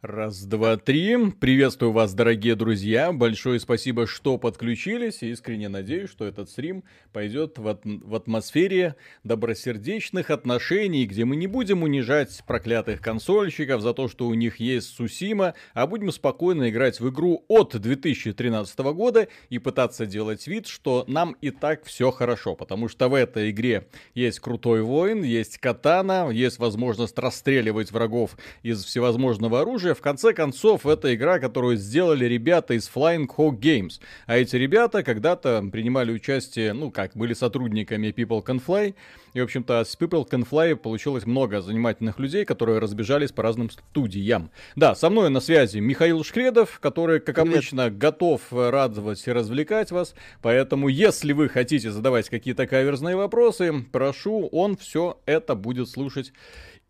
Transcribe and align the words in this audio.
Раз, 0.00 0.44
два, 0.44 0.76
три. 0.76 1.16
Приветствую 1.40 1.90
вас, 1.90 2.14
дорогие 2.14 2.54
друзья. 2.54 3.10
Большое 3.10 3.58
спасибо, 3.58 4.06
что 4.06 4.38
подключились. 4.38 5.24
Искренне 5.24 5.68
надеюсь, 5.68 6.08
что 6.08 6.24
этот 6.24 6.48
стрим 6.48 6.84
пойдет 7.12 7.58
в, 7.58 7.66
от... 7.66 7.80
в 7.84 8.14
атмосфере 8.14 8.94
добросердечных 9.24 10.30
отношений, 10.30 11.04
где 11.04 11.24
мы 11.24 11.34
не 11.34 11.48
будем 11.48 11.82
унижать 11.82 12.44
проклятых 12.46 13.00
консольщиков 13.00 13.82
за 13.82 13.92
то, 13.92 14.06
что 14.06 14.28
у 14.28 14.34
них 14.34 14.60
есть 14.60 14.86
Сусима, 14.86 15.54
а 15.74 15.88
будем 15.88 16.12
спокойно 16.12 16.70
играть 16.70 17.00
в 17.00 17.10
игру 17.10 17.44
от 17.48 17.76
2013 17.76 18.78
года 18.78 19.26
и 19.48 19.58
пытаться 19.58 20.06
делать 20.06 20.46
вид, 20.46 20.68
что 20.68 21.06
нам 21.08 21.32
и 21.40 21.50
так 21.50 21.84
все 21.84 22.12
хорошо. 22.12 22.54
Потому 22.54 22.86
что 22.86 23.08
в 23.08 23.14
этой 23.14 23.50
игре 23.50 23.88
есть 24.14 24.38
крутой 24.38 24.82
воин, 24.82 25.24
есть 25.24 25.58
катана, 25.58 26.30
есть 26.30 26.60
возможность 26.60 27.18
расстреливать 27.18 27.90
врагов 27.90 28.38
из 28.62 28.84
всевозможного 28.84 29.62
оружия, 29.62 29.87
оружия. 29.88 29.94
В 29.94 30.00
конце 30.00 30.32
концов, 30.32 30.86
это 30.86 31.14
игра, 31.14 31.38
которую 31.38 31.76
сделали 31.76 32.24
ребята 32.26 32.74
из 32.74 32.90
Flying 32.92 33.26
Hawk 33.26 33.58
Games. 33.58 34.00
А 34.26 34.36
эти 34.36 34.56
ребята 34.56 35.02
когда-то 35.02 35.64
принимали 35.72 36.12
участие, 36.12 36.72
ну 36.72 36.90
как, 36.90 37.12
были 37.14 37.34
сотрудниками 37.34 38.08
People 38.08 38.44
Can 38.44 38.62
Fly. 38.64 38.94
И, 39.34 39.40
в 39.40 39.44
общем-то, 39.44 39.84
с 39.84 39.96
People 39.98 40.28
Can 40.28 40.48
Fly 40.48 40.74
получилось 40.76 41.26
много 41.26 41.60
занимательных 41.60 42.18
людей, 42.18 42.44
которые 42.44 42.78
разбежались 42.78 43.30
по 43.30 43.42
разным 43.42 43.70
студиям. 43.70 44.50
Да, 44.76 44.94
со 44.94 45.10
мной 45.10 45.30
на 45.30 45.40
связи 45.40 45.78
Михаил 45.78 46.24
Шкредов, 46.24 46.80
который, 46.80 47.20
как 47.20 47.36
Привет. 47.36 47.52
обычно, 47.52 47.90
готов 47.90 48.40
радовать 48.50 49.26
и 49.26 49.32
развлекать 49.32 49.90
вас. 49.90 50.14
Поэтому, 50.42 50.88
если 50.88 51.32
вы 51.32 51.48
хотите 51.48 51.90
задавать 51.90 52.28
какие-то 52.28 52.66
каверзные 52.66 53.16
вопросы, 53.16 53.84
прошу, 53.92 54.48
он 54.48 54.76
все 54.76 55.18
это 55.26 55.54
будет 55.54 55.88
слушать 55.88 56.32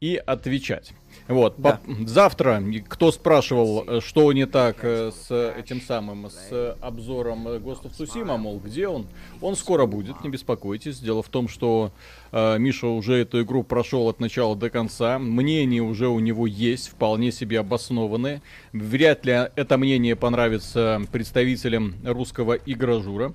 и 0.00 0.16
отвечать. 0.24 0.92
Вот, 1.26 1.54
да. 1.58 1.80
по- 1.84 2.06
завтра, 2.06 2.62
кто 2.88 3.10
спрашивал, 3.10 3.84
э, 3.86 4.00
что 4.00 4.32
не 4.32 4.46
так 4.46 4.78
э, 4.82 5.10
с 5.10 5.52
этим 5.56 5.80
самым, 5.80 6.30
с 6.30 6.76
обзором 6.80 7.48
Ghost 7.48 7.82
of 7.82 7.92
Tsushima, 7.98 8.36
мол, 8.36 8.60
где 8.64 8.88
он? 8.88 9.06
Он 9.40 9.56
скоро 9.56 9.86
будет, 9.86 10.22
не 10.22 10.30
беспокойтесь. 10.30 11.00
Дело 11.00 11.22
в 11.22 11.28
том, 11.28 11.48
что 11.48 11.90
э, 12.32 12.58
Миша 12.58 12.86
уже 12.86 13.14
эту 13.14 13.42
игру 13.42 13.64
прошел 13.64 14.08
от 14.08 14.20
начала 14.20 14.54
до 14.54 14.70
конца. 14.70 15.18
Мнение 15.18 15.82
уже 15.82 16.08
у 16.08 16.20
него 16.20 16.46
есть, 16.46 16.88
вполне 16.88 17.32
себе 17.32 17.60
обоснованное. 17.60 18.40
Вряд 18.72 19.26
ли 19.26 19.32
это 19.56 19.76
мнение 19.76 20.14
понравится 20.14 21.02
представителям 21.10 21.94
русского 22.04 22.54
игражура 22.54 23.32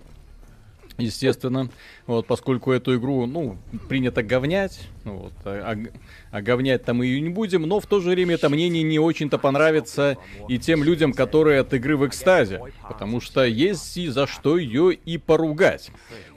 естественно, 0.97 1.69
вот, 2.07 2.27
поскольку 2.27 2.71
эту 2.71 2.95
игру, 2.97 3.25
ну, 3.25 3.57
принято 3.87 4.23
говнять, 4.23 4.87
ну 5.03 5.17
вот, 5.17 5.33
а, 5.45 5.75
а, 5.75 6.37
а 6.37 6.41
говнять 6.41 6.83
там 6.85 6.97
мы 6.97 7.07
ее 7.07 7.21
не 7.21 7.29
будем, 7.29 7.63
но 7.63 7.79
в 7.79 7.85
то 7.85 7.99
же 7.99 8.11
время 8.11 8.35
это 8.35 8.49
мнение 8.49 8.83
не 8.83 8.99
очень-то 8.99 9.37
понравится 9.37 10.17
и 10.47 10.57
тем 10.59 10.83
людям, 10.83 11.13
которые 11.13 11.61
от 11.61 11.73
игры 11.73 11.97
в 11.97 12.07
экстазе, 12.07 12.61
потому 12.87 13.21
что 13.21 13.43
есть 13.43 13.97
и 13.97 14.07
за 14.07 14.27
что 14.27 14.57
ее 14.57 14.93
и 14.93 15.17
поругать. 15.17 15.91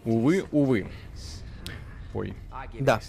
Увы, 0.05 0.45
увы. 0.53 0.87
Ой. 2.15 2.35
Да. 2.79 3.01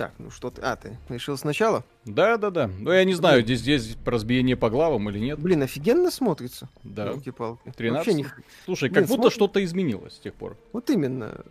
Так, 0.00 0.14
ну 0.16 0.30
что 0.30 0.50
ты... 0.50 0.62
А, 0.62 0.76
ты 0.76 0.96
решил 1.10 1.36
сначала? 1.36 1.84
Да, 2.06 2.38
да, 2.38 2.48
да. 2.48 2.68
Ну, 2.68 2.90
я 2.90 3.04
не 3.04 3.12
знаю, 3.12 3.42
здесь, 3.42 3.60
здесь 3.60 3.98
разбиение 4.06 4.56
по 4.56 4.70
главам 4.70 5.10
или 5.10 5.18
нет. 5.18 5.38
Блин, 5.38 5.62
офигенно 5.62 6.10
смотрится. 6.10 6.70
Да. 6.84 7.10
Елки-палки. 7.10 7.70
13. 7.76 8.14
Не... 8.14 8.26
Слушай, 8.64 8.88
Блин, 8.88 8.94
как 8.94 9.08
будто 9.08 9.20
смотр... 9.24 9.34
что-то 9.34 9.62
изменилось 9.62 10.14
с 10.14 10.18
тех 10.18 10.32
пор. 10.32 10.56
Вот 10.72 10.88
именно. 10.88 11.44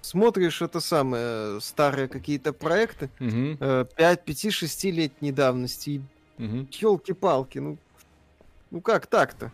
Смотришь 0.00 0.62
это 0.62 0.80
самое, 0.80 1.60
старые 1.60 2.08
какие-то 2.08 2.54
проекты, 2.54 3.10
угу. 3.20 3.58
5-6-летней 3.58 5.32
давности, 5.32 5.90
и 5.90 6.00
угу. 6.42 6.66
елки-палки, 6.70 7.58
ну, 7.58 7.76
ну 8.70 8.80
как 8.80 9.08
так-то? 9.08 9.52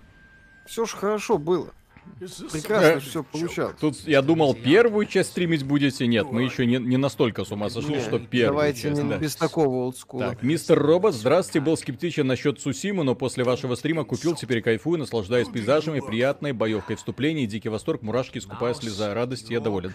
Все 0.67 0.87
ж 0.87 0.93
хорошо 0.93 1.39
было. 1.39 1.73
Прекрасно 2.19 3.01
все 3.01 3.23
получалось. 3.23 3.77
Тут 3.79 3.97
я 4.07 4.23
думал, 4.23 4.55
первую 4.55 5.07
часть 5.07 5.31
стримить 5.31 5.65
будете. 5.65 6.07
Нет, 6.07 6.27
мы 6.31 6.43
еще 6.43 6.65
не, 6.65 6.79
не 6.79 6.97
настолько 6.97 7.45
с 7.45 7.53
ума 7.53 7.69
сошли, 7.69 8.01
что 8.01 8.19
первую 8.19 8.55
Давайте 8.55 8.83
часть. 8.83 9.03
не 9.03 9.09
да. 9.09 9.19
без 9.19 9.37
такого 9.37 9.85
олдскула. 9.85 10.31
Так, 10.31 10.43
мистер 10.43 10.79
Робот, 10.79 11.15
здравствуйте, 11.15 11.61
был 11.61 11.77
скептичен 11.77 12.27
насчет 12.27 12.61
Сусимы, 12.61 13.05
но 13.05 13.15
после 13.15 13.45
вашего 13.45 13.75
стрима 13.75 14.05
купил, 14.05 14.35
теперь 14.35 14.63
кайфую, 14.63 14.99
наслаждаюсь 14.99 15.49
пейзажами, 15.49 16.01
приятной 16.01 16.53
боевкой 16.53 16.97
вступления, 16.97 17.47
дикий 17.47 17.69
восторг, 17.69 18.03
мурашки, 18.03 18.39
скупая 18.39 18.73
слеза 18.75 19.13
радости, 19.13 19.53
я 19.53 19.61
доволен. 19.61 19.95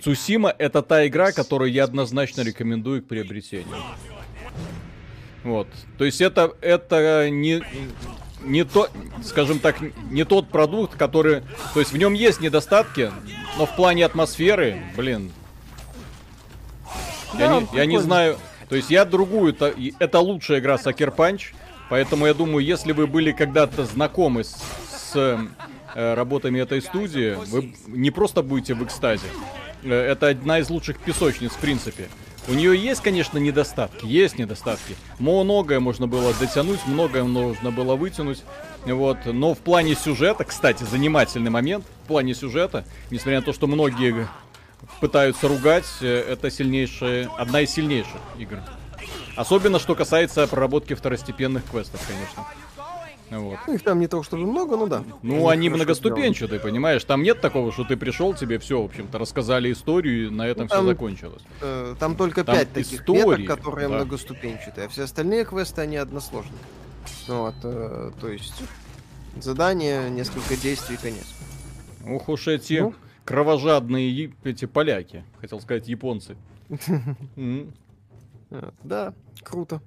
Цусима 0.00 0.54
это 0.56 0.82
та 0.82 1.06
игра, 1.08 1.32
которую 1.32 1.72
я 1.72 1.84
однозначно 1.84 2.42
рекомендую 2.42 3.02
к 3.02 3.06
приобретению. 3.06 3.76
Вот. 5.44 5.68
То 5.96 6.04
есть 6.04 6.20
это, 6.20 6.54
это 6.60 7.30
не, 7.30 7.62
не 8.42 8.64
то, 8.64 8.88
скажем 9.24 9.58
так, 9.58 9.76
не 10.10 10.24
тот 10.24 10.48
продукт, 10.48 10.96
который... 10.96 11.42
То 11.74 11.80
есть 11.80 11.92
в 11.92 11.96
нем 11.96 12.12
есть 12.14 12.40
недостатки, 12.40 13.12
но 13.56 13.66
в 13.66 13.74
плане 13.76 14.04
атмосферы, 14.04 14.82
блин... 14.96 15.32
Да, 17.34 17.44
я, 17.44 17.60
не, 17.60 17.68
я 17.72 17.86
не 17.86 17.98
знаю... 17.98 18.38
То 18.68 18.76
есть 18.76 18.90
я 18.90 19.04
другую... 19.04 19.52
Это, 19.52 19.74
это 19.98 20.20
лучшая 20.20 20.60
игра 20.60 20.78
Сакер 20.78 21.10
Панч, 21.10 21.52
поэтому 21.88 22.26
я 22.26 22.34
думаю, 22.34 22.64
если 22.64 22.92
вы 22.92 23.06
были 23.06 23.32
когда-то 23.32 23.84
знакомы 23.84 24.44
с, 24.44 24.56
с 24.90 25.48
э, 25.94 26.14
работами 26.14 26.60
этой 26.60 26.82
студии, 26.82 27.36
вы 27.46 27.74
не 27.86 28.10
просто 28.10 28.42
будете 28.42 28.74
в 28.74 28.84
экстазе. 28.84 29.26
Э, 29.82 29.92
это 29.92 30.28
одна 30.28 30.58
из 30.58 30.70
лучших 30.70 30.98
песочниц, 30.98 31.52
в 31.52 31.58
принципе. 31.58 32.08
У 32.48 32.54
нее 32.54 32.74
есть, 32.76 33.02
конечно, 33.02 33.36
недостатки, 33.36 34.06
есть 34.06 34.38
недостатки. 34.38 34.96
Многое 35.18 35.80
можно 35.80 36.06
было 36.06 36.32
дотянуть, 36.40 36.80
многое 36.86 37.24
нужно 37.24 37.70
было 37.70 37.94
вытянуть. 37.94 38.42
Вот. 38.86 39.18
Но 39.26 39.54
в 39.54 39.58
плане 39.58 39.94
сюжета, 39.94 40.44
кстати, 40.44 40.82
занимательный 40.84 41.50
момент, 41.50 41.84
в 42.04 42.08
плане 42.08 42.34
сюжета, 42.34 42.86
несмотря 43.10 43.40
на 43.40 43.44
то, 43.44 43.52
что 43.52 43.66
многие 43.66 44.26
пытаются 45.00 45.46
ругать, 45.46 45.84
э, 46.00 46.06
это 46.06 46.50
сильнейшая, 46.50 47.28
одна 47.36 47.60
из 47.60 47.70
сильнейших 47.70 48.20
игр. 48.38 48.60
Особенно, 49.36 49.78
что 49.78 49.94
касается 49.94 50.46
проработки 50.46 50.94
второстепенных 50.94 51.64
квестов, 51.70 52.00
конечно. 52.08 52.46
Вот. 53.30 53.58
Их 53.68 53.82
там 53.82 54.00
не 54.00 54.08
то 54.08 54.22
чтобы 54.22 54.46
много, 54.46 54.76
но 54.76 54.86
да. 54.86 55.04
Ну, 55.22 55.48
они 55.48 55.68
многоступенчатые, 55.68 56.60
понимаешь? 56.60 57.04
Там 57.04 57.22
нет 57.22 57.40
такого, 57.40 57.72
что 57.72 57.84
ты 57.84 57.96
пришел, 57.96 58.34
тебе 58.34 58.58
все, 58.58 58.80
в 58.80 58.86
общем-то, 58.86 59.18
рассказали 59.18 59.70
историю, 59.72 60.28
и 60.28 60.30
на 60.30 60.46
этом 60.46 60.64
ну, 60.64 60.68
там, 60.68 60.78
все 60.78 60.86
закончилось. 60.88 61.42
Э, 61.60 61.94
там 61.98 62.16
только 62.16 62.44
там 62.44 62.56
пять 62.56 62.72
таких 62.72 63.00
истории, 63.00 63.42
веток, 63.42 63.56
которые 63.56 63.88
да. 63.88 63.96
многоступенчатые, 63.96 64.86
а 64.86 64.88
все 64.88 65.04
остальные 65.04 65.44
квесты, 65.44 65.82
они 65.82 65.96
односложные. 65.96 66.58
Вот, 67.26 67.54
э, 67.64 68.12
то 68.18 68.28
есть 68.28 68.62
задание, 69.36 70.08
несколько 70.10 70.56
действий, 70.56 70.96
конец. 70.96 71.26
Ух 72.06 72.28
уж 72.30 72.48
эти 72.48 72.80
ну? 72.80 72.94
кровожадные 73.24 74.32
эти 74.44 74.64
поляки, 74.64 75.24
хотел 75.40 75.60
сказать 75.60 75.88
японцы. 75.88 76.36
Да, 78.82 79.12
круто. 79.42 79.82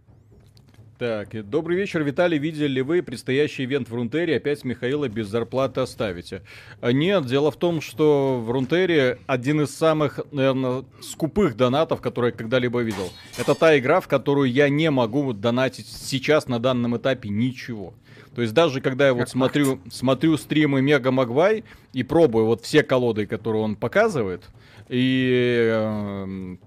Так, 1.01 1.29
добрый 1.50 1.78
вечер, 1.78 2.03
Виталий. 2.03 2.38
Видели 2.38 2.67
ли 2.67 2.81
вы 2.84 3.01
предстоящий 3.01 3.63
ивент 3.63 3.89
в 3.89 3.95
Рунтере? 3.95 4.38
Опять 4.38 4.63
Михаила 4.63 5.09
без 5.09 5.29
зарплаты 5.29 5.81
оставите? 5.81 6.44
А 6.79 6.91
нет, 6.91 7.25
дело 7.25 7.50
в 7.50 7.56
том, 7.56 7.81
что 7.81 8.39
в 8.39 8.51
Рунтере 8.51 9.17
один 9.25 9.62
из 9.62 9.75
самых, 9.75 10.19
наверное, 10.31 10.85
скупых 11.01 11.57
донатов, 11.57 12.01
которые 12.01 12.34
я 12.34 12.38
когда-либо 12.38 12.81
видел. 12.81 13.12
Это 13.39 13.56
та 13.56 13.75
игра, 13.79 14.00
в 14.00 14.07
которую 14.07 14.51
я 14.51 14.69
не 14.69 14.91
могу 14.91 15.34
донатить 15.34 15.88
сейчас 15.88 16.47
на 16.47 16.59
данном 16.59 16.95
этапе 16.95 17.29
ничего. 17.29 17.95
То 18.35 18.44
есть 18.44 18.53
даже 18.53 18.79
когда 18.79 19.07
я 19.07 19.16
вот 19.16 19.28
смотрю, 19.28 19.81
смотрю 19.89 20.38
стримы 20.38 20.83
Мега 20.83 21.09
Магвай 21.09 21.63
и 21.94 22.03
пробую 22.03 22.45
вот 22.45 22.62
все 22.62 22.83
колоды, 22.83 23.25
которые 23.25 23.63
он 23.63 23.75
показывает, 23.75 24.44
и 24.88 25.68
э, 25.68 26.57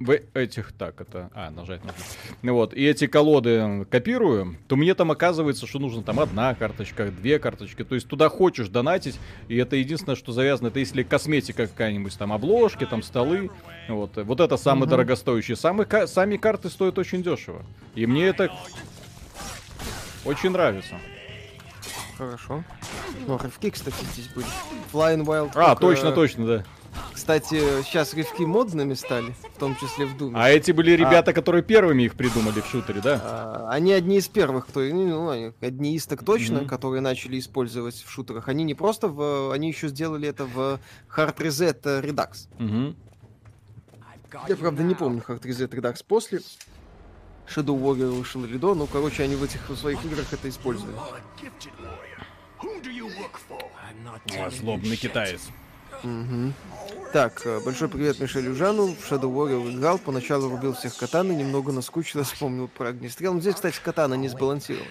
в 0.00 0.18
этих, 0.34 0.72
так, 0.72 1.00
это, 1.00 1.30
а, 1.34 1.50
нажать 1.50 1.82
нужно. 1.84 2.02
Вот, 2.42 2.74
и 2.74 2.84
эти 2.84 3.06
колоды 3.06 3.86
копирую, 3.90 4.56
то 4.68 4.76
мне 4.76 4.94
там 4.94 5.10
оказывается, 5.10 5.66
что 5.66 5.78
нужно 5.78 6.02
там 6.02 6.20
одна 6.20 6.54
карточка, 6.54 7.10
две 7.10 7.38
карточки, 7.38 7.84
то 7.84 7.94
есть 7.94 8.08
туда 8.08 8.28
хочешь 8.28 8.68
донатить, 8.68 9.18
и 9.48 9.56
это 9.56 9.76
единственное, 9.76 10.16
что 10.16 10.32
завязано, 10.32 10.68
это 10.68 10.78
если 10.78 11.02
косметика 11.02 11.66
какая-нибудь, 11.66 12.16
там 12.18 12.32
обложки, 12.32 12.84
там 12.86 13.02
столы, 13.02 13.50
вот, 13.88 14.16
вот 14.16 14.40
это 14.40 14.56
самый 14.56 14.82
угу. 14.82 14.90
дорогостоящий. 14.90 15.56
Самые, 15.56 15.86
сами 16.06 16.36
карты 16.36 16.68
стоят 16.68 16.98
очень 16.98 17.22
дешево, 17.22 17.62
и 17.94 18.06
мне 18.06 18.26
это 18.26 18.52
очень 20.24 20.50
нравится. 20.50 20.96
Хорошо. 22.16 22.62
Ну, 23.26 23.38
рывки, 23.38 23.70
кстати, 23.70 24.04
здесь 24.12 24.28
были. 24.28 24.46
Flying 24.92 25.24
Wild. 25.24 25.52
А, 25.54 25.74
точно, 25.74 26.12
точно, 26.12 26.46
да. 26.46 26.64
Кстати, 27.12 27.82
сейчас 27.82 28.14
рывки 28.14 28.42
модными 28.42 28.94
стали, 28.94 29.34
в 29.54 29.58
том 29.58 29.76
числе 29.76 30.06
в 30.06 30.16
Думе. 30.16 30.36
А 30.36 30.50
эти 30.50 30.72
были 30.72 30.92
ребята, 30.92 31.30
а, 31.30 31.34
которые 31.34 31.62
первыми 31.62 32.02
их 32.04 32.14
придумали 32.14 32.60
в 32.60 32.66
шутере, 32.66 33.00
да? 33.00 33.20
А, 33.22 33.68
они 33.70 33.92
одни 33.92 34.18
из 34.18 34.28
первых, 34.28 34.66
кто, 34.66 34.80
ну, 34.80 35.06
ну 35.06 35.52
одни 35.60 35.94
из 35.94 36.06
так 36.06 36.24
точно, 36.24 36.58
mm-hmm. 36.58 36.66
которые 36.66 37.00
начали 37.00 37.38
использовать 37.38 37.94
в 37.94 38.10
шутерах. 38.10 38.48
Они 38.48 38.64
не 38.64 38.74
просто 38.74 39.08
в, 39.08 39.52
они 39.52 39.68
еще 39.68 39.88
сделали 39.88 40.28
это 40.28 40.44
в 40.44 40.80
Hard 41.16 41.36
Reset 41.36 41.82
Redux. 41.82 42.48
Mm-hmm. 42.58 42.94
Я 44.48 44.56
правда 44.56 44.82
не 44.82 44.94
помню 44.94 45.22
Hard 45.26 45.42
Reset 45.42 45.68
Redux 45.68 46.04
после. 46.06 46.40
Shadow 47.46 47.78
Warrior 47.78 48.10
вышел 48.10 48.44
Ридо, 48.44 48.74
ну, 48.74 48.86
короче, 48.86 49.24
они 49.24 49.36
в 49.36 49.42
этих 49.42 49.68
в 49.68 49.76
своих 49.76 50.04
играх 50.04 50.32
это 50.32 50.48
используют. 50.48 50.96
О, 54.38 54.50
злобный 54.50 54.96
китаец. 54.96 55.50
Угу. 56.04 56.52
Так, 57.12 57.42
э, 57.44 57.60
большой 57.62 57.88
привет 57.88 58.18
Мишелю 58.20 58.54
Жану. 58.54 58.96
В 58.98 59.12
Shadow 59.12 59.30
Warrior 59.30 59.70
играл, 59.70 59.98
поначалу 59.98 60.48
рубил 60.48 60.72
всех 60.72 60.96
катаны, 60.96 61.32
немного 61.32 61.70
наскучило, 61.70 62.24
вспомнил 62.24 62.68
про 62.68 62.88
огнестрел. 62.88 63.34
Но 63.34 63.40
здесь, 63.40 63.54
кстати, 63.54 63.78
катана 63.84 64.14
не 64.14 64.28
сбалансирован. 64.28 64.86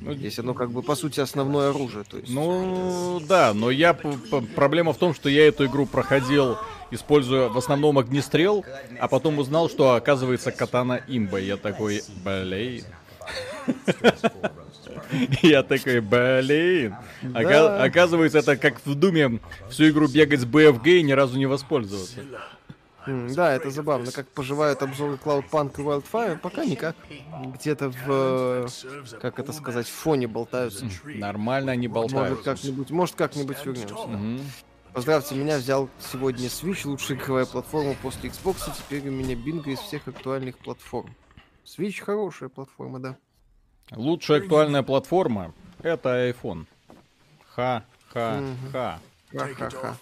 Ну, 0.00 0.14
здесь 0.14 0.38
оно 0.38 0.54
как 0.54 0.70
бы, 0.70 0.82
по 0.82 0.94
сути, 0.94 1.18
основное 1.18 1.70
оружие. 1.70 2.04
То 2.04 2.18
есть... 2.18 2.32
Ну, 2.32 3.20
да, 3.28 3.52
но 3.52 3.70
я... 3.70 3.94
Проблема 4.54 4.92
в 4.92 4.98
том, 4.98 5.12
что 5.12 5.28
я 5.28 5.48
эту 5.48 5.66
игру 5.66 5.86
проходил, 5.86 6.56
используя 6.92 7.48
в 7.48 7.58
основном 7.58 7.98
огнестрел, 7.98 8.64
а 9.00 9.08
потом 9.08 9.38
узнал, 9.38 9.68
что 9.68 9.94
оказывается 9.94 10.52
катана 10.52 11.02
имба. 11.08 11.40
Я 11.40 11.56
такой, 11.56 12.02
блин. 12.24 12.84
Я 15.42 15.62
такой, 15.62 16.00
блин. 16.00 16.94
Оказывается, 17.34 18.38
это 18.38 18.56
как 18.56 18.84
в 18.84 18.94
Думе 18.94 19.40
всю 19.70 19.88
игру 19.90 20.08
бегать 20.08 20.40
с 20.40 20.44
BFG 20.44 20.98
и 20.98 21.02
ни 21.02 21.12
разу 21.12 21.38
не 21.38 21.46
воспользоваться. 21.46 22.20
да, 23.06 23.52
это 23.52 23.70
забавно. 23.70 24.10
Как 24.12 24.28
поживают 24.28 24.82
обзоры 24.82 25.18
Cloudpunk 25.22 25.74
и 25.78 25.82
Wildfire, 25.82 26.38
пока 26.38 26.64
никак. 26.64 26.96
Где-то 27.54 27.90
в, 27.90 28.68
как 29.20 29.38
это 29.38 29.52
сказать, 29.52 29.86
в 29.86 29.92
фоне 29.92 30.26
болтаются. 30.26 30.86
Нормально 31.04 31.72
они 31.72 31.88
болтаются. 31.88 32.34
Может 32.34 32.44
как-нибудь, 32.44 32.90
может 32.90 33.14
как-нибудь 33.14 33.64
вернемся. 33.64 34.44
Поздравьте 34.92 35.34
меня, 35.34 35.58
взял 35.58 35.90
сегодня 36.00 36.46
Switch, 36.46 36.88
лучшая 36.88 37.18
игровая 37.18 37.44
платформа 37.44 37.94
после 38.00 38.30
Xbox, 38.30 38.66
и 38.66 38.72
теперь 38.78 39.06
у 39.06 39.12
меня 39.12 39.36
бинго 39.36 39.70
из 39.70 39.78
всех 39.78 40.08
актуальных 40.08 40.56
платформ. 40.56 41.14
Switch 41.66 42.02
хорошая 42.02 42.48
платформа, 42.48 42.98
да. 42.98 43.16
Лучшая 43.92 44.40
актуальная 44.40 44.82
платформа 44.82 45.54
это 45.82 46.28
iPhone. 46.30 46.66
Ха-ха-ха. 47.54 48.98
Ха-ха-ха. 49.32 49.96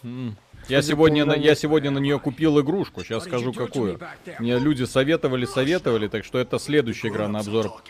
Я 0.69 0.81
сегодня, 0.81 1.27
на, 1.27 1.35
я 1.35 1.55
сегодня 1.55 1.91
на 1.91 1.99
нее 1.99 2.19
купил 2.19 2.59
игрушку, 2.61 3.05
сейчас 3.05 3.25
скажу 3.25 3.53
какую. 3.53 4.01
Мне 4.39 4.59
люди 4.59 4.85
советовали, 4.85 5.45
советовали, 5.45 6.09
так 6.09 6.25
что 6.25 6.39
это 6.39 6.59
следующая 6.59 7.09
игра 7.09 7.29
на 7.29 7.41
обзор. 7.41 7.83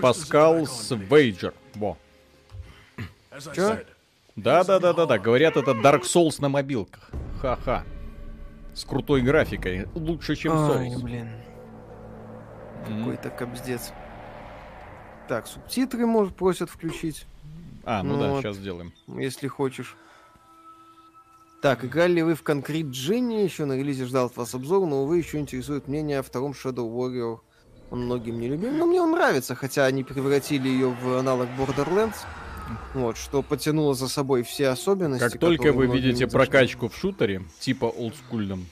Паскал 0.00 0.66
с 0.66 0.94
Вейджер. 0.94 1.54
Во. 1.74 1.96
Чё? 3.54 3.78
Да-да-да-да-да, 4.34 5.18
говорят, 5.18 5.56
это 5.56 5.72
Dark 5.72 6.02
Souls 6.02 6.40
на 6.40 6.48
мобилках. 6.48 7.10
Ха-ха. 7.40 7.84
С 8.74 8.84
крутой 8.84 9.20
графикой. 9.20 9.86
Лучше, 9.94 10.34
чем 10.34 10.52
Souls. 10.52 10.96
Ой, 10.96 11.02
блин. 11.02 11.28
Какой-то 12.88 13.30
кобздец. 13.30 13.92
Так, 15.32 15.46
субтитры 15.46 16.04
может 16.04 16.36
просят 16.36 16.68
включить. 16.68 17.24
А, 17.84 18.02
ну, 18.02 18.16
ну 18.16 18.20
да, 18.20 18.28
вот, 18.28 18.42
сейчас 18.42 18.56
сделаем. 18.56 18.92
Если 19.06 19.48
хочешь. 19.48 19.96
Так, 21.62 21.86
играли 21.86 22.16
ли 22.16 22.22
вы 22.22 22.34
в 22.34 22.42
Concrete 22.42 22.90
Genie? 22.90 23.42
Еще 23.42 23.64
на 23.64 23.72
релизе 23.72 24.04
ждал 24.04 24.26
от 24.26 24.36
вас 24.36 24.54
обзор, 24.54 24.86
но, 24.86 25.04
увы, 25.04 25.16
еще 25.16 25.38
интересует 25.38 25.88
мнение 25.88 26.18
о 26.18 26.22
втором 26.22 26.52
Shadow 26.52 26.86
Warrior. 26.86 27.38
Он 27.90 28.04
многим 28.04 28.40
не 28.40 28.48
любим, 28.48 28.76
но 28.76 28.84
мне 28.84 29.00
он 29.00 29.12
нравится, 29.12 29.54
хотя 29.54 29.86
они 29.86 30.04
превратили 30.04 30.68
ее 30.68 30.90
в 30.90 31.16
аналог 31.18 31.48
Borderlands. 31.58 32.26
Вот, 32.92 33.16
что 33.16 33.40
потянуло 33.40 33.94
за 33.94 34.08
собой 34.08 34.42
все 34.42 34.68
особенности. 34.68 35.30
Как 35.30 35.40
только 35.40 35.72
вы 35.72 35.86
видите 35.86 36.26
прокачку 36.26 36.90
в 36.90 36.94
шутере, 36.94 37.42
типа 37.58 37.86
олдскульном, 37.86 38.66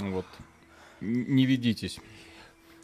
вот, 0.00 0.24
не 1.02 1.44
ведитесь. 1.44 2.00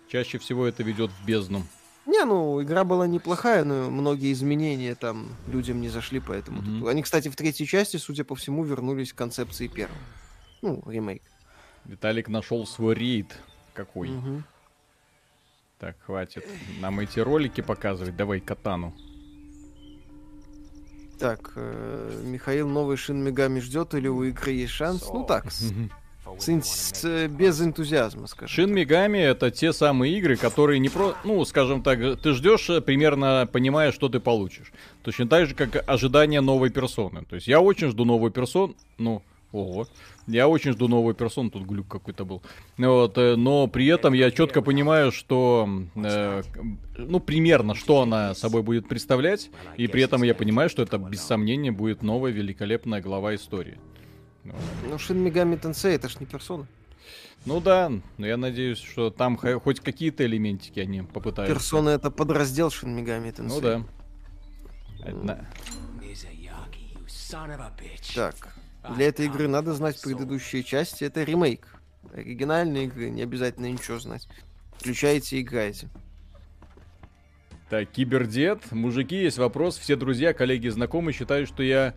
Чаще 0.09 0.37
всего 0.37 0.67
это 0.67 0.83
ведет 0.83 1.11
в 1.11 1.25
бездну. 1.25 1.65
Не, 2.07 2.25
ну, 2.25 2.63
игра 2.63 2.85
была 2.85 3.07
неплохая, 3.07 3.65
но 3.65 3.91
многие 3.91 4.33
изменения 4.33 4.95
там 4.95 5.29
людям 5.47 5.81
не 5.81 5.89
зашли, 5.89 6.21
поэтому... 6.21 6.61
Mm-hmm. 6.61 6.91
Они, 6.91 7.03
кстати, 7.03 7.29
в 7.29 7.37
третьей 7.37 7.67
части, 7.67 7.97
судя 7.97 8.25
по 8.25 8.35
всему, 8.35 8.63
вернулись 8.63 9.13
к 9.13 9.17
концепции 9.17 9.69
первой. 9.69 9.97
Ну, 10.61 10.83
ремейк. 10.87 11.23
Виталик 11.85 12.29
нашел 12.29 12.67
свой 12.67 12.95
рейд. 12.95 13.39
Какой? 13.73 14.09
Mm-hmm. 14.09 14.43
Так, 15.79 15.97
хватит. 16.05 16.47
Нам 16.81 17.01
эти 17.01 17.21
ролики 17.21 17.61
показывать. 17.61 18.17
Давай 18.17 18.41
катану. 18.41 18.95
Так, 21.19 21.53
э, 21.57 22.23
Михаил, 22.25 22.69
новый 22.69 22.97
Шин 22.97 23.23
Мегами 23.23 23.61
ждет 23.61 23.95
или 23.95 24.09
у 24.09 24.25
игры 24.25 24.53
есть 24.53 24.73
шанс? 24.73 25.09
Ну 25.13 25.25
так, 25.25 25.47
с, 26.39 27.01
с, 27.01 27.29
без 27.29 27.61
энтузиазма, 27.61 28.27
скажем. 28.27 28.49
Шин 28.49 28.75
Мегами 28.75 29.19
это 29.19 29.51
те 29.51 29.73
самые 29.73 30.17
игры, 30.19 30.37
которые 30.37 30.79
не 30.79 30.89
про... 30.89 31.15
Ну, 31.25 31.45
скажем 31.45 31.83
так, 31.83 32.21
ты 32.21 32.33
ждешь, 32.33 32.69
э, 32.71 32.81
примерно 32.81 33.49
понимая, 33.51 33.93
что 33.93 34.09
ты 34.09 34.21
получишь. 34.21 34.73
Точно 35.03 35.29
так 35.29 35.47
же, 35.47 35.55
как 35.55 35.89
ожидание 35.89 36.41
новой 36.41 36.71
персоны. 36.71 37.25
То 37.25 37.37
есть 37.37 37.47
я 37.47 37.61
очень 37.61 37.91
жду 37.91 38.05
новую 38.05 38.31
персону, 38.31 38.75
ну, 38.99 39.23
ого. 39.53 39.87
Я 40.27 40.49
очень 40.49 40.73
жду 40.73 40.89
новую 40.89 41.15
персону, 41.15 41.51
тут 41.51 41.65
глюк 41.65 41.87
какой-то 41.87 42.25
был. 42.25 42.43
Вот, 42.79 43.19
э, 43.19 43.37
но 43.37 43.67
при 43.67 43.87
этом 43.87 44.15
я 44.15 44.31
четко 44.31 44.63
понимаю, 44.63 45.13
что, 45.13 45.69
э, 45.95 46.43
ну, 46.97 47.21
примерно, 47.21 47.75
что 47.75 48.03
она 48.03 48.35
собой 48.35 48.63
будет 48.63 48.89
представлять, 48.89 49.51
и 49.77 49.87
при 49.87 50.03
этом 50.03 50.23
я 50.23 50.35
понимаю, 50.35 50.69
что 50.71 50.83
это, 50.83 50.99
без 50.99 51.23
сомнения, 51.23 51.71
будет 51.71 52.03
новая 52.03 52.33
великолепная 52.33 53.01
глава 53.01 53.35
истории. 53.35 53.79
Ну, 54.45 54.99
Шин 54.99 55.19
Мегами 55.19 55.57
Тенсей, 55.57 55.95
это 55.95 56.09
ж 56.09 56.21
не 56.21 56.27
персона. 56.27 56.67
Ну 57.47 57.61
да, 57.61 57.91
но 58.17 58.27
я 58.27 58.37
надеюсь, 58.37 58.79
что 58.79 59.11
там 59.11 59.37
хоть 59.37 59.81
какие-то 59.81 60.25
элементики 60.25 60.81
они 60.81 61.03
попытаются. 61.03 61.55
Персона 61.55 61.91
это 61.91 62.11
подраздел 62.11 62.71
Шин 62.71 62.95
Мегами 62.95 63.31
Тенсей. 63.31 63.57
Ну 63.57 63.61
да. 63.61 63.83
Mm. 65.11 65.45
Так, 68.15 68.57
для 68.97 69.09
этой 69.09 69.27
игры 69.27 69.49
надо 69.49 69.75
знать 69.75 70.01
предыдущие 70.01 70.63
части. 70.63 71.05
Это 71.05 71.23
ремейк. 71.23 71.67
Оригинальные 72.13 72.85
игры, 72.85 73.11
не 73.11 73.23
обязательно 73.23 73.71
ничего 73.71 73.99
знать. 73.99 74.29
Включаете 74.79 75.39
и 75.39 75.43
играете. 75.43 75.89
Так, 77.71 77.91
кибердед. 77.91 78.73
Мужики, 78.73 79.17
есть 79.17 79.39
вопрос. 79.39 79.79
Все 79.79 79.97
друзья, 79.97 80.35
коллеги, 80.35 80.69
знакомые 80.69 81.15
считают, 81.15 81.49
что 81.49 81.63
я 81.63 81.95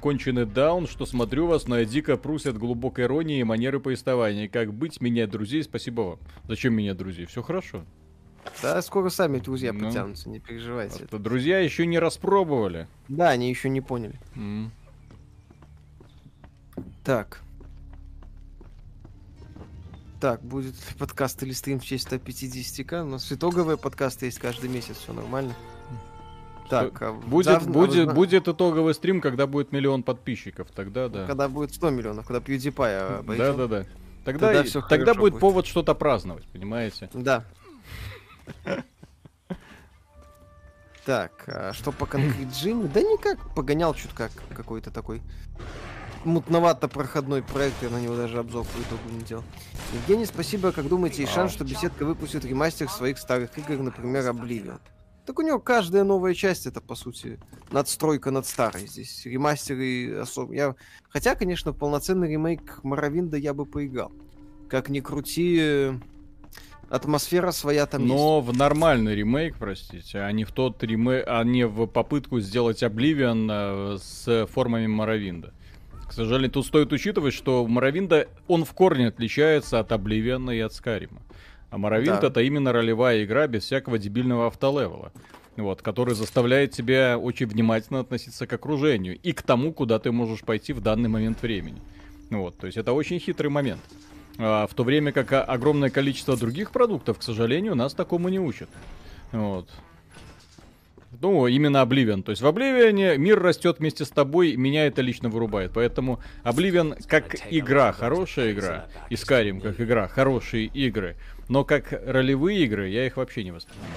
конченый 0.00 0.46
даун, 0.46 0.86
что 0.86 1.04
смотрю 1.04 1.46
вас, 1.46 1.68
но 1.68 1.78
я 1.78 1.84
дико 1.84 2.16
прусь 2.16 2.46
от 2.46 2.56
глубокой 2.56 3.04
иронии 3.04 3.40
и 3.40 3.44
манеры 3.44 3.80
повествования. 3.80 4.48
Как 4.48 4.72
быть, 4.72 5.00
менять 5.00 5.30
друзей? 5.30 5.62
Спасибо 5.62 6.00
вам. 6.02 6.18
Зачем 6.48 6.74
менять 6.74 6.96
друзей? 6.96 7.26
Все 7.26 7.42
хорошо. 7.42 7.84
Да, 8.62 8.80
скоро 8.82 9.10
сами 9.10 9.38
друзья 9.38 9.72
ну, 9.72 9.86
потянутся, 9.86 10.30
не 10.30 10.40
переживайте. 10.40 11.04
Это 11.04 11.18
друзья 11.18 11.60
еще 11.60 11.86
не 11.86 11.98
распробовали. 11.98 12.88
Да, 13.08 13.28
они 13.28 13.50
еще 13.50 13.68
не 13.68 13.82
поняли. 13.82 14.18
Mm. 14.34 14.70
Так. 17.04 17.42
Так, 20.20 20.42
будет 20.42 20.74
подкаст 20.98 21.42
или 21.42 21.52
стрим 21.52 21.80
в 21.80 21.84
честь 21.84 22.06
150к. 22.08 23.02
У 23.02 23.06
нас 23.06 23.32
итоговые 23.32 23.78
подкасты 23.78 24.26
есть 24.26 24.38
каждый 24.38 24.68
месяц, 24.68 24.96
все 24.98 25.12
нормально. 25.12 25.54
Так, 26.68 27.02
а 27.02 27.12
будет, 27.12 27.46
завтра, 27.46 27.70
будет, 27.72 28.06
вы... 28.06 28.14
будет 28.14 28.46
итоговый 28.46 28.94
стрим, 28.94 29.20
когда 29.20 29.48
будет 29.48 29.72
миллион 29.72 30.04
подписчиков, 30.04 30.68
тогда 30.70 31.08
да. 31.08 31.26
Когда 31.26 31.48
будет 31.48 31.74
100 31.74 31.90
миллионов, 31.90 32.26
когда 32.26 32.40
PewDiePie 32.40 33.18
обойдем. 33.18 33.56
Да, 33.56 33.66
да, 33.66 33.66
да. 33.66 33.86
Тогда, 34.24 34.46
тогда, 34.48 34.62
все 34.62 34.80
тогда 34.82 35.14
будет, 35.14 35.32
будет 35.32 35.40
повод 35.40 35.66
что-то 35.66 35.94
праздновать, 35.94 36.44
понимаете? 36.52 37.08
Да. 37.12 37.44
Так, 41.04 41.32
а 41.48 41.72
что 41.72 41.90
по 41.90 42.06
конкретно 42.06 42.88
Да 42.94 43.00
никак, 43.00 43.38
погонял 43.54 43.94
чуть 43.94 44.12
как 44.12 44.30
какой-то 44.54 44.92
такой 44.92 45.22
мутновато 46.24 46.88
проходной 46.88 47.42
проект, 47.42 47.82
я 47.82 47.90
на 47.90 48.00
него 48.00 48.16
даже 48.16 48.38
обзор 48.38 48.64
по 48.64 48.78
итогу 48.80 49.02
не 49.10 49.22
делал. 49.22 49.44
Евгений, 49.94 50.26
спасибо. 50.26 50.72
Как 50.72 50.88
думаете, 50.88 51.22
есть 51.22 51.32
шанс, 51.32 51.52
что 51.52 51.64
беседка 51.64 52.04
выпустит 52.04 52.44
ремастер 52.44 52.88
своих 52.88 53.18
старых 53.18 53.56
игр, 53.58 53.82
например, 53.82 54.28
Oblivion? 54.28 54.78
Так 55.26 55.38
у 55.38 55.42
него 55.42 55.58
каждая 55.58 56.04
новая 56.04 56.34
часть 56.34 56.66
это, 56.66 56.80
по 56.80 56.94
сути, 56.94 57.38
надстройка 57.70 58.30
над 58.30 58.46
старой. 58.46 58.86
Здесь 58.86 59.26
ремастеры 59.26 60.18
особо... 60.18 60.54
Я... 60.54 60.74
Хотя, 61.08 61.34
конечно, 61.34 61.72
полноценный 61.72 62.30
ремейк 62.30 62.80
Моровинда 62.82 63.36
я 63.36 63.54
бы 63.54 63.66
поиграл. 63.66 64.12
Как 64.68 64.88
ни 64.88 65.00
крути, 65.00 65.92
атмосфера 66.90 67.52
своя 67.52 67.86
там 67.86 68.06
Но 68.06 68.38
есть. 68.38 68.48
в 68.48 68.58
нормальный 68.58 69.14
ремейк, 69.14 69.56
простите, 69.58 70.18
а 70.18 70.30
не 70.32 70.44
в 70.44 70.52
тот 70.52 70.82
ремейк, 70.82 71.24
а 71.26 71.42
не 71.44 71.66
в 71.66 71.86
попытку 71.86 72.40
сделать 72.40 72.82
Oblivion 72.82 73.94
э, 73.94 73.98
с 73.98 74.46
формами 74.46 74.88
Моровинда. 74.88 75.54
К 76.10 76.12
сожалению, 76.12 76.50
тут 76.50 76.66
стоит 76.66 76.92
учитывать, 76.92 77.32
что 77.32 77.64
Моровинда, 77.64 78.26
он 78.48 78.64
в 78.64 78.72
корне 78.72 79.06
отличается 79.06 79.78
от 79.78 79.92
Обливиана 79.92 80.50
и 80.50 80.58
от 80.58 80.74
Скарима. 80.74 81.22
А 81.70 81.78
Моровинт 81.78 82.22
да. 82.22 82.26
это 82.26 82.40
именно 82.40 82.72
ролевая 82.72 83.22
игра 83.22 83.46
без 83.46 83.62
всякого 83.62 83.96
дебильного 83.96 84.48
автолевела. 84.48 85.12
Вот, 85.56 85.82
который 85.82 86.16
заставляет 86.16 86.72
тебя 86.72 87.16
очень 87.16 87.46
внимательно 87.46 88.00
относиться 88.00 88.48
к 88.48 88.52
окружению 88.52 89.20
и 89.22 89.32
к 89.32 89.42
тому, 89.42 89.72
куда 89.72 90.00
ты 90.00 90.10
можешь 90.10 90.40
пойти 90.40 90.72
в 90.72 90.80
данный 90.80 91.08
момент 91.08 91.42
времени. 91.42 91.80
Вот, 92.28 92.58
то 92.58 92.66
есть 92.66 92.76
это 92.76 92.92
очень 92.92 93.20
хитрый 93.20 93.48
момент. 93.48 93.80
А, 94.36 94.66
в 94.66 94.74
то 94.74 94.82
время 94.82 95.12
как 95.12 95.32
огромное 95.48 95.90
количество 95.90 96.36
других 96.36 96.72
продуктов, 96.72 97.20
к 97.20 97.22
сожалению, 97.22 97.76
нас 97.76 97.94
такому 97.94 98.30
не 98.30 98.40
учат. 98.40 98.68
Вот. 99.30 99.68
Ну, 101.18 101.48
именно 101.48 101.78
Oblivion. 101.78 102.22
То 102.22 102.30
есть 102.30 102.40
в 102.40 102.46
Oblivion 102.46 103.16
мир 103.16 103.40
растет 103.40 103.80
вместе 103.80 104.04
с 104.04 104.10
тобой, 104.10 104.54
меня 104.56 104.86
это 104.86 105.02
лично 105.02 105.28
вырубает. 105.28 105.72
Поэтому 105.74 106.20
Oblivion 106.44 107.02
как 107.08 107.34
игра, 107.50 107.92
хорошая 107.92 108.52
игра, 108.52 108.86
и 109.08 109.14
Skyrim 109.14 109.60
как 109.60 109.80
игра, 109.80 110.06
хорошие 110.06 110.66
игры. 110.66 111.16
Но 111.48 111.64
как 111.64 111.92
ролевые 111.92 112.64
игры, 112.64 112.88
я 112.88 113.06
их 113.06 113.16
вообще 113.16 113.42
не 113.42 113.50
воспринимаю. 113.50 113.92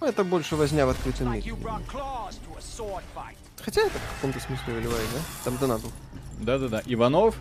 Ну, 0.00 0.06
это 0.06 0.24
больше 0.24 0.56
возня 0.56 0.86
в 0.86 0.90
открытом 0.90 1.32
мире. 1.32 1.52
Хотя 3.60 3.82
это 3.82 3.98
в 3.98 4.14
каком-то 4.14 4.40
смысле 4.40 4.74
ролевая, 4.76 5.02
да? 5.12 5.20
Там 5.44 5.58
донат 5.58 5.82
был. 5.82 5.90
Да-да-да. 6.40 6.82
Иванов, 6.86 7.34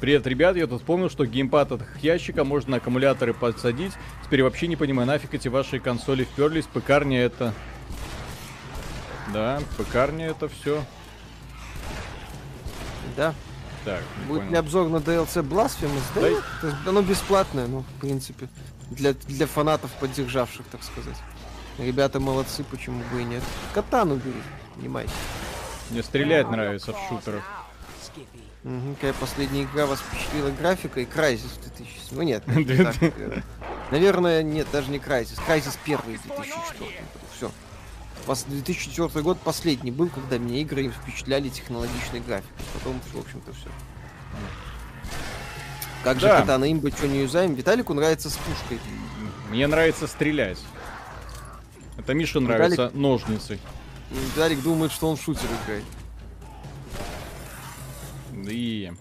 привет, 0.00 0.26
ребят, 0.26 0.56
я 0.56 0.66
тут 0.66 0.80
вспомнил, 0.80 1.10
что 1.10 1.24
геймпад 1.24 1.70
от 1.70 1.82
ящика 2.02 2.44
можно 2.44 2.72
на 2.72 2.76
аккумуляторы 2.78 3.32
подсадить. 3.32 3.92
Теперь 4.24 4.42
вообще 4.42 4.66
не 4.66 4.76
понимаю, 4.76 5.06
нафиг 5.06 5.34
эти 5.34 5.46
ваши 5.48 5.78
консоли 5.78 6.24
вперлись, 6.24 6.64
пекарня 6.66 7.20
это... 7.20 7.54
Да, 9.32 9.60
пекарня 9.76 10.26
это 10.28 10.48
все. 10.48 10.84
Да. 13.16 13.34
Так, 13.84 14.02
Будет 14.26 14.40
понял. 14.40 14.50
ли 14.50 14.56
обзор 14.56 14.88
на 14.88 14.96
DLC 14.96 15.42
Blasphemous? 15.42 16.02
Да, 16.14 16.20
да. 16.20 16.28
Нет, 16.68 16.76
оно 16.86 17.02
бесплатное, 17.02 17.66
ну, 17.66 17.80
в 17.80 18.00
принципе. 18.00 18.48
Для, 18.90 19.12
для 19.12 19.46
фанатов, 19.46 19.90
поддержавших, 19.92 20.66
так 20.70 20.82
сказать. 20.82 21.16
Ребята 21.78 22.20
молодцы, 22.20 22.64
почему 22.64 23.02
бы 23.12 23.22
и 23.22 23.24
нет. 23.24 23.42
Катану 23.72 24.16
бери, 24.16 24.42
понимаете. 24.74 25.12
Мне 25.90 26.02
стрелять 26.02 26.50
нравится 26.50 26.92
в 26.92 26.98
шутерах. 27.08 27.44
Угу, 28.64 28.94
какая 28.96 29.12
последняя 29.14 29.62
игра 29.62 29.86
вас 29.86 30.00
впечатлила 30.00 30.50
графика 30.50 31.00
и 31.00 31.04
Crysis 31.04 31.58
2007. 31.62 31.96
Ну 32.10 32.22
нет, 32.22 32.42
э, 32.46 33.40
наверное, 33.92 34.42
нет, 34.42 34.66
даже 34.72 34.90
не 34.90 34.98
Crysis. 34.98 35.38
Crysis 35.46 35.78
первый 35.84 36.18
2004. 36.18 36.90
Все. 37.36 37.50
2004 38.34 39.22
год 39.22 39.38
последний 39.40 39.90
был, 39.90 40.08
когда 40.08 40.38
меня 40.38 40.60
игры 40.60 40.90
впечатляли 40.90 41.48
технологичной 41.48 42.20
графикой. 42.20 42.64
Потом, 42.74 43.00
в 43.12 43.18
общем-то, 43.18 43.52
все. 43.52 43.68
Как 46.04 46.18
да. 46.18 46.36
же 46.36 46.42
катана 46.42 46.70
имба, 46.70 46.90
что 46.90 47.08
не 47.08 47.20
юзаем? 47.22 47.54
Виталику 47.54 47.94
нравится 47.94 48.30
с 48.30 48.36
пушкой. 48.36 48.78
Мне 49.50 49.66
нравится 49.66 50.06
стрелять. 50.06 50.58
Это 51.96 52.14
Миша 52.14 52.40
нравится 52.40 52.84
Виталик... 52.84 52.94
ножницы. 52.94 53.58
Виталик 54.10 54.62
думает, 54.62 54.92
что 54.92 55.08
он 55.08 55.16
в 55.16 55.22
шутер 55.22 55.48
играет. 55.64 55.84
И... 58.50 58.92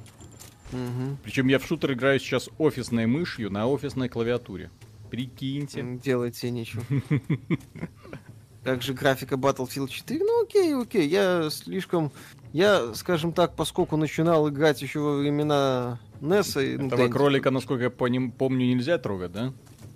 Угу. 0.73 1.17
Причем 1.23 1.47
я 1.47 1.59
в 1.59 1.65
шутер 1.65 1.93
играю 1.93 2.19
сейчас 2.19 2.49
офисной 2.57 3.05
мышью 3.05 3.49
на 3.51 3.67
офисной 3.67 4.09
клавиатуре. 4.09 4.69
Прикиньте. 5.09 5.81
Делать 6.03 6.35
себе 6.35 6.51
нечего. 6.51 6.83
Как 8.67 8.81
же 8.81 8.93
графика 8.93 9.35
Battlefield 9.35 9.87
4? 9.87 10.19
Ну 10.19 10.43
окей, 10.43 10.75
окей. 10.75 11.07
Я 11.07 11.49
слишком... 11.49 12.11
Я, 12.51 12.93
скажем 12.95 13.31
так, 13.31 13.55
поскольку 13.55 13.95
начинал 13.95 14.49
играть 14.49 14.81
еще 14.81 14.99
во 14.99 15.15
времена 15.15 16.01
NES... 16.19 16.73
И, 16.73 16.77
ну, 16.77 16.87
Этого 16.87 17.07
кролика, 17.07 17.49
насколько 17.49 17.83
я 17.83 17.89
помню, 17.89 18.65
нельзя 18.65 18.97
трогать, 18.97 19.31
да? 19.31 19.53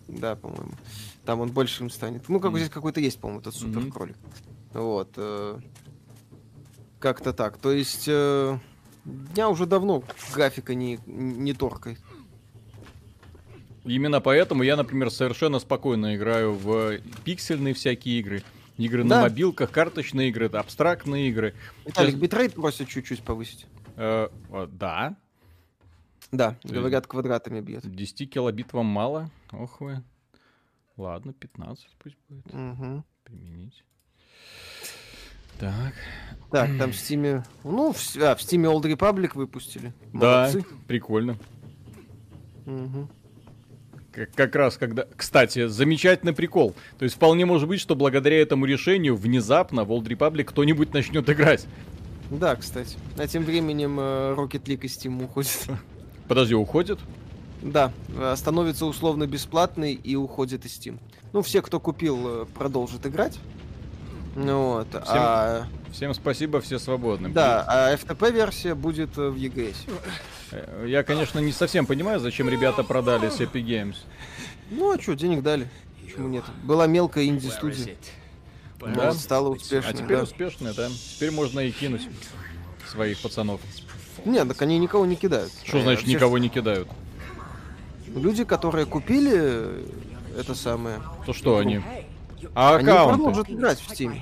Да, 0.07 0.37
по-моему. 0.37 0.71
Там 1.25 1.41
он 1.41 1.51
большим 1.51 1.89
станет. 1.89 2.29
Ну, 2.29 2.39
как 2.39 2.53
mm. 2.53 2.59
здесь 2.59 2.69
какой-то 2.69 3.01
есть, 3.01 3.19
по-моему, 3.19 3.41
этот 3.41 3.55
супер 3.55 3.91
кролик. 3.91 4.15
Mm-hmm. 4.15 4.81
Вот. 4.81 5.09
Э, 5.17 5.59
как-то 6.99 7.33
так. 7.33 7.57
То 7.57 7.73
есть... 7.73 8.05
Э, 8.07 8.57
дня 9.03 9.49
уже 9.49 9.65
давно 9.65 10.01
графика 10.33 10.75
не, 10.75 10.97
не 11.05 11.51
торкает. 11.53 11.99
Именно 13.83 14.21
поэтому 14.21 14.63
я, 14.63 14.77
например, 14.77 15.11
совершенно 15.11 15.59
спокойно 15.59 16.15
играю 16.15 16.53
в 16.53 16.99
пиксельные 17.25 17.73
всякие 17.73 18.17
игры. 18.21 18.43
Игры 18.77 19.03
да. 19.03 19.17
на 19.17 19.21
мобилках, 19.23 19.71
карточные 19.71 20.29
игры, 20.29 20.47
абстрактные 20.47 21.29
игры. 21.29 21.53
Виталик, 21.85 22.11
Сейчас... 22.11 22.21
битрейт 22.21 22.53
просят 22.53 22.87
чуть-чуть 22.87 23.21
повысить. 23.21 23.67
Э, 23.95 24.29
да. 24.71 25.15
Да, 26.31 26.57
говорят, 26.63 27.07
квадратами 27.07 27.59
бьет. 27.59 27.89
10 27.89 28.31
килобит 28.31 28.73
вам 28.73 28.85
мало? 28.85 29.29
Ох 29.51 29.81
вы. 29.81 30.03
Ладно, 30.97 31.33
15 31.33 31.89
пусть 31.99 32.15
будет. 32.29 32.45
Угу. 32.47 33.03
Применить. 33.23 33.83
Так. 35.59 35.93
Так, 36.51 36.69
там 36.77 36.91
в 36.91 36.95
Steam... 36.95 37.45
Ну, 37.63 37.91
в, 37.91 38.17
а, 38.17 38.35
в 38.35 38.39
Steam 38.39 38.63
Old 38.63 38.83
Republic 38.83 39.31
выпустили. 39.35 39.93
Молодцы. 40.11 40.61
Да, 40.61 40.67
прикольно. 40.87 41.37
Угу. 42.65 43.07
Как, 44.11 44.31
как 44.33 44.55
раз 44.55 44.77
когда... 44.77 45.05
Кстати, 45.15 45.67
замечательный 45.67 46.33
прикол. 46.33 46.75
То 46.99 47.03
есть 47.03 47.15
вполне 47.15 47.45
может 47.45 47.67
быть, 47.69 47.79
что 47.79 47.95
благодаря 47.95 48.41
этому 48.41 48.65
решению 48.65 49.15
внезапно 49.15 49.83
в 49.83 49.91
Old 49.91 50.03
Republic 50.03 50.45
кто-нибудь 50.45 50.93
начнет 50.93 51.29
играть. 51.29 51.65
Да, 52.29 52.55
кстати. 52.55 52.97
А 53.17 53.27
тем 53.27 53.43
временем 53.43 53.99
э, 53.99 54.35
Rocket 54.37 54.63
League 54.63 54.85
из 54.85 54.97
Steam 54.97 55.23
уходит. 55.23 55.67
Подожди, 56.27 56.55
уходит? 56.55 56.99
Да, 57.61 57.91
становится 58.35 58.85
условно 58.85 59.27
бесплатный 59.27 59.93
и 59.93 60.15
уходит 60.15 60.65
из 60.65 60.77
Steam. 60.77 60.99
Ну, 61.33 61.41
все, 61.41 61.61
кто 61.61 61.79
купил, 61.79 62.43
э, 62.43 62.45
продолжат 62.45 63.05
играть. 63.05 63.37
Ну 64.35 64.73
вот. 64.73 64.87
Всем, 64.87 65.03
а... 65.05 65.67
всем 65.91 66.13
спасибо, 66.13 66.61
все 66.61 66.79
свободны. 66.79 67.29
Да, 67.29 67.65
а 67.67 67.93
FTP-версия 67.93 68.75
будет 68.75 69.17
э, 69.17 69.29
в 69.29 69.35
EGS. 69.35 69.75
Э, 70.51 70.85
я, 70.87 71.03
конечно, 71.03 71.39
не 71.39 71.51
совсем 71.51 71.85
понимаю, 71.85 72.19
зачем 72.19 72.49
ребята 72.49 72.83
продали 72.83 73.29
с 73.29 73.39
Epic 73.39 73.63
Games. 73.65 73.95
Ну, 74.69 74.93
а 74.93 75.01
что, 75.01 75.15
денег 75.15 75.43
дали. 75.43 75.69
Почему 76.03 76.27
нет? 76.27 76.43
Была 76.63 76.87
мелкая 76.87 77.25
инди-студия. 77.25 77.95
Да? 78.79 79.13
стала 79.13 79.49
успешной. 79.49 79.91
А 79.91 79.93
теперь 79.93 80.17
да. 80.17 80.23
успешная, 80.23 80.73
да? 80.73 80.89
Теперь 80.89 81.31
можно 81.31 81.59
и 81.59 81.71
кинуть 81.71 82.07
своих 82.87 83.19
пацанов. 83.19 83.61
Нет, 84.25 84.47
так 84.47 84.61
они 84.61 84.77
никого 84.79 85.05
не 85.05 85.15
кидают. 85.15 85.51
Что 85.63 85.81
значит 85.81 86.07
никого 86.07 86.37
не 86.37 86.49
кидают? 86.49 86.87
Люди, 88.07 88.43
которые 88.43 88.85
купили 88.85 89.85
это 90.37 90.55
самое. 90.55 91.01
То 91.25 91.33
что 91.33 91.57
они? 91.57 91.81
А 92.55 92.75
они 92.75 92.89
аккаунты? 92.89 93.17
продолжат 93.17 93.49
играть 93.49 93.79
в 93.79 93.89
Steam. 93.91 94.19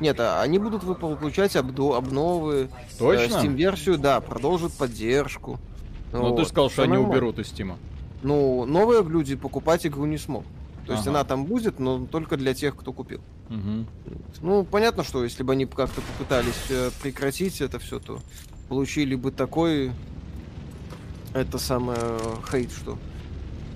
Нет, 0.00 0.18
а 0.20 0.42
они 0.42 0.58
будут 0.58 0.82
получать 0.98 1.56
обду- 1.56 1.96
обновы. 1.96 2.68
Э, 2.70 2.98
Точно? 2.98 3.34
Э, 3.36 3.42
Steam-версию, 3.42 3.98
да, 3.98 4.20
продолжат 4.20 4.72
поддержку. 4.72 5.58
Ну, 6.12 6.30
вот. 6.30 6.36
ты 6.36 6.44
сказал, 6.44 6.70
что 6.70 6.82
они 6.82 6.92
нормально. 6.92 7.14
уберут 7.14 7.38
из 7.38 7.52
Steam. 7.52 7.74
Ну, 8.22 8.64
новые 8.64 9.02
люди 9.02 9.36
покупать 9.36 9.86
игру 9.86 10.06
не 10.06 10.18
смогут. 10.18 10.46
То 10.86 10.92
есть 10.92 11.06
ага. 11.06 11.18
она 11.18 11.24
там 11.24 11.44
будет, 11.44 11.78
но 11.78 12.06
только 12.06 12.38
для 12.38 12.54
тех, 12.54 12.74
кто 12.74 12.92
купил. 12.92 13.20
Угу. 13.50 13.86
Ну, 14.40 14.64
понятно, 14.64 15.04
что 15.04 15.22
если 15.22 15.42
бы 15.42 15.52
они 15.52 15.66
как-то 15.66 16.00
попытались 16.00 16.70
э, 16.70 16.90
прекратить 17.02 17.60
это 17.60 17.78
все, 17.78 17.98
то 17.98 18.20
получили 18.68 19.14
бы 19.14 19.30
такой 19.30 19.92
это 21.34 21.58
самое 21.58 22.00
хейт, 22.50 22.70
что 22.72 22.98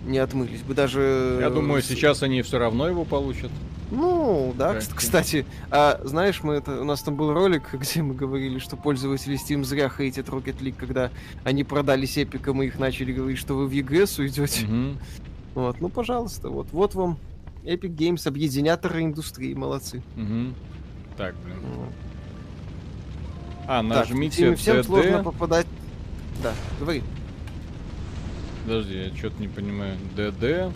не 0.07 0.19
отмылись 0.19 0.63
бы 0.63 0.75
даже. 0.75 1.39
Я 1.41 1.51
думаю, 1.51 1.83
сейчас 1.83 2.23
они 2.23 2.43
все 2.43 2.59
равно 2.59 2.89
его 2.89 3.05
получат. 3.05 3.51
Ну, 3.93 4.55
да, 4.57 4.75
как 4.75 4.95
кстати. 4.95 5.45
А 5.71 6.01
знаешь, 6.03 6.43
мы 6.43 6.55
это, 6.55 6.81
у 6.81 6.85
нас 6.85 7.03
там 7.03 7.15
был 7.15 7.35
ролик, 7.35 7.63
где 7.75 8.03
мы 8.03 8.15
говорили, 8.15 8.59
что 8.59 8.77
пользователи 8.77 9.39
Steam 9.39 9.65
зря 9.65 9.91
хейтят 9.91 10.29
Rocket 10.29 10.61
League, 10.61 10.77
когда 10.79 11.11
они 11.45 11.63
продались 11.63 12.17
эпиком, 12.17 12.63
и 12.63 12.67
их 12.67 12.79
начали 12.79 13.13
говорить, 13.13 13.39
что 13.39 13.55
вы 13.55 13.67
в 13.67 13.73
EGS 13.73 14.21
уйдете. 14.21 14.67
Угу. 14.67 14.99
Вот, 15.55 15.81
ну, 15.83 15.89
пожалуйста, 15.91 16.49
вот, 16.49 16.69
вот 16.73 16.95
вам 16.95 17.19
Epic 17.65 17.95
Games, 17.95 18.27
объединяторы 18.27 19.03
индустрии, 19.03 19.53
молодцы. 19.53 20.03
Угу. 20.17 20.55
Так, 21.19 21.35
блин. 21.45 21.59
Вот. 21.77 21.93
А, 23.69 23.83
нажмите 23.83 24.51
так, 24.51 24.59
всем 24.59 24.83
сложно 24.83 25.23
попадать. 25.23 25.67
Да, 26.43 26.55
говори. 26.81 27.03
Подожди, 28.65 28.97
я 28.97 29.15
что-то 29.15 29.41
не 29.41 29.49
понимаю. 29.49 29.99
ДД. 30.17 30.75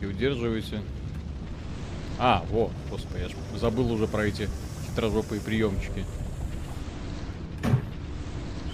И 0.00 0.06
удерживайте. 0.06 0.80
А, 2.24 2.46
во, 2.50 2.70
господи, 2.88 3.22
я 3.22 3.28
ж 3.28 3.32
забыл 3.56 3.90
уже 3.90 4.06
про 4.06 4.24
эти 4.24 4.48
хитрожопые 4.86 5.40
приемчики. 5.40 6.04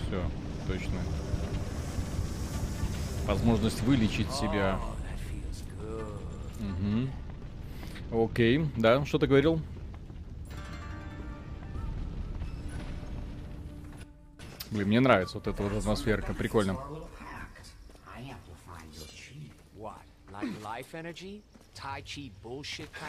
Все, 0.02 0.22
точно. 0.66 1.00
Возможность 3.26 3.80
вылечить 3.84 4.30
себя. 4.32 4.78
Угу. 6.60 8.24
Окей, 8.24 8.70
да, 8.76 9.02
что 9.06 9.18
ты 9.18 9.26
говорил? 9.26 9.62
Блин, 14.70 14.88
мне 14.88 15.00
нравится 15.00 15.38
вот 15.38 15.46
эта 15.46 15.62
вот 15.62 15.72
атмосферка, 15.72 16.34
прикольно. 16.34 16.76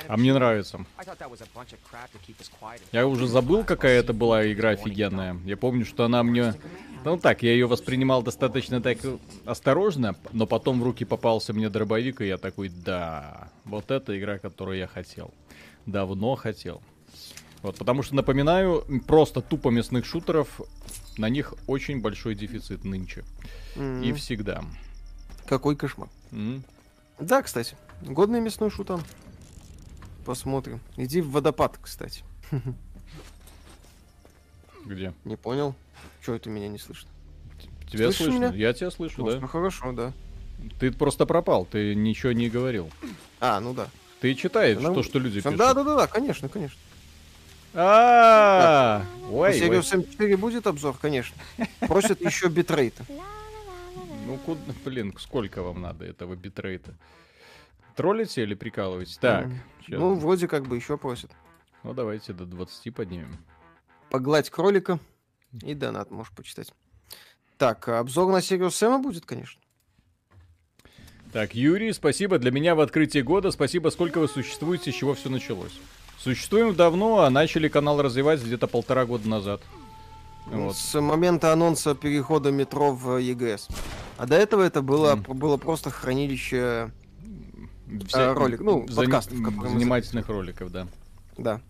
А 0.08 0.18
мне 0.18 0.34
нравится. 0.34 0.86
Я 2.92 3.08
уже 3.08 3.28
забыл, 3.28 3.64
какая 3.64 4.00
это 4.00 4.14
была 4.14 4.52
игра 4.52 4.72
офигенная. 4.72 5.38
Я 5.46 5.58
помню, 5.58 5.86
что 5.86 6.06
она 6.06 6.24
мне... 6.24 6.54
Ну 7.06 7.18
так, 7.18 7.44
я 7.44 7.54
ее 7.54 7.66
воспринимал 7.66 8.22
достаточно 8.24 8.82
так 8.82 8.98
осторожно, 9.46 10.16
но 10.34 10.46
потом 10.46 10.82
в 10.82 10.84
руки 10.84 11.06
попался 11.06 11.54
мне 11.54 11.70
дробовик, 11.70 12.20
и 12.22 12.28
я 12.28 12.38
такой, 12.38 12.70
да, 12.70 13.50
вот 13.64 13.90
это 13.90 14.18
игра, 14.20 14.38
которую 14.38 14.78
я 14.78 14.88
хотел. 14.88 15.34
Давно 15.86 16.36
хотел. 16.36 16.82
Вот, 17.62 17.78
потому 17.78 18.04
что, 18.04 18.16
напоминаю, 18.16 18.86
просто 19.08 19.42
тупо 19.42 19.70
мясных 19.70 20.06
шутеров, 20.06 20.62
на 21.18 21.30
них 21.30 21.54
очень 21.68 22.02
большой 22.02 22.36
дефицит 22.36 22.86
нынче. 22.86 23.24
Mm-hmm. 23.76 24.06
И 24.06 24.14
всегда. 24.14 24.64
Какой 25.46 25.76
кошмар. 25.76 26.10
Mm-hmm. 26.32 26.64
Да, 27.20 27.42
кстати. 27.42 27.76
Годный 28.02 28.42
мясной 28.42 28.70
шутан. 28.70 29.02
Посмотрим. 30.26 30.80
Иди 30.98 31.22
в 31.22 31.32
водопад, 31.32 31.78
кстати. 31.82 32.24
Где? 34.86 35.14
Не 35.26 35.36
понял. 35.36 35.76
Чего 36.24 36.36
это 36.36 36.50
меня 36.50 36.68
не 36.68 36.78
слышно? 36.78 37.10
Тебя 37.92 38.12
слышно? 38.12 38.34
Меня? 38.34 38.54
Я 38.54 38.74
тебя 38.74 38.92
слышу, 38.92 39.24
ну, 39.24 39.32
да. 39.32 39.40
Ну 39.40 39.48
хорошо, 39.48 39.92
да. 39.92 40.14
Ты 40.80 40.92
просто 40.92 41.26
пропал, 41.26 41.66
ты 41.66 41.96
ничего 41.96 42.32
не 42.32 42.50
говорил. 42.50 42.90
А, 43.40 43.60
ну 43.60 43.74
да. 43.74 43.88
Ты 44.20 44.36
читаешь 44.36 44.78
ну, 44.80 44.94
то, 44.94 45.04
что 45.04 45.20
люди 45.20 45.42
пишут. 45.42 45.58
Да, 45.58 45.74
да, 45.74 45.84
да, 45.84 45.96
да, 45.96 46.08
конечно, 46.08 46.50
конечно. 46.50 46.78
А, 47.74 49.06
ой, 49.30 49.52
Serious 49.52 49.94
M4 49.94 50.38
будет 50.38 50.68
обзор, 50.68 50.98
конечно. 51.00 51.38
Просят 51.82 52.20
еще 52.22 52.48
битрейта. 52.50 53.06
Ну, 54.26 54.40
блин, 54.84 55.16
сколько 55.20 55.62
вам 55.62 55.82
надо 55.82 56.06
этого 56.06 56.36
битрейта? 56.36 56.94
Троллите 57.96 58.44
или 58.44 58.54
прикалываетесь? 58.54 59.18
Так. 59.18 59.48
Ну, 59.88 60.16
вроде 60.16 60.48
как 60.48 60.68
бы 60.68 60.76
еще 60.76 60.98
просят. 60.98 61.32
Ну, 61.84 61.94
давайте 61.94 62.34
до 62.34 62.46
20 62.46 62.94
поднимем. 62.94 63.38
Погладь 64.10 64.50
кролика. 64.50 65.00
И 65.64 65.74
донат 65.74 66.12
можешь 66.12 66.34
почитать. 66.34 66.74
Так, 67.58 67.88
обзор 67.88 68.32
на 68.32 68.38
Serious 68.38 68.72
Сэма 68.72 69.00
будет, 69.00 69.26
конечно. 69.26 69.62
Так, 71.34 71.54
Юрий, 71.54 71.94
спасибо. 71.94 72.40
Для 72.40 72.52
меня 72.52 72.76
в 72.76 72.80
открытии 72.80 73.20
года. 73.20 73.52
Спасибо, 73.52 73.90
сколько 73.90 74.20
вы 74.20 74.28
существуете, 74.28 74.92
с 74.92 74.96
чего 74.96 75.14
все 75.14 75.30
началось. 75.30 75.80
Существуем 76.18 76.76
давно, 76.76 77.20
а 77.22 77.30
начали 77.30 77.68
канал 77.68 78.02
развивать 78.02 78.44
где-то 78.44 78.68
полтора 78.68 79.06
года 79.06 79.28
назад. 79.30 79.62
Вот. 80.48 80.76
С 80.76 81.00
момента 81.00 81.54
анонса 81.54 81.94
перехода 81.96 82.52
метро 82.52 82.94
в 82.94 83.18
ЕГС. 83.18 83.68
А 84.18 84.26
до 84.26 84.36
этого 84.36 84.64
это 84.64 84.82
было, 84.82 85.16
mm. 85.16 85.34
было 85.34 85.58
просто 85.58 85.92
хранилище 85.92 86.92
Вся... 88.08 88.34
ролик, 88.34 88.60
ну, 88.60 88.88
Зан... 88.88 89.06
подкастов, 89.06 89.38
Занимательных 89.38 90.28
роликов, 90.28 90.72
да. 90.72 90.88
Да. 91.38 91.62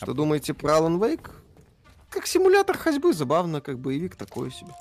А 0.00 0.04
Что 0.04 0.12
а... 0.12 0.14
думаете 0.14 0.54
про 0.54 0.78
Alan 0.78 0.98
Wake? 0.98 1.30
Как 2.08 2.26
симулятор 2.26 2.76
ходьбы, 2.76 3.12
забавно, 3.12 3.60
как 3.60 3.78
боевик 3.78 4.16
такой 4.16 4.50
себе. 4.50 4.72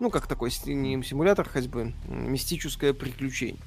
Ну, 0.00 0.10
как 0.10 0.26
такой 0.26 0.50
не 0.66 1.02
симулятор 1.02 1.48
ходьбы, 1.48 1.94
мистическое 2.06 2.92
приключение. 2.92 3.60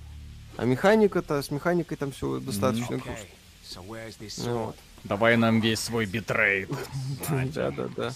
А 0.58 0.66
механика-то, 0.66 1.42
с 1.42 1.52
механикой 1.52 1.98
там 1.98 2.12
все 2.12 2.40
достаточно 2.40 2.96
mm. 2.96 3.04
грустно. 3.04 4.52
Вот. 4.52 4.76
Давай 5.06 5.38
нам 5.38 5.62
весь 5.62 5.80
свой 5.80 6.06
битрейт. 6.06 6.70
Да, 7.56 7.72
да, 7.72 7.88
да. 7.96 8.12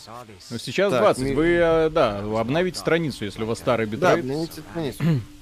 Ну 0.50 0.58
сейчас 0.58 0.92
20. 0.92 1.36
Вы, 1.36 1.46
э, 1.54 1.90
да, 1.90 2.20
обновите 2.20 2.80
страницу, 2.80 3.26
если 3.26 3.44
у 3.44 3.46
вас 3.46 3.60
старый 3.60 3.86
битрейт. 3.86 4.02
Да, 4.02 4.14
обновите 4.14 4.62
страницу. 4.62 5.04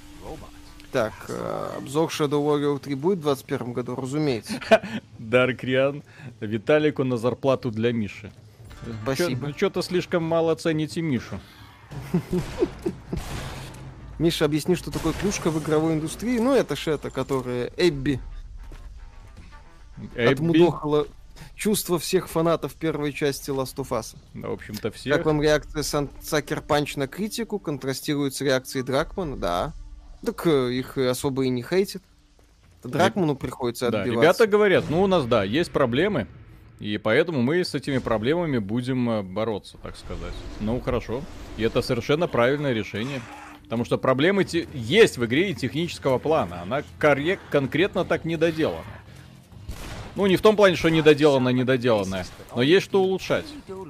Так, 0.92 1.14
э, 1.28 1.70
обзор 1.78 2.10
Shadow 2.10 2.44
Warrior 2.44 2.78
3 2.78 2.94
будет 2.94 3.18
в 3.18 3.22
2021 3.22 3.72
году, 3.72 3.96
разумеется. 3.96 4.60
Dark 5.18 5.64
Rian, 5.64 6.02
Виталику 6.40 7.02
на 7.02 7.16
зарплату 7.16 7.70
для 7.70 7.92
Миши. 7.92 8.30
Спасибо. 9.02 9.54
Что-то 9.56 9.80
слишком 9.80 10.22
мало 10.22 10.54
цените 10.54 11.00
Мишу. 11.00 11.40
Миша, 14.18 14.44
объясни, 14.44 14.74
что 14.74 14.90
такое 14.90 15.14
клюшка 15.14 15.50
в 15.50 15.62
игровой 15.62 15.94
индустрии. 15.94 16.38
Ну, 16.38 16.54
это 16.54 16.76
это, 16.92 17.10
которая 17.10 17.70
Эбби 17.78 18.20
Эбби. 20.14 20.32
отмудохала 20.32 21.06
чувство 21.54 21.98
всех 21.98 22.28
фанатов 22.28 22.74
первой 22.74 23.12
части 23.12 23.50
Last 23.50 23.76
of 23.76 23.88
Us. 23.88 24.14
Да, 24.34 24.48
в 24.48 24.52
общем-то, 24.52 24.90
всех. 24.90 25.16
Как 25.16 25.24
вам 25.26 25.40
реакция 25.40 25.82
Сакер 26.22 26.60
Панч 26.60 26.96
на 26.96 27.08
критику? 27.08 27.58
Контрастирует 27.58 28.34
с 28.34 28.42
реакцией 28.42 28.84
Дракмана? 28.84 29.36
Да. 29.36 29.72
Так 30.24 30.46
э, 30.46 30.72
их 30.72 30.96
особо 30.96 31.44
и 31.44 31.48
не 31.48 31.62
хейтит. 31.62 32.02
Дракману 32.84 33.36
приходится 33.36 33.88
отбиваться. 33.88 34.14
Да, 34.14 34.20
ребята 34.20 34.46
говорят, 34.46 34.84
ну 34.90 35.02
у 35.02 35.06
нас, 35.06 35.24
да, 35.26 35.44
есть 35.44 35.70
проблемы, 35.70 36.26
и 36.82 36.98
поэтому 36.98 37.42
мы 37.42 37.64
с 37.64 37.76
этими 37.76 37.98
проблемами 37.98 38.58
будем 38.58 39.08
э, 39.08 39.22
бороться, 39.22 39.78
так 39.80 39.96
сказать. 39.96 40.34
Ну, 40.60 40.80
хорошо. 40.80 41.22
И 41.56 41.62
это 41.62 41.80
совершенно 41.80 42.26
правильное 42.26 42.72
решение. 42.72 43.20
Потому 43.62 43.84
что 43.84 43.98
проблемы 43.98 44.44
те... 44.44 44.66
есть 44.74 45.16
в 45.16 45.24
игре 45.24 45.50
и 45.50 45.54
технического 45.54 46.18
плана. 46.18 46.62
Она 46.62 46.82
коррек... 46.98 47.38
конкретно 47.50 48.04
так 48.04 48.24
не 48.24 48.36
доделана. 48.36 48.84
Ну, 50.16 50.26
не 50.26 50.36
в 50.36 50.42
том 50.42 50.56
плане, 50.56 50.74
что 50.74 50.90
недоделано, 50.90 51.50
недоделанное. 51.50 52.26
Но 52.54 52.62
есть 52.62 52.84
что 52.84 53.02
улучшать. 53.02 53.46
Угу. 53.68 53.86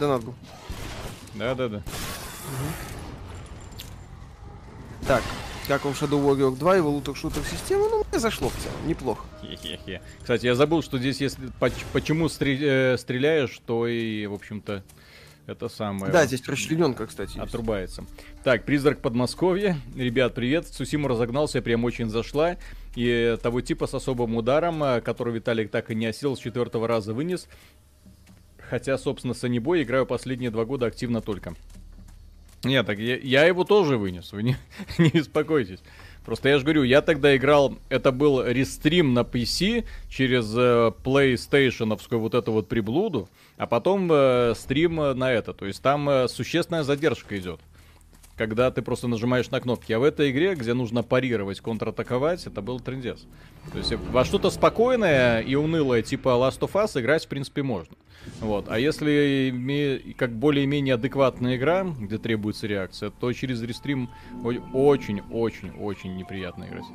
Да 0.00 0.08
надо. 0.08 0.26
Да-да-да. 1.34 1.76
Угу. 1.76 2.95
Так, 5.06 5.22
как 5.68 5.84
вам 5.84 5.94
Shadow 5.94 6.20
Warrior 6.20 6.58
2, 6.58 6.76
его 6.76 6.90
лутер-шутер 6.90 7.40
система, 7.44 7.88
ну, 7.88 8.04
мне 8.10 8.18
зашло 8.18 8.48
в 8.48 8.56
целом, 8.56 8.88
неплохо. 8.88 9.24
Хе-хе-хе. 9.40 10.02
Кстати, 10.20 10.46
я 10.46 10.56
забыл, 10.56 10.82
что 10.82 10.98
здесь, 10.98 11.20
если 11.20 11.48
почему 11.92 12.26
э, 12.26 12.96
стреляешь, 12.98 13.56
то 13.64 13.86
и, 13.86 14.26
в 14.26 14.34
общем-то, 14.34 14.82
это 15.46 15.68
самое. 15.68 16.12
Да, 16.12 16.26
здесь 16.26 16.44
расчлененка, 16.48 17.06
кстати. 17.06 17.38
Отрубается. 17.38 18.02
Есть. 18.02 18.42
Так, 18.42 18.64
призрак 18.64 19.00
Подмосковья. 19.00 19.76
Ребят, 19.94 20.34
привет. 20.34 20.66
Сусима 20.66 21.08
разогнался, 21.08 21.62
прям 21.62 21.84
очень 21.84 22.10
зашла. 22.10 22.56
И 22.96 23.38
того 23.40 23.60
типа 23.60 23.86
с 23.86 23.94
особым 23.94 24.34
ударом, 24.34 24.82
э, 24.82 25.00
который 25.02 25.34
Виталик 25.34 25.70
так 25.70 25.92
и 25.92 25.94
не 25.94 26.06
осел, 26.06 26.36
с 26.36 26.40
четвертого 26.40 26.88
раза 26.88 27.14
вынес. 27.14 27.46
Хотя, 28.58 28.98
собственно, 28.98 29.34
с 29.34 29.44
Анибой 29.44 29.84
играю 29.84 30.04
последние 30.04 30.50
два 30.50 30.64
года 30.64 30.86
активно 30.86 31.20
только. 31.20 31.54
Нет, 32.64 32.86
так 32.86 32.98
я, 32.98 33.16
я 33.16 33.44
его 33.44 33.64
тоже 33.64 33.96
вынес, 33.96 34.32
вы 34.32 34.42
не, 34.42 34.56
не 34.98 35.10
беспокойтесь. 35.10 35.80
Просто 36.24 36.48
я 36.48 36.58
же 36.58 36.64
говорю, 36.64 36.82
я 36.82 37.02
тогда 37.02 37.36
играл, 37.36 37.78
это 37.88 38.10
был 38.10 38.44
рестрим 38.44 39.14
на 39.14 39.20
PC 39.20 39.84
через 40.08 40.52
э, 40.56 40.90
PlayStation 41.04 41.96
вот 42.18 42.34
эту 42.34 42.50
вот 42.50 42.68
приблуду, 42.68 43.28
а 43.56 43.66
потом 43.66 44.10
э, 44.10 44.54
стрим 44.56 44.96
на 44.96 45.30
это. 45.30 45.52
То 45.52 45.66
есть 45.66 45.80
там 45.80 46.08
э, 46.08 46.26
существенная 46.26 46.82
задержка 46.82 47.38
идет 47.38 47.60
когда 48.36 48.70
ты 48.70 48.82
просто 48.82 49.08
нажимаешь 49.08 49.50
на 49.50 49.60
кнопки. 49.60 49.92
А 49.92 49.98
в 49.98 50.02
этой 50.02 50.30
игре, 50.30 50.54
где 50.54 50.74
нужно 50.74 51.02
парировать, 51.02 51.60
контратаковать, 51.60 52.46
это 52.46 52.60
был 52.62 52.80
трендец. 52.80 53.26
То 53.72 53.78
есть 53.78 53.92
во 53.92 54.24
что-то 54.24 54.50
спокойное 54.50 55.40
и 55.40 55.54
унылое, 55.54 56.02
типа 56.02 56.28
Last 56.28 56.60
of 56.60 56.72
Us, 56.72 57.00
играть, 57.00 57.24
в 57.24 57.28
принципе, 57.28 57.62
можно. 57.62 57.96
Вот. 58.40 58.66
А 58.68 58.78
если 58.78 60.14
как 60.18 60.32
более-менее 60.32 60.94
адекватная 60.94 61.56
игра, 61.56 61.84
где 61.84 62.18
требуется 62.18 62.66
реакция, 62.66 63.10
то 63.10 63.32
через 63.32 63.62
рестрим 63.62 64.10
очень-очень-очень 64.44 66.16
неприятно 66.16 66.64
играть. 66.64 66.86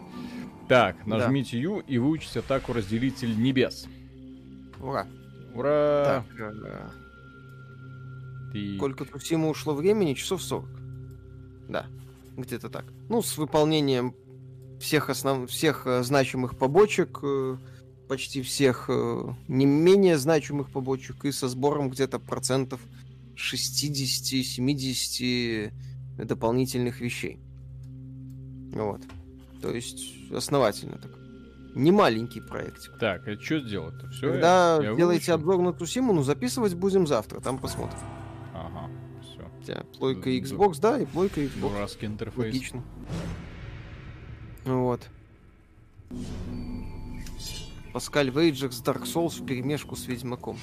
Так, 0.68 1.06
нажмите 1.06 1.58
да. 1.58 1.64
U 1.64 1.80
и 1.80 1.98
выучите 1.98 2.40
атаку 2.40 2.74
разделитель 2.74 3.38
небес. 3.42 3.88
Ура. 4.80 5.08
Ура! 5.54 6.04
Так, 6.06 6.26
ага. 6.40 6.92
Ты... 8.54 8.76
Сколько 8.78 9.06
Тусима 9.06 9.50
ушло 9.50 9.74
времени? 9.74 10.14
Часов 10.14 10.42
40. 10.42 10.81
Да, 11.72 11.86
где-то 12.36 12.70
так. 12.70 12.86
Ну, 13.10 13.22
с 13.22 13.38
выполнением 13.38 14.14
всех 14.80 15.10
основ... 15.10 15.50
всех 15.50 15.88
э, 15.88 16.04
значимых 16.04 16.58
побочек, 16.58 17.20
э, 17.24 17.58
почти 18.10 18.42
всех 18.42 18.88
э, 18.90 19.34
не 19.48 19.66
менее 19.66 20.18
значимых 20.18 20.70
побочек, 20.70 21.24
и 21.26 21.32
со 21.32 21.48
сбором 21.48 21.90
где-то 21.90 22.20
процентов 22.20 22.82
60-70 23.36 25.72
дополнительных 26.18 27.00
вещей. 27.00 27.40
Вот. 28.74 29.00
То 29.62 29.74
есть 29.74 30.14
основательно 30.32 30.98
так. 30.98 31.12
Не 31.74 31.92
маленький 31.92 32.42
проект. 32.42 33.00
Так, 33.00 33.26
а 33.30 33.40
что 33.40 33.62
сделать-то? 33.62 34.10
Все, 34.10 34.32
Когда 34.32 34.76
я, 34.78 34.90
я 34.90 34.96
делаете 34.96 35.32
выучу. 35.32 35.42
обзор 35.42 35.62
на 35.62 35.72
Тусиму, 35.72 36.12
ну 36.12 36.24
записывать 36.24 36.74
будем 36.74 37.08
завтра, 37.08 37.40
там 37.40 37.60
посмотрим 37.60 38.00
тебя 39.62 39.84
плойка 39.98 40.30
Xbox, 40.30 40.80
да, 40.80 41.00
и 41.00 41.06
плойка 41.06 41.42
Xbox. 41.42 41.60
Дурацкий 41.60 42.06
интерфейс. 42.06 42.54
Логично. 42.54 42.84
Вот. 44.66 45.02
Pascal's 47.94 48.30
Wager 48.30 48.72
с 48.72 48.82
Dark 48.82 49.04
Souls 49.04 49.42
в 49.42 49.46
перемешку 49.46 49.96
с 49.96 50.08
Ведьмаком. 50.08 50.58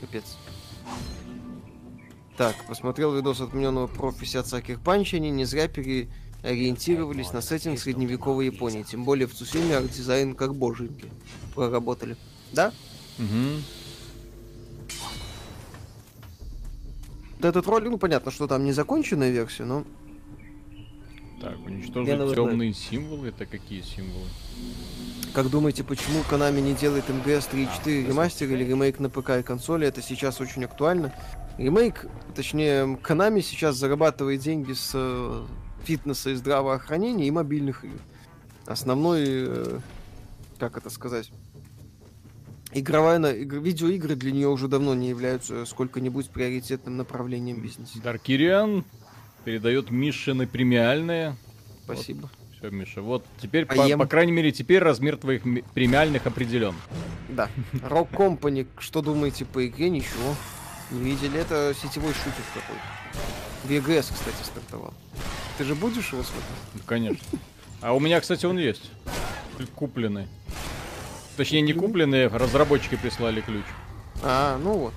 Капец. 0.00 0.36
Так, 2.36 2.56
посмотрел 2.66 3.14
видос 3.14 3.40
отмененного 3.40 3.86
Prophecy 3.86 4.36
от 4.36 4.46
Sucker 4.46 4.80
Punch, 4.80 5.14
они 5.14 5.30
не 5.30 5.44
зря 5.44 5.68
пере... 5.68 6.08
ориентировались 6.42 7.32
на 7.32 7.40
сеттинг 7.40 7.78
средневековой 7.78 8.46
Японии. 8.46 8.82
Тем 8.82 9.04
более 9.04 9.26
в 9.26 9.34
Цусиме 9.34 9.76
арт-дизайн 9.76 10.34
как 10.34 10.54
боженьки 10.54 11.10
проработали. 11.54 12.16
Да? 12.52 12.72
Угу. 13.18 13.62
Этот 17.42 17.66
ролик, 17.66 17.90
ну 17.90 17.98
понятно, 17.98 18.30
что 18.30 18.46
там 18.46 18.64
незаконченная 18.64 19.30
версия, 19.30 19.64
но... 19.64 19.84
Так, 21.40 21.58
уничтожить 21.66 22.34
темные 22.34 22.72
символы. 22.72 23.28
Это 23.28 23.46
какие 23.46 23.82
символы? 23.82 24.26
Как 25.34 25.50
думаете, 25.50 25.82
почему 25.82 26.20
Konami 26.30 26.60
не 26.60 26.74
делает 26.74 27.08
МГС 27.08 27.48
3.4 27.52 28.06
ремастер 28.06 28.48
или 28.48 28.64
ремейк 28.64 29.00
на 29.00 29.10
ПК 29.10 29.30
и 29.30 29.42
консоли? 29.42 29.86
Это 29.86 30.02
сейчас 30.02 30.40
очень 30.40 30.64
актуально. 30.64 31.12
Ремейк, 31.58 32.06
точнее, 32.36 32.98
Konami 33.02 33.40
сейчас 33.40 33.76
зарабатывает 33.76 34.40
деньги 34.40 34.72
с 34.72 34.92
э, 34.94 35.44
фитнеса 35.84 36.30
и 36.30 36.34
здравоохранения 36.34 37.26
и 37.26 37.30
мобильных 37.30 37.84
игр. 37.84 37.98
Основной, 38.66 39.24
э, 39.26 39.78
как 40.58 40.76
это 40.76 40.90
сказать, 40.90 41.32
игровая, 42.72 43.20
игр, 43.32 43.58
видеоигры 43.58 44.14
для 44.14 44.32
нее 44.32 44.48
уже 44.48 44.68
давно 44.68 44.94
не 44.94 45.08
являются 45.08 45.64
сколько-нибудь 45.66 46.30
приоритетным 46.30 46.96
направлением 46.96 47.60
бизнеса. 47.60 48.00
Даркириан 48.02 48.84
передает 49.44 49.90
Мишины 49.90 50.46
премиальные. 50.46 51.36
Спасибо. 51.84 52.22
Вот. 52.22 52.30
Все, 52.56 52.70
Миша, 52.70 53.02
вот 53.02 53.24
теперь, 53.40 53.66
по, 53.66 53.74
по 53.74 54.06
крайней 54.06 54.32
мере, 54.32 54.52
теперь 54.52 54.80
размер 54.80 55.16
твоих 55.16 55.42
премиальных 55.74 56.26
определен. 56.26 56.74
Да. 57.28 57.48
Rock 57.72 58.10
Company, 58.10 58.66
что 58.78 59.02
думаете 59.02 59.44
по 59.44 59.66
игре? 59.66 59.90
Ничего. 59.90 60.36
Не 60.92 61.10
видели? 61.10 61.40
Это 61.40 61.74
сетевой 61.74 62.12
шутер 62.12 62.44
какой-то. 62.54 62.82
VGS, 63.64 64.12
кстати, 64.12 64.44
стартовал. 64.44 64.94
Ты 65.58 65.64
же 65.64 65.74
будешь 65.74 66.12
его 66.12 66.22
смотреть? 66.22 66.46
Ну, 66.74 66.80
конечно. 66.86 67.38
А 67.80 67.94
у 67.94 68.00
меня, 68.00 68.20
кстати, 68.20 68.46
он 68.46 68.58
есть. 68.58 68.90
Купленный. 69.74 70.28
Точнее, 71.36 71.62
не 71.62 71.72
купленный, 71.72 72.28
разработчики 72.28 72.96
прислали 72.96 73.40
ключ. 73.40 73.64
А, 74.22 74.58
ну 74.58 74.72
вот. 74.74 74.94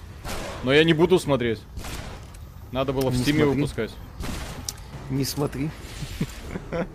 Но 0.64 0.74
я 0.74 0.84
не 0.84 0.94
буду 0.94 1.20
смотреть. 1.20 1.60
Надо 2.72 2.92
было 2.92 3.10
в 3.10 3.18
Стиме 3.18 3.46
выпускать. 3.46 3.92
Не 5.10 5.24
смотри. 5.24 5.70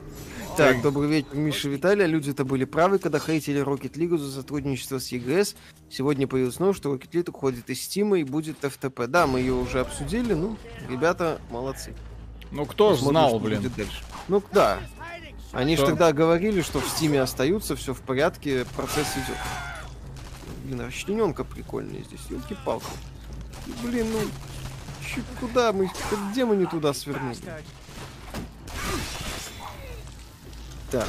Так, 0.56 0.82
добрый 0.82 1.08
вечер, 1.08 1.34
Миша 1.34 1.68
Виталия. 1.70 2.04
Люди-то 2.06 2.44
были 2.44 2.64
правы, 2.64 2.98
когда 2.98 3.18
хейтили 3.18 3.62
Rocket 3.62 3.94
League 3.94 4.18
за 4.18 4.30
сотрудничество 4.30 4.98
с 4.98 5.10
EGS. 5.10 5.54
Сегодня 5.88 6.26
появилось 6.26 6.58
новость, 6.58 6.80
что 6.80 6.92
Rocket 6.92 7.10
League 7.12 7.30
уходит 7.30 7.70
из 7.70 7.78
Steam 7.78 8.18
и 8.18 8.24
будет 8.24 8.62
FTP. 8.62 9.06
Да, 9.06 9.26
мы 9.26 9.40
ее 9.40 9.54
уже 9.54 9.80
обсудили, 9.80 10.34
ну, 10.34 10.58
ребята 10.90 11.40
молодцы. 11.50 11.94
Ну, 12.50 12.66
кто 12.66 12.90
Посмотрим, 12.90 13.10
знал, 13.10 13.38
блин. 13.38 13.72
Ну, 14.28 14.42
да. 14.52 14.80
Они 15.52 15.76
же 15.76 15.84
тогда 15.84 16.12
говорили, 16.12 16.62
что 16.62 16.80
в 16.80 16.88
Стиме 16.88 17.20
остаются, 17.20 17.74
все 17.74 17.92
в 17.92 18.00
порядке, 18.00 18.64
процесс 18.76 19.08
идет. 19.14 19.36
Блин, 20.64 20.80
расчлененка 20.82 21.44
прикольная 21.44 22.02
здесь, 22.04 22.20
елки-палки. 22.28 22.86
Блин, 23.82 24.06
ну, 24.12 24.20
куда 25.40 25.72
мы, 25.72 25.90
где 26.30 26.44
мы 26.44 26.56
не 26.56 26.66
туда 26.66 26.94
свернули? 26.94 27.36
Так. 30.90 31.08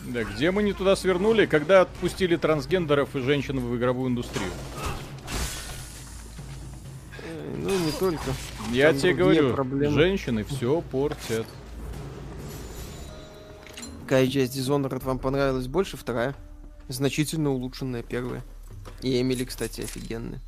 Да, 0.00 0.24
где 0.24 0.50
мы 0.50 0.62
не 0.62 0.72
туда 0.72 0.96
свернули, 0.96 1.46
когда 1.46 1.82
отпустили 1.82 2.36
трансгендеров 2.36 3.16
и 3.16 3.20
женщин 3.20 3.58
в 3.60 3.76
игровую 3.76 4.10
индустрию? 4.10 4.50
Ну, 7.56 7.78
не 7.78 7.92
только. 7.92 8.32
Я 8.70 8.90
Там 8.90 9.00
тебе 9.00 9.14
говорю, 9.14 9.54
проблемы. 9.54 9.94
женщины 9.94 10.44
все 10.44 10.80
портят. 10.80 11.46
Какая 14.02 14.26
часть 14.28 14.56
Dishonored 14.56 15.04
вам 15.04 15.18
понравилась 15.18 15.66
больше? 15.66 15.96
Вторая. 15.96 16.34
Значительно 16.88 17.50
улучшенная 17.50 18.02
первая. 18.02 18.42
И 19.02 19.20
Эмили, 19.20 19.44
кстати, 19.44 19.80
офигенная. 19.80 20.40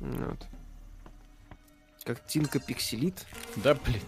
Вот. 0.00 0.46
Картинка 2.04 2.58
пикселит. 2.58 3.26
Да, 3.56 3.74
блин. 3.74 4.00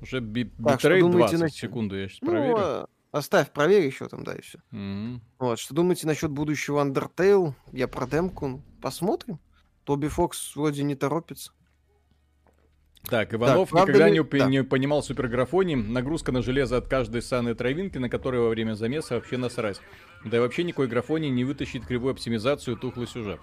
Уже 0.00 0.20
би 0.20 0.44
битрейт 0.44 1.10
20 1.10 1.40
на... 1.40 1.48
секунду, 1.48 1.98
я 1.98 2.08
сейчас 2.08 2.20
ну, 2.22 2.30
проверю. 2.30 2.56
А, 2.58 2.88
оставь, 3.12 3.50
проверь 3.50 3.86
еще 3.86 4.08
там, 4.08 4.24
да, 4.24 4.34
и 4.34 4.40
все. 4.40 4.58
Mm-hmm. 4.72 5.20
Вот, 5.38 5.58
что 5.58 5.74
думаете 5.74 6.06
насчет 6.06 6.30
будущего 6.30 6.84
Undertale? 6.84 7.54
Я 7.72 7.88
про 7.88 8.06
демку, 8.06 8.62
посмотрим. 8.80 9.38
Тоби 9.84 10.08
Фокс 10.08 10.54
вроде 10.56 10.82
не 10.82 10.94
торопится. 10.94 11.52
Так, 13.08 13.34
Иванов 13.34 13.70
так, 13.70 13.88
никогда 13.88 14.08
ли... 14.08 14.18
не, 14.18 14.22
да. 14.22 14.46
не 14.46 14.62
понимал 14.62 15.02
суперграфонии. 15.02 15.74
Нагрузка 15.74 16.30
на 16.30 16.40
железо 16.40 16.76
от 16.76 16.86
каждой 16.86 17.20
санной 17.20 17.54
травинки, 17.54 17.98
на 17.98 18.08
которой 18.08 18.40
во 18.40 18.48
время 18.48 18.74
замеса 18.74 19.16
вообще 19.16 19.36
насрать. 19.36 19.80
Да 20.24 20.36
и 20.36 20.40
вообще 20.40 20.62
никакой 20.62 20.86
графонии 20.86 21.28
не 21.28 21.44
вытащит 21.44 21.84
кривую 21.84 22.12
оптимизацию 22.12 22.76
тухлый 22.76 23.08
сюжет. 23.08 23.40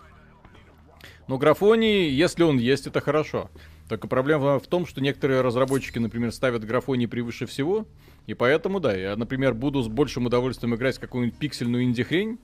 Но 1.28 1.38
графоний, 1.38 2.10
если 2.10 2.44
он 2.44 2.58
есть, 2.58 2.88
это 2.88 3.02
хорошо. 3.02 3.52
Только 3.90 4.08
проблема 4.08 4.60
в 4.60 4.68
том, 4.68 4.86
что 4.86 5.02
некоторые 5.02 5.42
разработчики, 5.42 6.00
например, 6.00 6.32
ставят 6.32 6.64
графоний 6.64 7.08
превыше 7.08 7.46
всего, 7.46 7.88
и 8.28 8.34
поэтому, 8.36 8.80
да, 8.80 8.96
я, 8.96 9.16
например, 9.16 9.56
буду 9.56 9.82
с 9.82 9.88
большим 9.88 10.28
удовольствием 10.28 10.76
играть 10.76 10.98
в 10.98 11.00
какую-нибудь 11.00 11.38
пиксельную 11.38 11.84
инди-хрень, 11.84 12.40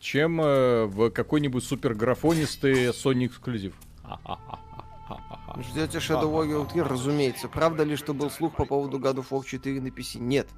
чем 0.00 0.40
э, 0.40 0.84
в 0.86 1.10
какой-нибудь 1.10 1.64
супер 1.64 1.94
графонистый 1.94 2.88
Sony 2.88 3.26
эксклюзив. 3.26 3.74
Ждете 5.70 5.98
Shadow 5.98 6.30
Warrior 6.30 6.70
3, 6.70 6.82
разумеется. 6.82 7.48
Правда 7.48 7.82
ли, 7.82 7.96
что 7.96 8.14
был 8.14 8.30
слух 8.30 8.56
по 8.56 8.64
поводу 8.64 8.98
God 8.98 9.16
of 9.16 9.28
War 9.30 9.44
4 9.44 9.80
на 9.80 9.88
PC? 9.88 10.18
Нет. 10.18 10.48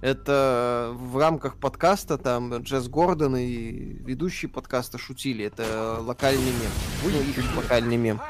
Это 0.00 0.92
в 0.94 1.18
рамках 1.18 1.56
подкаста 1.56 2.18
там 2.18 2.54
Джесс 2.58 2.88
Гордон 2.88 3.36
и 3.36 3.70
ведущие 4.04 4.48
подкаста 4.48 4.96
шутили. 4.98 5.44
Это 5.44 5.98
локальный 6.00 6.52
мем. 6.52 6.70
Ну, 7.04 7.10
их 7.10 7.56
локальный 7.56 7.96
мем 7.96 8.20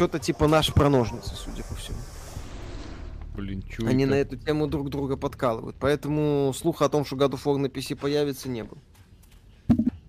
что-то 0.00 0.18
типа 0.18 0.48
наши 0.48 0.72
проножницы, 0.72 1.34
судя 1.36 1.62
по 1.62 1.74
всему. 1.74 1.98
Блин, 3.40 3.62
чё 3.62 3.86
Они 3.86 4.04
это? 4.04 4.10
на 4.10 4.14
эту 4.16 4.36
тему 4.36 4.66
друг 4.66 4.90
друга 4.90 5.16
подкалывают. 5.16 5.76
Поэтому 5.80 6.52
слуха 6.54 6.84
о 6.84 6.88
том, 6.90 7.06
что 7.06 7.16
God 7.16 7.30
of 7.30 7.42
War 7.44 7.56
на 7.56 7.66
PC 7.66 7.96
появится, 7.96 8.48
не 8.50 8.64
было. 8.64 8.78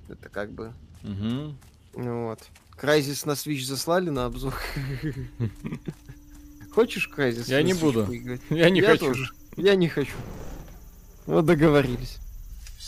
Это 0.10 0.28
как 0.30 0.52
бы... 0.52 0.74
Угу. 1.04 1.56
Вот. 2.04 2.40
Crysis 2.78 3.26
на 3.26 3.32
Switch 3.32 3.64
заслали 3.66 4.10
на 4.10 4.26
обзор. 4.26 4.54
Хочешь 6.74 7.10
Crysis? 7.16 7.46
Я 7.48 7.64
не 7.64 7.74
буду. 7.74 8.06
Я 8.50 8.70
не 8.70 8.82
хочу. 8.82 9.16
Я 9.56 9.76
не 9.76 9.88
хочу. 9.88 10.16
Вот 11.26 11.46
договорились. 11.46 12.18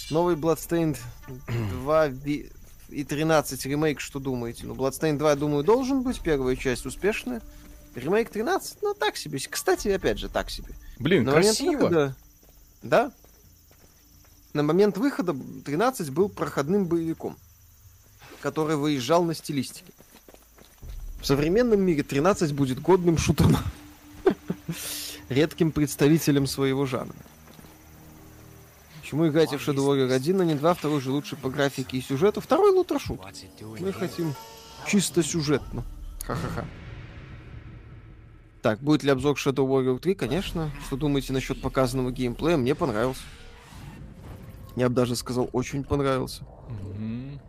Новый 0.10 0.36
Bloodstained 0.36 0.98
2 1.48 2.08
и 2.90 3.04
13 3.04 3.66
ремейк, 3.66 4.02
что 4.02 4.20
думаете? 4.20 4.66
Ну, 4.66 4.76
Bloodstained 4.76 5.18
2, 5.18 5.30
я 5.30 5.36
думаю, 5.36 5.64
должен 5.64 6.04
быть. 6.04 6.20
Первая 6.20 6.58
часть 6.58 6.86
успешная. 6.86 7.42
Ремейк 7.96 8.30
13, 8.30 8.78
ну, 8.82 8.94
так 8.94 9.18
себе. 9.18 9.40
Кстати, 9.40 9.88
опять 9.90 10.18
же, 10.18 10.30
так 10.30 10.50
себе. 10.50 10.74
Блин, 11.00 11.26
На 11.26 11.34
красиво. 11.34 11.72
Выхода... 11.72 12.16
Да. 12.82 13.12
На 14.54 14.64
момент 14.64 14.98
выхода 14.98 15.36
13 15.66 16.10
был 16.12 16.30
проходным 16.30 16.86
боевиком, 16.86 17.38
который 18.42 18.76
выезжал 18.76 19.24
на 19.24 19.34
стилистике. 19.34 19.92
В 21.22 21.26
современном 21.26 21.82
мире 21.82 22.04
13 22.04 22.54
будет 22.54 22.82
годным 22.82 23.18
шутером. 23.18 23.58
Редким 25.30 25.72
представителем 25.72 26.48
своего 26.48 26.86
жанра. 26.86 27.16
Почему 29.02 29.28
играете 29.28 29.58
в 29.58 29.68
Shadow 29.68 29.88
Warrior 29.88 30.12
1, 30.14 30.42
а 30.42 30.46
не 30.46 30.56
2? 30.56 30.74
Второй 30.74 31.00
же 31.00 31.12
лучше 31.12 31.36
по 31.36 31.50
графике 31.50 31.98
и 31.98 32.02
сюжету. 32.02 32.42
Второй 32.42 32.72
лутрошут. 32.72 33.22
Мы 33.80 33.94
хотим 33.94 34.34
чисто 34.88 35.24
сюжетно. 35.24 35.84
Ха-ха-ха. 36.26 36.66
Так, 38.64 38.80
будет 38.80 39.04
ли 39.04 39.12
обзор 39.12 39.36
Shadow 39.36 39.68
Warrior 39.68 40.00
3? 40.00 40.16
Конечно. 40.16 40.72
Что 40.88 40.96
думаете 40.96 41.34
насчет 41.34 41.62
показанного 41.62 42.12
геймплея? 42.14 42.56
Мне 42.56 42.74
понравился. 42.74 43.22
Я 44.78 44.88
бы 44.88 44.96
даже 44.96 45.18
сказал, 45.18 45.50
очень 45.52 45.84
понравился. 45.84 46.44
Mm-hmm. 46.98 47.40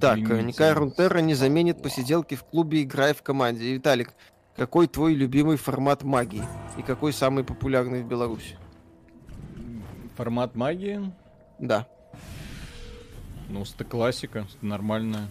Так, 0.00 0.18
Никай 0.18 0.72
Рунтера 0.72 1.18
не 1.18 1.34
заменит 1.34 1.82
посиделки 1.82 2.34
в 2.34 2.42
клубе 2.44 2.82
«Играй 2.82 3.12
в 3.12 3.22
команде». 3.22 3.74
Виталик, 3.74 4.14
какой 4.56 4.86
твой 4.86 5.12
любимый 5.12 5.58
формат 5.58 6.02
магии? 6.02 6.42
И 6.78 6.82
какой 6.82 7.12
самый 7.12 7.44
популярный 7.44 8.02
в 8.02 8.06
Беларуси? 8.06 8.56
Формат 10.16 10.54
магии? 10.54 11.12
Да. 11.58 11.86
Ну, 13.50 13.62
это 13.62 13.84
классика, 13.84 14.46
нормальная. 14.62 15.28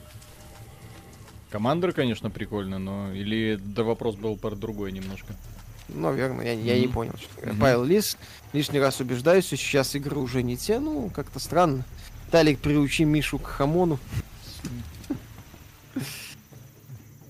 Commander, 1.52 1.92
конечно, 1.92 2.30
прикольно, 2.30 2.80
но... 2.80 3.14
Или 3.14 3.60
да 3.62 3.84
вопрос 3.84 4.16
был 4.16 4.38
про 4.38 4.56
другой 4.56 4.94
немножко. 4.94 5.36
Наверное, 5.90 6.46
я, 6.46 6.54
я 6.54 6.78
mm-hmm. 6.78 6.80
не 6.80 6.88
понял. 6.88 7.14
Mm-hmm. 7.14 7.60
Павел 7.60 7.84
Лис, 7.84 8.18
лишний 8.54 8.80
раз 8.80 9.02
убеждаюсь, 9.02 9.48
сейчас 9.48 9.94
игры 9.96 10.18
уже 10.18 10.44
не 10.44 10.56
те, 10.56 10.80
ну, 10.80 11.10
как-то 11.14 11.40
странно. 11.40 11.84
Талик, 12.32 12.60
приучи 12.60 13.04
Мишу 13.04 13.38
к 13.38 13.48
хамону. 13.48 14.00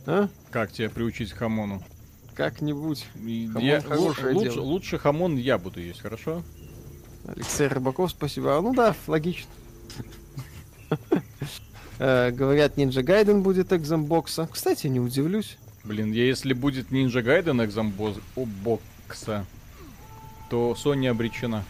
А? 0.06 0.30
Как 0.52 0.72
тебя 0.72 0.92
приучить 0.92 1.32
к 1.32 1.38
хамону? 1.38 1.84
Как-нибудь. 2.36 3.08
Я, 3.16 3.84
лучше, 3.90 4.34
дело. 4.36 4.62
лучше 4.62 5.00
хамон 5.00 5.36
я 5.36 5.58
буду 5.58 5.80
есть, 5.80 6.02
хорошо? 6.02 6.44
Алексей 7.28 7.68
Рыбаков, 7.68 8.12
спасибо. 8.12 8.58
А, 8.58 8.62
ну 8.62 8.74
да, 8.74 8.96
логично. 9.08 9.50
Э, 12.04 12.32
говорят, 12.32 12.78
Ninja 12.78 13.04
Gaiden 13.04 13.42
будет 13.42 13.72
экзамбокса. 13.72 14.50
Кстати, 14.52 14.88
не 14.88 15.00
удивлюсь. 15.00 15.58
Блин, 15.84 16.12
я 16.12 16.26
если 16.26 16.54
будет 16.54 16.90
Ninja 16.90 17.22
Gaiden 17.24 17.64
экзамбокса, 17.64 19.46
то 20.50 20.76
Sony 20.84 21.08
обречена. 21.08 21.64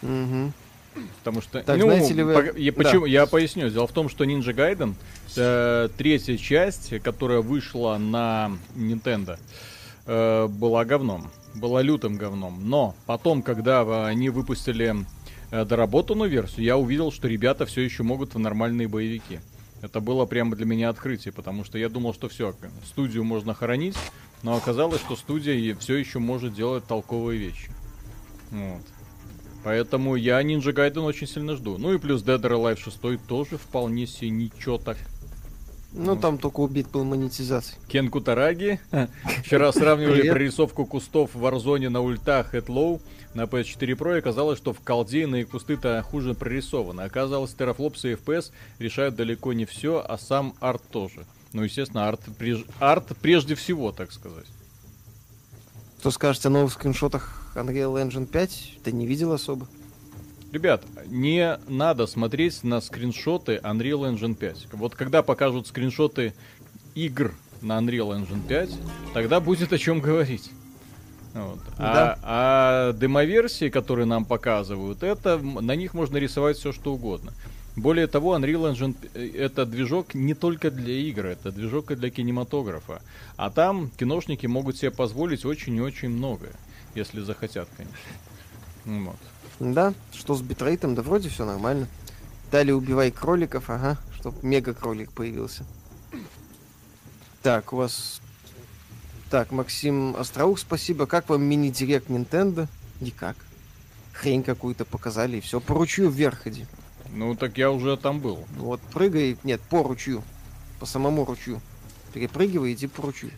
Угу. 0.00 0.52
Потому 1.18 1.42
что, 1.42 1.62
так, 1.62 1.76
ну, 1.78 1.84
знаете 1.84 2.14
ли 2.14 2.22
вы... 2.22 2.54
я, 2.56 2.72
почему, 2.72 3.02
да. 3.02 3.08
я 3.08 3.26
поясню. 3.26 3.68
Дело 3.68 3.86
в 3.86 3.92
том, 3.92 4.08
что 4.08 4.24
Ninja 4.24 4.54
Gaiden, 4.54 4.94
э, 5.36 5.90
третья 5.94 6.38
часть, 6.38 6.98
которая 7.02 7.42
вышла 7.42 7.98
на 7.98 8.52
Nintendo, 8.74 9.38
э, 10.06 10.46
была 10.46 10.86
говном. 10.86 11.30
Была 11.54 11.82
лютым 11.82 12.16
говном. 12.16 12.70
Но 12.70 12.94
потом, 13.04 13.42
когда 13.42 14.06
они 14.06 14.30
выпустили 14.30 15.04
доработанную 15.50 16.30
версию, 16.30 16.64
я 16.64 16.76
увидел, 16.76 17.12
что 17.12 17.28
ребята 17.28 17.66
все 17.66 17.82
еще 17.82 18.02
могут 18.02 18.34
в 18.34 18.38
нормальные 18.38 18.88
боевики. 18.88 19.40
Это 19.82 20.00
было 20.00 20.24
прямо 20.24 20.56
для 20.56 20.64
меня 20.64 20.88
открытие, 20.88 21.32
потому 21.32 21.64
что 21.64 21.76
я 21.76 21.88
думал, 21.88 22.14
что 22.14 22.28
все, 22.28 22.54
студию 22.86 23.22
можно 23.24 23.52
хоронить, 23.52 23.96
но 24.42 24.56
оказалось, 24.56 25.00
что 25.00 25.14
студия 25.14 25.76
все 25.76 25.96
еще 25.96 26.18
может 26.18 26.54
делать 26.54 26.86
толковые 26.86 27.38
вещи. 27.38 27.70
Вот. 28.50 28.82
Поэтому 29.64 30.14
я 30.14 30.42
Ninja 30.42 30.74
Gaiden 30.74 31.00
очень 31.00 31.26
сильно 31.26 31.56
жду. 31.56 31.78
Ну 31.78 31.94
и 31.94 31.98
плюс 31.98 32.22
Dead 32.22 32.40
or 32.40 32.52
Alive 32.52 32.78
6 32.78 33.26
тоже 33.26 33.56
вполне 33.56 34.06
себе 34.06 34.30
ничего 34.30 34.78
так. 34.78 34.98
Ну, 35.92 36.16
там 36.16 36.38
только 36.38 36.60
убит 36.60 36.90
был 36.90 37.04
монетизацией. 37.04 37.80
Кен 37.88 38.10
Кутараги. 38.10 38.80
Вчера 39.44 39.72
сравнивали 39.72 40.28
прорисовку 40.28 40.86
кустов 40.86 41.34
в 41.34 41.44
Warzone 41.44 41.88
на 41.88 42.00
ультах 42.00 42.54
Head 42.54 42.66
Low 42.66 43.00
на 43.34 43.42
PS4 43.42 43.96
Pro 43.96 44.14
и 44.14 44.18
оказалось, 44.18 44.58
что 44.58 44.72
в 44.72 44.80
колде 44.80 45.22
иные 45.22 45.44
кусты-то 45.44 46.02
хуже 46.02 46.34
прорисованы. 46.34 47.02
Оказалось, 47.02 47.54
терафлопсы 47.54 48.12
и 48.12 48.14
FPS 48.14 48.52
решают 48.78 49.16
далеко 49.16 49.52
не 49.52 49.64
все, 49.64 50.04
а 50.06 50.16
сам 50.18 50.54
арт 50.60 50.82
тоже. 50.90 51.26
Ну, 51.52 51.62
естественно, 51.62 52.08
арт, 52.08 52.20
преж... 52.38 52.64
арт 52.80 53.16
прежде 53.20 53.54
всего, 53.54 53.92
так 53.92 54.12
сказать. 54.12 54.46
Что 56.00 56.10
скажете 56.10 56.48
о 56.48 56.50
новых 56.50 56.72
скриншотах 56.72 57.52
Unreal 57.54 57.94
Engine 58.04 58.26
5? 58.26 58.78
Ты 58.84 58.92
не 58.92 59.06
видел 59.06 59.32
особо? 59.32 59.66
Ребят, 60.52 60.84
не 61.06 61.58
надо 61.66 62.06
смотреть 62.06 62.62
на 62.62 62.80
скриншоты 62.80 63.56
Unreal 63.56 64.12
Engine 64.12 64.34
5. 64.34 64.68
Вот 64.72 64.94
когда 64.94 65.22
покажут 65.22 65.66
скриншоты 65.66 66.34
игр 66.94 67.34
на 67.60 67.78
Unreal 67.78 68.16
Engine 68.16 68.46
5, 68.46 68.70
тогда 69.14 69.40
будет 69.40 69.72
о 69.72 69.78
чем 69.78 70.00
говорить. 70.00 70.50
Вот. 71.34 71.58
Да. 71.78 72.18
А, 72.22 72.90
а 72.90 72.92
демоверсии, 72.92 73.68
которые 73.68 74.06
нам 74.06 74.24
показывают, 74.24 75.02
это 75.02 75.38
на 75.38 75.74
них 75.74 75.92
можно 75.92 76.16
рисовать 76.16 76.56
все 76.56 76.72
что 76.72 76.94
угодно. 76.94 77.32
Более 77.76 78.06
того, 78.06 78.36
Unreal 78.36 78.72
Engine 78.72 78.96
э, 79.14 79.30
это 79.36 79.66
движок 79.66 80.14
не 80.14 80.34
только 80.34 80.70
для 80.70 80.94
игр, 80.94 81.26
это 81.26 81.50
движок 81.50 81.90
и 81.90 81.96
для 81.96 82.10
кинематографа. 82.10 83.02
А 83.36 83.50
там 83.50 83.90
киношники 83.98 84.46
могут 84.46 84.76
себе 84.76 84.92
позволить 84.92 85.44
очень 85.44 85.74
и 85.74 85.80
очень 85.80 86.10
многое, 86.10 86.52
если 86.94 87.20
захотят, 87.20 87.68
конечно. 87.76 89.10
Вот. 89.10 89.16
Да, 89.58 89.92
что 90.12 90.36
с 90.36 90.42
битрейтом, 90.42 90.94
да 90.94 91.02
вроде 91.02 91.28
все 91.28 91.44
нормально. 91.44 91.88
Далее 92.52 92.76
убивай 92.76 93.10
кроликов, 93.10 93.68
ага, 93.70 93.98
чтоб 94.20 94.40
мега 94.44 94.72
кролик 94.72 95.10
появился. 95.10 95.64
Так, 97.42 97.72
у 97.72 97.76
вас... 97.76 98.20
Так, 99.34 99.50
Максим 99.50 100.14
Остроух, 100.14 100.60
спасибо. 100.60 101.06
Как 101.06 101.28
вам 101.28 101.42
мини-директ 101.42 102.08
Nintendo? 102.08 102.68
Никак. 103.00 103.34
Хрень 104.12 104.44
какую-то 104.44 104.84
показали 104.84 105.38
и 105.38 105.40
все. 105.40 105.58
По 105.58 105.74
ручью 105.74 106.08
вверх 106.08 106.46
иди. 106.46 106.66
Ну, 107.10 107.34
так 107.34 107.58
я 107.58 107.72
уже 107.72 107.96
там 107.96 108.20
был. 108.20 108.44
Вот, 108.56 108.80
прыгай, 108.92 109.36
нет, 109.42 109.60
по 109.62 109.82
ручью. 109.82 110.22
По 110.78 110.86
самому 110.86 111.24
ручью. 111.24 111.60
Перепрыгивай, 112.12 112.74
иди 112.74 112.86
по 112.86 113.02
ручью. 113.02 113.32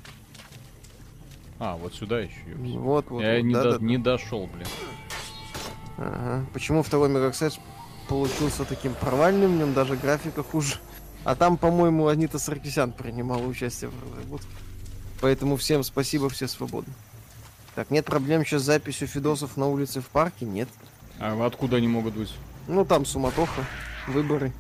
А, 1.58 1.78
вот 1.78 1.94
сюда 1.94 2.20
еще. 2.20 2.42
Вот, 2.56 3.08
вот. 3.08 3.22
Я 3.22 3.36
вот, 3.36 3.44
не, 3.44 3.54
да, 3.54 3.62
до, 3.62 3.78
да, 3.78 3.86
не 3.86 3.96
дошел, 3.96 4.46
блин. 4.52 4.66
Ага. 5.96 6.44
Почему 6.52 6.82
второй 6.82 7.08
Мегаксет 7.08 7.58
получился 8.06 8.66
таким 8.66 8.92
провальным, 8.92 9.54
в 9.54 9.58
нем 9.58 9.72
даже 9.72 9.96
графика 9.96 10.42
хуже. 10.42 10.74
А 11.24 11.34
там, 11.34 11.56
по-моему, 11.56 12.08
Анита 12.08 12.38
Саркисян 12.38 12.92
принимала 12.92 13.46
участие 13.46 13.88
в 13.88 13.94
разработке. 14.04 14.46
Поэтому 15.20 15.56
всем 15.56 15.82
спасибо, 15.82 16.28
все 16.28 16.48
свободны. 16.48 16.92
Так, 17.74 17.90
нет 17.90 18.06
проблем 18.06 18.44
сейчас 18.44 18.62
с 18.62 18.66
записью 18.66 19.06
Фидосов 19.06 19.56
на 19.56 19.66
улице 19.66 20.00
в 20.00 20.06
парке? 20.06 20.46
Нет. 20.46 20.68
А 21.18 21.44
откуда 21.46 21.76
они 21.76 21.88
могут 21.88 22.14
быть? 22.14 22.32
Ну, 22.68 22.84
там 22.84 23.04
суматоха, 23.04 23.64
выборы. 24.08 24.52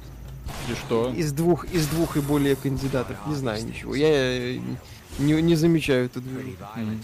И 0.70 0.74
что? 0.74 1.12
Из 1.12 1.32
двух, 1.32 1.64
из 1.66 1.86
двух 1.88 2.16
и 2.16 2.20
более 2.20 2.56
кандидатов. 2.56 3.16
Не 3.26 3.34
знаю 3.34 3.64
ничего. 3.64 3.94
Я 3.94 4.08
э, 4.08 4.60
не, 5.18 5.42
не 5.42 5.56
замечаю 5.56 6.06
эту 6.06 6.20
движуху. 6.20 6.62
Mm. 6.76 7.00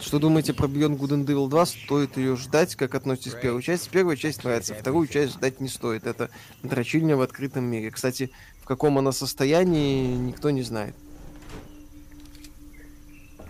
Что 0.00 0.18
думаете 0.18 0.52
про 0.54 0.66
Beyond 0.66 0.98
Good 0.98 1.10
and 1.10 1.26
Evil 1.26 1.48
2? 1.48 1.66
Стоит 1.66 2.16
ее 2.16 2.36
ждать? 2.36 2.76
Как 2.76 2.94
относитесь 2.94 3.32
к 3.32 3.40
первой 3.40 3.62
части? 3.62 3.88
Первая 3.90 4.16
часть 4.16 4.44
нравится, 4.44 4.74
вторую 4.74 5.06
часть 5.08 5.34
ждать 5.34 5.60
не 5.60 5.68
стоит. 5.68 6.06
Это 6.06 6.30
дрочильня 6.62 7.16
в 7.16 7.20
открытом 7.20 7.64
мире. 7.64 7.90
Кстати, 7.90 8.30
в 8.62 8.66
каком 8.66 8.98
она 8.98 9.12
состоянии, 9.12 10.14
никто 10.14 10.50
не 10.50 10.62
знает. 10.62 10.94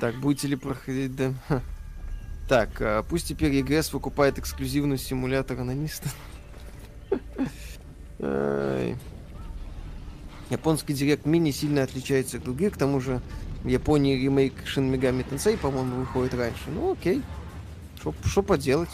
Так, 0.00 0.14
будете 0.16 0.48
ли 0.48 0.56
проходить, 0.56 1.14
да? 1.16 1.32
Так, 2.48 2.80
а, 2.80 3.02
пусть 3.02 3.28
теперь 3.28 3.52
EGS 3.60 3.92
выкупает 3.92 4.38
эксклюзивный 4.38 4.96
симулятор 4.96 5.60
анониста. 5.60 6.08
Японский 10.50 10.94
директ 10.94 11.26
мини 11.26 11.50
сильно 11.50 11.82
отличается 11.82 12.38
от 12.38 12.44
других, 12.44 12.74
к 12.74 12.76
тому 12.78 13.00
же 13.00 13.20
в 13.62 13.68
Японии 13.68 14.16
ремейк 14.16 14.54
Shin 14.64 14.90
Megami 14.90 15.28
Tensei, 15.28 15.58
по-моему, 15.58 15.96
выходит 15.96 16.34
раньше. 16.34 16.62
Ну 16.68 16.92
окей, 16.92 17.22
что 18.24 18.42
поделать. 18.42 18.88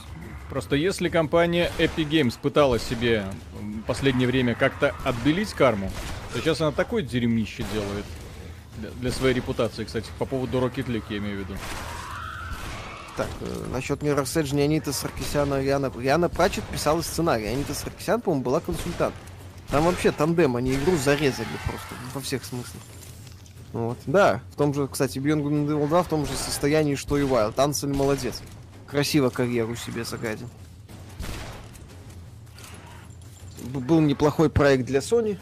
Просто 0.50 0.76
если 0.76 1.08
компания 1.08 1.70
Epic 1.78 2.08
Games 2.08 2.34
пыталась 2.40 2.82
себе 2.82 3.24
в 3.60 3.82
последнее 3.82 4.26
время 4.26 4.54
как-то 4.54 4.94
отбелить 5.04 5.52
карму, 5.52 5.90
то 6.32 6.40
сейчас 6.40 6.60
она 6.60 6.72
такое 6.72 7.02
дерьмище 7.02 7.64
делает 7.72 8.04
для, 9.00 9.12
своей 9.12 9.34
репутации, 9.34 9.84
кстати, 9.84 10.10
по 10.18 10.24
поводу 10.24 10.58
Rocket 10.58 10.86
League 10.86 11.04
я 11.10 11.18
имею 11.18 11.36
в 11.36 11.40
виду. 11.40 11.58
Так, 13.16 13.28
э, 13.40 13.66
насчет 13.70 14.02
Mirror's 14.02 14.42
Edge, 14.42 14.60
Анита 14.62 14.92
Саркисяна, 14.92 15.62
Риана... 15.62 15.92
Риана 15.96 16.28
Прачет 16.28 16.64
писала 16.64 17.00
сценарий. 17.02 17.46
Анита 17.46 17.72
Саркисян, 17.74 18.20
по-моему, 18.20 18.44
была 18.44 18.60
консультант. 18.60 19.14
Там 19.68 19.84
вообще 19.84 20.10
тандем, 20.10 20.56
они 20.56 20.74
игру 20.74 20.96
зарезали 20.96 21.46
просто, 21.64 21.94
во 22.12 22.20
всех 22.20 22.44
смыслах. 22.44 22.82
Вот. 23.72 23.98
Да, 24.06 24.40
в 24.52 24.56
том 24.56 24.72
же, 24.72 24.86
кстати, 24.86 25.18
Beyond 25.18 25.42
Good 25.42 25.66
Evil 25.66 25.88
2 25.88 26.02
в 26.02 26.08
том 26.08 26.26
же 26.26 26.32
состоянии, 26.34 26.94
что 26.94 27.18
и 27.18 27.22
Wild. 27.22 27.60
Ансель 27.60 27.92
молодец. 27.92 28.40
Красиво 28.86 29.30
карьеру 29.30 29.74
себе 29.74 30.04
загадил. 30.04 30.48
Был 33.64 34.00
неплохой 34.00 34.50
проект 34.50 34.84
для 34.86 35.00
Sony. 35.00 35.38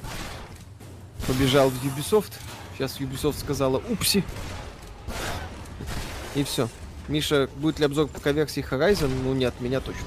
Побежал 1.27 1.69
в 1.69 1.85
Ubisoft. 1.85 2.33
Сейчас 2.75 2.99
Ubisoft 3.01 3.39
сказала 3.39 3.83
«Упси». 3.91 4.25
И 6.35 6.45
все. 6.45 6.69
Миша, 7.09 7.49
будет 7.57 7.79
ли 7.79 7.85
обзор 7.85 8.09
по 8.09 8.29
версии 8.29 8.65
Horizon? 8.65 9.11
Ну, 9.23 9.35
не 9.35 9.45
от 9.45 9.61
меня 9.61 9.81
точно. 9.81 10.07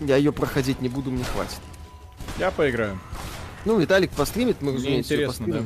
Я 0.00 0.16
ее 0.16 0.32
проходить 0.32 0.80
не 0.80 0.88
буду, 0.88 1.10
мне 1.10 1.24
хватит. 1.24 1.60
Я 2.38 2.50
поиграю. 2.50 2.98
Ну, 3.64 3.78
Виталик 3.78 4.10
постримит, 4.10 4.60
мы, 4.60 4.72
разумеется, 4.72 5.14
интересно, 5.14 5.46
да. 5.46 5.62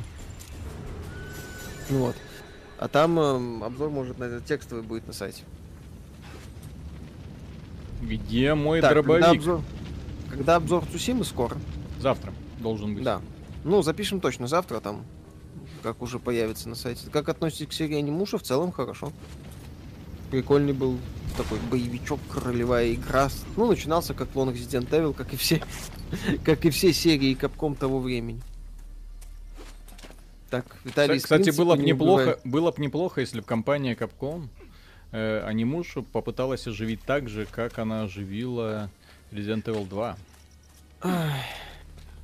Ну 1.89 1.99
вот. 1.99 2.17
А 2.79 2.89
там 2.89 3.19
э, 3.19 3.65
обзор, 3.65 3.89
может, 3.89 4.19
на 4.19 4.41
текстовый 4.41 4.83
будет 4.83 5.07
на 5.07 5.15
сайте. 5.15 5.45
Где 8.03 8.55
мой 8.55 8.83
так, 8.83 8.93
дробовик? 8.93 9.25
Когда 9.25 9.31
обзор, 9.31 9.61
когда 10.31 10.57
обзор 10.57 10.85
Цусимы 10.93 11.25
скоро? 11.25 11.57
Завтра 11.99 12.35
должен 12.59 12.95
быть. 12.95 13.05
Да. 13.05 13.23
Ну, 13.67 13.83
запишем 13.83 14.21
точно 14.21 14.47
завтра 14.47 14.81
там 14.81 15.05
как 15.83 16.03
уже 16.03 16.19
появится 16.19 16.69
на 16.69 16.75
сайте. 16.75 17.09
Как 17.13 17.29
относитесь 17.29 17.69
к 17.69 17.73
серии 17.73 17.97
Анимуша? 17.97 18.39
В 18.39 18.43
целом 18.43 18.73
хорошо. 18.73 19.13
Прикольный 20.33 20.73
был 20.73 20.99
такой 21.37 21.61
боевичок, 21.71 22.19
королевая 22.29 22.95
игра. 22.95 23.29
Ну, 23.57 23.67
начинался 23.67 24.15
как 24.15 24.31
клон 24.31 24.51
Resident 24.51 24.89
Evil, 24.91 25.15
как 25.15 25.33
и 25.33 25.37
все, 25.37 25.63
как 26.45 26.65
и 26.65 26.71
все 26.71 26.93
серии 26.93 27.35
Капком 27.35 27.77
того 27.77 28.01
времени. 28.01 28.41
Так, 30.51 30.65
Виталий, 30.85 31.21
Кстати, 31.21 31.51
было 31.51 31.77
бы 31.77 31.83
неплохо, 31.83 32.39
было 32.45 32.73
бы 32.73 32.83
неплохо, 32.83 33.21
если 33.21 33.41
бы 33.41 33.47
компания 33.47 33.95
Capcom 33.95 34.49
э, 35.13 35.41
Анимушу 35.45 36.03
попыталась 36.03 36.67
оживить 36.67 37.03
так 37.03 37.29
же, 37.29 37.47
как 37.47 37.79
она 37.79 38.03
оживила 38.03 38.91
Resident 39.31 39.65
Evil 39.65 39.89
2. 39.89 40.17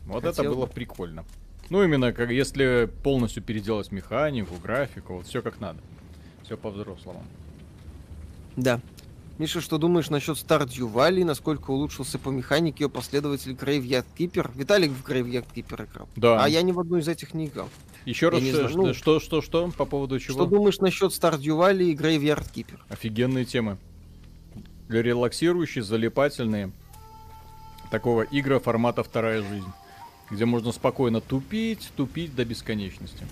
Вот 0.07 0.25
Хотел... 0.25 0.45
это 0.45 0.55
было 0.55 0.67
прикольно. 0.67 1.25
Ну, 1.71 1.83
именно 1.83 2.13
как 2.13 2.31
если 2.31 2.91
полностью 3.03 3.43
переделать 3.43 3.93
механику, 3.93 4.55
графику, 4.63 5.15
вот 5.15 5.27
все 5.27 5.43
как 5.43 5.61
надо. 5.61 5.79
Все 6.45 6.57
по-взрослому. 6.57 7.25
Да. 8.57 8.81
Миша, 9.39 9.61
что 9.61 9.79
думаешь 9.79 10.11
насчет 10.11 10.37
Stardew 10.37 10.93
Valley? 10.93 11.25
Насколько 11.25 11.71
улучшился 11.71 12.19
по 12.19 12.29
механике 12.29 12.85
ее 12.85 12.91
последователь 12.91 13.53
Graveyard 13.53 14.05
Keeper? 14.19 14.51
Виталик 14.55 14.91
в 14.93 15.09
Graveyard 15.09 15.47
Keeper 15.55 15.89
играл. 15.91 16.09
Да. 16.17 16.45
А 16.45 16.49
я 16.49 16.63
ни 16.63 16.73
в 16.73 16.81
одну 16.81 16.99
из 16.99 17.09
этих 17.09 17.33
не 17.33 17.47
играл. 17.47 17.69
Еще 18.05 18.29
раз, 18.29 18.43
что, 18.43 18.69
ну, 18.69 18.95
что, 18.95 19.21
что, 19.21 19.41
что, 19.41 19.71
по 19.71 19.85
поводу 19.85 20.19
чего? 20.19 20.35
Что 20.35 20.47
думаешь 20.47 20.79
насчет 20.79 21.13
Stardew 21.13 21.57
Valley 21.59 21.93
и 21.93 21.97
Graveyard 21.97 22.53
Keeper? 22.53 22.81
Офигенные 22.89 23.45
темы. 23.45 23.79
Релаксирующие, 24.89 25.83
залипательные. 25.83 26.73
Такого 27.91 28.23
игра 28.31 28.59
формата 28.59 29.03
вторая 29.03 29.43
жизнь. 29.43 29.73
Где 30.33 30.47
можно 30.47 30.73
спокойно 30.73 31.21
тупить, 31.21 31.91
тупить 31.95 32.35
до 32.35 32.45
бесконечности. 32.45 33.25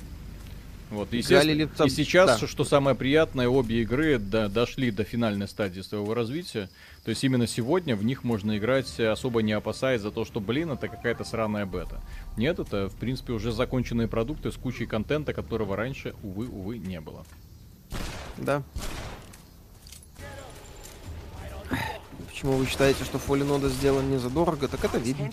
Вот, 0.90 1.12
и, 1.14 1.22
сейчас, 1.22 2.40
да. 2.40 2.46
что 2.48 2.64
самое 2.64 2.96
приятное, 2.96 3.48
обе 3.48 3.82
игры 3.82 4.18
до, 4.18 4.48
дошли 4.48 4.90
до 4.90 5.04
финальной 5.04 5.46
стадии 5.46 5.82
своего 5.82 6.14
развития. 6.14 6.68
То 7.04 7.10
есть 7.10 7.22
именно 7.22 7.46
сегодня 7.46 7.94
в 7.94 8.04
них 8.04 8.24
можно 8.24 8.58
играть, 8.58 8.98
особо 8.98 9.40
не 9.42 9.52
опасаясь 9.52 10.00
за 10.00 10.10
то, 10.10 10.24
что, 10.24 10.40
блин, 10.40 10.72
это 10.72 10.88
какая-то 10.88 11.22
сраная 11.22 11.64
бета. 11.64 12.00
Нет, 12.36 12.58
это, 12.58 12.88
в 12.88 12.96
принципе, 12.96 13.32
уже 13.32 13.52
законченные 13.52 14.08
продукты 14.08 14.50
с 14.50 14.56
кучей 14.56 14.86
контента, 14.86 15.32
которого 15.32 15.76
раньше, 15.76 16.14
увы, 16.24 16.48
увы, 16.48 16.78
не 16.78 17.00
было. 17.00 17.24
Да. 18.36 18.64
Почему 22.40 22.56
вы 22.56 22.64
считаете, 22.64 23.04
что 23.04 23.18
Фолинода 23.18 23.68
сделан 23.68 24.10
не 24.10 24.16
задорого? 24.16 24.66
Так 24.66 24.82
это 24.82 24.96
видно. 24.96 25.28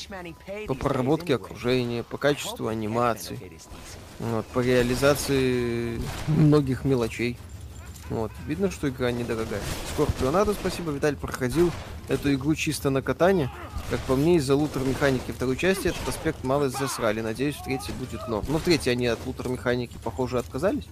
По 0.68 0.74
проработке 0.74 1.36
окружения, 1.36 2.04
по 2.04 2.18
качеству 2.18 2.68
анимации, 2.68 3.40
вот, 4.20 4.46
по 4.48 4.60
реализации 4.60 6.02
многих 6.28 6.84
мелочей. 6.84 7.38
Вот. 8.10 8.30
Видно, 8.46 8.70
что 8.70 8.90
игра 8.90 9.14
недорогая. 9.14 9.62
Скорпионадо, 9.94 10.54
спасибо, 10.54 10.92
Виталь 10.92 11.16
проходил 11.16 11.72
эту 12.10 12.34
игру 12.34 12.56
чисто 12.56 12.90
на 12.90 13.02
катание. 13.02 13.50
Как 13.90 14.02
по 14.02 14.18
мне, 14.18 14.36
из-за 14.36 14.56
лутер 14.58 14.82
механики 14.82 15.32
второй 15.32 15.56
части 15.56 15.88
этот 15.88 16.10
аспект 16.10 16.44
мало 16.44 16.68
засрали. 16.68 17.22
Надеюсь, 17.22 17.56
в 17.56 17.64
третьей 17.64 17.94
будет 17.94 18.28
норм. 18.28 18.46
Но 18.50 18.58
в 18.58 18.64
третьей 18.64 18.92
они 18.92 19.08
от 19.08 19.26
лутер 19.26 19.48
механики, 19.48 19.98
похоже, 20.04 20.40
отказались. 20.40 20.88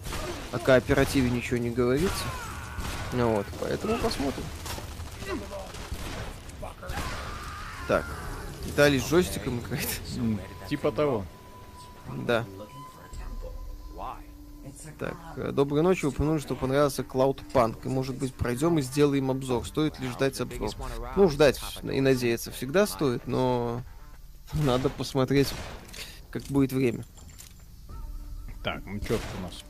О 0.53 0.59
кооперативе 0.59 1.29
ничего 1.29 1.57
не 1.57 1.71
говорится. 1.71 2.23
Ну 3.11 3.35
вот, 3.35 3.45
поэтому 3.59 3.97
посмотрим. 3.97 4.43
Так. 7.87 8.05
Виталий 8.65 8.99
с 8.99 9.03
джойстиком 9.03 9.59
играет. 9.59 9.87
Типа 10.69 10.91
того. 10.91 11.25
Да. 12.25 12.45
Так, 14.99 15.15
э, 15.37 15.51
доброй 15.51 15.81
ночи. 15.81 16.05
Упомянули, 16.05 16.39
что 16.39 16.55
понравился 16.55 17.03
Cloud 17.03 17.41
Punk. 17.53 17.77
И, 17.85 17.87
может 17.87 18.15
быть, 18.15 18.33
пройдем 18.33 18.79
и 18.79 18.81
сделаем 18.81 19.29
обзор. 19.31 19.65
Стоит 19.65 19.99
ли 19.99 20.09
ждать 20.09 20.39
обзор? 20.39 20.71
Ну, 21.15 21.29
ждать 21.29 21.59
и 21.83 22.01
надеяться 22.01 22.51
всегда 22.51 22.87
стоит, 22.87 23.27
но 23.27 23.81
надо 24.53 24.89
посмотреть, 24.89 25.53
как 26.31 26.43
будет 26.43 26.71
время. 26.71 27.05
Так, 28.63 28.83
ну 28.85 28.99
что 29.01 29.15
у 29.15 29.43
нас? 29.43 29.63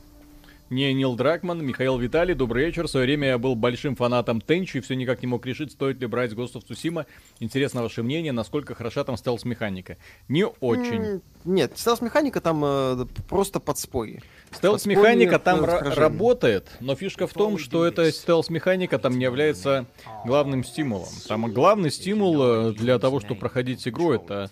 Не 0.68 0.92
Нил 0.94 1.14
Дракман, 1.14 1.64
Михаил 1.64 1.96
Виталий, 1.96 2.34
добрый 2.34 2.66
вечер. 2.66 2.88
В 2.88 2.90
свое 2.90 3.06
время 3.06 3.28
я 3.28 3.38
был 3.38 3.54
большим 3.54 3.94
фанатом 3.94 4.40
Тенчи 4.40 4.78
и 4.78 4.80
все 4.80 4.96
никак 4.96 5.22
не 5.22 5.28
мог 5.28 5.46
решить, 5.46 5.70
стоит 5.70 6.00
ли 6.00 6.08
брать 6.08 6.32
Ghost 6.32 6.54
of 6.54 6.66
Tsushima. 6.68 7.06
Интересно 7.38 7.82
ваше 7.82 8.02
мнение, 8.02 8.32
насколько 8.32 8.74
хороша 8.74 9.04
там 9.04 9.16
стелс-механика? 9.16 9.96
Не 10.26 10.44
очень. 10.44 11.22
Нет, 11.44 11.74
стелс-механика 11.76 12.40
там 12.40 12.64
э, 12.64 13.06
просто 13.28 13.60
подспорье. 13.60 14.22
Стелс-механика 14.50 15.38
там 15.38 15.64
работает, 15.64 16.68
но 16.80 16.96
фишка 16.96 17.28
в 17.28 17.32
том, 17.32 17.58
что 17.58 17.86
эта 17.86 18.10
стелс-механика 18.10 18.98
там 18.98 19.16
не 19.18 19.24
является 19.24 19.86
главным 20.24 20.64
стимулом. 20.64 21.06
Там 21.28 21.52
главный 21.52 21.92
стимул 21.92 22.42
э, 22.42 22.72
для 22.72 22.98
того, 22.98 23.20
чтобы 23.20 23.38
проходить 23.38 23.86
игру, 23.86 24.14
это 24.14 24.50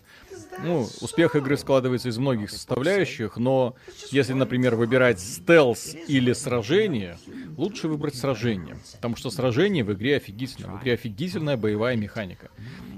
ну, 0.62 0.88
успех 1.00 1.36
игры 1.36 1.56
складывается 1.56 2.08
из 2.08 2.18
многих 2.18 2.50
составляющих, 2.50 3.36
но 3.36 3.74
если, 4.10 4.32
например, 4.32 4.74
выбирать 4.74 5.20
стелс 5.20 5.94
или 6.08 6.32
сражение, 6.32 7.18
лучше 7.56 7.88
выбрать 7.88 8.14
сражение. 8.14 8.76
Потому 8.96 9.16
что 9.16 9.30
сражение 9.30 9.84
в 9.84 9.92
игре 9.92 10.16
офигительно. 10.16 10.76
В 10.76 10.80
игре 10.80 10.94
офигительная 10.94 11.56
боевая 11.56 11.96
механика. 11.96 12.50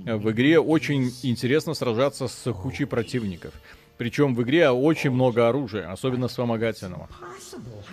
В 0.04 0.30
игре 0.30 0.60
очень 0.60 1.12
интересно 1.22 1.74
сражаться 1.74 2.28
с 2.28 2.52
кучей 2.52 2.84
противников. 2.84 3.54
Причем 3.98 4.34
в 4.34 4.42
игре 4.42 4.70
очень 4.70 5.10
много 5.10 5.48
оружия, 5.48 5.90
особенно 5.90 6.28
вспомогательного. 6.28 7.08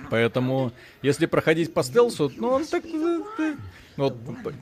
Поэтому, 0.10 0.72
если 1.02 1.26
проходить 1.26 1.74
по 1.74 1.84
стелсу, 1.84 2.32
ну 2.36 2.50
он 2.50 2.66
так 2.66 2.84
э, 2.86 3.56
вот, 3.96 4.16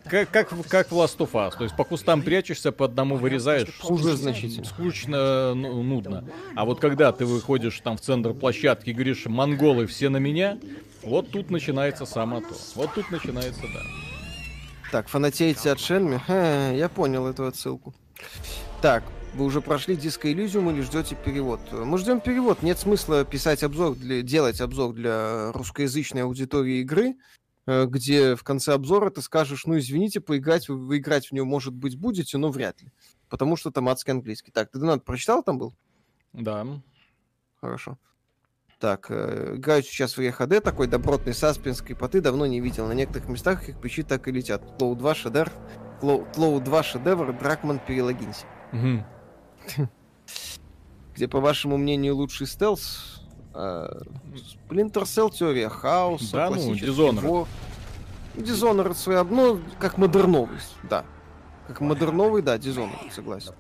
как, 0.06 0.30
как, 0.30 0.50
как 0.68 0.92
в 0.92 0.96
Last 0.96 1.18
of 1.18 1.32
Us. 1.32 1.58
То 1.58 1.64
есть 1.64 1.76
по 1.76 1.84
кустам 1.84 2.22
прячешься, 2.22 2.72
по 2.72 2.86
одному 2.86 3.16
вырезаешь. 3.16 3.80
Уже 3.84 4.16
значительно. 4.16 4.66
Скучно, 4.66 5.54
ну, 5.56 5.82
нудно. 5.82 6.26
А 6.56 6.66
вот 6.66 6.80
когда 6.80 7.12
ты 7.12 7.26
выходишь 7.26 7.80
там 7.80 7.98
в 7.98 8.02
центр 8.02 8.34
площадки 8.34 8.90
и 8.90 8.94
говоришь, 8.94 9.26
монголы 9.26 9.88
все 9.88 10.10
на 10.10 10.18
меня, 10.18 10.58
вот 11.04 11.32
тут 11.32 11.50
начинается 11.50 12.06
само 12.06 12.42
то. 12.42 12.56
Вот 12.76 12.94
тут 12.94 13.10
начинается, 13.10 13.62
да. 13.62 13.82
Так, 14.92 15.08
фанатеете 15.08 15.72
от 15.72 15.80
Шенми? 15.80 16.18
Ха, 16.18 16.72
я 16.72 16.90
понял 16.90 17.26
эту 17.26 17.46
отсылку. 17.46 17.94
Так, 18.82 19.04
вы 19.34 19.46
уже 19.46 19.62
прошли 19.62 19.96
диско-иллюзиум 19.96 20.70
или 20.72 20.82
ждете 20.82 21.16
перевод? 21.16 21.60
Мы 21.72 21.98
ждем 21.98 22.20
перевод. 22.20 22.64
Нет 22.64 22.80
смысла 22.80 23.26
писать 23.26 23.64
обзор, 23.64 23.96
для, 23.96 24.22
делать 24.22 24.62
обзор 24.62 24.94
для 24.94 25.52
русскоязычной 25.54 26.24
аудитории 26.24 26.82
игры, 26.82 27.16
Э, 27.68 27.86
где 27.86 28.36
в 28.36 28.44
конце 28.44 28.74
обзора 28.74 29.10
ты 29.10 29.22
скажешь, 29.22 29.66
ну, 29.66 29.78
извините, 29.78 30.20
поиграть, 30.20 30.68
вы 30.68 30.98
играть 30.98 31.28
в 31.28 31.32
нее, 31.32 31.44
может 31.44 31.74
быть, 31.74 31.98
будете, 31.98 32.38
но 32.38 32.50
вряд 32.50 32.82
ли. 32.82 32.92
Потому 33.30 33.56
что 33.56 33.72
там 33.72 33.88
адский 33.88 34.14
английский. 34.14 34.52
Так, 34.52 34.72
ты 34.72 34.80
донат 34.80 35.06
прочитал 35.06 35.44
там 35.44 35.58
был? 35.58 35.74
Да. 36.34 36.66
Хорошо. 37.60 37.98
Так, 38.80 39.08
э, 39.10 39.56
играю 39.58 39.84
сейчас 39.84 40.18
в 40.18 40.22
ЕХД, 40.22 40.64
такой 40.64 40.88
добротный 40.88 41.36
саспенс, 41.36 41.82
крипоты 41.82 42.20
давно 42.20 42.48
не 42.48 42.60
видел. 42.60 42.88
На 42.88 42.94
некоторых 42.94 43.30
местах 43.30 43.70
их 43.70 43.80
печи 43.80 44.02
так 44.02 44.28
и 44.28 44.32
летят. 44.32 44.78
Тлоу 44.80 44.96
2 44.96 45.16
шедевр, 45.16 45.52
Тлоу 46.02 46.60
2 46.60 46.84
шедевр, 46.84 47.38
Дракман 47.38 47.80
перелогинься. 47.80 48.48
Угу. 48.74 49.06
Где, 51.16 51.28
по 51.28 51.40
вашему 51.40 51.78
мнению, 51.78 52.16
лучший 52.16 52.48
стелс? 52.48 53.22
Splinter 53.54 55.04
Cell 55.04 55.30
теория 55.32 55.68
хаоса, 55.70 56.32
да, 56.32 56.50
ну, 56.50 56.74
Dishonored. 56.74 57.48
Dishonored 58.36 58.94
своя, 58.96 59.24
ну, 59.26 59.60
как 59.78 59.98
модерновый, 59.98 60.58
да. 60.84 61.04
Как 61.68 61.82
модерновый, 61.82 62.42
да, 62.42 62.56
Dishonored, 62.58 63.12
согласен. 63.12 63.54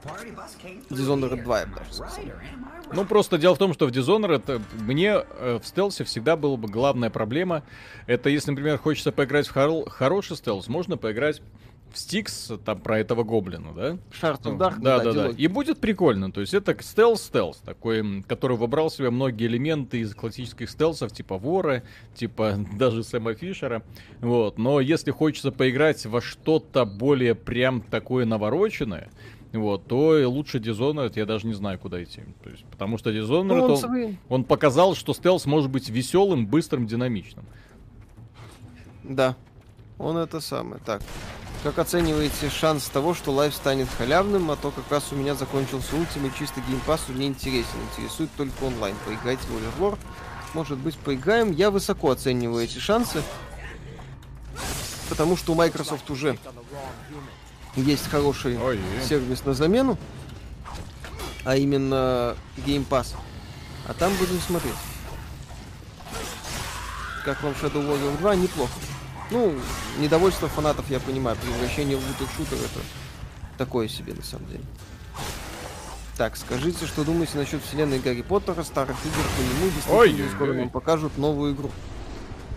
Dishonored 0.89 1.43
2, 1.43 1.59
я 1.59 1.65
бы 1.65 1.75
даже 1.75 1.93
сказал. 1.93 2.23
Ну, 2.93 3.05
просто 3.05 3.37
дело 3.37 3.55
в 3.55 3.57
том, 3.57 3.73
что 3.73 3.85
в 3.85 3.91
Dishonored 3.91 4.61
мне 4.79 5.13
э, 5.13 5.59
в 5.61 5.67
стелсе 5.67 6.03
всегда 6.05 6.35
была 6.37 6.55
бы 6.57 6.67
главная 6.69 7.09
проблема. 7.09 7.63
Это 8.07 8.29
если, 8.29 8.51
например, 8.51 8.77
хочется 8.77 9.11
поиграть 9.11 9.47
в 9.47 9.53
хор- 9.53 9.89
хороший 9.89 10.37
стелс, 10.37 10.67
можно 10.67 10.97
поиграть 10.97 11.41
в 11.91 11.97
Стикс, 11.97 12.51
там 12.63 12.79
про 12.79 12.99
этого 12.99 13.23
гоблина, 13.23 13.73
да? 13.73 13.97
Шарт 14.11 14.45
ну, 14.45 14.57
да, 14.57 14.73
да, 14.77 15.03
да, 15.03 15.13
да. 15.13 15.29
И 15.29 15.47
будет 15.47 15.79
прикольно. 15.79 16.31
То 16.31 16.41
есть 16.41 16.53
это 16.53 16.71
стелс-стелс, 16.73 17.57
такой, 17.63 18.23
который 18.23 18.57
вобрал 18.57 18.89
в 18.89 18.93
себя 18.93 19.11
многие 19.11 19.47
элементы 19.47 19.99
из 19.99 20.15
классических 20.15 20.69
стелсов, 20.69 21.11
типа 21.11 21.37
Вора, 21.37 21.83
типа 22.15 22.57
даже 22.77 23.03
Сэма 23.03 23.33
Фишера. 23.33 23.83
Вот. 24.21 24.57
Но 24.57 24.79
если 24.79 25.11
хочется 25.11 25.51
поиграть 25.51 26.05
во 26.05 26.21
что-то 26.21 26.85
более 26.85 27.35
прям 27.35 27.81
такое 27.81 28.25
навороченное, 28.25 29.09
вот, 29.51 29.85
то 29.85 30.17
лучше 30.27 30.59
Dishonored, 30.59 31.13
я 31.15 31.25
даже 31.25 31.45
не 31.45 31.53
знаю, 31.53 31.77
куда 31.77 32.01
идти. 32.01 32.21
То 32.43 32.49
есть, 32.49 32.63
потому 32.65 32.97
что 32.97 33.11
Dishonored, 33.11 33.43
ну, 33.43 33.65
он, 33.65 33.83
он, 33.83 34.17
он 34.29 34.43
показал, 34.45 34.95
что 34.95 35.13
стелс 35.13 35.45
может 35.45 35.69
быть 35.69 35.89
веселым, 35.89 36.47
быстрым, 36.47 36.87
динамичным. 36.87 37.45
Да, 39.03 39.35
он 39.97 40.15
это 40.17 40.39
самое. 40.39 40.81
Так, 40.85 41.01
как 41.63 41.77
оцениваете 41.77 42.49
шанс 42.49 42.85
того, 42.85 43.13
что 43.13 43.31
Live 43.31 43.53
станет 43.53 43.87
халявным, 43.97 44.49
а 44.49 44.55
то 44.55 44.71
как 44.71 44.89
раз 44.89 45.11
у 45.11 45.15
меня 45.15 45.35
закончился 45.35 45.95
Ultimate 45.95 46.31
чисто 46.37 46.59
Game 46.61 46.81
Pass 46.81 47.01
мне 47.09 47.27
интересен. 47.27 47.77
Интересует 47.91 48.29
только 48.35 48.63
онлайн. 48.63 48.95
Поиграть 49.05 49.39
в 49.39 49.79
Overlord. 49.79 49.99
Может 50.53 50.79
быть, 50.79 50.97
поиграем. 50.97 51.51
Я 51.51 51.69
высоко 51.69 52.11
оцениваю 52.11 52.63
эти 52.63 52.79
шансы. 52.79 53.21
Потому 55.09 55.37
что 55.37 55.51
у 55.51 55.55
Microsoft 55.55 56.09
уже 56.09 56.37
есть 57.75 58.09
хороший 58.09 58.57
Ой, 58.57 58.79
сервис 59.07 59.45
на 59.45 59.53
замену. 59.53 59.97
А 61.43 61.55
именно 61.55 62.35
Game 62.57 62.87
Pass. 62.87 63.15
А 63.87 63.93
там 63.93 64.13
будем 64.15 64.39
смотреть. 64.39 64.73
Как 67.23 67.41
вам 67.43 67.53
Shadow 67.53 67.87
Warrior 67.87 68.17
2? 68.17 68.35
Неплохо. 68.35 68.71
Ну, 69.31 69.53
недовольство 69.97 70.49
фанатов 70.49 70.89
я 70.89 70.99
понимаю. 70.99 71.37
Превращение 71.37 71.97
в 71.97 72.01
лутер-шутер 72.01 72.57
это 72.57 72.79
такое 73.57 73.87
себе 73.87 74.13
на 74.13 74.23
самом 74.23 74.47
деле. 74.47 74.63
Так, 76.17 76.35
скажите, 76.35 76.85
что 76.85 77.03
думаете 77.05 77.37
насчет 77.37 77.63
вселенной 77.63 77.99
Гарри 77.99 78.21
Поттера, 78.21 78.63
старых 78.63 78.97
игр 79.05 79.15
по 79.15 79.41
нему, 79.41 79.71
действительно 79.73 80.25
Ой, 80.27 80.35
скоро 80.35 80.53
нам 80.53 80.69
покажут 80.69 81.17
новую 81.17 81.53
игру. 81.53 81.71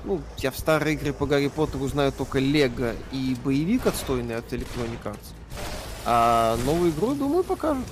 Ну, 0.04 0.20
я 0.38 0.50
в 0.50 0.58
старые 0.58 0.96
игры 0.96 1.12
по 1.12 1.26
Гарри 1.26 1.48
Поттеру 1.48 1.86
знаю 1.88 2.12
только 2.12 2.40
Лего 2.40 2.92
и 3.12 3.36
боевик 3.42 3.86
отстойный 3.86 4.36
от 4.36 4.52
Electronic 4.52 5.02
Arts. 5.04 5.32
А 6.04 6.58
новую 6.66 6.90
игру, 6.90 7.14
думаю, 7.14 7.44
покажут. 7.44 7.86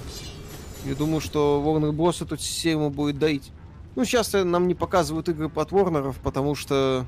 Я 0.84 0.94
думаю, 0.94 1.20
что 1.20 1.62
Warner 1.64 1.92
Bros. 1.92 2.22
эту 2.22 2.36
систему 2.36 2.90
будет 2.90 3.18
доить. 3.18 3.52
Ну, 3.94 4.04
сейчас 4.04 4.32
нам 4.32 4.66
не 4.66 4.74
показывают 4.74 5.28
игры 5.28 5.50
от 5.54 5.70
Warner, 5.70 6.14
потому 6.22 6.54
что 6.54 7.06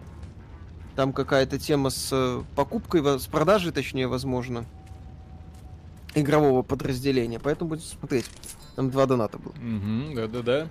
там 0.96 1.12
какая-то 1.12 1.58
тема 1.58 1.90
с 1.90 2.10
э, 2.12 2.42
покупкой, 2.54 3.18
с 3.18 3.26
продажей, 3.26 3.72
точнее, 3.72 4.06
возможно, 4.06 4.64
игрового 6.14 6.62
подразделения. 6.62 7.38
Поэтому 7.38 7.70
будем 7.70 7.82
смотреть. 7.82 8.26
Там 8.76 8.90
два 8.90 9.06
доната 9.06 9.38
было. 9.38 9.52
Угу, 9.52 10.14
да-да-да. 10.14 10.68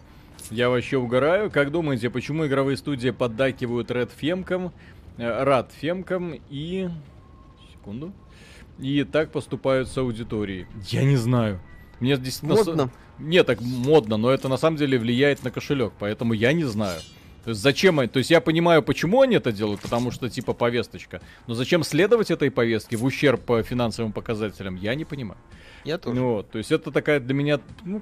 Я 0.49 0.69
вообще 0.69 0.97
угораю. 0.97 1.49
Как 1.49 1.71
думаете, 1.71 2.09
почему 2.09 2.45
игровые 2.45 2.78
студии 2.78 3.11
поддакивают 3.11 3.91
Red 3.91 4.11
Фемкам, 4.15 4.74
э, 5.17 5.43
Рад 5.43 5.71
Фемкам 5.80 6.36
и... 6.49 6.89
Секунду. 7.71 8.13
И 8.80 9.03
так 9.03 9.32
поступают 9.32 9.88
с 9.88 9.97
аудиторией? 9.97 10.67
Я 10.89 11.03
не 11.03 11.15
знаю. 11.15 11.59
Мне 11.99 12.15
здесь... 12.15 12.41
Модно. 12.41 12.89
Не, 13.19 13.43
так 13.43 13.61
модно, 13.61 14.17
но 14.17 14.32
это 14.32 14.49
на 14.49 14.57
самом 14.57 14.78
деле 14.78 14.97
влияет 14.97 15.43
на 15.43 15.51
кошелек, 15.51 15.93
поэтому 15.99 16.34
я 16.34 16.51
не 16.51 16.63
знаю. 16.63 16.99
То 17.44 17.50
есть 17.50 17.62
зачем, 17.62 18.08
то 18.08 18.20
есть 18.20 18.32
я 18.32 18.39
понимаю, 18.39 18.82
почему 18.82 19.22
они 19.22 19.36
это 19.36 19.52
делают, 19.52 19.82
потому 19.82 20.12
что 20.12 20.30
типа 20.30 20.54
повесточка. 20.54 21.22
Но 21.48 21.54
зачем 21.54 21.84
следовать 21.84 22.32
этой 22.32 22.50
повестке 22.50 22.96
в 22.96 23.04
ущерб 23.04 23.41
по 23.41 23.62
финансовым 23.64 24.14
показателям, 24.14 24.76
я 24.76 24.96
не 24.96 25.04
понимаю. 25.04 25.39
Я 25.84 25.98
тоже. 25.98 26.16
Ну, 26.16 26.34
вот, 26.36 26.50
то 26.50 26.58
есть 26.58 26.72
это 26.72 26.91
такая 26.91 27.20
для 27.20 27.34
меня, 27.34 27.60
ну, 27.84 28.02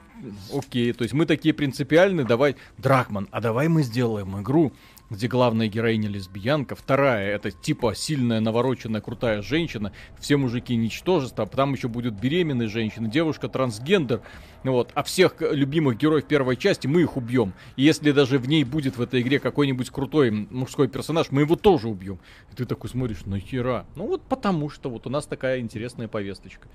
окей, 0.53 0.93
то 0.93 1.03
есть 1.03 1.13
мы 1.15 1.25
такие 1.25 1.53
принципиальные, 1.53 2.27
давай, 2.27 2.55
Дракман, 2.77 3.27
а 3.31 3.41
давай 3.41 3.67
мы 3.69 3.81
сделаем 3.81 4.39
игру, 4.39 4.71
где 5.11 5.27
главная 5.27 5.67
героиня 5.67 6.07
лесбиянка, 6.07 6.75
вторая 6.75 7.35
это 7.35 7.51
типа 7.51 7.93
сильная, 7.93 8.39
навороченная, 8.39 9.01
крутая 9.01 9.41
женщина, 9.41 9.91
все 10.17 10.37
мужики 10.37 10.73
ничтожество, 10.75 11.43
а 11.43 11.47
потом 11.47 11.73
еще 11.73 11.89
будет 11.89 12.13
беременная 12.13 12.69
женщина, 12.69 13.09
девушка 13.09 13.49
трансгендер, 13.49 14.21
вот, 14.63 14.91
а 14.93 15.03
всех 15.03 15.35
любимых 15.41 15.97
героев 15.97 16.25
первой 16.25 16.55
части 16.55 16.87
мы 16.87 17.01
их 17.01 17.17
убьем. 17.17 17.53
И 17.75 17.83
если 17.83 18.11
даже 18.13 18.39
в 18.39 18.47
ней 18.47 18.63
будет 18.63 18.97
в 18.97 19.01
этой 19.01 19.21
игре 19.21 19.39
какой-нибудь 19.39 19.89
крутой 19.89 20.31
мужской 20.31 20.87
персонаж, 20.87 21.29
мы 21.29 21.41
его 21.41 21.57
тоже 21.57 21.89
убьем. 21.89 22.19
И 22.53 22.55
ты 22.55 22.65
такой 22.65 22.89
смотришь, 22.89 23.25
нахера? 23.25 23.85
Ну 23.95 24.07
вот 24.07 24.21
потому 24.21 24.69
что 24.69 24.89
вот 24.89 25.07
у 25.07 25.09
нас 25.09 25.25
такая 25.25 25.59
интересная 25.59 26.07
повесточка. 26.07 26.69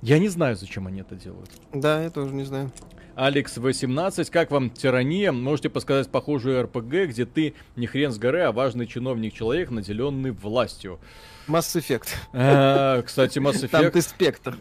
Я 0.00 0.18
не 0.18 0.28
знаю, 0.28 0.56
зачем 0.56 0.86
они 0.86 1.00
это 1.00 1.16
делают. 1.16 1.50
Да, 1.72 2.02
я 2.02 2.08
тоже 2.08 2.34
не 2.34 2.44
знаю. 2.44 2.70
Алекс 3.16 3.56
18, 3.56 4.28
как 4.30 4.50
вам 4.50 4.70
тирания? 4.70 5.30
Можете 5.30 5.70
подсказать 5.70 6.08
похожую 6.08 6.62
РПГ, 6.64 7.10
где 7.10 7.24
ты 7.24 7.54
не 7.76 7.86
хрен 7.86 8.10
с 8.10 8.18
горы, 8.18 8.40
а 8.40 8.52
важный 8.52 8.86
чиновник-человек, 8.86 9.70
наделенный 9.70 10.32
властью. 10.32 10.98
Mass 11.46 11.76
Effect. 11.76 12.08
А, 12.32 13.02
кстати, 13.02 13.38
Mass 13.38 13.62
Effect. 13.62 13.68
Там 13.70 13.90
ты 13.90 14.00
спектр. 14.00 14.56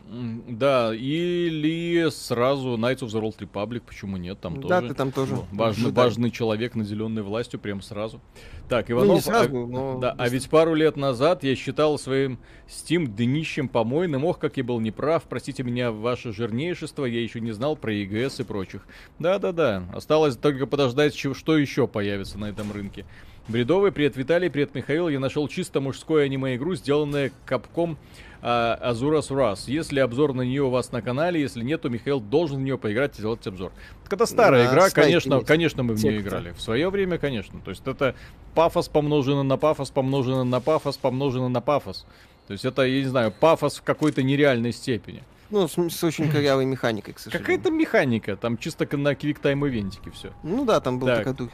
Да, 0.48 0.94
или 0.94 2.10
сразу 2.10 2.76
Knights 2.78 3.00
of 3.00 3.08
the 3.08 3.22
Old 3.22 3.38
Republic, 3.40 3.82
почему 3.86 4.18
нет, 4.18 4.40
там 4.40 4.56
тоже. 4.56 4.68
Да, 4.68 4.82
ты 4.82 4.94
там 4.94 5.12
тоже. 5.12 5.38
Важный, 5.52 5.92
важный 5.92 6.32
человек, 6.32 6.76
наделенный 6.76 7.22
властью, 7.22 7.60
прям 7.60 7.82
сразу. 7.82 8.20
Так, 8.68 8.92
Иванов, 8.92 9.08
ну, 9.08 9.16
не 9.16 9.22
сразу, 9.22 9.64
а, 9.64 9.68
но... 9.68 10.00
да, 10.00 10.16
а 10.18 10.30
ведь 10.30 10.50
пару 10.50 10.74
лет 10.74 10.98
назад 10.98 11.44
я 11.44 11.56
считал 11.56 11.98
своим 11.98 12.40
Steam 12.68 13.08
днищем 13.08 13.68
помойным. 13.68 14.26
Ох, 14.26 14.40
как 14.40 14.58
я 14.58 14.64
был 14.64 14.80
неправ. 14.80 15.24
Простите 15.30 15.64
меня, 15.64 15.92
ваше 15.92 16.34
жирнейшество, 16.34 17.06
я 17.06 17.22
еще 17.22 17.40
не 17.40 17.52
знал 17.52 17.76
про 17.76 17.94
EGS 17.94 18.42
и 18.42 18.43
прочих. 18.44 18.82
Да-да-да, 19.20 19.84
осталось 19.94 20.36
только 20.36 20.68
подождать, 20.68 21.16
что 21.16 21.58
еще 21.58 21.88
появится 21.88 22.38
на 22.38 22.46
этом 22.46 22.72
рынке. 22.72 23.06
Бредовый, 23.48 23.92
привет 23.92 24.16
Виталий, 24.16 24.50
привет 24.50 24.74
Михаил. 24.74 25.10
Я 25.10 25.20
нашел 25.20 25.50
чисто 25.50 25.82
мужскую 25.82 26.24
аниме-игру, 26.24 26.76
сделанную 26.76 27.32
капком 27.46 27.98
Азурас 28.42 29.32
Рас. 29.32 29.68
Если 29.68 30.00
обзор 30.00 30.34
на 30.34 30.44
нее 30.44 30.64
у 30.64 30.70
вас 30.70 30.94
на 30.94 31.02
канале, 31.02 31.42
если 31.42 31.62
нет, 31.62 31.82
то 31.82 31.90
Михаил 31.90 32.22
должен 32.22 32.58
в 32.58 32.62
нее 32.62 32.78
поиграть 32.78 33.16
и 33.16 33.20
сделать 33.20 33.46
обзор. 33.46 33.74
Так 34.04 34.14
это 34.14 34.26
старая 34.26 34.66
на 34.66 34.72
игра, 34.72 34.90
конечно, 34.90 35.36
есть. 35.36 35.48
конечно, 35.48 35.84
мы 35.84 35.94
в 35.94 36.04
нее 36.04 36.22
играли. 36.22 36.52
В 36.52 36.62
свое 36.62 36.90
время, 36.90 37.18
конечно. 37.18 37.60
То 37.60 37.72
есть 37.72 37.86
это 37.86 38.16
пафос 38.56 38.88
помножено 38.88 39.44
на 39.44 39.58
пафос, 39.58 39.92
помножено 39.92 40.46
на 40.46 40.62
пафос, 40.62 40.96
помножено 40.96 41.50
на 41.50 41.60
пафос. 41.60 42.06
То 42.48 42.54
есть 42.54 42.64
это, 42.64 42.84
я 42.84 43.02
не 43.02 43.08
знаю, 43.08 43.34
пафос 43.38 43.78
в 43.78 43.84
какой-то 43.84 44.24
нереальной 44.24 44.72
степени. 44.72 45.24
Ну, 45.50 45.68
с, 45.68 45.78
с 45.78 46.04
очень 46.04 46.30
корявой 46.30 46.66
механикой, 46.66 47.14
к 47.14 47.20
сожалению. 47.20 47.46
Какая-то 47.46 47.72
механика, 47.72 48.36
там 48.36 48.58
чисто 48.58 48.88
на 48.98 49.16
квиктайм 49.16 49.66
ивентике 49.68 50.12
все. 50.12 50.34
Ну 50.44 50.66
да, 50.66 50.80
там 50.80 51.00
был 51.00 51.08
так. 51.08 51.20
такой 51.20 51.34
дух. 51.34 51.50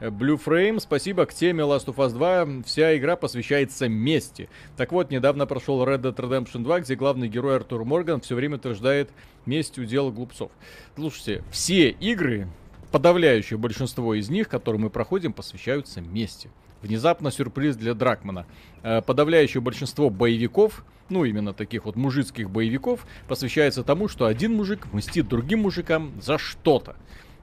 Blue 0.00 0.40
Frame, 0.42 0.80
спасибо 0.80 1.26
к 1.26 1.34
теме 1.34 1.62
Last 1.62 1.86
of 1.86 1.96
Us 1.96 2.10
2. 2.10 2.62
Вся 2.64 2.96
игра 2.96 3.16
посвящается 3.16 3.86
мести. 3.86 4.48
Так 4.76 4.92
вот, 4.92 5.10
недавно 5.10 5.46
прошел 5.46 5.84
Red 5.84 6.00
Dead 6.00 6.14
Redemption 6.16 6.62
2, 6.62 6.80
где 6.80 6.94
главный 6.94 7.28
герой 7.28 7.56
Артур 7.56 7.84
Морган 7.84 8.22
все 8.22 8.34
время 8.34 8.56
утверждает 8.56 9.10
месть 9.44 9.78
удел 9.78 10.10
глупцов. 10.10 10.50
Слушайте, 10.94 11.44
все 11.50 11.90
игры, 11.90 12.48
подавляющее 12.92 13.58
большинство 13.58 14.14
из 14.14 14.30
них, 14.30 14.48
которые 14.48 14.80
мы 14.80 14.88
проходим, 14.88 15.34
посвящаются 15.34 16.00
мести. 16.00 16.50
Внезапно 16.82 17.30
сюрприз 17.30 17.76
для 17.76 17.94
Дракмана. 17.94 18.46
Э, 18.82 19.02
подавляющее 19.02 19.60
большинство 19.60 20.08
боевиков, 20.10 20.84
ну 21.08 21.24
именно 21.24 21.52
таких 21.52 21.84
вот 21.84 21.96
мужицких 21.96 22.50
боевиков, 22.50 23.06
посвящается 23.28 23.82
тому, 23.82 24.08
что 24.08 24.26
один 24.26 24.54
мужик 24.54 24.86
мстит 24.92 25.28
другим 25.28 25.60
мужикам 25.60 26.12
за 26.20 26.38
что-то. 26.38 26.96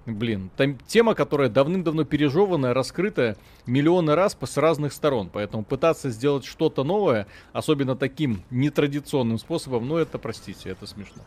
Блин, 0.07 0.49
там 0.55 0.77
тема, 0.88 1.15
которая 1.15 1.49
давным-давно 1.49 2.05
пережеванная, 2.05 2.73
раскрытая 2.73 3.35
миллионы 3.65 4.15
раз 4.15 4.38
с 4.41 4.57
разных 4.57 4.93
сторон. 4.93 5.29
Поэтому 5.31 5.65
пытаться 5.65 6.09
сделать 6.11 6.45
что-то 6.45 6.85
новое, 6.85 7.27
особенно 7.51 7.97
таким 7.97 8.41
нетрадиционным 8.49 9.38
способом, 9.38 9.85
ну 9.85 9.97
это, 9.97 10.17
простите, 10.17 10.69
это 10.69 10.88
смешно. 10.88 11.23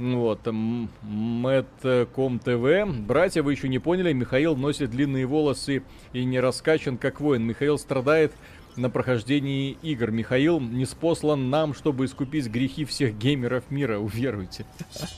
Вот, 0.00 0.46
Мэтком 1.02 2.38
ТВ. 2.38 2.88
Братья, 3.06 3.42
вы 3.42 3.52
еще 3.52 3.68
не 3.68 3.78
поняли, 3.78 4.14
Михаил 4.14 4.56
носит 4.56 4.90
длинные 4.90 5.26
волосы 5.26 5.82
и 6.14 6.24
не 6.24 6.40
раскачан 6.40 6.96
как 6.96 7.20
воин. 7.20 7.44
Михаил 7.44 7.76
страдает 7.76 8.32
на 8.76 8.88
прохождении 8.88 9.76
игр. 9.82 10.10
Михаил 10.10 10.58
не 10.58 10.86
спослан 10.86 11.50
нам, 11.50 11.74
чтобы 11.74 12.06
искупить 12.06 12.46
грехи 12.46 12.86
всех 12.86 13.18
геймеров 13.18 13.70
мира, 13.70 13.98
уверуйте. 13.98 14.64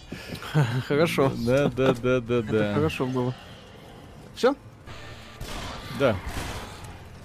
Хорошо. 0.88 1.30
Да, 1.46 1.68
да, 1.68 1.94
да, 1.94 2.20
да, 2.20 2.42
да. 2.42 2.74
Хорошо 2.74 3.06
было. 3.06 3.36
Все? 4.34 4.56
Да. 6.00 6.16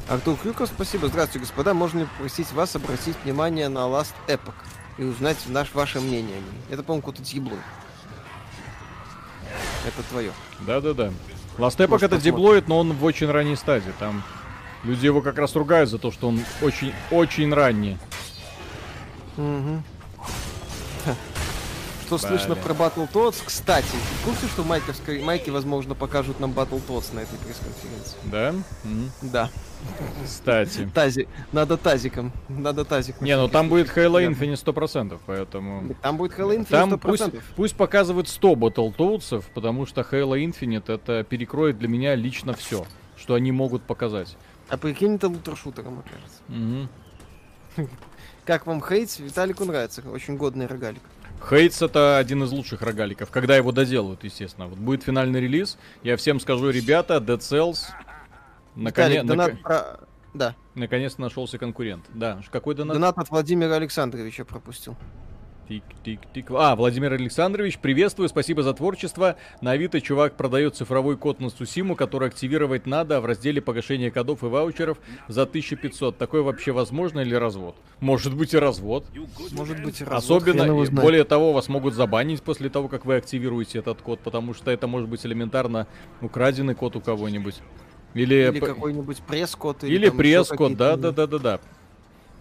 Артур 0.08 0.38
Крюков, 0.38 0.70
спасибо. 0.70 1.08
Здравствуйте, 1.08 1.40
господа. 1.40 1.74
Можно 1.74 2.00
ли 2.02 2.06
попросить 2.06 2.52
вас 2.52 2.76
обратить 2.76 3.16
внимание 3.24 3.68
на 3.68 3.80
Last 3.80 4.14
Epoch 4.28 4.54
и 4.98 5.04
узнать 5.04 5.38
наш, 5.48 5.74
ваше 5.74 6.00
мнение 6.00 6.38
о 6.38 6.40
ней? 6.40 6.62
Это, 6.70 6.84
по-моему, 6.84 7.02
какое-то 7.02 7.24
диблой. 7.24 7.60
Это 9.86 10.04
твое. 10.10 10.32
Да-да-да. 10.62 11.12
Epoch 11.58 12.04
это 12.04 12.18
диблоид, 12.18 12.68
но 12.68 12.80
он 12.80 12.94
в 12.94 13.04
очень 13.04 13.30
ранней 13.32 13.56
стадии. 13.56 13.94
Там 14.00 14.24
Люди 14.84 15.06
его 15.06 15.22
как 15.22 15.38
раз 15.38 15.56
ругают 15.56 15.90
за 15.90 15.98
то, 15.98 16.12
что 16.12 16.30
он 16.30 16.40
очень-очень 16.62 17.54
ранний. 17.54 17.98
Угу. 19.36 19.84
Что 22.08 22.18
слышно 22.18 22.56
про 22.56 22.74
Battletoads? 22.74 23.44
Кстати, 23.46 23.86
в 24.22 24.26
курсе, 24.26 24.48
что 24.48 24.64
майковской 24.64 25.22
майки, 25.22 25.50
возможно, 25.50 25.94
покажут 25.94 26.40
нам 26.40 26.52
Battletoads 26.52 27.14
на 27.14 27.20
этой 27.20 27.38
пресс-конференции? 27.40 28.18
Да? 28.24 28.52
Mm. 28.86 29.10
Да. 29.24 29.50
Кстати. 30.24 30.90
Тази. 30.94 31.28
Надо 31.52 31.76
тазиком. 31.76 32.32
Надо 32.48 32.86
тазик. 32.86 33.20
Не, 33.20 33.36
ну 33.36 33.50
там 33.50 33.68
будет 33.68 33.90
Halo 33.90 34.26
Infinite 34.26 34.64
100%, 34.64 35.20
поэтому... 35.26 35.96
Там 36.02 36.16
будет 36.16 36.32
Halo 36.32 36.58
Infinite 36.58 36.70
100%. 36.70 36.70
Там 36.70 37.00
пусть, 37.00 37.24
пусть 37.58 37.76
показывают 37.76 38.30
100 38.30 38.54
Battletoads, 38.54 39.44
потому 39.54 39.86
что 39.86 40.02
Halo 40.02 40.42
Infinite 40.42 40.94
это 40.94 41.26
перекроет 41.26 41.78
для 41.78 41.90
меня 41.90 42.16
лично 42.16 42.54
все, 42.54 42.86
что 43.18 43.34
они 43.34 43.52
могут 43.52 43.84
показать. 43.84 44.38
А 44.70 44.78
прикинь, 44.78 45.16
это 45.16 45.28
лутер-шутером 45.28 46.00
окажется. 46.00 46.42
Угу. 47.78 47.88
Как 48.48 48.66
вам 48.66 48.82
Hades? 48.82 49.20
Виталику 49.20 49.66
нравится. 49.66 50.02
Очень 50.10 50.38
годный 50.38 50.68
рогалик. 50.68 51.02
Hades 51.50 51.82
это 51.82 52.18
один 52.18 52.42
из 52.44 52.52
лучших 52.54 52.82
рогаликов, 52.82 53.30
когда 53.30 53.58
его 53.58 53.74
доделают, 53.74 54.24
естественно. 54.24 54.68
Вот 54.68 54.80
будет 54.80 55.04
финальный 55.04 55.42
релиз, 55.42 55.78
я 56.02 56.16
всем 56.16 56.40
скажу, 56.40 56.70
ребята, 56.70 57.18
Dead 57.18 57.40
Cells... 57.40 57.90
Наконец, 58.76 59.26
донат 59.26 59.54
нак... 59.54 59.62
про... 59.62 60.00
Да. 60.34 60.56
Наконец 60.76 61.18
нашелся 61.18 61.58
конкурент. 61.58 62.06
Да, 62.14 62.42
какой 62.50 62.74
донат? 62.74 62.96
Донат 62.96 63.18
от 63.18 63.30
Владимира 63.30 63.76
Александровича 63.76 64.46
пропустил. 64.46 64.96
Тик-тик-тик. 65.68 66.52
А, 66.52 66.76
Владимир 66.76 67.14
Александрович, 67.14 67.78
приветствую, 67.80 68.30
спасибо 68.30 68.64
за 68.64 68.74
творчество. 68.74 69.36
На 69.60 69.72
Авито 69.72 70.00
чувак 70.00 70.36
продает 70.38 70.76
цифровой 70.76 71.18
код 71.18 71.42
на 71.42 71.50
Цусиму, 71.50 71.96
который 71.96 72.30
активировать 72.30 72.86
надо 72.86 73.20
в 73.20 73.26
разделе 73.26 73.62
погашения 73.62 74.10
кодов 74.10 74.44
и 74.44 74.48
ваучеров 74.48 74.98
за 75.28 75.44
1500. 75.44 76.18
Такое 76.18 76.42
вообще 76.42 76.72
возможно 76.72 77.20
или 77.20 77.36
развод? 77.36 77.76
Может 78.00 78.34
быть 78.34 78.54
и 78.54 78.58
развод. 78.58 79.06
Может 79.52 79.84
быть 79.84 80.00
и 80.00 80.06
развод. 80.06 80.42
Особенно, 80.44 80.86
более 81.02 81.26
того, 81.26 81.52
вас 81.52 81.68
могут 81.68 81.94
забанить 81.96 82.42
после 82.42 82.70
того, 82.70 82.88
как 82.88 83.06
вы 83.06 83.16
активируете 83.16 83.80
этот 83.80 84.02
код, 84.02 84.20
потому 84.22 84.54
что 84.54 84.72
это 84.72 84.88
может 84.88 85.10
быть 85.10 85.26
элементарно 85.26 85.88
украденный 86.22 86.76
код 86.76 86.96
у 86.96 87.02
кого-нибудь. 87.02 87.56
Или, 88.14 88.50
или 88.50 88.60
какой-нибудь 88.60 89.18
пресс-код. 89.20 89.84
Или, 89.84 89.96
или 89.96 90.10
пресс-код, 90.10 90.78
да-да-да-да-да. 90.78 91.60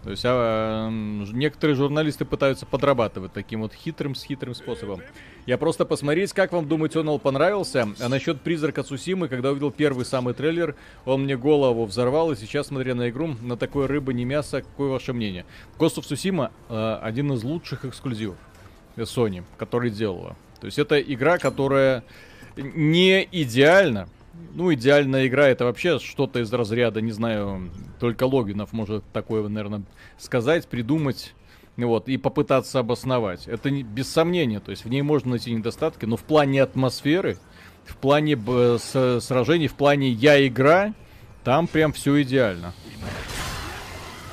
То 0.03 0.11
есть 0.11 0.23
а, 0.25 0.89
некоторые 0.89 1.75
журналисты 1.75 2.23
пытаются 2.23 2.65
подрабатывать 2.65 3.33
таким 3.33 3.61
вот 3.61 3.73
хитрым 3.73 4.15
с 4.15 4.23
хитрым 4.23 4.55
способом. 4.55 5.01
Я 5.45 5.57
просто 5.57 5.85
посмотреть, 5.85 6.33
как 6.33 6.51
вам 6.51 6.67
думаете, 6.67 6.99
он 6.99 7.19
понравился. 7.19 7.87
А 7.99 8.09
насчет 8.09 8.41
призрака 8.41 8.83
Сусимы, 8.83 9.27
когда 9.27 9.51
увидел 9.51 9.71
первый 9.71 10.05
самый 10.05 10.33
трейлер, 10.33 10.75
он 11.05 11.23
мне 11.23 11.37
голову 11.37 11.85
взорвал. 11.85 12.31
И 12.31 12.35
сейчас, 12.35 12.67
смотря 12.67 12.95
на 12.95 13.09
игру, 13.09 13.35
на 13.41 13.57
такой 13.57 13.85
рыбы 13.85 14.13
не 14.13 14.25
мясо, 14.25 14.61
какое 14.61 14.89
ваше 14.89 15.13
мнение? 15.13 15.45
Of 15.79 15.99
Tsushima 15.99 16.51
э, 16.69 16.99
один 17.01 17.31
из 17.33 17.43
лучших 17.43 17.85
эксклюзивов 17.85 18.37
Sony, 18.97 19.43
который 19.57 19.89
делала. 19.89 20.35
То 20.59 20.65
есть 20.65 20.79
это 20.79 20.99
игра, 20.99 21.37
которая 21.37 22.03
не 22.55 23.27
идеальна, 23.31 24.09
ну, 24.53 24.73
идеальная 24.73 25.27
игра 25.27 25.47
это 25.47 25.65
вообще 25.65 25.99
что-то 25.99 26.39
из 26.39 26.51
разряда, 26.51 27.01
не 27.01 27.11
знаю, 27.11 27.69
только 27.99 28.23
Логинов 28.25 28.73
может 28.73 29.03
такое, 29.13 29.47
наверное, 29.47 29.83
сказать, 30.17 30.67
придумать. 30.67 31.33
Вот, 31.75 32.09
и 32.09 32.17
попытаться 32.17 32.79
обосновать. 32.79 33.47
Это 33.47 33.69
не, 33.69 33.83
без 33.83 34.09
сомнения, 34.09 34.59
то 34.59 34.71
есть 34.71 34.83
в 34.83 34.89
ней 34.89 35.03
можно 35.03 35.31
найти 35.31 35.53
недостатки, 35.53 36.05
но 36.05 36.17
в 36.17 36.23
плане 36.23 36.63
атмосферы, 36.63 37.37
в 37.85 37.97
плане 37.97 38.35
б, 38.35 38.79
с, 38.79 39.19
сражений, 39.21 39.67
в 39.67 39.75
плане 39.75 40.09
я 40.09 40.45
игра, 40.47 40.95
там 41.43 41.67
прям 41.67 41.93
все 41.93 42.23
идеально. 42.23 42.73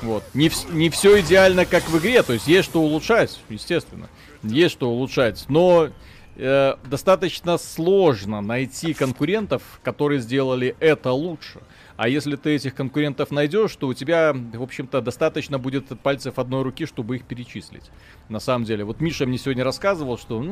Вот. 0.01 0.23
Не, 0.33 0.49
в, 0.49 0.73
не 0.73 0.89
все 0.89 1.19
идеально, 1.21 1.65
как 1.65 1.83
в 1.87 1.97
игре, 1.99 2.23
то 2.23 2.33
есть 2.33 2.47
есть 2.47 2.67
что 2.67 2.81
улучшать, 2.81 3.39
естественно. 3.49 4.09
Есть 4.41 4.73
что 4.73 4.89
улучшать, 4.89 5.45
но 5.47 5.89
э, 6.35 6.75
достаточно 6.85 7.57
сложно 7.57 8.41
найти 8.41 8.93
конкурентов, 8.93 9.61
которые 9.83 10.19
сделали 10.19 10.75
это 10.79 11.11
лучше. 11.11 11.61
А 11.97 12.09
если 12.09 12.35
ты 12.35 12.55
этих 12.55 12.75
конкурентов 12.75 13.31
найдешь, 13.31 13.75
то 13.75 13.87
у 13.87 13.93
тебя, 13.93 14.33
в 14.33 14.61
общем-то, 14.61 15.01
достаточно 15.01 15.57
будет 15.59 15.87
пальцев 16.01 16.37
одной 16.39 16.63
руки, 16.63 16.85
чтобы 16.85 17.15
их 17.15 17.25
перечислить. 17.25 17.89
На 18.27 18.39
самом 18.39 18.65
деле. 18.65 18.83
Вот 18.83 18.99
Миша 18.99 19.25
мне 19.25 19.37
сегодня 19.37 19.63
рассказывал, 19.63 20.17
что... 20.17 20.43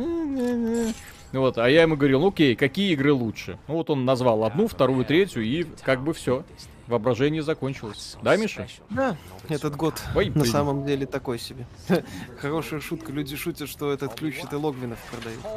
Вот, 1.34 1.58
а 1.58 1.68
я 1.68 1.82
ему 1.82 1.98
говорил, 1.98 2.28
окей, 2.28 2.56
какие 2.56 2.94
игры 2.94 3.12
лучше? 3.12 3.58
Ну 3.68 3.74
вот 3.74 3.90
он 3.90 4.06
назвал 4.06 4.44
одну, 4.44 4.68
вторую, 4.68 5.04
третью, 5.04 5.44
и 5.44 5.66
как 5.84 6.04
бы 6.04 6.14
все. 6.14 6.46
Воображение 6.88 7.42
закончилось. 7.42 8.18
Да, 8.22 8.36
Миша? 8.36 8.68
Да, 8.90 9.16
этот 9.48 9.76
год 9.76 10.02
Ой, 10.16 10.30
на 10.30 10.44
самом 10.44 10.86
деле 10.86 11.06
такой 11.06 11.40
себе. 11.40 11.66
Хорошая 12.40 12.82
шутка. 12.82 13.12
Люди 13.12 13.38
шутят, 13.38 13.70
что 13.70 13.92
этот 13.92 14.16
ключ 14.16 14.40
это 14.44 14.58
Логвинов 14.58 15.00
продают. 15.10 15.40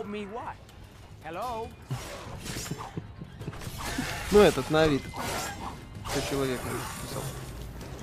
Ну 4.32 4.40
этот, 4.40 4.68
на 4.70 4.82
Авито. 4.82 5.08
100 6.10 6.30
человек 6.30 6.58
написал. 6.64 7.22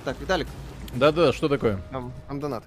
Так, 0.05 0.19
Виталик. 0.21 0.47
Да-да, 0.95 1.33
что 1.33 1.49
такое? 1.49 1.81
Там, 1.91 2.13
там 2.27 2.39
донат. 2.39 2.63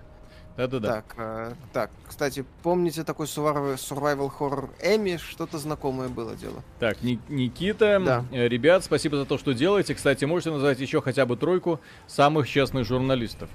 Да-да-да. 0.56 0.88
Так, 0.88 1.14
э, 1.18 1.52
так, 1.72 1.90
кстати, 2.06 2.44
помните 2.62 3.04
такой 3.04 3.26
survival 3.26 4.30
horror 4.38 4.70
Эми? 4.82 5.18
Что-то 5.18 5.58
знакомое 5.58 6.08
было 6.08 6.34
дело. 6.34 6.62
Так, 6.80 7.02
Ни- 7.02 7.20
Никита, 7.28 8.00
да. 8.04 8.24
э, 8.32 8.48
ребят, 8.48 8.82
спасибо 8.84 9.18
за 9.18 9.26
то, 9.26 9.36
что 9.36 9.52
делаете. 9.52 9.94
Кстати, 9.94 10.24
можете 10.24 10.50
назвать 10.50 10.80
еще 10.80 11.02
хотя 11.02 11.26
бы 11.26 11.36
тройку 11.36 11.80
самых 12.06 12.48
честных 12.48 12.86
журналистов. 12.86 13.50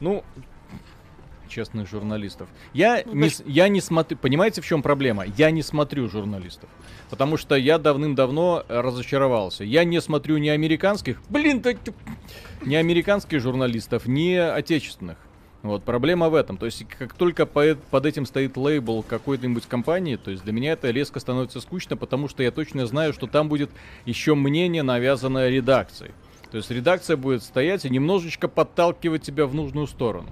Ну, 0.00 0.24
честных 1.48 1.88
журналистов. 1.88 2.48
Я, 2.72 3.02
ну, 3.06 3.14
не, 3.14 3.30
я 3.46 3.68
не 3.68 3.80
смотрю... 3.80 4.18
Понимаете, 4.18 4.60
в 4.60 4.66
чем 4.66 4.82
проблема? 4.82 5.24
Я 5.24 5.50
не 5.50 5.62
смотрю 5.62 6.08
журналистов. 6.08 6.68
Потому 7.10 7.36
что 7.36 7.54
я 7.54 7.78
давным-давно 7.78 8.64
разочаровался. 8.68 9.64
Я 9.64 9.84
не 9.84 10.00
смотрю 10.00 10.38
ни 10.38 10.48
американских... 10.48 11.20
Блин, 11.28 11.60
да... 11.60 11.72
Ни 12.64 12.74
американских 12.74 13.40
журналистов, 13.40 14.06
ни 14.06 14.34
отечественных. 14.34 15.18
Вот, 15.62 15.82
проблема 15.82 16.28
в 16.28 16.34
этом. 16.34 16.58
То 16.58 16.66
есть, 16.66 16.84
как 16.98 17.14
только 17.14 17.44
под, 17.46 18.06
этим 18.06 18.26
стоит 18.26 18.56
лейбл 18.56 19.02
какой-нибудь 19.02 19.66
компании, 19.66 20.16
то 20.16 20.30
есть 20.30 20.44
для 20.44 20.52
меня 20.52 20.72
это 20.72 20.90
резко 20.90 21.18
становится 21.18 21.60
скучно, 21.60 21.96
потому 21.96 22.28
что 22.28 22.42
я 22.42 22.50
точно 22.50 22.86
знаю, 22.86 23.12
что 23.12 23.26
там 23.26 23.48
будет 23.48 23.70
еще 24.04 24.34
мнение, 24.34 24.82
навязанное 24.82 25.48
редакцией. 25.48 26.12
То 26.50 26.58
есть 26.58 26.70
редакция 26.70 27.16
будет 27.16 27.42
стоять 27.42 27.84
и 27.84 27.90
немножечко 27.90 28.48
подталкивать 28.48 29.22
тебя 29.22 29.46
в 29.46 29.54
нужную 29.54 29.86
сторону. 29.88 30.28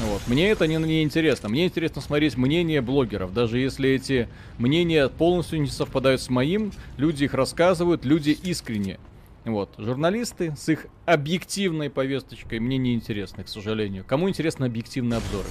Вот. 0.00 0.22
Мне 0.26 0.50
это 0.50 0.66
не, 0.66 0.76
не 0.76 1.02
интересно. 1.02 1.48
Мне 1.48 1.66
интересно 1.66 2.00
смотреть 2.00 2.36
мнения 2.36 2.80
блогеров. 2.80 3.34
Даже 3.34 3.58
если 3.58 3.90
эти 3.90 4.28
мнения 4.58 5.08
полностью 5.08 5.60
не 5.60 5.68
совпадают 5.68 6.22
с 6.22 6.30
моим, 6.30 6.72
люди 6.96 7.24
их 7.24 7.34
рассказывают, 7.34 8.04
люди 8.04 8.30
искренне. 8.30 8.98
Вот. 9.44 9.74
Журналисты 9.78 10.54
с 10.56 10.68
их 10.68 10.86
объективной 11.06 11.90
повесточкой 11.90 12.60
мне 12.60 12.76
не 12.76 12.94
интересны, 12.94 13.44
к 13.44 13.48
сожалению. 13.48 14.04
Кому 14.04 14.28
интересны 14.28 14.66
объективные 14.66 15.18
обзоры? 15.18 15.48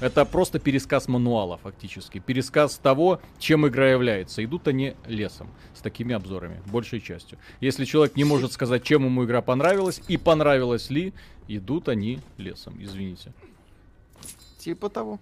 Это 0.00 0.24
просто 0.24 0.58
пересказ 0.58 1.06
мануала, 1.06 1.58
фактически. 1.58 2.18
Пересказ 2.18 2.76
того, 2.76 3.20
чем 3.38 3.68
игра 3.68 3.88
является. 3.88 4.44
Идут 4.44 4.66
они 4.66 4.94
лесом 5.06 5.48
с 5.74 5.80
такими 5.80 6.12
обзорами, 6.12 6.60
большей 6.66 7.00
частью. 7.00 7.38
Если 7.60 7.84
человек 7.84 8.16
не 8.16 8.24
может 8.24 8.52
сказать, 8.52 8.82
чем 8.82 9.04
ему 9.04 9.24
игра 9.24 9.42
понравилась 9.42 10.02
и 10.08 10.16
понравилась 10.16 10.90
ли, 10.90 11.14
идут 11.46 11.88
они 11.88 12.18
лесом, 12.36 12.82
извините. 12.82 13.32
Типа 14.58 14.88
того. 14.88 15.20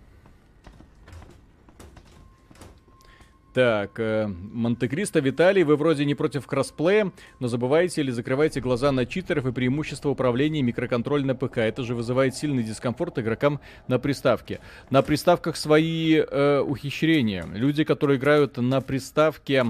Так, 3.53 3.99
э, 3.99 4.29
Монте-Кристо, 4.29 5.19
Виталий, 5.19 5.65
вы 5.65 5.77
вроде 5.77 6.05
не 6.05 6.15
против 6.15 6.47
кроссплея, 6.47 7.11
но 7.41 7.49
забываете 7.49 8.01
или 8.01 8.13
закрываете 8.13 8.61
глаза 8.61 8.93
на 8.93 9.07
читеров 9.07 9.45
и 9.45 9.53
преимущество 9.53 10.11
управления 10.11 10.63
микроконтроль 10.63 11.25
на 11.25 11.35
ПК. 11.35 11.59
Это 11.59 11.83
же 11.83 11.97
вызывает 11.97 12.37
сильный 12.37 12.63
дискомфорт 12.63 13.19
игрокам 13.19 13.61
на 13.89 13.99
приставке. 13.99 14.61
На 14.91 15.03
приставках 15.03 15.57
свои 15.57 16.15
э, 16.19 16.61
ухищрения. 16.61 17.45
Люди, 17.53 17.83
которые 17.83 18.19
играют 18.19 18.57
на 18.57 18.81
приставке 18.81 19.67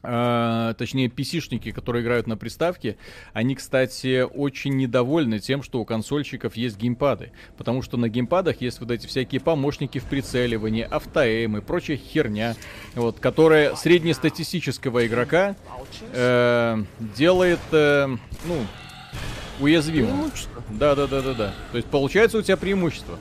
Uh, 0.00 0.74
точнее, 0.74 1.08
PC-шники, 1.08 1.72
которые 1.72 2.04
играют 2.04 2.28
на 2.28 2.36
приставке, 2.36 2.96
они, 3.32 3.56
кстати, 3.56 4.22
очень 4.22 4.76
недовольны 4.76 5.40
тем, 5.40 5.64
что 5.64 5.80
у 5.80 5.84
консольщиков 5.84 6.56
есть 6.56 6.78
геймпады. 6.78 7.32
Потому 7.56 7.82
что 7.82 7.96
на 7.96 8.08
геймпадах 8.08 8.60
есть 8.60 8.78
вот 8.78 8.92
эти 8.92 9.08
всякие 9.08 9.40
помощники 9.40 9.98
в 9.98 10.04
прицеливании, 10.04 10.86
автоэм 10.88 11.56
и 11.56 11.60
прочая 11.60 11.96
херня, 11.96 12.54
вот, 12.94 13.18
которая 13.18 13.74
среднестатистического 13.74 15.04
игрока 15.04 15.56
э, 16.12 16.84
делает, 17.16 17.60
э, 17.72 18.06
ну, 18.44 18.66
уязвимым. 19.58 20.30
Да-да-да-да-да. 20.70 21.54
То 21.72 21.76
есть 21.76 21.88
получается 21.88 22.38
у 22.38 22.42
тебя 22.42 22.56
преимущество. 22.56 23.18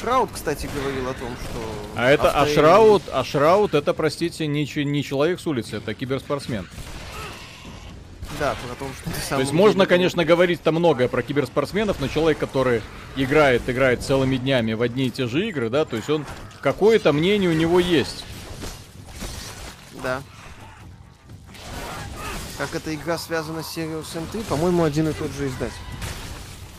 Шраут, 0.00 0.30
кстати, 0.32 0.68
говорил 0.74 1.08
о 1.08 1.14
том, 1.14 1.30
что... 1.36 1.60
А 1.96 2.10
это, 2.10 2.30
а 2.30 2.46
Шраут, 2.46 3.02
а 3.12 3.24
Шраут, 3.24 3.74
это, 3.74 3.94
простите, 3.94 4.46
не, 4.46 4.68
не 4.84 5.02
человек 5.02 5.40
с 5.40 5.46
улицы, 5.46 5.76
это 5.76 5.94
киберспортсмен. 5.94 6.68
Да, 8.38 8.54
про 8.66 8.74
то, 8.74 8.92
что 9.00 9.10
ты 9.10 9.20
сам... 9.20 9.38
То 9.38 9.40
есть 9.40 9.52
можно, 9.52 9.84
был... 9.84 9.88
конечно, 9.88 10.24
говорить 10.24 10.60
там 10.62 10.74
многое 10.74 11.08
про 11.08 11.22
киберспортсменов, 11.22 12.00
но 12.00 12.08
человек, 12.08 12.38
который 12.38 12.82
играет, 13.16 13.62
играет 13.68 14.02
целыми 14.02 14.36
днями 14.36 14.74
в 14.74 14.82
одни 14.82 15.06
и 15.06 15.10
те 15.10 15.26
же 15.26 15.48
игры, 15.48 15.70
да, 15.70 15.84
то 15.84 15.96
есть 15.96 16.10
он... 16.10 16.26
Какое-то 16.60 17.12
мнение 17.12 17.48
у 17.48 17.52
него 17.52 17.78
есть. 17.78 18.24
Да. 20.02 20.20
Как 22.58 22.74
эта 22.74 22.94
игра 22.94 23.18
связана 23.18 23.62
с 23.62 23.76
Sirius 23.76 24.06
M3, 24.14 24.44
по-моему, 24.44 24.82
один 24.82 25.08
и 25.08 25.12
тот 25.12 25.30
же 25.32 25.46
издатель. 25.46 25.74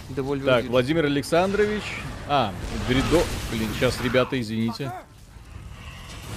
Devolver 0.09 0.45
так, 0.45 0.65
Владимир 0.65 1.05
Александрович. 1.05 1.83
А, 2.29 2.53
Гридо... 2.89 3.23
Блин, 3.51 3.69
сейчас, 3.75 4.01
ребята, 4.01 4.39
извините. 4.39 4.91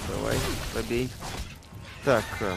Давай, 0.07 0.37
побей. 0.73 1.09
Так, 2.05 2.23
э, 2.39 2.55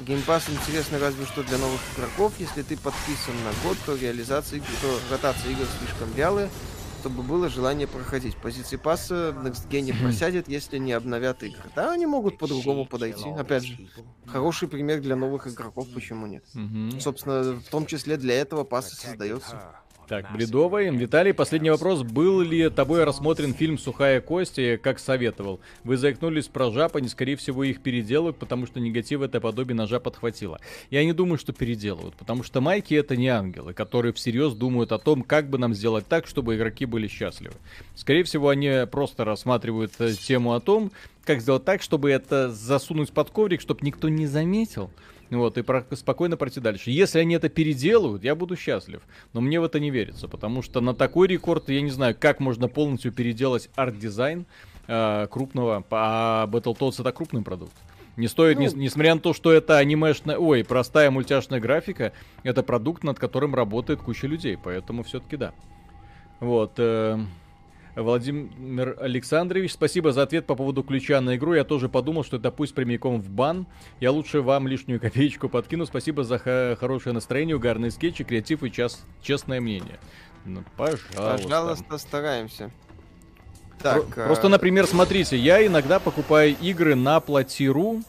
геймпас 0.00 0.48
интересно 0.48 0.98
разве 0.98 1.26
что 1.26 1.42
для 1.42 1.58
новых 1.58 1.80
игроков. 1.96 2.32
Если 2.38 2.62
ты 2.62 2.76
подписан 2.76 3.34
на 3.44 3.68
год, 3.68 3.76
то 3.84 3.96
реализация 3.96 4.60
то 4.80 4.98
ротация 5.10 5.50
игр 5.50 5.64
слишком 5.78 6.10
вялая, 6.12 6.48
чтобы 7.00 7.22
было 7.22 7.48
желание 7.48 7.88
проходить. 7.88 8.36
Позиции 8.36 8.76
пасса 8.76 9.32
в 9.32 9.44
Next 9.44 9.68
Gen 9.68 9.98
просядет, 10.00 10.48
если 10.48 10.78
не 10.78 10.92
обновят 10.92 11.42
игры. 11.42 11.64
Да, 11.74 11.92
они 11.92 12.06
могут 12.06 12.38
по-другому 12.38 12.86
подойти. 12.86 13.28
Опять 13.28 13.64
же, 13.64 13.76
хороший 14.26 14.68
пример 14.68 15.00
для 15.00 15.16
новых 15.16 15.48
игроков, 15.48 15.88
почему 15.92 16.26
нет. 16.26 16.44
Собственно, 17.00 17.60
в 17.60 17.68
том 17.68 17.86
числе 17.86 18.16
для 18.16 18.34
этого 18.40 18.62
пасса 18.62 18.94
создается. 18.94 19.60
Так, 20.08 20.32
Бредовый. 20.32 20.88
Виталий, 20.90 21.34
последний 21.34 21.70
вопрос. 21.70 22.04
Был 22.04 22.40
ли 22.40 22.70
тобой 22.70 23.02
рассмотрен 23.02 23.52
фильм 23.54 23.76
«Сухая 23.76 24.20
кость» 24.20 24.56
и 24.56 24.76
как 24.76 25.00
советовал? 25.00 25.58
Вы 25.82 25.96
заикнулись 25.96 26.46
про 26.46 26.70
жаб, 26.70 26.94
они, 26.94 27.08
скорее 27.08 27.34
всего, 27.34 27.64
их 27.64 27.82
переделают, 27.82 28.36
потому 28.36 28.66
что 28.66 28.78
негатив 28.78 29.22
это 29.22 29.40
подобие 29.40 29.74
ножа 29.74 29.98
подхватило. 29.98 30.60
Я 30.90 31.04
не 31.04 31.12
думаю, 31.12 31.38
что 31.38 31.52
переделывают, 31.52 32.14
потому 32.14 32.44
что 32.44 32.60
майки 32.60 32.94
это 32.94 33.16
не 33.16 33.26
ангелы, 33.26 33.74
которые 33.74 34.12
всерьез 34.12 34.54
думают 34.54 34.92
о 34.92 34.98
том, 34.98 35.22
как 35.22 35.50
бы 35.50 35.58
нам 35.58 35.74
сделать 35.74 36.06
так, 36.06 36.28
чтобы 36.28 36.54
игроки 36.54 36.86
были 36.86 37.08
счастливы. 37.08 37.54
Скорее 37.96 38.22
всего, 38.22 38.48
они 38.48 38.86
просто 38.88 39.24
рассматривают 39.24 39.92
э, 39.98 40.12
тему 40.12 40.54
о 40.54 40.60
том, 40.60 40.92
как 41.24 41.40
сделать 41.40 41.64
так, 41.64 41.82
чтобы 41.82 42.12
это 42.12 42.52
засунуть 42.52 43.10
под 43.10 43.30
коврик, 43.30 43.60
чтобы 43.60 43.80
никто 43.82 44.08
не 44.08 44.28
заметил, 44.28 44.90
вот, 45.30 45.58
и 45.58 45.62
про- 45.62 45.84
спокойно 45.92 46.36
пройти 46.36 46.60
дальше. 46.60 46.90
Если 46.90 47.18
они 47.18 47.34
это 47.34 47.48
переделают, 47.48 48.24
я 48.24 48.34
буду 48.34 48.56
счастлив. 48.56 49.02
Но 49.32 49.40
мне 49.40 49.60
в 49.60 49.64
это 49.64 49.80
не 49.80 49.90
верится, 49.90 50.28
потому 50.28 50.62
что 50.62 50.80
на 50.80 50.94
такой 50.94 51.28
рекорд, 51.28 51.68
я 51.68 51.80
не 51.80 51.90
знаю, 51.90 52.16
как 52.18 52.40
можно 52.40 52.68
полностью 52.68 53.12
переделать 53.12 53.68
арт-дизайн 53.74 54.46
э, 54.86 55.26
крупного, 55.30 55.84
а 55.90 56.46
Battletoads 56.46 57.00
это 57.00 57.12
крупный 57.12 57.42
продукт. 57.42 57.74
Не 58.16 58.28
стоит, 58.28 58.56
ну, 58.56 58.62
не, 58.62 58.84
несмотря 58.84 59.14
на 59.14 59.20
то, 59.20 59.34
что 59.34 59.52
это 59.52 59.76
анимешная, 59.76 60.38
ой, 60.38 60.64
простая 60.64 61.10
мультяшная 61.10 61.60
графика, 61.60 62.12
это 62.44 62.62
продукт, 62.62 63.04
над 63.04 63.18
которым 63.18 63.54
работает 63.54 64.00
куча 64.00 64.26
людей, 64.26 64.56
поэтому 64.62 65.02
все-таки 65.02 65.36
да. 65.36 65.52
Вот. 66.40 66.74
Э, 66.78 67.18
Владимир 67.96 68.98
Александрович, 69.00 69.72
спасибо 69.72 70.12
за 70.12 70.22
ответ 70.22 70.46
по 70.46 70.54
поводу 70.54 70.82
ключа 70.82 71.20
на 71.22 71.36
игру. 71.36 71.54
Я 71.54 71.64
тоже 71.64 71.88
подумал, 71.88 72.24
что 72.24 72.36
это 72.36 72.50
пусть 72.50 72.74
прямиком 72.74 73.22
в 73.22 73.30
бан. 73.30 73.66
Я 74.00 74.12
лучше 74.12 74.42
вам 74.42 74.68
лишнюю 74.68 75.00
копеечку 75.00 75.48
подкину. 75.48 75.86
Спасибо 75.86 76.22
за 76.22 76.38
хорошее 76.78 77.14
настроение, 77.14 77.56
угарные 77.56 77.90
скетчи, 77.90 78.22
креатив 78.22 78.62
и 78.62 78.70
час, 78.70 79.02
честное 79.22 79.62
мнение. 79.62 79.98
Ну, 80.44 80.62
пожалуйста. 80.76 81.38
Пожалуйста, 81.42 81.98
стараемся. 81.98 82.70
Так, 83.80 84.06
Про- 84.08 84.24
а... 84.24 84.26
Просто, 84.26 84.48
например, 84.48 84.86
смотрите, 84.86 85.38
я 85.38 85.66
иногда 85.66 85.98
покупаю 85.98 86.54
игры 86.60 86.94
на 86.94 87.20
платиру, 87.20 88.02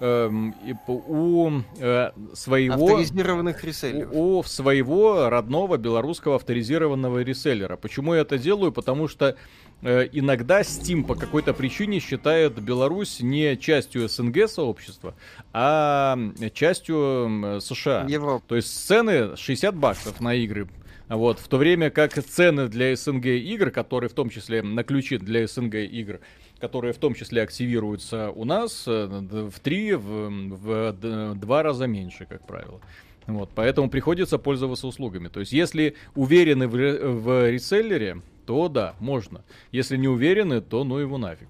у 0.00 1.50
э, 1.78 2.10
своего... 2.32 2.86
Авторизированных 2.86 3.62
реселлеров. 3.64 4.12
У, 4.12 4.38
у 4.38 4.42
своего 4.42 5.28
родного 5.28 5.76
белорусского 5.76 6.36
авторизированного 6.36 7.22
реселлера. 7.22 7.76
Почему 7.76 8.14
я 8.14 8.22
это 8.22 8.38
делаю? 8.38 8.72
Потому 8.72 9.08
что 9.08 9.36
э, 9.82 10.08
иногда 10.12 10.62
Steam 10.62 11.04
по 11.04 11.14
какой-то 11.14 11.52
причине 11.52 12.00
считает 12.00 12.60
Беларусь 12.60 13.20
не 13.20 13.56
частью 13.56 14.08
СНГ 14.08 14.48
сообщества, 14.48 15.14
а 15.52 16.18
частью 16.54 17.60
США. 17.60 18.06
Европа. 18.08 18.44
То 18.48 18.56
есть 18.56 18.86
цены 18.86 19.36
60 19.36 19.76
баксов 19.76 20.20
на 20.20 20.34
игры 20.34 20.68
вот, 21.16 21.40
в 21.40 21.48
то 21.48 21.56
время 21.56 21.90
как 21.90 22.12
цены 22.22 22.68
для 22.68 22.94
СНГ 22.94 23.26
игр, 23.26 23.70
которые 23.70 24.08
в 24.08 24.12
том 24.12 24.30
числе 24.30 24.62
на 24.62 24.84
ключи 24.84 25.18
для 25.18 25.46
СНГ 25.46 25.74
игр, 25.74 26.20
которые 26.60 26.92
в 26.92 26.98
том 26.98 27.14
числе 27.14 27.42
активируются 27.42 28.30
у 28.30 28.44
нас 28.44 28.84
э, 28.86 29.06
в 29.06 29.58
три, 29.60 29.94
в, 29.94 30.28
в 30.30 31.34
два 31.36 31.62
раза 31.62 31.86
меньше, 31.86 32.26
как 32.26 32.46
правило. 32.46 32.80
Вот, 33.26 33.50
поэтому 33.54 33.88
приходится 33.88 34.38
пользоваться 34.38 34.86
услугами. 34.86 35.28
То 35.28 35.40
есть, 35.40 35.52
если 35.52 35.94
уверены 36.14 36.68
в, 36.68 36.72
в 36.72 37.50
реселлере, 37.50 38.22
то 38.46 38.68
да, 38.68 38.94
можно. 38.98 39.44
Если 39.72 39.96
не 39.96 40.08
уверены, 40.08 40.60
то 40.60 40.84
ну 40.84 40.98
его 40.98 41.18
нафиг. 41.18 41.48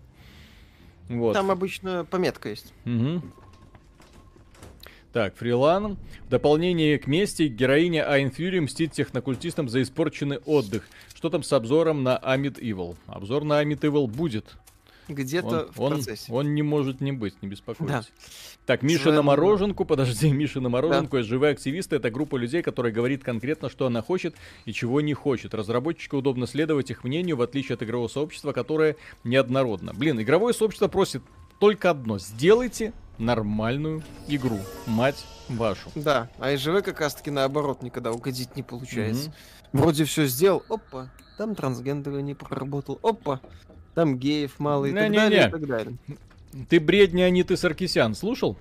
Вот. 1.08 1.32
Там 1.32 1.50
обычно 1.50 2.04
пометка 2.04 2.50
есть. 2.50 2.72
Угу. 2.84 3.22
Так, 5.12 5.34
Фрилан. 5.36 5.96
В 6.26 6.28
дополнение 6.28 6.98
к 6.98 7.08
мести 7.08 7.44
героиня 7.48 8.08
Айн 8.08 8.30
Фьюри 8.30 8.60
мстит 8.60 8.92
технокультистам 8.92 9.68
за 9.68 9.82
испорченный 9.82 10.38
отдых. 10.38 10.88
Что 11.14 11.30
там 11.30 11.42
с 11.42 11.52
обзором 11.52 12.04
на 12.04 12.16
Амид 12.16 12.58
Evil? 12.58 12.96
Обзор 13.06 13.42
на 13.42 13.58
Амид 13.58 13.82
Evil 13.82 14.06
будет 14.06 14.56
где-то 15.10 15.68
в 15.74 15.80
он, 15.80 15.94
процессе. 15.94 16.32
Он 16.32 16.54
не 16.54 16.62
может 16.62 17.00
не 17.00 17.12
быть, 17.12 17.40
не 17.42 17.48
беспокойтесь. 17.48 17.92
Да. 17.92 18.04
Так, 18.66 18.82
Миша 18.82 19.04
Своему... 19.04 19.16
на 19.16 19.22
мороженку, 19.22 19.84
подожди, 19.84 20.30
Миша 20.32 20.60
на 20.60 20.68
мороженку, 20.68 21.16
да. 21.16 21.22
живые 21.22 21.52
активисты, 21.52 21.96
это 21.96 22.10
группа 22.10 22.36
людей, 22.36 22.62
которая 22.62 22.92
говорит 22.92 23.24
конкретно, 23.24 23.68
что 23.68 23.86
она 23.86 24.02
хочет 24.02 24.34
и 24.64 24.72
чего 24.72 25.00
не 25.00 25.14
хочет. 25.14 25.54
Разработчику 25.54 26.18
удобно 26.18 26.46
следовать 26.46 26.90
их 26.90 27.04
мнению, 27.04 27.36
в 27.36 27.42
отличие 27.42 27.74
от 27.74 27.82
игрового 27.82 28.08
сообщества, 28.08 28.52
которое 28.52 28.96
неоднородно. 29.24 29.92
Блин, 29.94 30.20
игровое 30.20 30.54
сообщество 30.54 30.88
просит 30.88 31.22
только 31.58 31.90
одно. 31.90 32.18
Сделайте 32.18 32.92
нормальную 33.18 34.02
игру, 34.28 34.58
мать 34.86 35.24
вашу. 35.48 35.90
Да, 35.94 36.28
а 36.38 36.54
ИЖВ 36.54 36.82
как 36.82 37.00
раз 37.00 37.14
таки 37.14 37.30
наоборот 37.30 37.82
никогда 37.82 38.12
угодить 38.12 38.56
не 38.56 38.62
получается. 38.62 39.28
Угу. 39.28 39.82
Вроде 39.82 40.04
все 40.04 40.26
сделал, 40.26 40.64
опа, 40.68 41.10
там 41.38 41.54
трансгендеры 41.54 42.22
не 42.22 42.34
проработал, 42.34 42.98
опа, 43.02 43.40
там 43.94 44.18
геев 44.18 44.58
мало 44.58 44.86
и, 44.86 44.92
не, 44.92 44.98
так, 44.98 45.10
не, 45.10 45.16
далее, 45.16 45.40
не. 45.40 45.48
и 45.48 45.50
так 45.50 45.66
далее. 45.66 45.96
Ты 46.68 46.80
бредни 46.80 47.22
Аниты 47.22 47.56
Саркисян 47.56 48.14
слушал? 48.14 48.56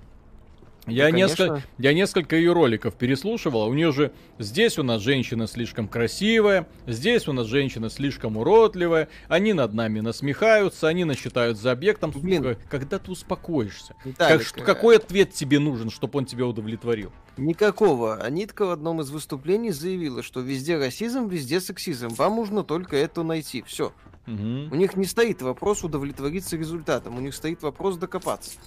Я, 0.86 1.10
ну, 1.10 1.16
несколько, 1.16 1.62
я 1.78 1.92
несколько 1.92 2.36
ее 2.36 2.52
роликов 2.52 2.94
переслушивал. 2.94 3.68
У 3.68 3.74
нее 3.74 3.92
же 3.92 4.12
здесь 4.38 4.78
у 4.78 4.82
нас 4.82 5.02
женщина 5.02 5.46
слишком 5.46 5.88
красивая, 5.88 6.66
здесь 6.86 7.28
у 7.28 7.32
нас 7.32 7.46
женщина 7.46 7.90
слишком 7.90 8.36
уродливая. 8.36 9.08
Они 9.28 9.52
над 9.52 9.74
нами 9.74 10.00
насмехаются, 10.00 10.88
они 10.88 11.04
нас 11.04 11.18
считают 11.18 11.58
за 11.58 11.72
объектом. 11.72 12.12
Блин. 12.14 12.56
Когда 12.68 12.98
ты 12.98 13.10
успокоишься? 13.10 13.94
как, 14.16 14.42
что, 14.42 14.62
какой 14.62 14.96
ответ 14.96 15.32
тебе 15.32 15.58
нужен, 15.58 15.90
чтобы 15.90 16.18
он 16.18 16.24
тебя 16.24 16.46
удовлетворил? 16.46 17.12
Никакого. 17.36 18.16
Анитка 18.16 18.64
в 18.64 18.70
одном 18.70 19.00
из 19.00 19.10
выступлений 19.10 19.70
заявила, 19.70 20.22
что 20.22 20.40
везде 20.40 20.78
расизм, 20.78 21.28
везде 21.28 21.60
сексизм. 21.60 22.08
Вам 22.08 22.36
нужно 22.36 22.64
только 22.64 22.96
это 22.96 23.22
найти. 23.22 23.62
Все. 23.66 23.92
Угу. 24.30 24.74
У 24.74 24.76
них 24.76 24.96
не 24.96 25.06
стоит 25.06 25.42
вопрос 25.42 25.82
удовлетвориться 25.82 26.56
результатом, 26.56 27.16
у 27.16 27.20
них 27.20 27.34
стоит 27.34 27.62
вопрос 27.62 27.96
докопаться. 27.96 28.58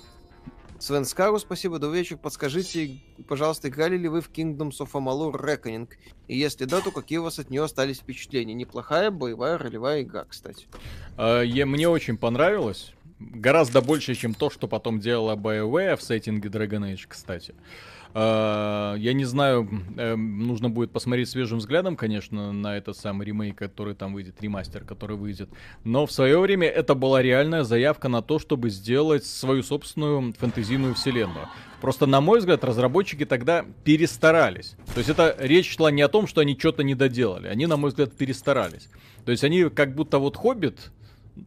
Свен 0.80 1.05
Скару, 1.05 1.39
спасибо, 1.39 1.80
до 1.80 1.89
вечера. 1.89 2.18
Подскажите, 2.18 2.99
пожалуйста, 3.30 3.70
играли 3.70 3.95
ли 3.95 4.09
вы 4.09 4.20
в 4.20 4.30
Kingdoms 4.30 4.80
of 4.80 4.91
Amalur 4.91 5.34
Reckoning? 5.34 5.88
И 6.28 6.38
если 6.38 6.66
да, 6.66 6.82
то 6.82 6.91
какие 6.91 7.20
у 7.20 7.24
вас 7.24 7.39
от 7.39 7.49
нее 7.49 7.64
остались 7.64 7.99
впечатления? 7.99 8.53
Неплохая 8.53 9.09
боевая 9.09 9.57
ролевая 9.57 10.01
игра, 10.01 10.26
кстати. 10.26 10.68
А, 11.16 11.41
я, 11.41 11.66
мне 11.66 11.88
очень 11.88 12.18
понравилось. 12.18 12.91
Гораздо 13.20 13.82
больше, 13.82 14.14
чем 14.16 14.34
то, 14.34 14.49
что 14.49 14.68
потом 14.68 14.99
делала 14.99 15.38
BioWare 15.38 15.95
в 15.95 16.01
сеттинге 16.01 16.49
Dragon 16.49 16.93
Age, 16.93 17.05
кстати. 17.07 17.55
А, 17.55 17.93
я 18.16 19.14
не 19.14 19.26
знаю, 19.26 19.68
эм, 19.97 20.45
нужно 20.45 20.70
будет 20.70 20.91
посмотреть 20.91 21.30
свежим 21.30 21.57
взглядом, 21.57 21.95
конечно, 21.95 22.51
на 22.51 22.78
этот 22.78 22.95
самый 22.95 23.26
ремейк, 23.26 23.57
который 23.57 23.95
там 23.95 24.14
выйдет, 24.14 24.36
ремастер, 24.39 24.84
который 24.84 25.18
выйдет. 25.18 25.49
Но 25.84 26.05
в 26.05 26.11
свое 26.11 26.39
время 26.39 26.68
это 26.68 26.93
была 26.93 27.24
реальная 27.24 27.64
заявка 27.64 28.09
на 28.09 28.22
то, 28.22 28.38
чтобы 28.38 28.70
сделать 28.70 29.26
свою 29.26 29.64
собственную 29.64 30.34
фэнтезийную 30.34 30.93
вселенную. 30.93 31.47
Просто, 31.82 32.05
на 32.05 32.22
мой 32.22 32.39
взгляд, 32.39 32.64
разработчики 32.64 33.26
тогда 33.26 33.66
перестарались. 33.84 34.76
То 34.93 34.99
есть 34.99 35.09
это 35.09 35.36
речь 35.39 35.76
шла 35.76 35.89
не 35.91 36.01
о 36.01 36.07
том, 36.07 36.28
что 36.28 36.41
они 36.41 36.57
что-то 36.57 36.84
не 36.84 36.95
доделали. 36.95 37.47
Они, 37.47 37.66
на 37.66 37.78
мой 37.78 37.89
взгляд, 37.89 38.14
перестарались. 38.14 38.89
То 39.26 39.32
есть 39.32 39.43
они 39.43 39.70
как 39.70 39.95
будто 39.95 40.20
вот 40.20 40.38
Хоббит, 40.38 40.91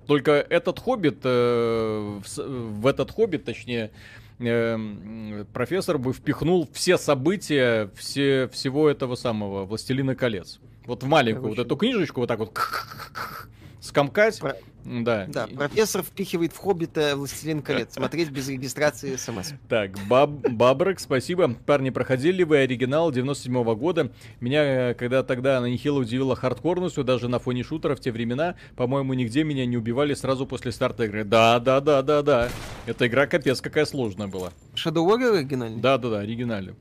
только 0.06 0.32
этот 0.32 0.80
Хоббит, 0.80 1.20
э, 1.22 2.20
в, 2.24 2.38
в 2.38 2.86
этот 2.86 3.12
Хоббит, 3.12 3.44
точнее, 3.44 3.92
э, 4.38 5.44
профессор 5.52 5.98
бы 5.98 6.12
впихнул 6.12 6.68
все 6.72 6.98
события 6.98 7.90
все, 7.94 8.48
всего 8.52 8.88
этого 8.88 9.14
самого 9.14 9.64
«Властелина 9.64 10.14
колец». 10.14 10.60
Вот 10.86 11.02
в 11.02 11.06
маленькую 11.06 11.42
Короче. 11.42 11.60
вот 11.60 11.66
эту 11.66 11.76
книжечку 11.76 12.20
вот 12.20 12.26
так 12.28 12.38
вот 12.38 12.52
скомкать. 13.80 14.40
Про... 14.40 14.56
Да. 14.86 15.26
Да, 15.28 15.48
профессор 15.48 16.02
впихивает 16.02 16.52
в 16.52 16.58
Хоббита 16.58 17.16
Властелин 17.16 17.60
колец. 17.60 17.88
Смотреть 17.94 18.30
без 18.30 18.48
регистрации 18.48 19.16
смс. 19.16 19.52
Так, 19.68 19.98
Баб, 20.08 20.30
Бабрак, 20.30 21.00
спасибо. 21.00 21.52
Парни, 21.66 21.90
проходили 21.90 22.44
вы 22.44 22.58
оригинал 22.58 23.10
97 23.10 23.52
-го 23.52 23.74
года. 23.74 24.12
Меня, 24.40 24.90
э, 24.90 24.94
когда 24.94 25.24
тогда 25.24 25.60
на 25.60 25.66
Нихила 25.66 25.98
удивила 25.98 26.36
хардкорностью, 26.36 27.02
даже 27.02 27.28
на 27.28 27.40
фоне 27.40 27.64
шутера 27.64 27.96
в 27.96 28.00
те 28.00 28.12
времена, 28.12 28.54
по-моему, 28.76 29.14
нигде 29.14 29.42
меня 29.42 29.66
не 29.66 29.76
убивали 29.76 30.14
сразу 30.14 30.46
после 30.46 30.70
старта 30.70 31.04
игры. 31.04 31.24
Да, 31.24 31.58
да, 31.58 31.80
да, 31.80 32.02
да, 32.02 32.22
да. 32.22 32.48
Эта 32.86 33.08
игра 33.08 33.26
капец 33.26 33.60
какая 33.60 33.86
сложная 33.86 34.28
была. 34.28 34.52
Shadow 34.74 35.04
Warrior 35.04 35.38
оригинальный? 35.38 35.80
Да, 35.80 35.98
да, 35.98 36.10
да, 36.10 36.18
оригинальный. 36.20 36.74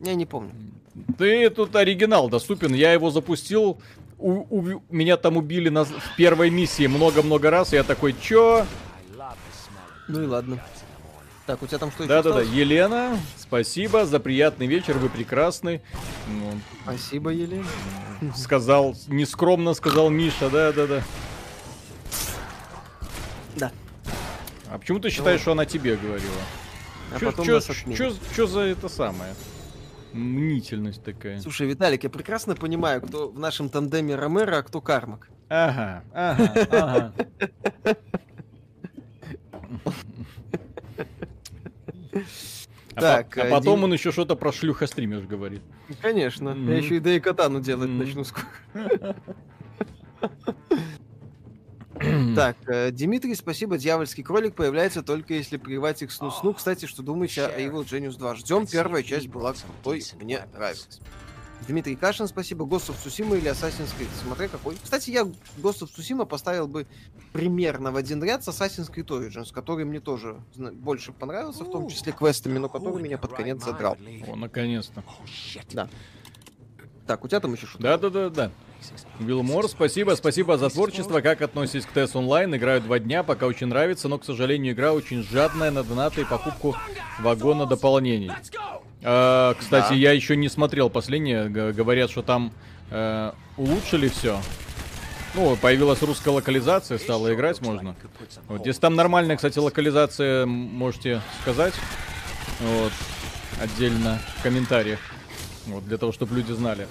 Я 0.00 0.14
не 0.14 0.24
помню. 0.24 0.52
Ты 1.18 1.48
тут 1.50 1.74
оригинал 1.76 2.28
доступен. 2.28 2.74
Я 2.74 2.92
его 2.92 3.10
запустил 3.10 3.80
у, 4.22 4.46
у, 4.50 4.82
меня 4.90 5.16
там 5.16 5.36
убили 5.36 5.68
на, 5.68 5.84
в 5.84 6.16
первой 6.16 6.50
миссии 6.50 6.86
много-много 6.86 7.50
раз, 7.50 7.72
и 7.72 7.76
я 7.76 7.82
такой, 7.82 8.14
чё? 8.20 8.66
Ну 10.08 10.22
и 10.22 10.26
ладно. 10.26 10.60
Так, 11.46 11.60
у 11.62 11.66
тебя 11.66 11.78
там 11.78 11.90
что 11.90 12.06
Да-да-да, 12.06 12.42
Елена, 12.42 13.18
спасибо 13.36 14.06
за 14.06 14.20
приятный 14.20 14.66
вечер, 14.66 14.96
вы 14.98 15.08
прекрасны. 15.08 15.82
Ну, 16.28 16.60
спасибо, 16.84 17.30
Елена. 17.30 17.66
Сказал, 18.36 18.94
нескромно 19.08 19.74
сказал 19.74 20.08
Миша, 20.08 20.48
да-да-да. 20.50 21.02
Да. 23.56 23.72
А 24.70 24.78
почему 24.78 25.00
ты 25.00 25.10
считаешь, 25.10 25.40
ну, 25.40 25.42
что 25.42 25.52
она 25.52 25.66
тебе 25.66 25.96
говорила? 25.96 26.32
А 27.14 27.18
чё, 27.18 27.26
потом 27.26 27.44
чё, 27.44 27.60
чё, 27.60 28.12
чё 28.34 28.46
за 28.46 28.60
это 28.60 28.88
самое? 28.88 29.34
Мнительность 30.12 31.02
такая. 31.02 31.40
Слушай, 31.40 31.66
Виталик, 31.66 32.04
я 32.04 32.10
прекрасно 32.10 32.54
понимаю, 32.54 33.00
кто 33.00 33.28
в 33.28 33.38
нашем 33.38 33.68
тандеме 33.68 34.14
Ромеро, 34.14 34.58
а 34.58 34.62
кто 34.62 34.80
Кармак. 34.80 35.28
Ага, 35.48 36.04
ага, 36.12 36.52
ага. 36.70 37.14
А, 42.94 43.00
так, 43.00 43.34
по- 43.34 43.42
а 43.42 43.50
потом 43.50 43.76
Дим... 43.76 43.84
он 43.84 43.92
еще 43.94 44.12
что-то 44.12 44.36
про 44.36 44.52
шлюха 44.52 44.86
стримерш 44.86 45.24
говорит. 45.24 45.62
Конечно. 46.02 46.50
Mm-hmm. 46.50 46.70
Я 46.70 46.76
еще 46.76 46.96
и 46.96 47.00
Дэй 47.00 47.20
Катану 47.20 47.60
делать 47.60 47.88
mm-hmm. 47.88 48.04
начну 48.04 48.24
скоро. 48.24 49.16
Так, 52.34 52.56
э, 52.66 52.90
Дмитрий, 52.90 53.34
спасибо. 53.34 53.78
Дьявольский 53.78 54.22
кролик 54.22 54.54
появляется 54.54 55.02
только 55.02 55.34
если 55.34 55.56
прививать 55.56 56.02
их 56.02 56.12
сну-сну. 56.12 56.54
Кстати, 56.54 56.86
что 56.86 57.02
думаете 57.02 57.46
о 57.46 57.60
Evil 57.60 57.84
Genius 57.84 58.18
2? 58.18 58.36
Ждем. 58.36 58.66
Первая 58.66 59.02
часть 59.02 59.28
была 59.28 59.52
крутой. 59.52 60.02
Мне 60.20 60.46
нравилась. 60.52 61.00
Дмитрий 61.68 61.94
Кашин, 61.94 62.26
спасибо. 62.26 62.64
Ghost 62.64 62.90
of 62.90 62.96
Tsushima 63.04 63.38
или 63.38 63.50
Assassin's 63.50 63.94
Creed? 63.96 64.08
Смотря 64.22 64.48
какой. 64.48 64.76
Кстати, 64.82 65.10
я 65.10 65.22
Ghost 65.22 65.82
of 65.82 65.90
Tsushima 65.96 66.26
поставил 66.26 66.66
бы 66.66 66.86
примерно 67.32 67.92
в 67.92 67.96
один 67.96 68.22
ряд 68.22 68.42
с 68.42 68.48
Assassin's 68.48 68.92
Creed 68.92 69.06
Origins, 69.06 69.52
который 69.52 69.84
мне 69.84 70.00
тоже 70.00 70.42
больше 70.56 71.12
понравился, 71.12 71.64
в 71.64 71.70
том 71.70 71.88
числе 71.88 72.12
квестами, 72.12 72.58
но 72.58 72.68
который 72.68 73.00
меня 73.00 73.18
под 73.18 73.34
конец 73.34 73.62
задрал. 73.62 73.96
О, 74.26 74.34
наконец-то. 74.34 75.04
Да. 75.72 75.88
Так, 77.06 77.24
у 77.24 77.28
тебя 77.28 77.40
там 77.40 77.52
еще 77.52 77.66
что-то? 77.66 77.82
Да-да-да-да. 77.84 78.50
Вилмор, 79.18 79.68
спасибо, 79.68 80.14
спасибо 80.16 80.58
за 80.58 80.70
творчество. 80.70 81.20
Как 81.20 81.42
относитесь 81.42 81.86
к 81.86 81.96
TES 81.96 82.10
онлайн? 82.14 82.54
Играю 82.54 82.80
два 82.80 82.98
дня, 82.98 83.22
пока 83.22 83.46
очень 83.46 83.68
нравится, 83.68 84.08
но, 84.08 84.18
к 84.18 84.24
сожалению, 84.24 84.74
игра 84.74 84.92
очень 84.92 85.22
жадная 85.22 85.70
на 85.70 85.82
донаты 85.82 86.22
и 86.22 86.24
покупку 86.24 86.76
вагона 87.20 87.66
дополнений. 87.66 88.30
А, 89.02 89.54
кстати, 89.54 89.90
да. 89.90 89.94
я 89.94 90.12
еще 90.12 90.36
не 90.36 90.48
смотрел 90.48 90.90
последнее. 90.90 91.48
Говорят, 91.48 92.10
что 92.10 92.22
там 92.22 92.52
э, 92.90 93.32
улучшили 93.56 94.08
все. 94.08 94.38
Ну, 95.34 95.56
появилась 95.56 96.02
русская 96.02 96.30
локализация, 96.30 96.98
стало 96.98 97.32
играть 97.32 97.60
можно. 97.62 97.96
Вот, 98.48 98.66
если 98.66 98.80
там 98.80 98.94
нормальная, 98.94 99.36
кстати, 99.36 99.58
локализация, 99.58 100.44
можете 100.44 101.22
сказать. 101.40 101.72
Вот, 102.60 102.92
отдельно 103.60 104.20
в 104.38 104.42
комментариях. 104.42 105.00
Вот, 105.66 105.86
для 105.86 105.96
того, 105.96 106.12
чтобы 106.12 106.34
люди 106.36 106.52
знали. 106.52 106.86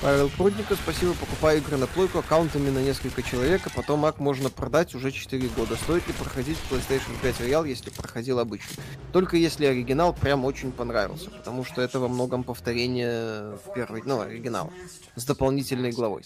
Павел 0.00 0.28
Прудников, 0.30 0.78
спасибо, 0.80 1.12
покупаю 1.14 1.58
игры 1.58 1.76
на 1.76 1.88
плойку 1.88 2.18
аккаунтами 2.18 2.70
на 2.70 2.78
несколько 2.78 3.20
человек, 3.20 3.66
а 3.66 3.70
потом 3.70 4.04
ак 4.04 4.20
можно 4.20 4.48
продать 4.48 4.94
уже 4.94 5.10
4 5.10 5.48
года. 5.48 5.74
Стоит 5.74 6.06
ли 6.06 6.14
проходить 6.14 6.56
PlayStation 6.70 7.20
5 7.20 7.40
Real, 7.40 7.68
если 7.68 7.90
проходил 7.90 8.38
обычно? 8.38 8.80
Только 9.12 9.36
если 9.36 9.66
оригинал 9.66 10.14
прям 10.14 10.44
очень 10.44 10.70
понравился, 10.70 11.30
потому 11.30 11.64
что 11.64 11.82
это 11.82 11.98
во 11.98 12.06
многом 12.06 12.44
повторение 12.44 13.58
первой, 13.74 14.02
ну, 14.04 14.20
оригинала, 14.20 14.70
с 15.16 15.24
дополнительной 15.24 15.90
главой. 15.90 16.22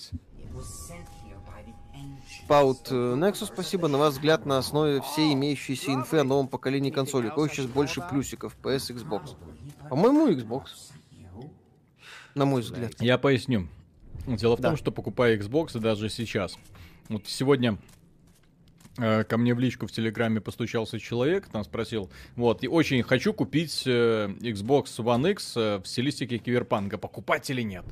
Паут 2.49 2.89
э, 2.91 2.95
Nexus, 2.95 3.47
спасибо. 3.47 3.89
На 3.89 3.97
ваш 3.97 4.15
взгляд, 4.15 4.45
на 4.45 4.59
основе 4.59 5.01
всей 5.01 5.33
имеющейся 5.33 5.95
инфы 5.95 6.19
о 6.19 6.25
новом 6.25 6.49
поколении 6.49 6.91
консолей, 6.91 7.31
какой 7.31 7.49
сейчас 7.49 7.67
больше 7.67 8.03
плюсиков, 8.11 8.55
PS, 8.63 8.95
Xbox? 8.95 9.35
По-моему, 9.89 10.29
Xbox 10.29 10.65
на 12.35 12.45
мой 12.45 12.63
взгляд. 12.63 12.95
Я 13.01 13.19
поясню. 13.19 13.69
Дело 14.27 14.57
в 14.57 14.61
да. 14.61 14.69
том, 14.71 14.77
что 14.77 14.93
покупая 14.93 15.37
Xbox 15.37 15.79
даже 15.79 16.09
сейчас. 16.09 16.57
Вот 17.09 17.27
сегодня 17.27 17.79
э, 18.99 19.25
ко 19.25 19.37
мне 19.37 19.55
в 19.55 19.59
личку 19.59 19.87
в 19.87 19.93
Телеграме 19.93 20.41
постучался 20.41 20.99
человек, 21.01 21.49
там 21.49 21.65
спросил, 21.65 22.11
вот, 22.37 22.63
и 22.63 22.69
очень 22.69 23.03
хочу 23.03 23.33
купить 23.33 23.83
э, 23.87 24.29
Xbox 24.41 24.85
One 24.99 25.33
X 25.33 25.57
э, 25.57 25.79
в 25.79 25.87
стилистике 25.87 26.39
киберпанка, 26.39 26.99
покупать 26.99 27.51
или 27.51 27.63
нет? 27.63 27.85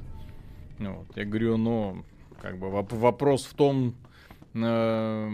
Вот, 0.79 1.17
я 1.17 1.25
говорю, 1.25 1.57
ну, 1.57 2.05
как 2.41 2.59
бы 2.59 2.71
вопрос 2.71 3.45
в 3.45 3.55
том, 3.55 3.97
э, 4.55 5.31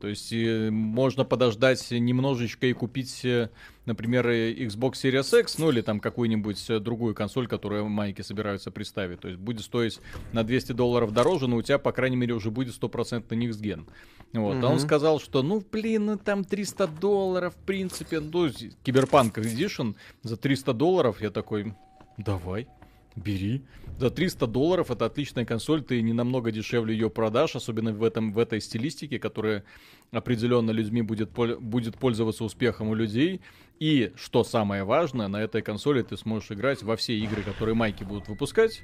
то 0.00 0.08
есть 0.08 0.32
э, 0.32 0.70
можно 0.70 1.24
подождать 1.24 1.90
немножечко 1.90 2.66
и 2.66 2.72
купить, 2.72 3.22
э, 3.24 3.50
например, 3.84 4.26
Xbox 4.28 4.92
Series 4.92 5.40
X, 5.40 5.58
ну 5.58 5.70
или 5.70 5.82
там 5.82 6.00
какую-нибудь 6.00 6.70
э, 6.70 6.78
другую 6.78 7.14
консоль, 7.14 7.46
которую 7.46 7.86
майки 7.88 8.22
собираются 8.22 8.70
представить. 8.70 9.20
То 9.20 9.28
есть 9.28 9.38
будет 9.38 9.60
стоить 9.60 10.00
на 10.32 10.42
200 10.42 10.72
долларов 10.72 11.12
дороже, 11.12 11.48
но 11.48 11.56
у 11.56 11.62
тебя, 11.62 11.78
по 11.78 11.92
крайней 11.92 12.16
мере, 12.16 12.32
уже 12.32 12.50
будет 12.50 12.74
стопроцентный 12.74 13.36
Next 13.36 13.60
Gen. 13.60 13.86
Вот. 14.32 14.56
Mm-hmm. 14.56 14.66
А 14.66 14.70
он 14.70 14.80
сказал, 14.80 15.20
что, 15.20 15.42
ну, 15.42 15.62
блин, 15.70 16.06
ну 16.06 16.16
там 16.16 16.44
300 16.44 16.86
долларов, 16.86 17.54
в 17.54 17.66
принципе, 17.66 18.20
ну, 18.20 18.48
Киберпанк 18.82 19.36
Edition 19.36 19.96
за 20.22 20.38
300 20.38 20.72
долларов. 20.72 21.20
Я 21.20 21.30
такой, 21.30 21.74
давай. 22.16 22.68
Бери. 23.16 23.62
За 23.98 24.10
300 24.10 24.46
долларов 24.46 24.90
это 24.90 25.04
отличная 25.04 25.44
консоль, 25.44 25.82
ты 25.82 26.00
не 26.00 26.12
намного 26.12 26.50
дешевле 26.50 26.94
ее 26.94 27.10
продашь, 27.10 27.56
особенно 27.56 27.92
в, 27.92 28.02
этом, 28.02 28.32
в 28.32 28.38
этой 28.38 28.60
стилистике, 28.60 29.18
которая 29.18 29.64
определенно 30.10 30.70
людьми 30.70 31.02
будет, 31.02 31.30
будет 31.30 31.98
пользоваться 31.98 32.44
успехом 32.44 32.88
у 32.88 32.94
людей. 32.94 33.40
И, 33.78 34.12
что 34.16 34.44
самое 34.44 34.84
важное, 34.84 35.28
на 35.28 35.42
этой 35.42 35.60
консоли 35.62 36.02
ты 36.02 36.16
сможешь 36.16 36.52
играть 36.52 36.82
во 36.82 36.96
все 36.96 37.18
игры, 37.18 37.42
которые 37.42 37.74
майки 37.74 38.04
будут 38.04 38.28
выпускать. 38.28 38.82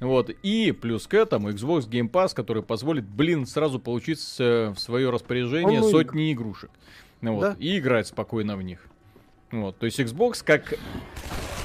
Вот. 0.00 0.30
И 0.42 0.72
плюс 0.72 1.06
к 1.06 1.14
этому 1.14 1.50
Xbox 1.50 1.88
Game 1.88 2.10
Pass, 2.10 2.34
который 2.34 2.62
позволит, 2.62 3.04
блин, 3.04 3.46
сразу 3.46 3.78
получить 3.78 4.18
в 4.18 4.76
свое 4.76 5.10
распоряжение 5.10 5.80
Он 5.80 5.90
сотни 5.90 6.30
игр. 6.30 6.42
игрушек. 6.42 6.70
Вот. 7.20 7.40
Да? 7.40 7.56
И 7.58 7.78
играть 7.78 8.06
спокойно 8.06 8.56
в 8.56 8.62
них. 8.62 8.86
Вот. 9.50 9.78
То 9.78 9.86
есть 9.86 9.98
Xbox 9.98 10.42
как 10.44 10.74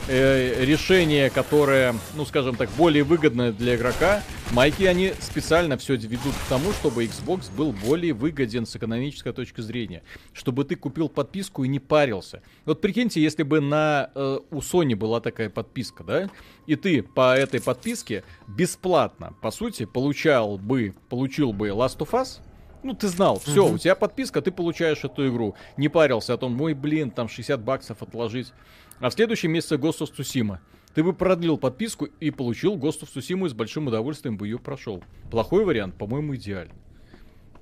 э, 0.08 0.64
решение, 0.66 1.30
которое, 1.30 1.96
ну, 2.16 2.26
скажем 2.26 2.56
так, 2.56 2.70
более 2.78 3.04
выгодное 3.04 3.52
для 3.52 3.76
игрока, 3.76 4.24
майки, 4.52 4.84
они 4.84 5.14
специально 5.20 5.78
все 5.78 5.96
ведут 5.96 6.34
к 6.34 6.50
тому, 6.50 6.72
чтобы 6.72 7.06
Xbox 7.06 7.54
был 7.56 7.72
более 7.72 8.14
выгоден 8.14 8.66
с 8.66 8.76
экономической 8.76 9.34
точки 9.34 9.62
зрения. 9.62 10.04
Чтобы 10.34 10.66
ты 10.66 10.76
купил 10.76 11.10
подписку 11.10 11.64
и 11.64 11.68
не 11.68 11.80
парился. 11.80 12.42
Вот 12.66 12.82
прикиньте, 12.82 13.22
если 13.22 13.44
бы 13.44 13.62
на, 13.62 14.10
э, 14.14 14.40
у 14.52 14.60
Sony 14.60 14.96
была 14.96 15.22
такая 15.22 15.50
подписка, 15.50 16.04
да, 16.04 16.30
и 16.68 16.76
ты 16.76 17.04
по 17.04 17.36
этой 17.36 17.62
подписке 17.62 18.24
бесплатно, 18.48 19.34
по 19.42 19.52
сути, 19.52 19.86
получал 19.86 20.58
бы, 20.58 20.94
получил 21.10 21.54
бы 21.54 21.68
Last 21.70 21.98
of 22.00 22.12
Us, 22.12 22.40
ну, 22.84 22.94
ты 22.94 23.08
знал, 23.08 23.40
все, 23.40 23.66
у 23.66 23.78
тебя 23.78 23.96
подписка, 23.96 24.42
ты 24.42 24.52
получаешь 24.52 25.04
эту 25.06 25.30
игру. 25.30 25.56
Не 25.78 25.88
парился 25.88 26.34
о 26.34 26.38
том, 26.38 26.54
мой 26.54 26.74
блин, 26.74 27.12
там 27.12 27.30
60 27.30 27.62
баксов 27.62 28.02
отложить. 28.04 28.52
А 29.00 29.10
в 29.10 29.14
следующем 29.14 29.52
месяце 29.52 29.76
Ghost 29.76 30.00
of 30.00 30.14
Tsushima. 30.16 30.60
Ты 30.94 31.04
бы 31.04 31.14
продлил 31.14 31.58
подписку 31.58 32.06
и 32.06 32.30
получил 32.32 32.76
Ghost 32.76 33.02
of 33.02 33.10
Tsushima 33.14 33.48
и 33.48 33.50
с 33.50 33.54
большим 33.54 33.88
удовольствием 33.88 34.38
бы 34.38 34.48
ее 34.48 34.60
прошел. 34.60 35.04
Плохой 35.32 35.66
вариант, 35.66 35.98
по-моему, 35.98 36.36
идеальный. 36.36 36.76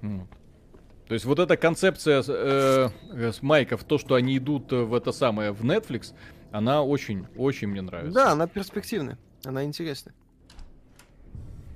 То 0.01 1.13
есть 1.13 1.25
вот 1.25 1.39
эта 1.39 1.57
концепция 1.57 2.23
э, 2.25 2.89
с 3.13 3.41
майков, 3.41 3.83
то, 3.83 3.97
что 3.97 4.15
они 4.15 4.37
идут 4.37 4.71
в 4.71 4.93
это 4.93 5.11
самое, 5.11 5.51
в 5.51 5.63
Netflix, 5.63 6.13
она 6.51 6.83
очень, 6.83 7.27
очень 7.35 7.67
мне 7.67 7.81
нравится. 7.81 8.13
Да, 8.13 8.31
она 8.31 8.47
перспективная, 8.47 9.17
она 9.43 9.65
интересная. 9.65 10.13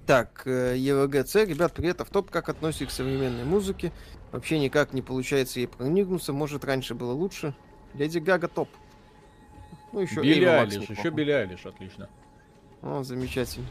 Так, 0.05 0.43
э, 0.45 0.75
ЕВГЦ, 0.77 1.35
ребят, 1.47 1.73
привет, 1.73 1.99
а 1.99 2.05
в 2.05 2.09
топ 2.11 2.29
как 2.29 2.47
относитесь 2.47 2.87
к 2.87 2.91
современной 2.91 3.43
музыке? 3.43 3.91
Вообще 4.31 4.59
никак 4.59 4.93
не 4.93 5.01
получается 5.01 5.59
ей 5.59 5.67
проникнуться, 5.67 6.31
может 6.31 6.63
раньше 6.63 6.93
было 6.93 7.11
лучше. 7.11 7.55
Леди 7.95 8.19
Гага 8.19 8.47
топ. 8.47 8.69
Ну, 9.91 10.01
еще 10.01 10.21
Билли 10.21 10.45
Алиш, 10.45 10.89
еще 10.89 11.09
Билли 11.09 11.31
Алиш, 11.31 11.65
отлично. 11.65 12.09
О, 12.81 13.03
замечательно. 13.03 13.67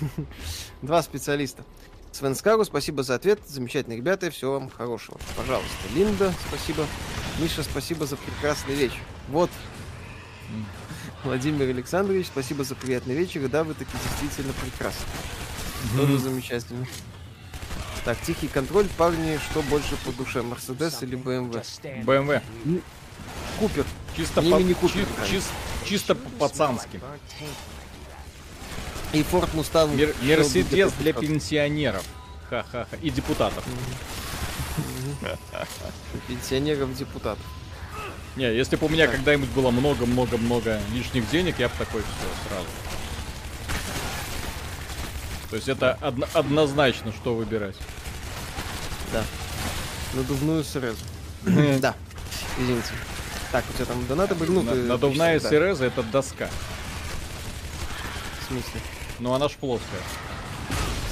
Два 0.82 1.02
специалиста. 1.02 1.64
Свен 2.12 2.34
Скару, 2.34 2.64
спасибо 2.64 3.02
за 3.02 3.16
ответ. 3.16 3.40
Замечательные 3.46 3.98
ребята, 3.98 4.30
всего 4.30 4.54
вам 4.54 4.70
хорошего. 4.70 5.18
Пожалуйста. 5.36 5.70
Линда, 5.94 6.32
спасибо. 6.48 6.86
Миша, 7.38 7.62
спасибо 7.62 8.06
за 8.06 8.16
прекрасный 8.16 8.74
вечер. 8.74 9.00
Вот. 9.28 9.50
Владимир 11.24 11.68
Александрович, 11.68 12.28
спасибо 12.28 12.64
за 12.64 12.74
приятный 12.74 13.14
вечер. 13.14 13.48
Да, 13.48 13.64
вы 13.64 13.74
таки 13.74 13.90
действительно 13.92 14.54
прекрасны. 14.62 15.06
Тоже 15.96 16.18
замечательно. 16.18 16.86
Так, 18.04 18.18
тихий 18.22 18.48
контроль, 18.48 18.86
парни, 18.96 19.38
что 19.50 19.62
больше 19.62 19.96
по 20.04 20.12
душе, 20.12 20.40
Мерседес 20.40 21.02
или 21.02 21.16
БМВ? 21.16 21.56
БМВ. 22.04 22.40
Купер. 23.58 23.84
Чисто 24.16 24.42
по... 24.42 24.46
Мини 24.46 24.74
Купер. 24.74 25.06
Чи... 25.28 25.40
чисто 25.86 26.14
по-пацански. 26.14 27.00
И 29.12 29.22
Форд 29.22 29.54
Мустанг. 29.54 29.94
Мер... 29.94 30.14
Мерседес 30.22 30.92
для 30.98 31.12
пенсионеров. 31.12 32.04
Ха-ха-ха. 32.50 32.96
И 33.02 33.10
депутатов. 33.10 33.64
Пенсионеров 36.28 36.94
депутатов. 36.96 37.44
Не, 38.36 38.54
если 38.54 38.76
бы 38.76 38.86
у 38.86 38.88
меня 38.90 39.08
когда-нибудь 39.08 39.48
было 39.50 39.70
много-много-много 39.70 40.78
лишних 40.92 41.28
денег, 41.30 41.58
я 41.58 41.68
бы 41.68 41.74
такой 41.78 42.02
все 42.02 42.48
сразу. 42.48 42.66
То 45.48 45.56
есть 45.56 45.68
это 45.68 45.96
одно- 46.02 46.28
однозначно, 46.34 47.12
что 47.12 47.34
выбирать. 47.34 47.76
Да. 49.12 49.24
Надувную 50.12 50.64
сразу. 50.64 50.98
Да. 51.80 51.94
Извините. 52.58 52.92
Так, 53.56 53.64
у 53.70 53.72
тебя 53.72 53.86
там 53.86 54.06
донаты 54.06 54.34
были, 54.34 54.50
ну, 54.50 54.62
На, 54.62 54.74
Надувная 54.74 55.40
Сереза 55.40 55.86
это 55.86 56.02
доска. 56.02 56.50
В 58.38 58.48
смысле? 58.48 58.80
Ну 59.18 59.32
она 59.32 59.48
ж 59.48 59.52
плоская. 59.52 60.02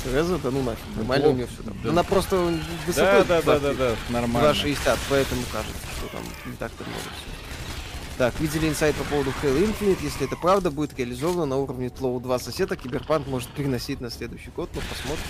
Цереза, 0.05 0.37
да 0.37 0.51
ну 0.51 0.63
нафиг, 0.63 0.85
нормально 0.95 1.29
у 1.29 1.33
нее 1.33 1.47
все 1.47 1.63
там. 1.63 1.75
Да. 1.83 1.89
Она 1.89 2.03
просто 2.03 2.37
высотой 2.87 3.25
да, 3.25 3.41
да, 3.41 3.59
да, 3.59 3.59
да, 3.61 3.73
да, 3.73 3.97
нормально. 4.11 4.51
2,60, 4.51 4.99
поэтому 5.09 5.41
кажется, 5.51 5.87
что 5.97 6.09
там 6.09 6.23
не 6.45 6.55
так-то 6.59 6.85
много 6.85 7.01
всего. 7.01 7.33
Так, 8.19 8.39
видели 8.39 8.69
инсайд 8.69 8.95
по 8.97 9.05
поводу 9.05 9.33
Halo 9.43 9.67
Infinite. 9.67 10.03
Если 10.03 10.27
это 10.27 10.37
правда, 10.37 10.71
будет 10.71 10.99
реализовано 10.99 11.47
на 11.47 11.57
уровне 11.57 11.89
TLOU 11.89 12.21
2 12.21 12.39
соседа, 12.41 12.77
Киберпанк 12.77 13.27
может 13.27 13.49
переносить 13.49 14.03
на 14.03 14.11
следующий 14.11 14.51
год. 14.51 14.69
Ну, 14.75 14.83
посмотрим. 14.91 15.25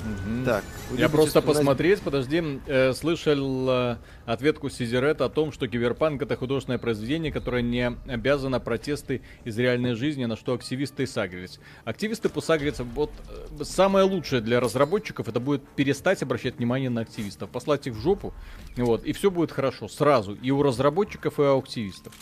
Угу. 0.00 0.44
Так, 0.44 0.64
я 0.96 1.08
просто 1.08 1.42
посмотреть, 1.42 2.00
подожди, 2.00 2.60
э, 2.66 2.92
слышал 2.94 3.68
э, 3.68 3.96
ответку 4.26 4.70
CD 4.70 4.90
Red 4.90 5.20
о 5.20 5.28
том, 5.28 5.52
что 5.52 5.68
Киберпанк 5.68 6.22
это 6.22 6.36
художественное 6.36 6.78
произведение, 6.78 7.32
которое 7.32 7.62
не 7.62 7.96
обязано 8.08 8.60
протесты 8.60 9.22
из 9.44 9.58
реальной 9.58 9.94
жизни, 9.94 10.24
на 10.24 10.36
что 10.36 10.54
активисты 10.54 11.06
сагрились. 11.06 11.60
Активисты 11.84 12.28
посагрятся, 12.28 12.84
вот 12.84 13.10
э, 13.58 13.64
самое 13.64 14.04
лучшее 14.04 14.40
для 14.40 14.60
разработчиков 14.60 15.28
это 15.28 15.40
будет 15.40 15.62
перестать 15.76 16.22
обращать 16.22 16.56
внимание 16.56 16.90
на 16.90 17.02
активистов, 17.02 17.50
послать 17.50 17.86
их 17.86 17.94
в 17.94 18.00
жопу, 18.00 18.32
вот, 18.76 19.04
и 19.04 19.12
все 19.12 19.30
будет 19.30 19.52
хорошо 19.52 19.88
сразу, 19.88 20.34
и 20.34 20.50
у 20.50 20.62
разработчиков, 20.62 21.38
и 21.38 21.42
у 21.42 21.58
активистов. 21.58 22.14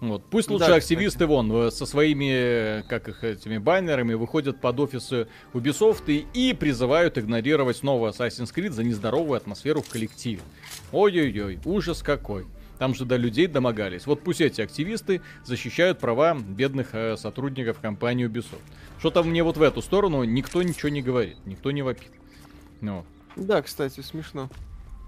Вот. 0.00 0.24
Пусть 0.30 0.48
лучше 0.48 0.68
да, 0.68 0.76
активисты 0.76 1.18
кстати. 1.18 1.28
вон 1.28 1.52
э, 1.52 1.70
со 1.70 1.84
своими, 1.84 2.82
как 2.88 3.08
их, 3.08 3.22
этими 3.22 3.58
баннерами 3.58 4.14
выходят 4.14 4.58
под 4.58 4.80
офисы 4.80 5.28
Ubisoft 5.52 6.04
и, 6.06 6.26
и 6.32 6.54
призывают 6.54 7.18
игнорировать 7.18 7.82
новый 7.82 8.10
Assassin's 8.10 8.54
Creed 8.54 8.70
за 8.70 8.82
нездоровую 8.82 9.36
атмосферу 9.36 9.82
в 9.82 9.90
коллективе. 9.90 10.40
Ой-ой-ой, 10.92 11.58
ужас 11.66 12.02
какой. 12.02 12.46
Там 12.78 12.94
же 12.94 13.04
до 13.04 13.16
людей 13.16 13.46
домогались. 13.46 14.06
Вот 14.06 14.22
пусть 14.22 14.40
эти 14.40 14.62
активисты 14.62 15.20
защищают 15.44 15.98
права 15.98 16.34
бедных 16.34 16.94
э, 16.94 17.18
сотрудников 17.18 17.78
компании 17.78 18.26
Ubisoft. 18.26 18.62
Что-то 19.00 19.22
мне 19.22 19.42
вот 19.42 19.58
в 19.58 19.62
эту 19.62 19.82
сторону 19.82 20.24
никто 20.24 20.62
ничего 20.62 20.88
не 20.88 21.02
говорит, 21.02 21.36
никто 21.44 21.72
не 21.72 21.82
вопит. 21.82 22.10
Ну. 22.80 23.04
Да, 23.36 23.60
кстати, 23.60 24.00
смешно. 24.00 24.48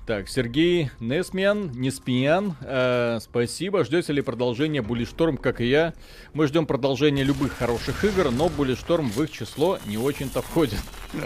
Так, 0.04 0.28
Сергей 0.28 0.90
Несмиан, 0.98 1.70
Неспиян, 1.72 2.56
э, 2.60 3.20
спасибо. 3.20 3.84
Ждете 3.84 4.12
ли 4.12 4.20
продолжения 4.20 4.82
Буллишторм, 4.82 5.36
как 5.36 5.60
и 5.60 5.66
я? 5.66 5.94
Мы 6.34 6.48
ждем 6.48 6.66
продолжения 6.66 7.22
любых 7.22 7.52
хороших 7.56 8.04
игр, 8.04 8.32
но 8.32 8.48
Буллишторм 8.48 9.08
в 9.10 9.22
их 9.22 9.30
число 9.30 9.78
не 9.86 9.98
очень-то 9.98 10.42
входит. 10.42 10.80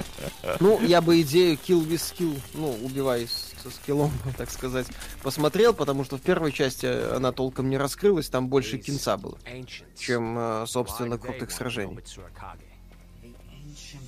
Ну, 0.60 0.80
я 0.82 1.00
бы 1.00 1.20
идею 1.22 1.56
Kill 1.56 1.86
with 1.86 1.94
Skill, 1.94 2.38
ну, 2.54 2.76
убивай 2.82 3.28
со 3.62 3.70
скиллом, 3.70 4.10
так 4.36 4.50
сказать, 4.50 4.86
посмотрел, 5.22 5.74
потому 5.74 6.04
что 6.04 6.18
в 6.18 6.22
первой 6.22 6.52
части 6.52 6.86
она 6.86 7.30
толком 7.32 7.70
не 7.70 7.78
раскрылась, 7.78 8.28
там 8.28 8.48
больше 8.48 8.78
кинца 8.78 9.16
было, 9.16 9.38
чем, 9.96 10.36
э, 10.38 10.64
собственно, 10.66 11.18
крутых 11.18 11.50
сражений. 11.50 11.98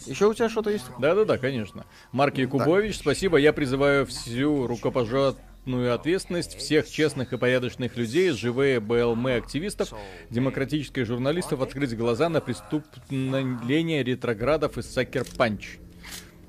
Еще 0.06 0.26
у 0.26 0.34
тебя 0.34 0.48
что-то 0.48 0.70
есть? 0.70 0.86
Да-да-да, 0.98 1.38
конечно. 1.38 1.84
Марк 2.12 2.38
Якубович, 2.38 2.94
так. 2.94 3.02
спасибо. 3.02 3.36
Я 3.38 3.52
призываю 3.52 4.06
всю 4.06 4.66
рукопожатную 4.66 5.94
ответственность 5.94 6.56
всех 6.56 6.88
честных 6.88 7.32
и 7.32 7.36
порядочных 7.36 7.96
людей, 7.96 8.30
живые 8.30 8.80
БЛМ-активистов, 8.80 9.92
демократических 10.30 11.04
журналистов 11.04 11.60
открыть 11.60 11.96
глаза 11.96 12.28
на 12.28 12.40
преступление 12.40 14.02
ретроградов 14.02 14.78
из 14.78 14.90
Сакер 14.90 15.26
Панч. 15.36 15.78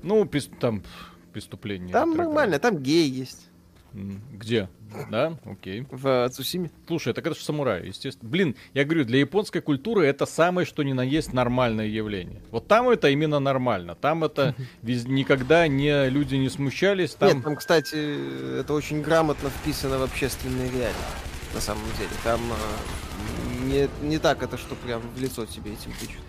Ну, 0.02 0.28
там 0.58 0.82
преступление. 1.32 1.92
Там 1.92 2.16
нормально, 2.16 2.58
там 2.58 2.78
гей 2.78 3.08
есть. 3.08 3.49
Где? 3.92 4.68
Да, 5.10 5.36
окей. 5.44 5.86
В 5.90 6.28
Цусиме. 6.30 6.70
Слушай, 6.86 7.12
так 7.12 7.26
это 7.26 7.36
же 7.36 7.44
самурай, 7.44 7.86
естественно. 7.86 8.28
Блин, 8.28 8.56
я 8.74 8.84
говорю, 8.84 9.04
для 9.04 9.20
японской 9.20 9.60
культуры 9.60 10.06
это 10.06 10.26
самое, 10.26 10.66
что 10.66 10.82
ни 10.82 10.92
на 10.92 11.02
есть 11.02 11.32
нормальное 11.32 11.86
явление. 11.86 12.42
Вот 12.50 12.66
там 12.66 12.88
это 12.88 13.08
именно 13.08 13.38
нормально. 13.38 13.94
Там 13.94 14.24
это 14.24 14.54
никогда 14.82 15.68
не 15.68 16.08
люди 16.08 16.36
не 16.36 16.48
смущались. 16.48 17.14
Там... 17.14 17.28
Нет, 17.34 17.44
там, 17.44 17.56
кстати, 17.56 18.58
это 18.60 18.72
очень 18.72 19.02
грамотно 19.02 19.50
вписано 19.50 19.98
в 19.98 20.02
общественные 20.02 20.70
реалии. 20.70 20.94
На 21.54 21.60
самом 21.60 21.86
деле. 21.98 22.10
Там 22.22 22.40
э, 22.40 23.64
не, 23.64 23.88
не 24.08 24.18
так 24.18 24.42
это, 24.42 24.56
что 24.56 24.74
прям 24.74 25.00
в 25.00 25.20
лицо 25.20 25.46
тебе 25.46 25.72
этим 25.72 25.92
тычут. 25.98 26.22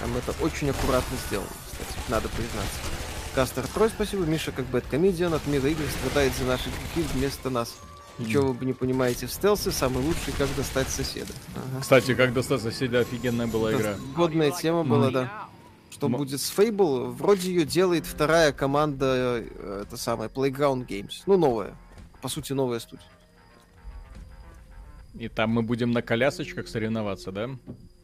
Там 0.00 0.16
это 0.16 0.32
очень 0.42 0.70
аккуратно 0.70 1.16
сделано, 1.26 1.48
кстати, 1.66 1.98
надо 2.08 2.28
признаться. 2.28 2.97
Кастер 3.34 3.66
Трой, 3.68 3.88
спасибо. 3.90 4.24
Миша, 4.24 4.52
как 4.52 4.66
Бэткомедиан 4.66 5.32
от 5.34 5.46
мира 5.46 5.68
игр, 5.68 5.82
страдает 6.00 6.32
за 6.34 6.44
наши 6.44 6.64
грехи 6.70 7.08
вместо 7.14 7.50
нас. 7.50 7.76
Ничего 8.18 8.52
вы 8.52 8.66
не 8.66 8.72
понимаете 8.72 9.26
в 9.26 9.32
стелсе, 9.32 9.70
самый 9.70 10.02
лучший, 10.02 10.32
как 10.36 10.48
достать 10.56 10.88
соседа. 10.88 11.32
Ага. 11.54 11.80
Кстати, 11.82 12.14
как 12.14 12.32
достать 12.32 12.60
соседа, 12.60 13.00
офигенная 13.00 13.46
была 13.46 13.72
игра. 13.72 13.94
Годная 14.16 14.50
тема 14.50 14.82
была, 14.82 15.10
да. 15.10 15.48
Что 15.90 16.06
М- 16.06 16.14
будет 16.16 16.40
с 16.40 16.52
Fable? 16.52 17.10
Вроде 17.10 17.48
ее 17.50 17.64
делает 17.64 18.06
вторая 18.06 18.52
команда, 18.52 19.40
э, 19.40 19.82
это 19.86 19.96
самая, 19.96 20.28
Playground 20.28 20.86
Games. 20.86 21.22
Ну, 21.26 21.36
новая. 21.36 21.76
По 22.20 22.28
сути, 22.28 22.52
новая 22.52 22.80
студия. 22.80 23.06
И 25.14 25.28
там 25.28 25.50
мы 25.50 25.62
будем 25.62 25.92
на 25.92 26.02
колясочках 26.02 26.66
соревноваться, 26.68 27.30
да? 27.32 27.50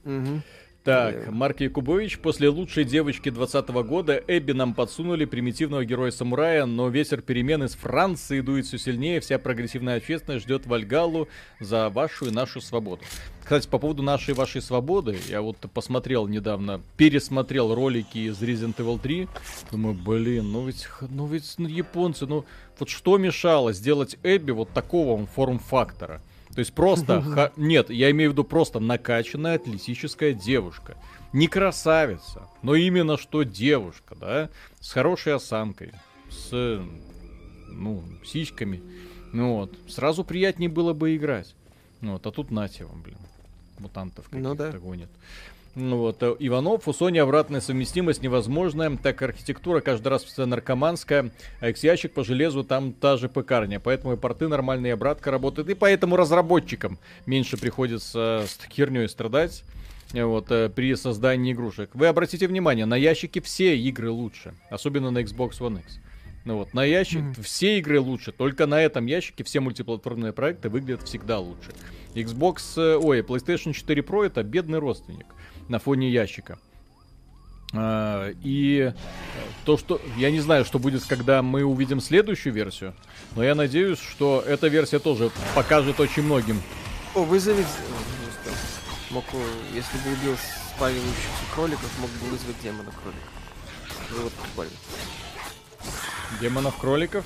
Угу. 0.05 0.43
Так, 0.85 1.31
Марк 1.31 1.63
Якубович, 1.63 2.19
после 2.19 2.51
лучшей 2.51 2.85
девочки 2.85 3.31
20 3.31 3.71
года 3.71 4.23
Эбби 4.29 4.53
нам 4.53 4.75
подсунули 4.75 5.25
примитивного 5.25 5.83
героя-самурая, 5.83 6.67
но 6.67 6.91
ветер 6.91 7.23
перемен 7.23 7.63
из 7.63 7.75
Франции 7.75 8.43
дует 8.43 8.67
все 8.67 8.77
сильнее, 8.77 9.21
вся 9.21 9.39
прогрессивная 9.39 9.97
общественность 9.97 10.45
ждет 10.45 10.67
Вальгалу 10.67 11.27
за 11.59 11.89
вашу 11.89 12.27
и 12.27 12.31
нашу 12.31 12.61
свободу. 12.61 13.03
Кстати, 13.43 13.67
по 13.67 13.79
поводу 13.79 14.03
нашей 14.03 14.35
вашей 14.35 14.61
свободы, 14.61 15.17
я 15.31 15.41
вот 15.41 15.57
посмотрел 15.73 16.27
недавно, 16.27 16.83
пересмотрел 16.99 17.75
ролики 17.75 18.19
из 18.19 18.43
Resident 18.43 18.77
Evil 18.77 19.01
3, 19.01 19.27
думаю, 19.71 19.95
блин, 19.95 20.53
ну 20.53 20.67
ведь, 20.67 20.87
ну 21.01 21.27
ведь 21.27 21.55
ну, 21.57 21.67
японцы, 21.67 22.27
ну 22.27 22.45
вот 22.79 22.91
что 22.91 23.17
мешало 23.17 23.73
сделать 23.73 24.19
Эбби 24.23 24.51
вот 24.51 24.69
такого 24.75 25.25
форм-фактора? 25.25 26.21
То 26.55 26.61
есть 26.61 26.73
просто... 26.73 27.53
Нет, 27.57 27.91
я 27.91 28.11
имею 28.11 28.31
в 28.31 28.33
виду 28.35 28.45
просто 28.45 28.81
накачанная 28.81 29.57
атлетическая 29.57 30.33
девушка. 30.33 30.97
Не 31.33 31.49
красавица, 31.49 32.49
но 32.63 32.77
именно 32.77 33.19
что 33.19 33.43
девушка, 33.43 34.15
да? 34.15 34.51
С 34.79 34.93
хорошей 34.93 35.35
осанкой, 35.35 35.93
с, 36.31 36.81
ну, 37.69 38.05
сиськами. 38.25 38.83
Ну 39.33 39.57
вот. 39.57 39.77
Сразу 39.89 40.23
приятнее 40.23 40.71
было 40.71 40.93
бы 40.93 41.17
играть. 41.17 41.57
Ну 42.01 42.13
вот, 42.13 42.27
а 42.27 42.31
тут 42.31 42.53
нате 42.53 42.85
вам, 42.85 43.03
блин. 43.03 43.19
Мутантов 43.81 44.27
каких-то 44.27 44.49
ну, 44.49 44.55
да. 44.55 44.71
гонит. 44.79 45.09
Ну 45.77 45.97
вот, 45.99 46.23
э, 46.23 46.37
Иванов, 46.39 46.87
у 46.87 46.93
Sony 46.93 47.19
обратная 47.19 47.61
совместимость 47.61 48.23
невозможная, 48.23 48.97
так 48.97 49.21
архитектура 49.23 49.81
каждый 49.81 50.09
раз 50.09 50.25
наркоманская, 50.37 51.33
а 51.61 51.69
X-ящик 51.71 52.13
по 52.13 52.23
железу 52.23 52.63
там 52.63 52.93
та 52.93 53.17
же 53.17 53.29
пекарня, 53.29 53.81
поэтому 53.81 54.13
и 54.13 54.17
порты 54.17 54.47
нормальные, 54.47 54.91
и 54.91 54.93
обратка 54.93 55.33
работает, 55.33 55.69
и 55.69 55.75
поэтому 55.75 56.17
разработчикам 56.17 56.99
меньше 57.27 57.57
приходится 57.57 58.45
с 58.47 58.59
херней 58.73 59.09
страдать 59.09 59.65
э, 60.13 60.23
вот, 60.23 60.53
э, 60.53 60.69
при 60.69 60.95
создании 60.95 61.53
игрушек. 61.53 61.91
Вы 61.95 62.07
обратите 62.07 62.47
внимание, 62.47 62.87
на 62.87 62.97
ящике 62.97 63.41
все 63.41 63.77
игры 63.77 64.11
лучше, 64.11 64.55
особенно 64.71 65.11
на 65.11 65.19
Xbox 65.19 65.59
One 65.59 65.81
X. 65.81 65.99
Ну 66.45 66.59
вот, 66.59 66.73
на 66.73 66.85
ящик 66.85 67.23
mm-hmm. 67.23 67.43
все 67.43 67.79
игры 67.79 67.99
лучше, 67.99 68.31
только 68.31 68.67
на 68.67 68.81
этом 68.81 69.07
ящике 69.07 69.43
все 69.43 69.59
мультиплатформные 69.59 70.33
проекты 70.33 70.69
выглядят 70.69 71.03
всегда 71.03 71.41
лучше. 71.41 71.73
Xbox, 72.15 72.79
ой, 73.03 73.23
PlayStation 73.23 73.73
4 73.73 74.03
Pro 74.03 74.25
это 74.25 74.45
бедный 74.45 74.79
родственник 74.79 75.27
на 75.69 75.79
фоне 75.79 76.11
ящика. 76.11 76.59
А, 77.73 78.31
и 78.43 78.93
то, 79.65 79.77
что... 79.77 80.01
Я 80.17 80.31
не 80.31 80.41
знаю, 80.41 80.65
что 80.65 80.79
будет, 80.79 81.05
когда 81.05 81.43
мы 81.43 81.65
увидим 81.65 82.01
следующую 82.01 82.53
версию, 82.53 82.95
но 83.35 83.43
я 83.43 83.55
надеюсь, 83.55 83.99
что 83.99 84.43
эта 84.47 84.69
версия 84.69 84.99
тоже 84.99 85.31
покажет 85.55 86.01
очень 86.01 86.23
многим. 86.23 86.63
О, 87.15 87.25
вызови... 87.25 87.65
Мог, 89.11 89.25
если 89.73 89.97
бы 89.99 90.17
убил 90.17 90.37
спаливающихся 90.75 91.45
кроликов, 91.55 91.99
мог 92.01 92.11
бы 92.11 92.31
вызвать 92.31 92.61
демона 92.63 92.91
кролика. 93.03 93.29
Ну 94.11 94.23
вот 94.25 94.33
буквально. 94.49 94.75
Демонов 96.41 96.77
кроликов? 96.79 97.25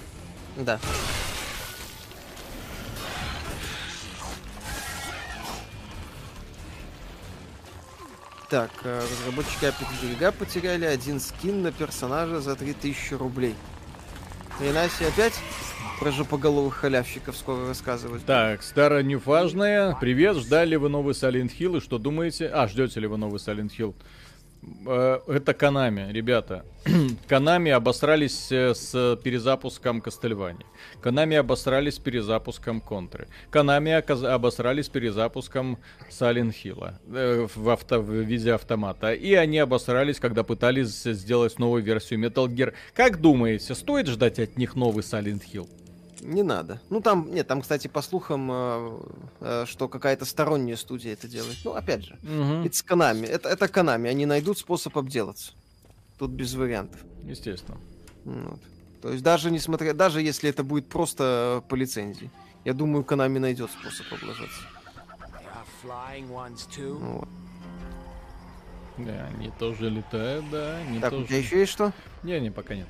Да. 0.56 0.78
Так, 8.48 8.70
э, 8.84 9.00
разработчики 9.02 9.64
Epic 9.64 9.86
берега 10.02 10.32
потеряли 10.32 10.86
один 10.86 11.20
скин 11.20 11.60
на 11.62 11.70
персонажа 11.70 12.40
за 12.40 12.56
3000 12.56 13.14
рублей. 13.14 13.54
Хрена 14.56 14.88
себе 14.88 15.08
опять 15.08 15.34
про 16.00 16.10
жопоголовых 16.10 16.74
халявщиков 16.76 17.36
скоро 17.36 17.68
рассказывать. 17.68 18.24
Так, 18.24 18.62
старая 18.62 19.02
неважная. 19.02 19.94
Привет, 20.00 20.38
ждали 20.38 20.76
вы 20.76 20.88
новый 20.88 21.12
Silent 21.12 21.50
Hill 21.58 21.76
и 21.76 21.80
что 21.80 21.98
думаете? 21.98 22.48
А, 22.48 22.66
ждете 22.68 23.00
ли 23.00 23.06
вы 23.06 23.18
новый 23.18 23.38
Silent 23.38 23.70
Hill? 23.78 23.94
Э, 24.86 25.20
это 25.26 25.52
Канами, 25.52 26.10
ребята. 26.10 26.64
Канами 27.28 27.70
обосрались 27.70 28.50
э, 28.50 28.74
с 28.74 29.18
перезапуском 29.22 30.00
Кастельвани. 30.00 30.64
Канами 31.00 31.36
обосрались 31.36 31.94
с 31.94 31.98
перезапуском 31.98 32.80
Контры. 32.80 33.28
Канами 33.50 33.92
обосрались 33.92 34.86
с 34.86 34.88
перезапуском 34.88 35.78
Silent 36.10 36.52
Hill 36.52 36.94
э, 37.12 37.46
в, 37.54 37.68
авто, 37.68 38.00
в 38.00 38.10
виде 38.10 38.52
автомата. 38.52 39.12
И 39.12 39.34
они 39.34 39.58
обосрались, 39.58 40.18
когда 40.18 40.42
пытались 40.42 41.02
сделать 41.02 41.58
новую 41.58 41.82
версию 41.82 42.20
Metal 42.20 42.46
Gear. 42.46 42.74
Как 42.94 43.20
думаете, 43.20 43.74
стоит 43.74 44.08
ждать 44.08 44.38
от 44.38 44.56
них 44.56 44.74
новый 44.74 45.02
Silent 45.02 45.42
Hill? 45.52 45.68
Не 46.20 46.42
надо. 46.42 46.80
Ну 46.90 47.00
там, 47.00 47.32
нет, 47.32 47.46
там, 47.46 47.62
кстати, 47.62 47.86
по 47.86 48.02
слухам, 48.02 48.50
э, 48.50 48.98
э, 49.40 49.64
что 49.66 49.88
какая-то 49.88 50.24
сторонняя 50.24 50.76
студия 50.76 51.12
это 51.12 51.28
делает. 51.28 51.56
Ну, 51.64 51.74
опять 51.74 52.04
же, 52.04 52.18
угу. 52.22 52.66
это 52.66 52.76
Konami. 52.84 53.26
Это, 53.26 53.48
это 53.48 53.66
Konami. 53.66 54.08
Они 54.08 54.26
найдут 54.26 54.58
способ 54.58 54.98
обделаться. 54.98 55.52
Тут 56.18 56.32
без 56.32 56.54
вариантов. 56.54 57.00
Естественно. 57.24 57.78
Вот. 58.24 58.60
То 59.00 59.10
есть 59.10 59.22
даже 59.22 59.50
несмотря, 59.50 59.94
даже 59.94 60.20
если 60.22 60.50
это 60.50 60.64
будет 60.64 60.88
просто 60.88 61.62
по 61.68 61.74
лицензии, 61.74 62.30
я 62.64 62.74
думаю, 62.74 63.04
Konami 63.04 63.38
найдет 63.38 63.70
способ 63.70 64.12
облажаться. 64.12 64.62
Вот. 66.98 67.28
Да, 68.98 69.26
они 69.26 69.50
тоже 69.58 69.90
летают, 69.90 70.50
да. 70.50 70.78
Они 70.78 70.98
так, 70.98 71.10
тоже... 71.10 71.24
у 71.24 71.26
тебя 71.26 71.38
еще 71.38 71.60
есть 71.60 71.72
что? 71.72 71.92
Не, 72.24 72.40
не, 72.40 72.50
пока 72.50 72.74
нет. 72.74 72.88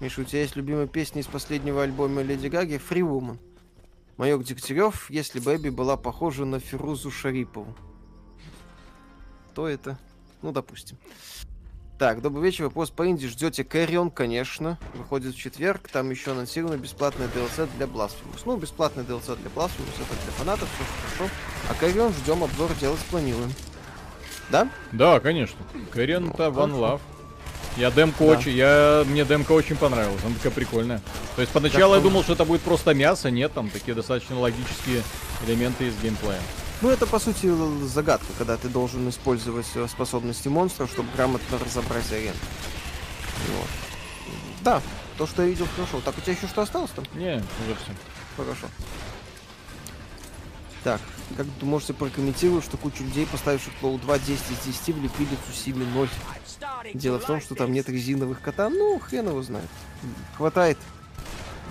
Миша, 0.00 0.22
у 0.22 0.24
тебя 0.24 0.40
есть 0.40 0.56
любимая 0.56 0.88
песня 0.88 1.20
из 1.20 1.26
последнего 1.28 1.84
альбома 1.84 2.22
Леди 2.22 2.48
Гаги 2.48 2.74
«Free 2.74 3.02
Woman». 3.02 3.38
Майор 4.16 4.42
Дегтярев, 4.42 5.08
если 5.10 5.38
бы 5.38 5.54
Эбби 5.54 5.68
была 5.68 5.96
похожа 5.96 6.44
на 6.44 6.58
Фирузу 6.58 7.10
Шарипову. 7.10 7.74
Кто 9.50 9.68
это? 9.68 9.98
Ну, 10.42 10.50
допустим. 10.50 10.98
Так, 12.02 12.20
добрый 12.20 12.42
вечер. 12.42 12.64
Вопрос 12.64 12.90
по 12.90 13.08
инди. 13.08 13.28
Ждете 13.28 13.62
Кэрион? 13.62 14.10
Конечно. 14.10 14.76
Выходит 14.94 15.36
в 15.36 15.38
четверг. 15.38 15.88
Там 15.88 16.10
еще 16.10 16.32
анонсировано 16.32 16.76
бесплатное 16.76 17.28
DLC 17.28 17.68
для 17.76 17.86
Blasphemous. 17.86 18.42
Ну, 18.44 18.56
бесплатное 18.56 19.04
DLC 19.04 19.36
для 19.36 19.48
Blasphemous. 19.50 19.94
Это 20.00 20.20
для 20.24 20.32
фанатов. 20.36 20.68
Все 20.74 20.84
хорошо. 21.16 21.34
А 21.70 21.74
Кэрион 21.74 22.12
ждем 22.12 22.42
обзор 22.42 22.74
делать 22.80 22.98
планируем. 23.08 23.52
Да? 24.50 24.68
Да, 24.90 25.20
конечно. 25.20 25.60
Кэрион 25.92 26.30
это 26.30 26.46
One 26.46 26.72
Love. 26.72 27.00
Я 27.76 27.92
демку 27.92 28.24
да. 28.24 28.30
очень, 28.32 28.52
я, 28.56 29.04
мне 29.06 29.24
демка 29.24 29.52
очень 29.52 29.76
понравилась, 29.76 30.20
она 30.24 30.34
такая 30.34 30.50
прикольная. 30.50 31.00
То 31.36 31.42
есть 31.42 31.52
поначалу 31.52 31.94
так, 31.94 32.02
я 32.02 32.08
думал, 32.08 32.24
что 32.24 32.32
это 32.32 32.44
будет 32.44 32.62
просто 32.62 32.94
мясо, 32.94 33.30
нет, 33.30 33.52
там 33.52 33.70
такие 33.70 33.94
достаточно 33.94 34.38
логические 34.40 35.02
элементы 35.46 35.86
из 35.86 35.94
геймплея. 36.02 36.40
Ну, 36.82 36.90
это, 36.90 37.06
по 37.06 37.20
сути, 37.20 37.48
загадка, 37.86 38.26
когда 38.36 38.56
ты 38.56 38.68
должен 38.68 39.08
использовать 39.08 39.68
э, 39.76 39.86
способности 39.86 40.48
монстра, 40.48 40.88
чтобы 40.88 41.08
грамотно 41.14 41.56
разобрать 41.58 42.10
арену. 42.10 42.34
Вот. 43.56 43.68
Да, 44.62 44.82
то, 45.16 45.28
что 45.28 45.42
я 45.42 45.48
видел, 45.48 45.68
хорошо. 45.76 46.00
Так, 46.04 46.18
у 46.18 46.20
тебя 46.20 46.32
еще 46.32 46.48
что 46.48 46.62
осталось 46.62 46.90
там? 46.90 47.04
Не, 47.14 47.36
уже 47.36 47.76
все. 47.76 47.92
Хорошо. 48.36 48.66
Так, 50.82 51.00
как 51.36 51.46
вы 51.60 51.66
можете 51.68 51.94
прокомментировать, 51.94 52.64
что 52.64 52.76
кучу 52.76 53.04
людей, 53.04 53.26
поставивших 53.26 53.72
Flow 53.80 54.00
2 54.00 54.18
10 54.18 54.30
из 54.50 54.66
10, 54.66 54.96
влепили 54.96 55.38
Цусиме 55.46 55.86
0? 55.86 56.08
Дело 56.94 57.20
в 57.20 57.24
том, 57.24 57.40
что 57.40 57.54
там 57.54 57.72
нет 57.72 57.88
резиновых 57.88 58.40
кота. 58.40 58.68
Ну, 58.68 58.98
хрен 58.98 59.28
его 59.28 59.40
знает. 59.44 59.68
Хватает 60.36 60.78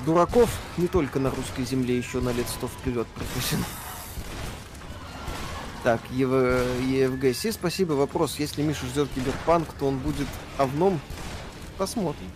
дураков 0.05 0.49
не 0.77 0.87
только 0.87 1.19
на 1.19 1.31
русской 1.31 1.65
земле, 1.65 1.97
еще 1.97 2.21
на 2.21 2.29
лет 2.29 2.47
сто 2.47 2.69
вперед 2.69 3.07
пропущено. 3.07 3.65
Так, 5.83 5.99
ЕВ... 6.11 6.31
EFGC, 6.31 7.51
спасибо. 7.51 7.93
Вопрос, 7.93 8.37
если 8.37 8.61
Миша 8.61 8.85
ждет 8.85 9.09
киберпанк, 9.15 9.67
то 9.79 9.87
он 9.87 9.97
будет 9.97 10.27
овном? 10.57 10.99
Посмотрим. 11.77 12.29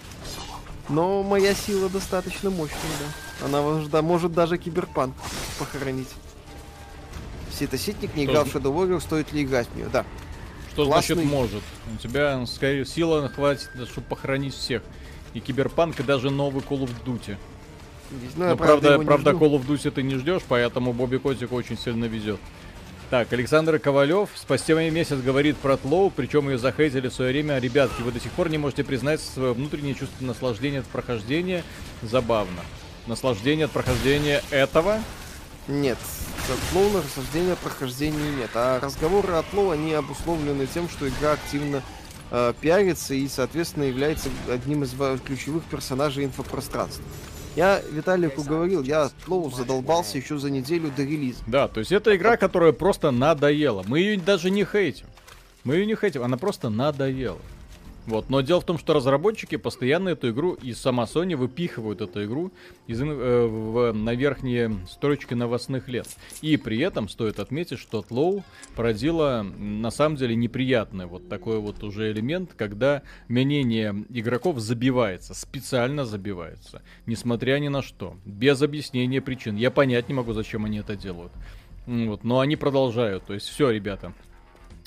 Но 0.89 1.23
моя 1.23 1.53
сила 1.53 1.89
достаточно 1.89 2.49
мощная, 2.49 2.79
да. 2.99 3.45
Она 3.45 3.87
да, 3.87 4.01
может 4.01 4.33
даже 4.33 4.57
киберпанк 4.57 5.15
похоронить. 5.59 6.09
Ситоситник, 7.51 8.15
не 8.15 8.25
играл 8.25 8.45
в 8.45 8.53
Shadow 8.53 8.73
Warrior, 8.75 8.99
стоит 8.99 9.31
ли 9.31 9.43
играть 9.43 9.67
в 9.67 9.75
нее? 9.75 9.89
Да. 9.91 10.05
Что 10.71 10.85
Классный... 10.85 11.15
значит 11.15 11.31
может? 11.31 11.63
У 11.93 11.97
тебя, 11.97 12.45
скорее, 12.47 12.85
сила 12.85 13.29
хватит, 13.29 13.69
чтобы 13.89 14.07
похоронить 14.07 14.53
всех. 14.55 14.81
И 15.33 15.39
Киберпанк, 15.39 15.99
и 15.99 16.03
даже 16.03 16.31
новый 16.31 16.61
Call 16.61 16.83
of 16.83 16.91
Duty. 17.05 17.37
Ну, 18.35 18.49
Но, 18.49 18.57
правда, 18.57 18.99
правда, 18.99 19.31
Call 19.31 19.51
of 19.51 19.65
Duty 19.65 19.91
ты 19.91 20.03
не 20.03 20.15
ждешь, 20.15 20.41
поэтому 20.47 20.93
Бобби 20.93 21.17
Котик 21.17 21.51
очень 21.51 21.77
сильно 21.77 22.05
везет. 22.05 22.39
Так, 23.11 23.31
Александр 23.33 23.77
Ковалев 23.77 24.29
спустя 24.35 24.73
месяц 24.89 25.17
говорит 25.17 25.57
про 25.57 25.77
Тлоу, 25.77 26.09
причем 26.09 26.49
ее 26.49 26.57
захейтили 26.57 27.07
в 27.07 27.13
свое 27.13 27.31
время. 27.31 27.59
Ребятки, 27.59 28.01
вы 28.01 28.11
до 28.11 28.19
сих 28.19 28.31
пор 28.31 28.49
не 28.49 28.57
можете 28.57 28.83
признать 28.83 29.21
свое 29.21 29.53
внутреннее 29.53 29.93
чувство 29.93 30.25
наслаждения 30.25 30.79
от 30.79 30.87
прохождения. 30.87 31.63
Забавно. 32.01 32.61
Наслаждение 33.05 33.65
от 33.65 33.71
прохождения 33.71 34.41
этого? 34.49 34.99
Нет, 35.67 35.99
от 36.49 36.75
Лоу 36.75 36.97
рассуждения 36.97 37.55
прохождения 37.55 38.31
нет. 38.37 38.49
А 38.55 38.79
разговоры 38.79 39.33
от 39.33 39.53
Лоу, 39.53 39.69
они 39.69 39.93
обусловлены 39.93 40.65
тем, 40.65 40.89
что 40.89 41.07
игра 41.07 41.33
активно 41.33 41.83
э, 42.31 42.53
пиарится 42.59 43.13
и, 43.13 43.27
соответственно, 43.27 43.83
является 43.83 44.29
одним 44.51 44.83
из 44.83 44.95
ключевых 45.23 45.63
персонажей 45.65 46.25
инфопространства. 46.25 47.03
Я 47.55 47.81
Виталику 47.89 48.43
говорил, 48.43 48.83
я 48.83 49.03
от 49.03 49.13
задолбался 49.53 50.17
еще 50.17 50.37
за 50.37 50.49
неделю 50.49 50.91
до 50.95 51.03
релиза. 51.03 51.41
Да, 51.47 51.67
то 51.67 51.79
есть 51.79 51.91
это 51.91 52.15
игра, 52.15 52.35
которая 52.35 52.73
просто 52.73 53.11
надоела. 53.11 53.83
Мы 53.87 53.99
ее 53.99 54.19
даже 54.19 54.49
не 54.49 54.65
хейтим. 54.65 55.07
Мы 55.63 55.75
ее 55.75 55.85
не 55.85 55.95
хейтим, 55.95 56.23
она 56.23 56.37
просто 56.37 56.69
надоела. 56.69 57.39
Вот. 58.05 58.29
Но 58.29 58.41
дело 58.41 58.61
в 58.61 58.65
том, 58.65 58.77
что 58.77 58.93
разработчики 58.93 59.55
постоянно 59.55 60.09
эту 60.09 60.29
игру 60.29 60.53
и 60.53 60.73
сама 60.73 61.03
Sony 61.03 61.35
выпихивают 61.35 62.01
эту 62.01 62.25
игру 62.25 62.51
из, 62.87 63.01
э, 63.01 63.05
в, 63.05 63.93
на 63.93 64.13
верхние 64.13 64.75
строчки 64.87 65.33
новостных 65.33 65.87
лет. 65.87 66.07
И 66.41 66.57
при 66.57 66.79
этом 66.79 67.09
стоит 67.09 67.39
отметить, 67.39 67.79
что 67.79 68.01
Тлоу 68.01 68.43
породила 68.75 69.43
на 69.43 69.89
самом 69.89 70.17
деле 70.17 70.35
неприятный 70.35 71.07
вот 71.07 71.27
такой 71.29 71.59
вот 71.59 71.83
уже 71.83 72.11
элемент, 72.11 72.51
когда 72.55 73.01
мнение 73.27 74.05
игроков 74.09 74.59
забивается, 74.59 75.33
специально 75.33 76.05
забивается, 76.05 76.81
несмотря 77.05 77.57
ни 77.59 77.69
на 77.69 77.81
что, 77.81 78.17
без 78.25 78.61
объяснения 78.61 79.21
причин. 79.21 79.55
Я 79.55 79.71
понять 79.71 80.09
не 80.09 80.13
могу, 80.13 80.33
зачем 80.33 80.65
они 80.65 80.79
это 80.79 80.95
делают. 80.95 81.31
Вот, 81.87 82.23
но 82.23 82.39
они 82.39 82.55
продолжают. 82.55 83.25
То 83.25 83.33
есть 83.33 83.47
все, 83.47 83.69
ребята, 83.69 84.13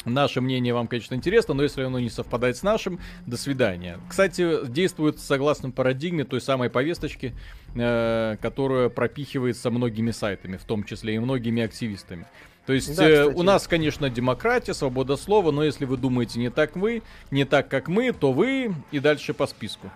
Наше 0.09 0.41
мнение 0.41 0.75
вам, 0.75 0.89
конечно, 0.89 1.15
интересно, 1.15 1.55
но 1.55 1.63
если 1.63 1.83
оно 1.83 1.99
не 1.99 2.11
совпадает 2.11 2.57
с 2.57 2.63
нашим, 2.63 3.01
до 3.27 3.37
свидания. 3.37 3.99
Кстати, 4.09 4.67
действует 4.67 5.21
согласно 5.21 5.71
парадигме 5.71 6.25
той 6.25 6.41
самой 6.41 6.71
повесточки, 6.71 7.35
э, 7.75 8.37
которая 8.41 8.89
пропихивается 8.89 9.71
многими 9.71 10.11
сайтами, 10.11 10.57
в 10.57 10.65
том 10.65 10.85
числе 10.85 11.15
и 11.15 11.19
многими 11.19 11.63
активистами. 11.63 12.27
То 12.67 12.75
есть 12.75 12.95
да, 12.97 13.09
э, 13.09 13.25
у 13.25 13.43
нас, 13.43 13.67
конечно, 13.67 14.11
демократия, 14.11 14.75
свобода 14.75 15.17
слова, 15.17 15.53
но 15.53 15.65
если 15.65 15.87
вы 15.87 15.97
думаете 15.97 16.39
не 16.39 16.51
так 16.51 16.77
вы, 16.77 17.03
не 17.31 17.47
так 17.47 17.69
как 17.69 17.89
мы, 17.89 18.13
то 18.13 18.33
вы 18.33 18.75
и 18.91 18.99
дальше 18.99 19.33
по 19.33 19.47
списку. 19.47 19.91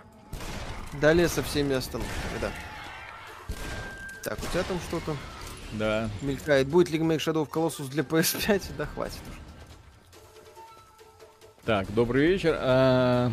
Далее 0.99 1.27
со 1.27 1.43
всеми 1.43 1.75
остановками, 1.75 2.39
да. 2.41 2.51
Так, 4.23 4.39
у 4.39 4.45
тебя 4.51 4.63
там 4.63 4.79
что-то? 4.87 5.15
Да. 5.73 6.09
Мелькает. 6.21 6.67
Будет 6.67 6.89
ли 6.89 6.97
ремейк 6.97 7.19
Shadow 7.19 7.47
of 7.47 7.49
Colossus 7.49 7.89
для 7.89 8.03
PS5? 8.03 8.71
Да 8.77 8.85
хватит 8.85 9.21
уже. 9.29 9.42
Так, 11.65 11.93
добрый 11.93 12.27
вечер. 12.27 12.57
А... 12.59 13.31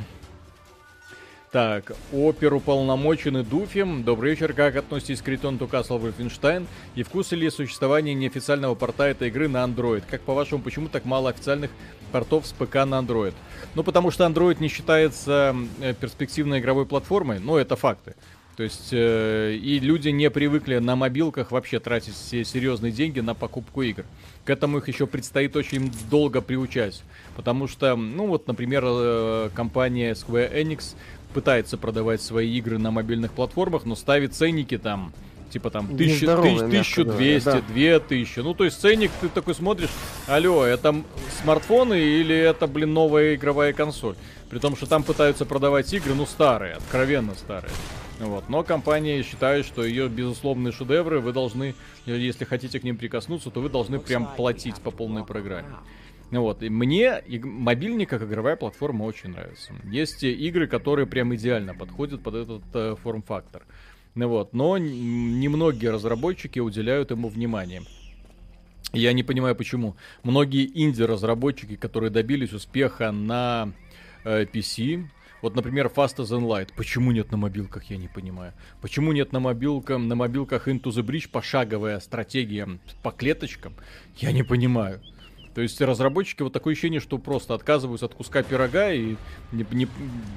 Так, 1.50 1.90
оперуполномоченный 2.12 3.42
Дуфи. 3.42 3.84
Добрый 4.04 4.30
вечер. 4.30 4.52
Как 4.52 4.76
относитесь 4.76 5.20
к 5.20 5.26
Return 5.26 5.58
to 5.58 5.68
Castle? 5.68 6.64
И 6.94 7.02
вкусы 7.02 7.34
ли 7.34 7.50
существование 7.50 8.14
неофициального 8.14 8.76
порта 8.76 9.08
этой 9.08 9.28
игры 9.28 9.48
на 9.48 9.64
Android? 9.64 10.04
Как 10.08 10.20
по-вашему, 10.20 10.62
почему 10.62 10.88
так 10.88 11.04
мало 11.04 11.30
официальных 11.30 11.72
портов 12.12 12.46
с 12.46 12.52
ПК 12.52 12.76
на 12.86 13.00
Android? 13.00 13.34
Ну, 13.74 13.82
потому 13.82 14.12
что 14.12 14.24
Android 14.24 14.60
не 14.60 14.68
считается 14.68 15.56
э, 15.80 15.92
перспективной 15.94 16.60
игровой 16.60 16.86
платформой. 16.86 17.40
Ну, 17.40 17.56
это 17.56 17.74
факты. 17.74 18.14
То 18.60 18.64
есть 18.64 18.88
э, 18.92 19.54
и 19.54 19.78
люди 19.78 20.10
не 20.10 20.28
привыкли 20.28 20.76
на 20.76 20.94
мобилках 20.94 21.50
вообще 21.50 21.80
тратить 21.80 22.12
все 22.12 22.44
серьезные 22.44 22.92
деньги 22.92 23.20
на 23.20 23.34
покупку 23.34 23.80
игр. 23.80 24.04
К 24.44 24.50
этому 24.50 24.76
их 24.76 24.88
еще 24.88 25.06
предстоит 25.06 25.56
очень 25.56 25.90
долго 26.10 26.42
приучать. 26.42 27.02
Потому 27.36 27.66
что, 27.68 27.96
ну 27.96 28.26
вот, 28.26 28.46
например, 28.48 28.84
э, 28.86 29.48
компания 29.54 30.12
Square 30.12 30.54
Enix 30.54 30.94
пытается 31.32 31.78
продавать 31.78 32.20
свои 32.20 32.54
игры 32.58 32.76
на 32.76 32.90
мобильных 32.90 33.32
платформах, 33.32 33.86
но 33.86 33.96
ставит 33.96 34.34
ценники 34.34 34.76
там 34.76 35.14
типа 35.48 35.70
там 35.70 35.86
1200, 35.86 37.44
да. 37.44 37.62
2000. 37.66 38.40
Ну, 38.40 38.52
то 38.52 38.66
есть 38.66 38.78
ценник 38.78 39.10
ты 39.22 39.30
такой 39.30 39.54
смотришь, 39.54 39.88
алло, 40.28 40.66
это 40.66 41.02
смартфоны 41.40 41.98
или 41.98 42.36
это, 42.36 42.66
блин, 42.66 42.92
новая 42.92 43.36
игровая 43.36 43.72
консоль? 43.72 44.16
При 44.50 44.58
том, 44.58 44.76
что 44.76 44.84
там 44.84 45.02
пытаются 45.02 45.46
продавать 45.46 45.90
игры, 45.94 46.12
ну, 46.14 46.26
старые, 46.26 46.74
откровенно 46.74 47.34
старые. 47.34 47.72
Вот. 48.20 48.48
Но 48.50 48.62
компания 48.62 49.22
считает, 49.22 49.64
что 49.64 49.82
ее 49.82 50.08
безусловные 50.08 50.72
шедевры 50.72 51.20
вы 51.20 51.32
должны, 51.32 51.74
если 52.04 52.44
хотите 52.44 52.78
к 52.78 52.84
ним 52.84 52.98
прикоснуться, 52.98 53.50
то 53.50 53.60
вы 53.60 53.70
должны 53.70 53.98
прям 53.98 54.28
платить 54.36 54.76
по 54.76 54.90
полной 54.90 55.24
программе. 55.24 55.76
Вот. 56.30 56.62
И 56.62 56.68
мне 56.68 57.22
мобильник 57.42 58.10
как 58.10 58.22
игровая 58.22 58.56
платформа 58.56 59.04
очень 59.04 59.30
нравится. 59.30 59.72
Есть 59.84 60.22
игры, 60.22 60.66
которые 60.66 61.06
прям 61.06 61.34
идеально 61.34 61.74
подходят 61.74 62.22
под 62.22 62.34
этот 62.34 62.62
э, 62.74 62.94
форм-фактор. 63.02 63.64
Ну 64.14 64.28
вот. 64.28 64.52
Но 64.52 64.76
немногие 64.76 65.90
разработчики 65.90 66.58
уделяют 66.58 67.10
ему 67.10 67.28
внимание. 67.28 67.82
Я 68.92 69.12
не 69.12 69.22
понимаю, 69.22 69.56
почему. 69.56 69.96
Многие 70.22 70.70
инди-разработчики, 70.72 71.76
которые 71.76 72.10
добились 72.10 72.52
успеха 72.52 73.12
на 73.12 73.72
э, 74.24 74.44
PC, 74.44 75.06
вот, 75.42 75.54
например, 75.54 75.90
Faster 75.94 76.24
Than 76.24 76.42
Light. 76.42 76.70
Почему 76.76 77.12
нет 77.12 77.30
на 77.30 77.36
мобилках, 77.36 77.84
я 77.84 77.96
не 77.96 78.08
понимаю. 78.08 78.52
Почему 78.80 79.12
нет 79.12 79.32
на, 79.32 79.40
мобилках, 79.40 79.98
на 79.98 80.14
мобилках 80.14 80.68
Into 80.68 80.84
the 80.84 81.02
Bridge 81.02 81.28
пошаговая 81.28 82.00
стратегия 82.00 82.68
по 83.02 83.10
клеточкам? 83.10 83.74
Я 84.16 84.32
не 84.32 84.42
понимаю. 84.42 85.00
То 85.54 85.62
есть 85.62 85.80
разработчики 85.80 86.42
вот 86.42 86.52
такое 86.52 86.74
ощущение, 86.74 87.00
что 87.00 87.18
просто 87.18 87.54
отказываются 87.54 88.06
от 88.06 88.14
куска 88.14 88.42
пирога 88.42 88.92
и 88.92 89.16
не, 89.50 89.66
не, 89.72 89.88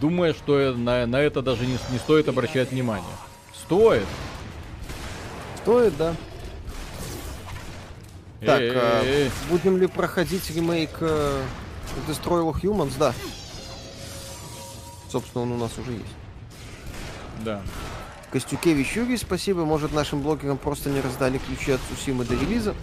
думая, 0.02 0.34
что 0.34 0.74
на, 0.74 1.06
на 1.06 1.22
это 1.22 1.42
даже 1.42 1.66
не, 1.68 1.78
не 1.92 2.00
стоит 2.00 2.28
обращать 2.28 2.72
внимание. 2.72 3.14
Стоит. 3.54 4.08
Стоит, 5.58 5.96
да. 5.98 6.16
Так, 8.42 8.62
а, 8.62 9.30
будем 9.50 9.78
ли 9.78 9.88
проходить 9.88 10.50
ремейк 10.50 10.90
э, 11.00 11.44
Destroy 12.08 12.44
All 12.44 12.54
Humans? 12.62 12.94
Да. 13.00 13.14
Собственно, 15.14 15.44
он 15.44 15.52
у 15.52 15.58
нас 15.58 15.78
уже 15.78 15.92
есть. 15.92 16.16
Да. 17.46 17.62
Костюкевич 18.32 18.94
Юрий, 18.94 19.18
спасибо. 19.18 19.64
Может, 19.64 19.94
нашим 19.94 20.24
блогерам 20.24 20.58
просто 20.58 20.90
не 20.90 21.02
раздали 21.02 21.38
ключи 21.38 21.74
от 21.74 21.82
Сусимы 21.88 22.26
до 22.26 22.34
релиза? 22.34 22.74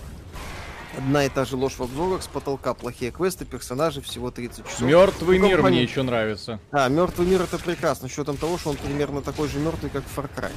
Одна 0.97 1.25
и 1.25 1.29
та 1.29 1.45
же 1.45 1.57
ложь 1.57 1.73
в 1.73 1.83
обзорах, 1.83 2.23
с 2.23 2.29
потолка 2.29 2.75
плохие 2.75 3.11
квесты, 3.11 3.45
персонажи, 3.45 4.01
всего 4.01 4.31
30 4.31 4.65
часов. 4.65 4.81
Мертвый 4.83 5.41
ну, 5.41 5.49
мир 5.49 5.61
мне 5.63 5.83
еще 5.83 6.03
нравится. 6.03 6.61
А, 6.71 6.89
мертвый 6.89 7.27
мир 7.27 7.43
это 7.43 7.59
прекрасно, 7.59 8.09
с 8.09 8.13
учетом 8.13 8.37
того, 8.37 8.59
что 8.59 8.71
он 8.71 8.77
примерно 8.77 9.23
такой 9.23 9.49
же 9.49 9.59
мертвый, 9.59 9.91
как 9.91 10.05
в 10.05 10.17
Far 10.17 10.31
Cry. 10.33 10.53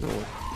Ну. 0.00 0.08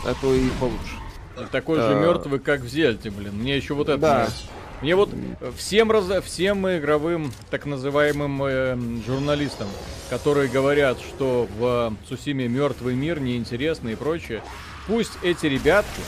Это 0.05 0.27
и 0.27 0.49
получше. 0.59 1.49
Такой 1.53 1.79
же 1.79 1.95
мертвый, 1.95 2.39
как 2.39 2.59
в 2.59 2.67
Зельте, 2.67 3.11
блин. 3.11 3.35
Мне 3.35 3.55
еще 3.55 3.75
вот 3.75 3.87
это 3.87 3.97
да. 3.97 4.13
нравится. 4.15 4.43
Мне 4.83 4.97
вот 4.97 5.11
всем, 5.55 5.91
раз, 5.91 6.11
всем 6.25 6.67
игровым 6.67 7.31
так 7.49 7.65
называемым 7.65 8.43
э, 8.43 8.77
журналистам, 9.07 9.69
которые 10.09 10.49
говорят, 10.49 10.99
что 10.99 11.47
в 11.57 11.95
Сусиме 12.05 12.49
мертвый 12.49 12.93
мир 12.93 13.21
неинтересный 13.21 13.93
и 13.93 13.95
прочее, 13.95 14.43
пусть 14.85 15.13
эти 15.23 15.45
ребятки 15.45 16.01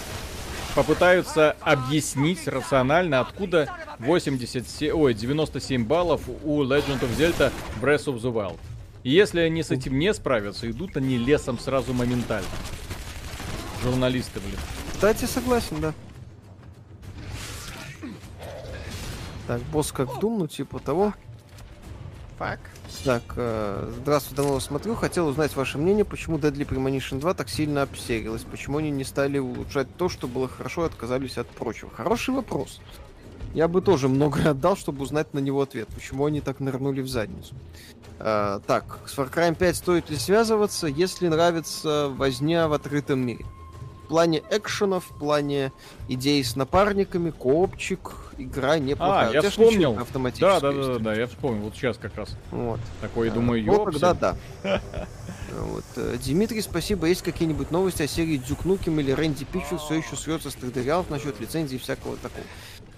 попытаются 0.75 1.55
объяснить 1.61 2.49
рационально, 2.49 3.21
откуда 3.21 3.69
87, 3.99 4.91
ой, 4.91 5.13
97 5.13 5.85
баллов 5.85 6.23
у 6.43 6.61
Legend 6.63 6.99
of 6.99 7.17
Zelda 7.17 7.53
Breath 7.81 8.07
of 8.07 8.19
the 8.19 8.33
Wild. 8.33 8.59
И 9.03 9.09
если 9.09 9.39
они 9.39 9.63
с 9.63 9.71
этим 9.71 9.97
не 9.97 10.13
справятся, 10.13 10.69
идут 10.69 10.97
они 10.97 11.17
лесом 11.17 11.59
сразу 11.59 11.93
моментально. 11.93 12.49
Журналисты, 13.81 14.41
блин. 14.41 14.59
Кстати, 14.91 15.23
согласен, 15.23 15.79
да. 15.79 15.93
Так, 19.47 19.61
босс 19.71 19.91
как 19.91 20.09
в 20.09 20.19
Doom, 20.19 20.39
ну 20.39 20.47
типа 20.47 20.79
того. 20.79 21.13
Фак. 22.37 22.59
Так, 23.03 23.23
э, 23.37 23.91
здравствуйте, 24.01 24.35
давно 24.35 24.53
вас 24.55 24.65
смотрю. 24.65 24.95
Хотел 24.95 25.27
узнать 25.27 25.55
ваше 25.55 25.77
мнение, 25.77 26.03
почему 26.03 26.37
Deadly 26.37 26.67
Premonition 26.67 27.19
2 27.19 27.33
так 27.33 27.49
сильно 27.49 27.83
обсерилась? 27.83 28.43
Почему 28.43 28.79
они 28.79 28.89
не 28.89 29.03
стали 29.03 29.37
улучшать 29.37 29.87
то, 29.95 30.09
что 30.09 30.27
было 30.27 30.47
хорошо, 30.47 30.83
и 30.83 30.87
отказались 30.87 31.37
от 31.37 31.47
прочего? 31.47 31.91
Хороший 31.91 32.33
вопрос. 32.33 32.81
Я 33.53 33.67
бы 33.67 33.81
тоже 33.81 34.09
многое 34.09 34.49
отдал, 34.51 34.75
чтобы 34.75 35.03
узнать 35.03 35.33
на 35.33 35.39
него 35.39 35.61
ответ. 35.61 35.87
Почему 35.93 36.25
они 36.25 36.41
так 36.41 36.59
нырнули 36.59 37.01
в 37.01 37.07
задницу? 37.07 37.53
Э, 38.19 38.59
так, 38.65 38.99
с 39.05 39.17
Far 39.17 39.31
Cry 39.31 39.55
5 39.55 39.75
стоит 39.75 40.09
ли 40.09 40.17
связываться, 40.17 40.87
если 40.87 41.27
нравится 41.27 42.09
возня 42.09 42.67
в 42.67 42.73
открытом 42.73 43.19
мире? 43.19 43.45
В 44.03 44.07
плане 44.07 44.43
экшенов, 44.51 45.05
в 45.09 45.17
плане 45.17 45.71
идей 46.09 46.43
с 46.43 46.55
напарниками, 46.55 47.31
коопчик, 47.31 48.11
игра 48.37 48.77
неплохая. 48.79 49.29
А, 49.29 49.33
я 49.33 49.41
вспомнил. 49.41 49.97
Да, 50.39 50.59
да, 50.59 50.71
да, 50.71 50.99
да, 50.99 51.13
я 51.13 51.27
вспомнил. 51.27 51.63
Вот 51.63 51.75
сейчас 51.75 51.97
как 51.97 52.15
раз. 52.15 52.35
Вот. 52.51 52.79
Такой, 53.01 53.29
думаю, 53.29 53.63
ёпсель. 53.63 53.77
Вот 53.77 53.91
тогда 53.93 54.13
да. 54.63 54.81
Вот. 55.57 55.85
Э, 55.95 56.17
Дмитрий, 56.23 56.61
спасибо. 56.61 57.07
Есть 57.07 57.21
какие-нибудь 57.21 57.71
новости 57.71 58.03
о 58.03 58.07
серии 58.07 58.37
Дюк 58.37 58.65
Нукем 58.65 58.99
или 58.99 59.11
Рэнди 59.11 59.45
Пичу 59.45 59.77
все 59.77 59.95
еще 59.95 60.15
срется 60.15 60.49
с 60.49 60.55
3D 60.55 61.05
насчет 61.09 61.39
лицензии 61.39 61.75
и 61.75 61.79
всякого 61.79 62.17
такого? 62.17 62.43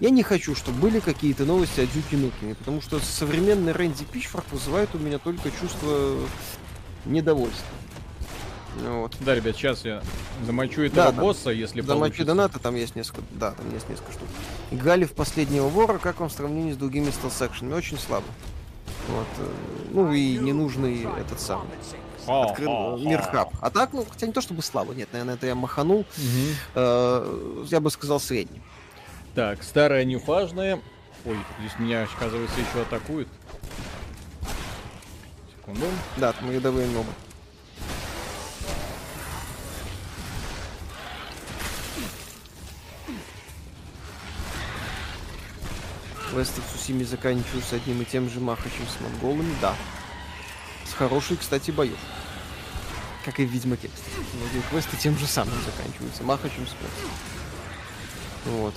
Я 0.00 0.10
не 0.10 0.22
хочу, 0.22 0.54
чтобы 0.54 0.78
были 0.78 1.00
какие-то 1.00 1.44
новости 1.44 1.80
о 1.80 1.86
Дюке 1.86 2.16
Нукеме, 2.16 2.54
потому 2.54 2.80
что 2.80 2.98
современный 3.00 3.72
Рэнди 3.72 4.04
Пичфорд 4.04 4.44
вызывает 4.52 4.94
у 4.94 4.98
меня 4.98 5.18
только 5.18 5.50
чувство 5.50 6.16
недовольства. 7.04 7.66
Вот. 8.76 9.16
Да, 9.20 9.34
ребят, 9.34 9.56
сейчас 9.56 9.84
я 9.84 10.02
замочу 10.44 10.82
этого 10.82 11.10
да, 11.10 11.12
босса, 11.12 11.50
если 11.50 11.80
Замочу 11.80 11.98
получится. 11.98 12.24
доната, 12.24 12.58
там 12.58 12.76
есть 12.76 12.94
несколько, 12.96 13.22
да, 13.32 13.52
там 13.52 13.72
есть 13.72 13.88
несколько 13.88 14.12
штук. 14.12 14.28
Играли 14.70 15.04
в 15.04 15.12
последнего 15.12 15.68
вора, 15.68 15.98
как 15.98 16.20
вам 16.20 16.28
в 16.28 16.32
сравнении 16.32 16.72
с 16.72 16.76
другими 16.76 17.10
стелс-экшенами? 17.10 17.74
Очень 17.74 17.98
слабо. 17.98 18.26
Вот. 19.08 19.26
Э, 19.38 19.50
ну 19.90 20.12
и 20.12 20.36
ненужный 20.36 21.08
этот 21.18 21.40
самый. 21.40 21.66
Открыл, 22.26 22.98
мир 22.98 23.22
хаб. 23.22 23.54
А 23.60 23.70
так, 23.70 23.94
ну, 23.94 24.04
хотя 24.08 24.26
не 24.26 24.32
то 24.32 24.42
чтобы 24.42 24.62
слабо, 24.62 24.94
нет, 24.94 25.08
наверное, 25.12 25.34
это 25.34 25.46
я 25.46 25.54
маханул. 25.54 26.00
Угу. 26.00 27.64
Я 27.64 27.80
бы 27.80 27.90
сказал 27.90 28.20
средний. 28.20 28.60
Так, 29.34 29.62
старая 29.62 30.04
нюфажная. 30.04 30.80
Ой, 31.24 31.36
здесь 31.58 31.72
меня, 31.78 32.02
оказывается, 32.02 32.60
еще 32.60 32.82
атакует. 32.82 33.28
Секунду. 35.56 35.86
Да, 36.18 36.32
там 36.32 36.50
рядовые 36.50 36.86
много. 36.88 37.08
Квесты 46.30 46.60
в 46.60 46.76
Сусиме 46.76 47.04
заканчиваются 47.04 47.76
одним 47.76 48.02
и 48.02 48.04
тем 48.04 48.28
же 48.28 48.40
махачем 48.40 48.86
с 48.86 49.00
монголами, 49.00 49.54
да. 49.60 49.74
С 50.84 50.92
хорошей, 50.92 51.36
кстати, 51.36 51.70
боев. 51.70 51.98
Как 53.24 53.40
и 53.40 53.46
в 53.46 53.50
Ведьмаке, 53.50 53.88
кстати. 53.88 54.26
Многие 54.34 54.62
квесты 54.68 54.96
тем 54.96 55.18
же 55.18 55.26
самым 55.26 55.54
заканчиваются. 55.64 56.22
Махачем 56.22 56.66
с 56.66 56.74
Вот. 58.46 58.74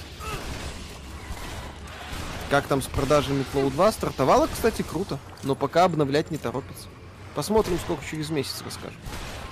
Как 2.50 2.68
там 2.68 2.82
с 2.82 2.88
продажами 2.88 3.46
Cloud 3.54 3.72
2? 3.72 3.92
Стартовало, 3.92 4.48
кстати, 4.48 4.82
круто. 4.82 5.20
Но 5.44 5.56
пока 5.56 5.86
обновлять 5.86 6.32
не 6.32 6.38
торопится. 6.38 6.88
Посмотрим, 7.36 7.80
сколько 7.80 8.04
через 8.10 8.30
месяц 8.30 8.62
расскажем. 8.66 9.00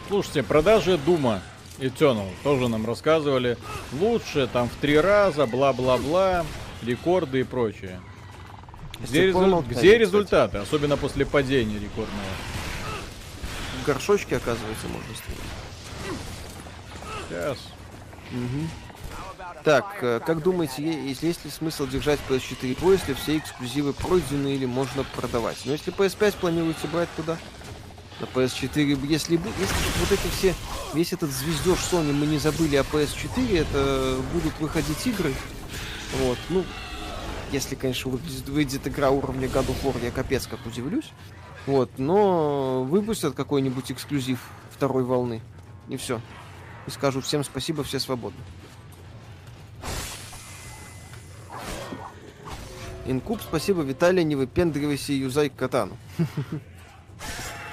Слушайте, 0.09 0.43
продажи 0.43 0.97
Дума 0.97 1.41
Eternal 1.77 2.29
тоже 2.43 2.67
нам 2.67 2.85
рассказывали. 2.85 3.57
Лучше 3.93 4.49
там 4.51 4.69
в 4.69 4.75
три 4.81 4.99
раза, 4.99 5.45
бла-бла-бла 5.45 6.45
рекорды 6.81 7.41
и 7.41 7.43
прочее. 7.43 7.99
Где, 9.01 9.27
резу... 9.27 9.63
Где 9.67 9.97
результаты, 9.97 10.57
особенно 10.57 10.97
после 10.97 11.25
падения 11.25 11.79
рекордного? 11.79 12.23
В 13.81 13.85
горшочке, 13.85 14.37
оказывается, 14.37 14.87
можно 14.87 15.15
стрелять. 15.15 15.59
Сейчас. 17.27 17.57
Угу. 18.31 19.63
Так, 19.63 19.97
э, 20.01 20.19
как 20.25 20.41
думаете, 20.41 20.83
есть, 20.83 21.23
есть 21.23 21.45
ли 21.45 21.51
смысл 21.51 21.85
держать 21.87 22.19
PS4 22.29 22.77
Pro, 22.77 22.93
если 22.93 23.13
все 23.13 23.37
эксклюзивы 23.37 23.93
пройдены 23.93 24.55
или 24.55 24.65
можно 24.65 25.03
продавать? 25.15 25.57
Но 25.65 25.73
если 25.73 25.93
PS5 25.93 26.35
планируете 26.39 26.87
брать 26.87 27.09
туда, 27.15 27.37
на 28.19 28.25
PS4, 28.25 29.07
если, 29.07 29.33
если 29.33 29.39
вот 29.99 30.11
эти 30.11 30.27
все, 30.37 30.53
весь 30.93 31.13
этот 31.13 31.31
звездеж 31.31 31.77
Sony 31.91 32.13
мы 32.13 32.25
не 32.25 32.37
забыли 32.37 32.75
о 32.77 32.83
PS4, 32.83 33.59
это 33.59 34.17
будут 34.33 34.57
выходить 34.59 35.05
игры, 35.07 35.33
вот, 36.17 36.37
ну, 36.49 36.63
если, 37.51 37.75
конечно, 37.75 38.11
выйдет 38.11 38.87
игра 38.87 39.09
уровня 39.09 39.47
God 39.47 39.67
of 39.67 39.83
War, 39.83 40.03
я 40.03 40.11
капец 40.11 40.47
как 40.47 40.65
удивлюсь. 40.65 41.11
Вот, 41.65 41.91
но 41.97 42.83
выпустят 42.83 43.35
какой-нибудь 43.35 43.91
эксклюзив 43.91 44.39
второй 44.71 45.03
волны. 45.03 45.41
И 45.87 45.97
все. 45.97 46.21
И 46.87 46.91
скажу 46.91 47.21
всем 47.21 47.43
спасибо, 47.43 47.83
все 47.83 47.99
свободны. 47.99 48.39
Инкуб, 53.05 53.41
спасибо, 53.41 53.81
Виталий, 53.81 54.23
не 54.23 54.35
выпендривайся 54.35 55.13
и 55.13 55.17
юзай 55.17 55.49
катану. 55.49 55.97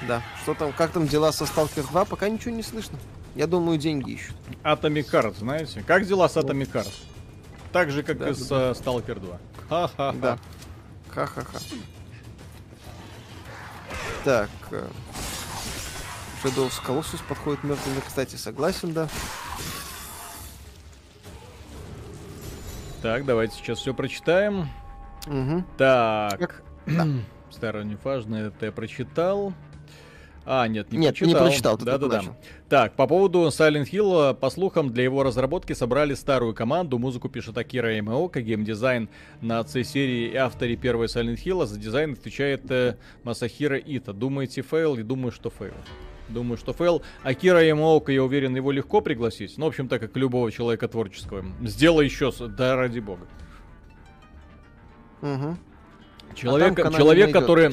Да, 0.07 0.23
что 0.43 0.53
там, 0.53 0.75
как 0.75 0.91
там 0.91 1.09
дела 1.09 1.33
со 1.33 1.45
Stalker 1.45 1.83
2, 1.91 2.05
пока 2.05 2.29
ничего 2.29 2.55
не 2.55 2.63
слышно. 2.63 2.99
Я 3.35 3.47
думаю, 3.47 3.79
деньги 3.79 4.13
ищут. 4.13 4.37
Atomic 4.63 5.11
Heart, 5.11 5.39
знаете? 5.39 5.83
Как 5.87 6.07
дела 6.07 6.29
с 6.29 6.37
Atomic 6.37 6.71
Heart? 6.71 6.93
Так 7.77 7.91
же, 7.91 8.03
как 8.03 8.17
да, 8.17 8.31
и 8.31 8.33
с 8.33 8.49
да. 8.49 8.71
Stalker 8.71 9.21
2. 9.21 9.39
Ха-ха-ха. 9.69 10.13
Да. 10.15 10.39
Ха-ха-ха. 11.11 11.59
Так. 14.25 14.49
Э, 14.71 14.89
Shadow 16.43 16.71
of 16.71 16.83
Colossus 16.87 17.21
подходит 17.29 17.65
мертвыми, 17.65 18.01
кстати, 18.01 18.37
согласен, 18.37 18.95
да. 18.95 19.09
Так, 23.03 23.27
давайте 23.27 23.57
сейчас 23.57 23.81
все 23.81 23.93
прочитаем. 23.93 24.71
Угу. 25.27 25.65
Так. 25.77 26.63
Да. 26.87 27.07
Старое 27.51 27.85
неважно, 27.85 28.37
это 28.37 28.65
я 28.65 28.73
прочитал. 28.73 29.53
А, 30.49 30.69
нет, 30.69 30.93
не 30.93 30.99
нет, 30.99 31.19
прочитал. 31.19 31.29
не 31.29 31.49
прочитал. 31.49 31.77
Да-да-да. 31.77 32.23
Так, 32.69 32.95
по 32.95 33.09
поводу 33.09 33.49
Silent 33.49 33.91
Hill, 33.91 34.33
по 34.35 34.49
слухам, 34.49 34.93
для 34.93 35.03
его 35.03 35.25
разработки 35.25 35.73
собрали 35.73 36.15
старую 36.15 36.55
команду. 36.55 36.99
Музыку 36.99 37.29
пишет 37.29 37.59
Акира 37.59 37.93
Ямаока, 37.93 38.41
геймдизайн 38.41 39.09
на 39.41 39.65
C-серии 39.65 40.31
и 40.31 40.37
авторе 40.37 40.77
первой 40.77 41.07
Silent 41.07 41.43
Hill, 41.45 41.65
а 41.65 41.67
за 41.67 41.81
дизайн 41.81 42.13
отвечает 42.13 42.71
э, 42.71 42.95
Масахиро 43.25 43.77
Ито. 43.77 44.13
Думаете 44.13 44.63
fail? 44.63 44.95
И 44.97 45.03
думаю, 45.03 45.33
что 45.33 45.51
fail. 45.51 45.75
Думаю, 46.29 46.59
что 46.59 46.73
fail. 46.73 47.03
Акира 47.25 47.61
Ямаока, 47.65 48.13
я 48.13 48.23
уверен, 48.23 48.55
его 48.55 48.71
легко 48.71 49.01
пригласить. 49.01 49.59
Ну, 49.59 49.65
в 49.65 49.69
общем, 49.69 49.89
так 49.89 50.01
как 50.01 50.17
любого 50.17 50.53
человека 50.53 50.87
творческого. 50.87 51.45
Сделай 51.63 52.05
еще, 52.05 52.33
да 52.49 52.77
ради 52.77 53.01
бога. 53.01 53.27
Угу. 55.23 55.57
Человек, 56.37 56.79
а 56.79 56.93
человек 56.93 57.33
который... 57.33 57.73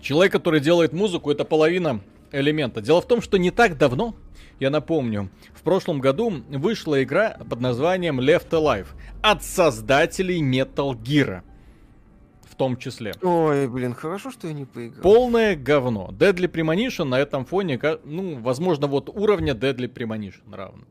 Человек, 0.00 0.32
который 0.32 0.60
делает 0.60 0.92
музыку, 0.92 1.30
это 1.30 1.44
половина 1.44 2.00
элемента. 2.32 2.80
Дело 2.80 3.00
в 3.00 3.06
том, 3.06 3.20
что 3.22 3.38
не 3.38 3.50
так 3.50 3.78
давно, 3.78 4.14
я 4.60 4.70
напомню, 4.70 5.30
в 5.54 5.62
прошлом 5.62 6.00
году 6.00 6.42
вышла 6.48 7.02
игра 7.02 7.38
под 7.48 7.60
названием 7.60 8.20
Left 8.20 8.50
Alive 8.50 8.86
от 9.22 9.42
создателей 9.42 10.40
Metal 10.42 10.92
Gear. 10.94 11.42
В 12.42 12.54
том 12.54 12.76
числе. 12.76 13.14
Ой, 13.22 13.68
блин, 13.68 13.94
хорошо, 13.94 14.32
что 14.32 14.48
я 14.48 14.52
не 14.52 14.64
поиграл. 14.64 15.00
Полное 15.02 15.54
говно. 15.54 16.10
Deadly 16.10 16.50
Premonition 16.50 17.04
на 17.04 17.20
этом 17.20 17.44
фоне, 17.44 17.80
ну, 18.04 18.40
возможно, 18.40 18.88
вот 18.88 19.08
уровня 19.08 19.54
Deadly 19.54 19.92
Premonition 19.92 20.52
равно. 20.52 20.82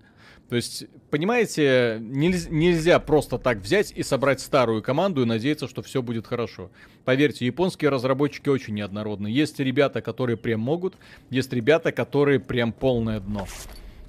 То 0.49 0.55
есть, 0.55 0.85
понимаете, 1.09 1.97
нельзя, 1.99 2.49
нельзя 2.49 2.99
просто 2.99 3.37
так 3.37 3.57
взять 3.57 3.91
и 3.91 4.01
собрать 4.01 4.39
старую 4.39 4.81
команду 4.81 5.23
и 5.23 5.25
надеяться, 5.25 5.67
что 5.67 5.81
все 5.81 6.01
будет 6.01 6.25
хорошо. 6.25 6.71
Поверьте, 7.03 7.45
японские 7.45 7.89
разработчики 7.89 8.47
очень 8.47 8.75
неоднородны. 8.75 9.27
Есть 9.27 9.59
ребята, 9.59 10.01
которые 10.01 10.37
прям 10.37 10.61
могут, 10.61 10.95
есть 11.29 11.51
ребята, 11.51 11.91
которые 11.91 12.39
прям 12.39 12.71
полное 12.71 13.19
дно. 13.19 13.45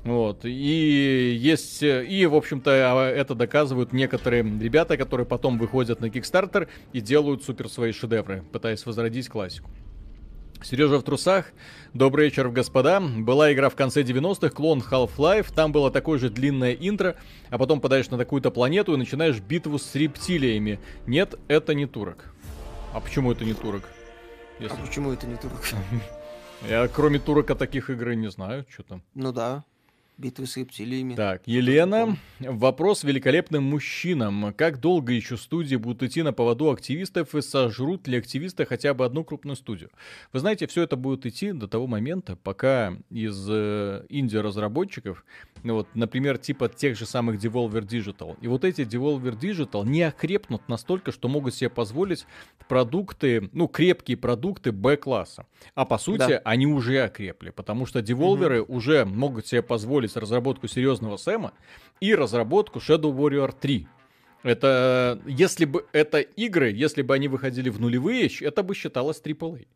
Вот. 0.05 0.44
И 0.44 1.36
есть, 1.40 1.82
и, 1.82 2.27
в 2.27 2.35
общем-то, 2.36 2.70
а, 2.70 3.10
это 3.10 3.35
доказывают 3.35 3.93
некоторые 3.93 4.43
ребята, 4.43 4.97
которые 4.97 5.27
потом 5.27 5.59
выходят 5.59 6.01
на 6.01 6.06
Kickstarter 6.06 6.69
и 6.93 7.01
делают 7.01 7.43
супер 7.43 7.69
свои 7.69 7.90
шедевры, 7.90 8.44
пытаясь 8.52 8.86
возродить 8.86 9.28
классику. 9.28 9.70
Сережа 10.63 10.99
в 10.99 11.03
трусах. 11.03 11.47
Добрый 11.95 12.27
вечер, 12.27 12.49
господа. 12.49 13.01
Была 13.01 13.53
игра 13.53 13.71
в 13.71 13.77
конце 13.77 14.03
90-х, 14.03 14.51
клон 14.51 14.81
Half-Life. 14.81 15.53
Там 15.55 15.73
было 15.73 15.91
такое 15.91 16.19
же 16.19 16.31
длинное 16.31 16.73
интро, 16.73 17.17
а 17.51 17.59
потом 17.59 17.81
подаешь 17.81 18.11
на 18.11 18.19
такую-то 18.19 18.51
планету 18.51 18.95
и 18.95 18.97
начинаешь 18.97 19.39
битву 19.41 19.79
с 19.79 19.95
рептилиями. 19.95 20.81
Нет, 21.07 21.35
это 21.49 21.75
не 21.75 21.87
турок. 21.87 22.33
А 22.93 23.01
почему 23.01 23.33
это 23.33 23.45
не 23.45 23.55
турок? 23.55 23.85
Если... 24.59 24.77
А 24.77 24.87
почему 24.87 25.13
это 25.13 25.27
не 25.27 25.37
турок? 25.37 25.61
Я 26.69 26.89
кроме 26.89 27.19
турок 27.19 27.51
о 27.51 27.55
таких 27.55 27.89
игр 27.91 28.15
не 28.15 28.31
знаю, 28.31 28.67
что 28.69 28.83
там. 28.83 29.03
Ну 29.15 29.33
да 29.33 29.65
битвы 30.19 30.47
с 30.47 30.57
рептилиями. 30.57 31.15
Так, 31.15 31.43
Елена, 31.47 32.16
вопрос 32.40 33.05
великолепным 33.05 33.65
мужчинам. 33.65 34.53
Как 34.55 34.81
долго 34.81 35.12
еще 35.12 35.36
студии 35.36 35.77
будут 35.77 36.03
идти 36.03 36.23
на 36.23 36.32
поводу 36.32 36.70
активистов 36.70 37.35
и 37.35 37.40
сожрут 37.40 38.09
ли 38.09 38.19
активисты 38.19 38.66
хотя 38.66 38.95
бы 38.95 39.05
одну 39.05 39.24
крупную 39.24 39.57
студию? 39.57 39.90
Вы 40.32 40.40
знаете, 40.40 40.66
все 40.66 40.82
это 40.82 40.97
будет 40.97 41.24
идти 41.24 41.53
до 41.53 41.69
того 41.69 41.86
момента, 41.86 42.36
пока 42.36 42.97
из 43.11 43.47
э, 43.49 44.05
инди-разработчиков, 44.09 45.24
ну 45.62 45.74
вот, 45.74 45.89
например, 45.95 46.39
типа 46.39 46.69
тех 46.69 46.99
же 46.99 47.07
самых 47.07 47.43
Devolver 47.43 47.86
Digital, 47.86 48.36
и 48.40 48.49
вот 48.49 48.65
эти 48.65 48.82
Devolver 48.82 49.39
Digital 49.39 49.86
не 49.86 50.03
окрепнут 50.03 50.69
настолько, 50.69 51.12
что 51.12 51.28
могут 51.28 51.55
себе 51.55 51.70
позволить 51.70 52.27
продукты, 52.69 53.49
ну, 53.53 53.69
крепкие 53.69 54.16
продукты 54.16 54.73
Б-класса. 54.73 55.47
А 55.74 55.85
по 55.85 55.99
сути, 55.99 56.19
да. 56.19 56.43
они 56.45 56.66
уже 56.66 57.01
окрепли, 57.03 57.51
потому 57.51 57.86
что 57.86 58.03
деволверы 58.03 58.62
угу. 58.62 58.77
уже 58.77 59.05
могут 59.05 59.47
себе 59.47 59.62
позволить 59.62 60.08
ускорить 60.09 60.17
разработку 60.17 60.69
серьезного 60.69 61.17
Сэма 61.17 61.53
и 62.01 62.15
разработку 62.15 62.79
Shadow 62.79 63.15
Warrior 63.15 63.55
3. 63.59 63.87
Это, 64.45 65.21
если 65.27 65.65
бы 65.65 65.85
это 65.93 66.21
игры, 66.21 66.71
если 66.71 67.03
бы 67.03 67.15
они 67.15 67.29
выходили 67.29 67.71
в 67.71 67.81
нулевые, 67.81 68.31
это 68.41 68.63
бы 68.63 68.75
считалось 68.75 69.21
AAA. 69.21 69.67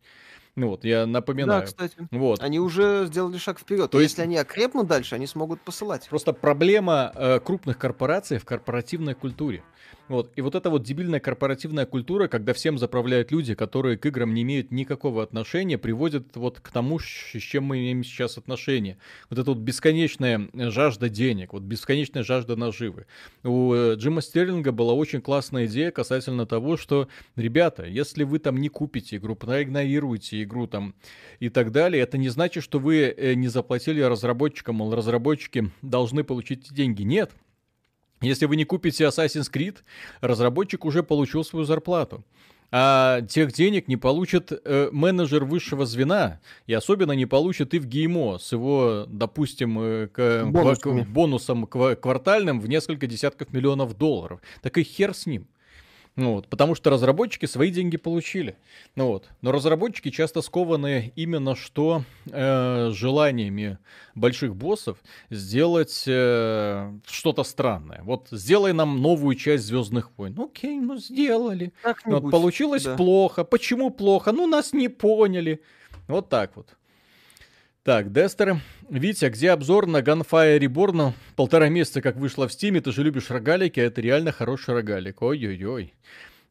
Ну 0.54 0.68
вот, 0.68 0.84
я 0.84 1.06
напоминаю. 1.06 1.62
Да, 1.62 1.66
кстати. 1.66 1.96
Вот. 2.10 2.42
Они 2.42 2.60
уже 2.60 3.06
сделали 3.06 3.38
шаг 3.38 3.58
вперед. 3.58 3.90
То 3.90 4.00
есть... 4.00 4.12
Если 4.12 4.22
они 4.22 4.36
окрепнут 4.36 4.86
дальше, 4.86 5.14
они 5.14 5.26
смогут 5.26 5.62
посылать. 5.62 6.06
Просто 6.10 6.34
проблема 6.34 7.10
э, 7.14 7.40
крупных 7.40 7.78
корпораций 7.78 8.38
в 8.38 8.44
корпоративной 8.44 9.14
культуре. 9.14 9.62
Вот. 10.12 10.30
И 10.36 10.42
вот 10.42 10.54
эта 10.54 10.68
вот 10.68 10.82
дебильная 10.82 11.20
корпоративная 11.20 11.86
культура, 11.86 12.28
когда 12.28 12.52
всем 12.52 12.76
заправляют 12.76 13.32
люди, 13.32 13.54
которые 13.54 13.96
к 13.96 14.04
играм 14.04 14.34
не 14.34 14.42
имеют 14.42 14.70
никакого 14.70 15.22
отношения, 15.22 15.78
приводит 15.78 16.36
вот 16.36 16.60
к 16.60 16.68
тому, 16.68 16.98
с 16.98 17.38
чем 17.38 17.64
мы 17.64 17.78
имеем 17.78 18.04
сейчас 18.04 18.36
отношение. 18.36 18.98
Вот 19.30 19.38
эта 19.38 19.50
вот 19.50 19.60
бесконечная 19.60 20.50
жажда 20.52 21.08
денег, 21.08 21.54
вот 21.54 21.62
бесконечная 21.62 22.24
жажда 22.24 22.56
наживы. 22.56 23.06
У 23.42 23.72
э, 23.72 23.94
Джима 23.94 24.20
Стерлинга 24.20 24.70
была 24.70 24.92
очень 24.92 25.22
классная 25.22 25.64
идея 25.64 25.90
касательно 25.90 26.44
того, 26.44 26.76
что, 26.76 27.08
ребята, 27.34 27.86
если 27.86 28.24
вы 28.24 28.38
там 28.38 28.58
не 28.58 28.68
купите 28.68 29.16
игру, 29.16 29.34
проигнорируете 29.34 30.42
игру 30.42 30.66
там 30.66 30.94
и 31.40 31.48
так 31.48 31.72
далее, 31.72 32.02
это 32.02 32.18
не 32.18 32.28
значит, 32.28 32.62
что 32.62 32.78
вы 32.78 32.98
э, 32.98 33.32
не 33.32 33.48
заплатили 33.48 34.02
разработчикам, 34.02 34.92
разработчики 34.92 35.70
должны 35.80 36.22
получить 36.22 36.70
деньги. 36.70 37.02
Нет, 37.02 37.30
если 38.22 38.46
вы 38.46 38.56
не 38.56 38.64
купите 38.64 39.04
Assassin's 39.04 39.50
Creed, 39.52 39.78
разработчик 40.20 40.84
уже 40.84 41.02
получил 41.02 41.44
свою 41.44 41.64
зарплату. 41.64 42.24
А 42.74 43.20
тех 43.20 43.52
денег 43.52 43.86
не 43.86 43.98
получит 43.98 44.50
э, 44.50 44.88
менеджер 44.92 45.44
высшего 45.44 45.84
звена, 45.84 46.40
и 46.66 46.72
особенно 46.72 47.12
не 47.12 47.26
получит 47.26 47.74
и 47.74 47.78
в 47.78 47.86
ГИМО 47.86 48.38
с 48.38 48.50
его, 48.52 49.04
допустим, 49.08 49.78
э, 49.78 50.08
к, 50.08 50.50
к, 50.50 51.04
бонусом 51.04 51.66
квартальным 51.66 52.60
в 52.60 52.68
несколько 52.70 53.06
десятков 53.06 53.52
миллионов 53.52 53.98
долларов. 53.98 54.40
Так 54.62 54.78
и 54.78 54.84
хер 54.84 55.14
с 55.14 55.26
ним. 55.26 55.48
Ну, 56.14 56.34
вот, 56.34 56.48
потому 56.48 56.74
что 56.74 56.90
разработчики 56.90 57.46
свои 57.46 57.70
деньги 57.70 57.96
получили. 57.96 58.56
Ну, 58.96 59.06
вот. 59.06 59.30
Но 59.40 59.50
разработчики 59.50 60.10
часто 60.10 60.42
скованы 60.42 61.10
именно 61.16 61.56
что 61.56 62.04
э, 62.30 62.90
желаниями 62.92 63.78
больших 64.14 64.54
боссов 64.54 64.98
сделать 65.30 66.04
э, 66.06 66.92
что-то 67.06 67.44
странное. 67.44 68.02
Вот 68.02 68.28
сделай 68.30 68.74
нам 68.74 69.00
новую 69.00 69.36
часть 69.36 69.64
Звездных 69.64 70.10
войн. 70.18 70.34
Ну, 70.36 70.44
окей, 70.46 70.78
ну 70.80 70.98
сделали. 70.98 71.72
Вот, 72.04 72.30
получилось 72.30 72.84
да. 72.84 72.94
плохо. 72.94 73.44
Почему 73.44 73.88
плохо? 73.90 74.32
Ну, 74.32 74.46
нас 74.46 74.74
не 74.74 74.88
поняли. 74.88 75.62
Вот 76.08 76.28
так 76.28 76.56
вот. 76.56 76.76
Так, 77.84 78.12
Дестер. 78.12 78.58
Витя, 78.90 79.28
где 79.28 79.50
обзор 79.50 79.88
на 79.88 80.02
Gunfire 80.02 80.60
Reborn? 80.60 81.14
Полтора 81.34 81.68
месяца 81.68 82.00
как 82.00 82.14
вышло 82.14 82.46
в 82.46 82.52
Стиме, 82.52 82.80
ты 82.80 82.92
же 82.92 83.02
любишь 83.02 83.28
рогалики, 83.28 83.80
а 83.80 83.82
это 83.82 84.00
реально 84.00 84.30
хороший 84.30 84.74
рогалик. 84.74 85.20
Ой-ой-ой. 85.20 85.92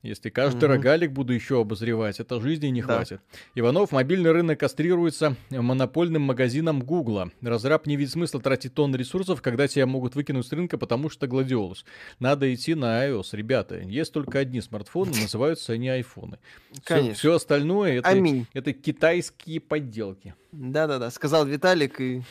Если 0.03 0.29
каждый 0.29 0.65
угу. 0.65 0.73
рогалик 0.73 1.11
буду 1.11 1.31
еще 1.31 1.61
обозревать, 1.61 2.19
это 2.19 2.39
жизни 2.39 2.67
не 2.67 2.81
да. 2.81 2.95
хватит. 2.95 3.21
Иванов, 3.53 3.91
мобильный 3.91 4.31
рынок 4.31 4.59
кастрируется 4.59 5.35
монопольным 5.51 6.23
магазином 6.23 6.81
Гугла. 6.81 7.31
Разраб 7.41 7.85
не 7.85 7.97
видит 7.97 8.13
смысла 8.13 8.41
тратить 8.41 8.73
тонны 8.73 8.95
ресурсов, 8.95 9.43
когда 9.43 9.67
тебя 9.67 9.85
могут 9.85 10.15
выкинуть 10.15 10.47
с 10.47 10.51
рынка, 10.51 10.79
потому 10.79 11.09
что 11.09 11.27
гладиолус. 11.27 11.85
Надо 12.19 12.51
идти 12.53 12.73
на 12.73 13.07
iOS. 13.07 13.27
Ребята, 13.33 13.77
есть 13.77 14.11
только 14.11 14.39
одни 14.39 14.61
смартфоны, 14.61 15.11
называются 15.21 15.73
они 15.73 15.89
айфоны. 15.89 16.39
Конечно. 16.83 17.13
Все, 17.13 17.19
все 17.19 17.35
остальное 17.35 17.99
это, 17.99 18.45
это 18.53 18.73
китайские 18.73 19.59
подделки. 19.59 20.33
Да-да-да, 20.51 21.11
сказал 21.11 21.45
Виталик 21.45 22.01
и 22.01 22.23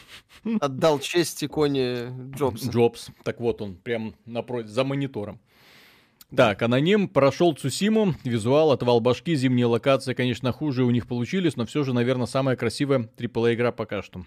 отдал 0.60 0.98
честь 0.98 1.42
иконе 1.44 2.08
Джобса. 2.36 2.68
Джобс, 2.68 3.08
так 3.22 3.40
вот 3.40 3.62
он, 3.62 3.76
прям 3.76 4.14
напротив, 4.26 4.70
за 4.70 4.84
монитором. 4.84 5.40
Так, 6.34 6.62
аноним 6.62 7.08
прошел 7.08 7.54
Цусиму, 7.54 8.14
визуал, 8.24 8.70
отвал 8.70 9.00
башки, 9.00 9.34
зимние 9.34 9.66
локации, 9.66 10.14
конечно, 10.14 10.52
хуже 10.52 10.84
у 10.84 10.90
них 10.90 11.06
получились, 11.06 11.56
но 11.56 11.66
все 11.66 11.82
же, 11.82 11.92
наверное, 11.92 12.26
самая 12.26 12.56
красивая 12.56 13.08
AAA 13.16 13.54
игра 13.54 13.72
пока 13.72 14.02
что. 14.02 14.24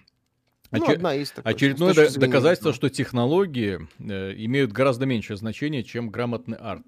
Ну, 0.71 0.83
Очер... 0.83 0.95
одна 0.95 1.15
из 1.15 1.31
такой, 1.31 1.51
Очередное 1.51 1.93
до- 1.93 2.19
доказательство, 2.19 2.71
да. 2.71 2.75
что 2.75 2.89
технологии 2.89 3.87
э, 3.99 4.33
имеют 4.37 4.71
гораздо 4.71 5.05
меньшее 5.05 5.37
значение, 5.37 5.83
чем 5.83 6.09
грамотный 6.09 6.57
арт. 6.57 6.87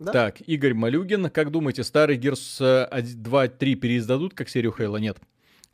Да? 0.00 0.12
Так, 0.12 0.40
Игорь 0.40 0.74
Малюгин, 0.74 1.30
как 1.30 1.50
думаете, 1.50 1.84
старый 1.84 2.18
Gears 2.18 2.90
2.3 2.90 3.56
э, 3.60 3.74
переиздадут 3.76 4.34
как 4.34 4.48
серию 4.48 4.74
Хейла? 4.76 4.96
Нет. 4.96 5.18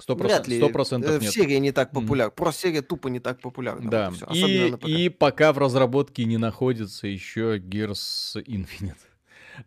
Сто 0.00 0.16
процентов 0.16 1.10
э, 1.10 1.18
нет. 1.20 1.32
Серия 1.32 1.58
не 1.60 1.72
так 1.72 1.92
популярна. 1.92 2.30
Mm. 2.30 2.36
Просто 2.36 2.62
серия 2.62 2.82
тупо 2.82 3.08
не 3.08 3.20
так 3.20 3.40
популярна. 3.40 3.90
Да. 3.90 4.10
Вот 4.10 4.34
и, 4.34 4.74
и, 4.86 5.04
и 5.04 5.08
пока 5.08 5.52
в 5.52 5.58
разработке 5.58 6.24
не 6.24 6.38
находится 6.38 7.06
еще 7.06 7.58
Gears 7.58 8.42
Infinite. 8.46 8.98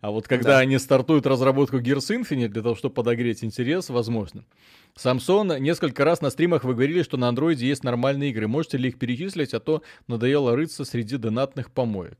А 0.00 0.10
вот 0.10 0.26
когда 0.26 0.54
да. 0.54 0.58
они 0.58 0.78
стартуют 0.78 1.26
разработку 1.26 1.78
Gears 1.78 2.20
Infinite 2.20 2.48
для 2.48 2.62
того, 2.62 2.74
чтобы 2.74 2.94
подогреть 2.94 3.44
интерес, 3.44 3.88
возможно. 3.90 4.44
Самсон, 4.96 5.60
несколько 5.60 6.04
раз 6.04 6.20
на 6.20 6.30
стримах 6.30 6.62
вы 6.62 6.74
говорили, 6.74 7.02
что 7.02 7.16
на 7.16 7.28
андроиде 7.28 7.66
есть 7.66 7.82
нормальные 7.82 8.30
игры. 8.30 8.46
Можете 8.46 8.78
ли 8.78 8.90
их 8.90 8.98
перечислить, 8.98 9.52
а 9.52 9.58
то 9.58 9.82
надоело 10.06 10.54
рыться 10.54 10.84
среди 10.84 11.16
донатных 11.16 11.72
помоек. 11.72 12.16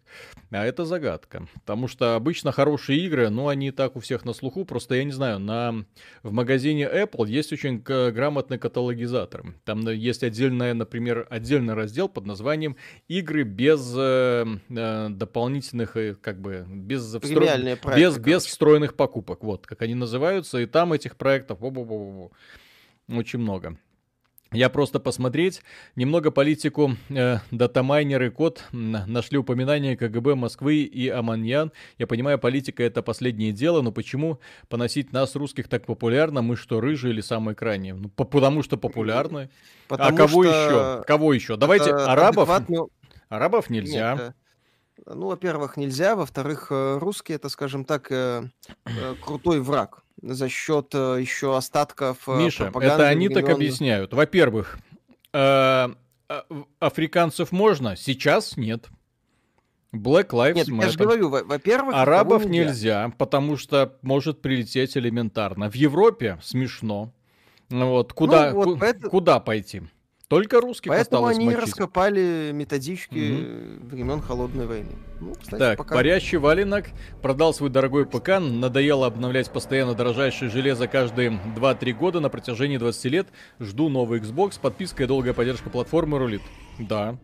А 0.50 0.64
это 0.64 0.84
загадка. 0.84 1.46
Потому 1.54 1.86
что 1.86 2.16
обычно 2.16 2.50
хорошие 2.50 2.98
игры, 3.06 3.30
ну, 3.30 3.46
они 3.46 3.68
и 3.68 3.70
так 3.70 3.94
у 3.94 4.00
всех 4.00 4.24
на 4.24 4.32
слуху. 4.32 4.64
Просто, 4.64 4.96
я 4.96 5.04
не 5.04 5.12
знаю, 5.12 5.38
на... 5.38 5.84
в 6.24 6.32
магазине 6.32 6.90
Apple 6.92 7.28
есть 7.28 7.52
очень 7.52 7.78
грамотный 7.78 8.58
каталогизатор. 8.58 9.54
Там 9.64 9.88
есть 9.88 10.24
отдельная, 10.24 10.74
например, 10.74 11.28
отдельный 11.30 11.74
раздел 11.74 12.08
под 12.08 12.26
названием 12.26 12.76
«Игры 13.06 13.44
без 13.44 13.94
э, 13.96 14.46
э, 14.68 15.08
дополнительных, 15.10 15.96
э, 15.96 16.16
как 16.20 16.40
бы, 16.40 16.66
без, 16.68 17.04
встро... 17.04 17.46
без, 17.96 18.18
без 18.18 18.44
встроенных 18.44 18.94
покупок». 18.94 19.44
Вот, 19.44 19.64
как 19.64 19.82
они 19.82 19.94
называются. 19.94 20.58
И 20.58 20.66
там 20.66 20.92
этих 20.92 21.16
проектов... 21.16 21.60
Бу 21.60 21.68
-бу 21.68 21.84
-бу 21.86 22.32
очень 23.08 23.38
много. 23.38 23.78
Я 24.54 24.68
просто 24.68 25.00
посмотреть. 25.00 25.62
Немного 25.96 26.30
политику 26.30 26.92
э, 27.10 27.38
датамайнеры 27.50 28.30
код 28.30 28.64
нашли 28.70 29.36
упоминание 29.36 29.96
КГБ 29.96 30.36
Москвы 30.36 30.82
и 30.82 31.08
Аманьян. 31.08 31.72
Я 31.98 32.06
понимаю, 32.06 32.38
политика 32.38 32.84
это 32.84 33.02
последнее 33.02 33.50
дело, 33.50 33.82
но 33.82 33.90
почему 33.90 34.38
поносить 34.68 35.12
нас, 35.12 35.34
русских, 35.34 35.68
так 35.68 35.86
популярно? 35.86 36.40
Мы 36.40 36.54
что, 36.54 36.80
рыжие 36.80 37.12
или 37.12 37.20
самые 37.20 37.56
крайние? 37.56 37.94
Ну, 37.94 38.08
по 38.08 38.24
потому 38.24 38.62
что 38.62 38.76
популярны. 38.76 39.50
А 39.88 39.96
потому 39.96 40.14
а 40.14 40.16
кого 40.16 40.44
еще? 40.44 41.04
Кого 41.04 41.32
еще? 41.32 41.56
Давайте 41.56 41.90
арабов. 41.90 42.48
Адекватно... 42.48 42.86
Арабов 43.28 43.70
нельзя. 43.70 44.14
Нет, 44.14 44.34
э, 45.04 45.14
ну, 45.14 45.26
во-первых, 45.26 45.76
нельзя. 45.76 46.14
Во-вторых, 46.14 46.68
э, 46.70 46.98
русские 46.98 47.36
это, 47.36 47.48
скажем 47.48 47.84
так, 47.84 48.12
э, 48.12 48.44
крутой 49.20 49.60
враг 49.60 50.03
за 50.20 50.48
счет 50.48 50.94
э, 50.94 51.18
еще 51.20 51.56
остатков 51.56 52.28
э, 52.28 52.36
Миша, 52.36 52.72
это 52.74 53.08
они 53.08 53.28
времен... 53.28 53.42
так 53.42 53.54
объясняют. 53.54 54.14
Во-первых, 54.14 54.78
э, 55.32 55.88
а, 56.28 56.44
африканцев 56.80 57.52
можно, 57.52 57.96
сейчас 57.96 58.56
нет. 58.56 58.88
Black 59.92 60.30
Lives 60.30 60.54
Нет, 60.54 60.68
Matter. 60.68 60.82
я 60.82 60.88
же 60.88 60.98
говорю, 60.98 61.28
во-первых... 61.28 61.94
Арабов 61.94 62.44
нельзя. 62.46 62.64
нельзя, 63.06 63.12
потому 63.16 63.56
что 63.56 63.96
может 64.02 64.42
прилететь 64.42 64.96
элементарно. 64.96 65.70
В 65.70 65.74
Европе 65.74 66.38
смешно. 66.42 67.12
Вот, 67.70 68.12
куда, 68.12 68.50
ну, 68.50 68.56
вот 68.56 68.78
ку- 68.78 68.84
это... 68.84 69.08
куда 69.08 69.40
пойти? 69.40 69.82
Только 70.34 70.60
русских 70.60 70.88
Поэтому 70.88 71.26
осталось 71.26 71.36
они 71.36 71.46
мочить. 71.46 71.60
раскопали 71.60 72.50
методички 72.52 73.78
угу. 73.78 73.86
времен 73.86 74.20
Холодной 74.20 74.66
войны. 74.66 74.90
Ну, 75.20 75.32
кстати, 75.40 75.60
так, 75.60 75.78
пока... 75.78 75.94
парящий 75.94 76.38
валенок 76.38 76.86
продал 77.22 77.54
свой 77.54 77.70
дорогой 77.70 78.04
ПК, 78.04 78.40
надоело 78.40 79.06
обновлять 79.06 79.48
постоянно 79.48 79.94
дорожайшее 79.94 80.50
железо 80.50 80.88
каждые 80.88 81.38
2-3 81.56 81.92
года 81.92 82.18
на 82.18 82.30
протяжении 82.30 82.78
20 82.78 83.04
лет. 83.12 83.28
Жду 83.60 83.88
новый 83.88 84.18
Xbox, 84.18 84.58
подписка 84.60 85.04
и 85.04 85.06
долгая 85.06 85.34
поддержка 85.34 85.70
платформы 85.70 86.18
рулит. 86.18 86.42
Да. 86.80 87.16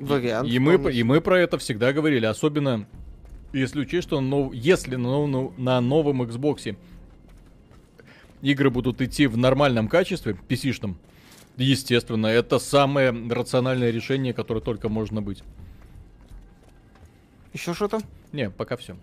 Вариант. 0.00 0.48
И 0.48 0.58
мы, 0.58 0.92
и 0.92 1.04
мы 1.04 1.20
про 1.20 1.38
это 1.38 1.58
всегда 1.58 1.92
говорили, 1.92 2.26
особенно 2.26 2.88
если 3.52 3.82
учесть, 3.82 4.08
что 4.08 4.20
нов... 4.20 4.52
если 4.52 4.96
на, 4.96 5.52
на 5.56 5.80
новом 5.80 6.22
Xbox 6.22 6.76
игры 8.42 8.70
будут 8.70 9.00
идти 9.00 9.28
в 9.28 9.36
нормальном 9.36 9.86
качестве, 9.86 10.36
PC-шном, 10.48 10.96
Естественно, 11.58 12.28
это 12.28 12.58
самое 12.58 13.10
рациональное 13.10 13.90
решение, 13.90 14.32
которое 14.32 14.60
только 14.60 14.88
можно 14.88 15.20
быть. 15.20 15.42
Еще 17.52 17.74
что-то? 17.74 18.00
Не, 18.32 18.50
пока 18.50 18.76
все. 18.76 18.96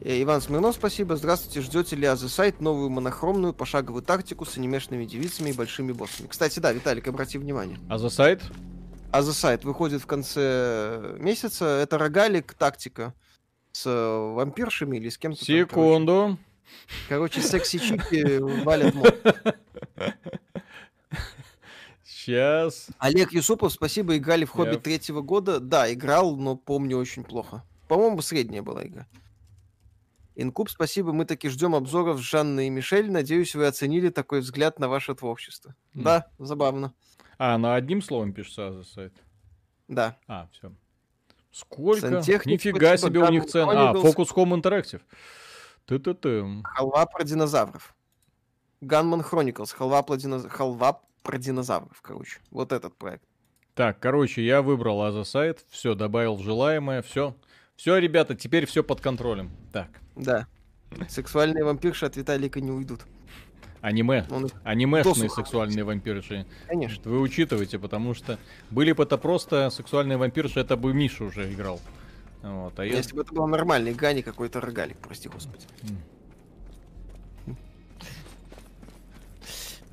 Э, 0.00 0.22
Иван 0.22 0.40
Смирнов, 0.40 0.76
спасибо. 0.76 1.16
Здравствуйте. 1.16 1.60
Ждете 1.62 1.96
ли 1.96 2.06
Азы 2.06 2.28
сайт 2.28 2.60
новую 2.60 2.90
монохромную 2.90 3.52
пошаговую 3.52 4.02
тактику 4.02 4.44
с 4.44 4.56
анимешными 4.56 5.04
девицами 5.04 5.50
и 5.50 5.52
большими 5.52 5.90
боссами? 5.92 6.28
Кстати, 6.28 6.60
да, 6.60 6.72
Виталик, 6.72 7.08
обрати 7.08 7.38
внимание. 7.38 7.78
Сайт? 8.10 8.42
Аза 9.10 9.32
сайт 9.32 9.64
выходит 9.64 10.02
в 10.02 10.06
конце 10.06 11.16
месяца. 11.18 11.64
Это 11.64 11.98
рогалик 11.98 12.54
тактика 12.54 13.14
с 13.72 13.86
э, 13.86 14.32
вампиршами 14.34 14.98
или 14.98 15.08
с 15.08 15.18
кем-то. 15.18 15.44
Секунду. 15.44 16.12
Там, 16.12 16.38
короче, 17.08 17.40
короче 17.40 17.40
секси-чики 17.40 18.62
валят 18.64 18.94
мод. 18.94 19.16
Сейчас. 22.26 22.88
Олег 22.98 23.30
Юсупов, 23.30 23.72
спасибо, 23.72 24.16
играли 24.16 24.44
в 24.44 24.50
Хоббит 24.50 24.82
третьего 24.82 25.20
года. 25.20 25.60
Да, 25.60 25.92
играл, 25.92 26.36
но 26.36 26.56
помню 26.56 26.98
очень 26.98 27.22
плохо. 27.22 27.62
По-моему, 27.86 28.20
средняя 28.20 28.62
была 28.62 28.84
игра. 28.84 29.06
Инкуб, 30.34 30.68
спасибо, 30.68 31.12
мы 31.12 31.24
таки 31.24 31.48
ждем 31.48 31.76
обзоров 31.76 32.20
Жанны 32.20 32.66
и 32.66 32.70
Мишель. 32.70 33.12
Надеюсь, 33.12 33.54
вы 33.54 33.68
оценили 33.68 34.08
такой 34.08 34.40
взгляд 34.40 34.80
на 34.80 34.88
ваше 34.88 35.14
творчество. 35.14 35.76
Mm. 35.94 36.02
Да, 36.02 36.26
забавно. 36.40 36.92
А, 37.38 37.56
на 37.58 37.76
одним 37.76 38.02
словом 38.02 38.32
пишется 38.32 38.72
за 38.72 38.82
сайт? 38.82 39.14
Да. 39.86 40.18
А, 40.26 40.48
все. 40.50 40.72
Сколько? 41.52 42.08
Нифига 42.08 42.96
спасибо, 42.98 43.08
себе 43.08 43.20
у 43.20 43.30
них 43.30 43.46
цен. 43.46 43.68
А, 43.70 43.94
Focus 43.94 44.34
Home 44.34 44.60
Interactive. 44.60 45.02
Ты-ты-ты. 45.84 46.44
Халва 46.64 47.06
про 47.06 47.22
динозавров. 47.22 47.94
Gunman 48.82 49.24
Chronicles. 49.24 49.72
Халва 49.72 50.02
про, 50.02 50.16
динозавров. 50.16 50.52
Халва 50.52 51.02
про 51.26 51.38
динозавров, 51.38 52.00
короче. 52.02 52.38
Вот 52.50 52.72
этот 52.72 52.96
проект. 52.96 53.24
Так, 53.74 53.98
короче, 53.98 54.44
я 54.46 54.62
выбрал 54.62 55.02
Аза 55.02 55.24
сайт, 55.24 55.64
все, 55.68 55.94
добавил 55.94 56.38
желаемое, 56.38 57.02
все. 57.02 57.36
Все, 57.74 57.98
ребята, 57.98 58.34
теперь 58.34 58.64
все 58.64 58.82
под 58.82 59.00
контролем. 59.00 59.50
Так. 59.72 59.88
Да. 60.14 60.46
Сексуальные 61.08 61.64
вампирши 61.64 62.06
от 62.06 62.16
Виталика 62.16 62.60
не 62.60 62.70
уйдут. 62.70 63.02
Аниме. 63.82 64.24
Он 64.30 64.48
Анимешные 64.64 65.28
сексуальные 65.28 65.84
вампирши. 65.84 66.46
Конечно. 66.68 67.10
Вы 67.10 67.20
учитываете, 67.20 67.78
потому 67.78 68.14
что 68.14 68.38
были 68.70 68.92
бы 68.92 69.02
это 69.02 69.18
просто 69.18 69.68
сексуальные 69.70 70.16
вампирши, 70.16 70.60
это 70.60 70.76
бы 70.76 70.94
Миша 70.94 71.24
уже 71.24 71.52
играл. 71.52 71.80
Вот, 72.42 72.78
а 72.78 72.84
Если 72.84 73.10
я... 73.10 73.16
бы 73.16 73.22
это 73.22 73.34
был 73.34 73.46
нормальный 73.48 73.92
Гани 73.92 74.22
какой-то 74.22 74.60
рогалик, 74.60 74.98
прости 74.98 75.28
господи. 75.28 75.66
Mm. 75.82 75.96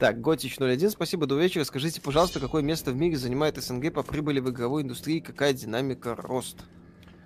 Так, 0.04 0.20
Готич 0.20 0.58
01, 0.60 0.90
спасибо, 0.90 1.28
до 1.28 1.40
вечера. 1.40 1.64
Скажите, 1.64 2.02
пожалуйста, 2.02 2.42
какое 2.42 2.62
место 2.62 2.92
в 2.92 2.96
мире 2.98 3.16
занимает 3.16 3.56
СНГ 3.56 3.94
по 3.94 4.04
прибыли 4.04 4.42
в 4.42 4.50
игровой 4.50 4.82
индустрии, 4.82 5.22
какая 5.22 5.54
динамика 5.54 6.14
роста? 6.14 6.62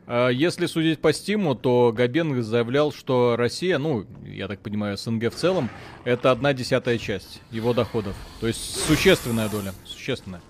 А, 0.05 0.29
если 0.29 0.67
судить 0.67 1.01
по 1.01 1.11
Стиму, 1.11 1.55
то 1.55 1.91
Габен 1.91 2.39
заявлял, 2.43 2.91
что 2.91 3.35
Россия, 3.35 3.79
ну, 3.79 4.05
я 4.23 4.47
так 4.47 4.59
понимаю, 4.59 4.95
СНГ 4.95 5.33
в 5.33 5.35
целом, 5.35 5.71
это 6.03 6.29
одна 6.29 6.53
десятая 6.53 6.99
часть 6.99 7.41
его 7.49 7.73
доходов. 7.73 8.15
То 8.41 8.47
есть 8.47 8.79
существенная 8.85 9.49
доля, 9.49 9.73
существенная. 9.83 10.41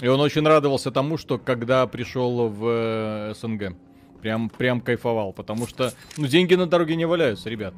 И 0.00 0.06
он 0.06 0.20
очень 0.20 0.46
радовался 0.46 0.92
тому, 0.92 1.18
что 1.18 1.38
когда 1.38 1.84
пришел 1.88 2.48
в 2.48 2.64
э, 2.64 3.34
СНГ, 3.34 3.76
прям, 4.22 4.50
прям 4.50 4.80
кайфовал, 4.80 5.32
потому 5.32 5.66
что, 5.66 5.92
ну, 6.16 6.28
деньги 6.28 6.54
на 6.54 6.66
дороге 6.66 6.94
не 6.94 7.06
валяются, 7.06 7.50
ребят. 7.50 7.74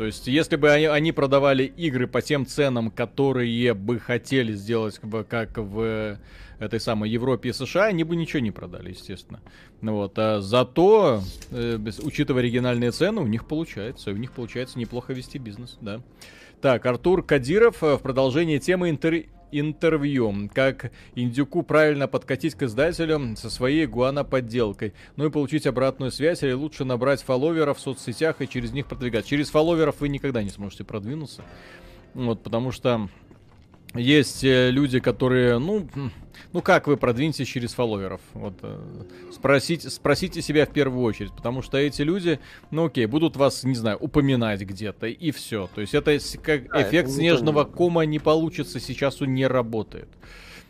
То 0.00 0.06
есть, 0.06 0.28
если 0.28 0.56
бы 0.56 0.70
они, 0.70 0.86
они 0.86 1.12
продавали 1.12 1.64
игры 1.64 2.06
по 2.06 2.22
тем 2.22 2.46
ценам, 2.46 2.90
которые 2.90 3.74
бы 3.74 3.98
хотели 3.98 4.54
сделать, 4.54 4.98
как 5.28 5.58
в 5.58 6.18
этой 6.58 6.80
самой 6.80 7.10
Европе 7.10 7.50
и 7.50 7.52
США, 7.52 7.84
они 7.84 8.02
бы 8.04 8.16
ничего 8.16 8.40
не 8.40 8.50
продали, 8.50 8.92
естественно. 8.92 9.40
Ну 9.82 9.96
вот, 9.96 10.14
а 10.16 10.40
зато, 10.40 11.20
э, 11.50 11.78
учитывая 12.02 12.40
оригинальные 12.40 12.92
цены, 12.92 13.20
у 13.20 13.26
них 13.26 13.46
получается, 13.46 14.12
у 14.12 14.16
них 14.16 14.32
получается 14.32 14.78
неплохо 14.78 15.12
вести 15.12 15.36
бизнес, 15.36 15.76
да. 15.82 16.00
Так, 16.62 16.86
Артур 16.86 17.22
Кадиров 17.22 17.82
э, 17.82 17.96
в 17.96 18.00
продолжении 18.00 18.56
темы 18.56 18.88
интер 18.88 19.24
интервью, 19.52 20.50
как 20.54 20.90
Индюку 21.14 21.62
правильно 21.62 22.08
подкатить 22.08 22.54
к 22.54 22.62
издателю 22.62 23.36
со 23.36 23.50
своей 23.50 23.86
гуана-подделкой, 23.86 24.94
ну 25.16 25.26
и 25.26 25.30
получить 25.30 25.66
обратную 25.66 26.10
связь, 26.10 26.42
или 26.42 26.52
лучше 26.52 26.84
набрать 26.84 27.22
фолловеров 27.22 27.78
в 27.78 27.80
соцсетях 27.80 28.40
и 28.40 28.48
через 28.48 28.72
них 28.72 28.86
продвигать. 28.86 29.26
Через 29.26 29.50
фолловеров 29.50 30.00
вы 30.00 30.08
никогда 30.08 30.42
не 30.42 30.50
сможете 30.50 30.84
продвинуться, 30.84 31.42
вот, 32.14 32.42
потому 32.42 32.72
что 32.72 33.08
есть 33.94 34.44
э, 34.44 34.70
люди, 34.70 35.00
которые, 35.00 35.58
ну, 35.58 35.88
ну 36.52 36.62
как 36.62 36.86
вы 36.86 36.96
продвинетесь 36.96 37.48
через 37.48 37.72
фолловеров? 37.72 38.20
Вот 38.34 38.54
э, 38.62 38.78
спросите, 39.32 39.90
спросите 39.90 40.42
себя 40.42 40.66
в 40.66 40.70
первую 40.70 41.02
очередь, 41.02 41.32
потому 41.32 41.62
что 41.62 41.78
эти 41.78 42.02
люди, 42.02 42.40
ну 42.70 42.86
окей, 42.86 43.06
будут 43.06 43.36
вас, 43.36 43.64
не 43.64 43.74
знаю, 43.74 43.98
упоминать 43.98 44.60
где-то 44.60 45.06
и 45.06 45.30
все. 45.30 45.68
То 45.74 45.80
есть 45.80 45.94
это 45.94 46.18
как 46.42 46.74
а, 46.74 46.82
эффект 46.82 47.08
это 47.08 47.10
снежного 47.10 47.64
не 47.64 47.70
кома 47.70 48.02
не 48.02 48.18
получится, 48.18 48.80
сейчас 48.80 49.20
он 49.22 49.34
не 49.34 49.46
работает. 49.46 50.08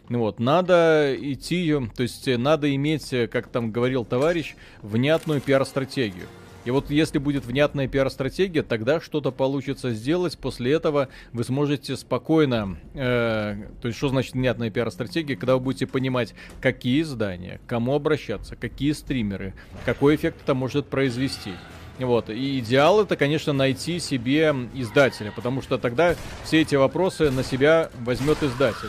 Вот, 0.09 0.41
надо 0.41 1.15
идти, 1.17 1.73
то 1.97 2.03
есть 2.03 2.27
э, 2.27 2.37
надо 2.37 2.75
иметь, 2.75 3.11
как 3.31 3.47
там 3.47 3.71
говорил 3.71 4.05
товарищ, 4.05 4.57
внятную 4.83 5.41
пиар-стратегию. 5.41 6.27
И 6.65 6.71
вот 6.71 6.91
если 6.91 7.19
будет 7.19 7.47
внятная 7.47 7.89
пиар-стратегия, 7.89 8.63
тогда 8.63 9.01
что-то 9.01 9.31
получится 9.31 9.93
сделать. 9.93 10.37
После 10.39 10.73
этого 10.73 11.09
вы 11.33 11.45
сможете 11.45 11.97
спокойно... 11.97 12.79
Э, 12.95 13.57
то 13.81 13.89
есть 13.89 13.99
что 13.99 14.09
значит 14.09 14.35
внятная 14.35 14.71
пиар-стратегия? 14.71 15.37
Когда 15.37 15.55
вы 15.55 15.61
будете 15.61 15.87
понимать, 15.87 16.35
какие 16.61 17.03
издания, 17.03 17.61
кому 17.67 17.95
обращаться, 17.95 18.57
какие 18.57 18.93
стримеры, 18.93 19.55
какой 19.85 20.17
эффект 20.17 20.39
это 20.43 20.55
может 20.55 20.87
произвести. 20.87 21.53
Вот. 21.99 22.31
И 22.31 22.59
идеал 22.61 23.03
это, 23.03 23.17
конечно, 23.17 23.53
найти 23.53 23.99
себе 23.99 24.55
издателя, 24.75 25.33
потому 25.35 25.63
что 25.63 25.79
тогда 25.79 26.15
все 26.45 26.63
эти 26.63 26.75
вопросы 26.75 27.31
на 27.31 27.43
себя 27.43 27.91
возьмет 28.01 28.43
издатель. 28.43 28.89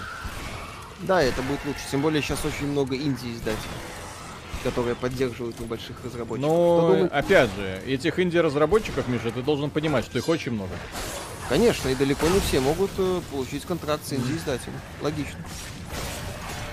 Да, 1.02 1.22
это 1.22 1.41
будет 1.41 1.60
лучше. 1.65 1.80
Тем 1.89 2.02
более 2.02 2.22
сейчас 2.22 2.45
очень 2.45 2.68
много 2.68 2.95
инди-издателей, 2.95 3.57
которые 4.64 4.96
поддерживают 4.96 5.60
небольших 5.60 5.98
разработчиков. 6.04 6.50
Но, 6.50 7.08
опять 7.12 7.50
же, 7.56 7.82
этих 7.86 8.20
инди-разработчиков, 8.20 9.08
Миша, 9.08 9.32
ты 9.32 9.42
должен 9.42 9.70
понимать, 9.70 10.06
что 10.06 10.18
их 10.18 10.28
очень 10.30 10.52
много. 10.52 10.72
Конечно, 11.50 11.90
и 11.90 11.96
далеко 11.96 12.28
не 12.28 12.40
все 12.40 12.62
могут 12.62 12.92
э, 12.98 13.22
получить 13.30 13.66
контракт 13.66 14.06
с 14.08 14.14
инди-издателем. 14.14 14.80
Логично. 15.02 15.40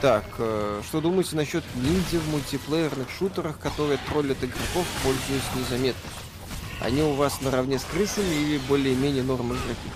Так, 0.01 0.25
э, 0.39 0.83
что 0.87 1.01
думаете 1.01 1.35
насчет 1.35 1.65
ниндзя 1.75 2.21
в 2.21 2.29
мультиплеерных 2.31 3.09
шутерах, 3.11 3.59
которые 3.59 3.99
троллят 4.09 4.39
игроков, 4.39 4.87
пользуясь 5.03 5.43
незаметностью? 5.57 6.23
Они 6.81 7.03
у 7.03 7.15
вас 7.15 7.41
наравне 7.41 7.81
с 7.81 7.85
крысами 7.85 8.33
или 8.33 8.59
более-менее 8.69 9.25
норм 9.25 9.49
игроки? 9.49 9.91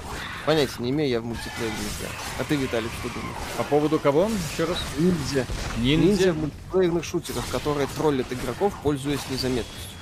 Понятия 0.44 0.74
не 0.80 0.90
имею, 0.90 1.08
я 1.08 1.20
в 1.20 1.24
мультиплеере 1.24 1.72
не 1.72 1.98
знаю. 1.98 2.14
А 2.40 2.44
ты, 2.44 2.56
Виталий, 2.56 2.88
что 3.00 3.08
думаешь? 3.08 3.36
По 3.56 3.62
поводу 3.62 3.98
кого? 4.00 4.28
Еще 4.52 4.64
раз. 4.64 4.78
Ниндзя. 4.98 5.46
Ниндзя? 5.78 6.06
Ниндзя 6.06 6.32
в 6.32 6.38
мультиплеерных 6.38 7.04
шутерах, 7.04 7.44
которые 7.50 7.86
троллят 7.96 8.32
игроков, 8.32 8.72
пользуясь 8.82 9.20
незаметностью. 9.30 9.92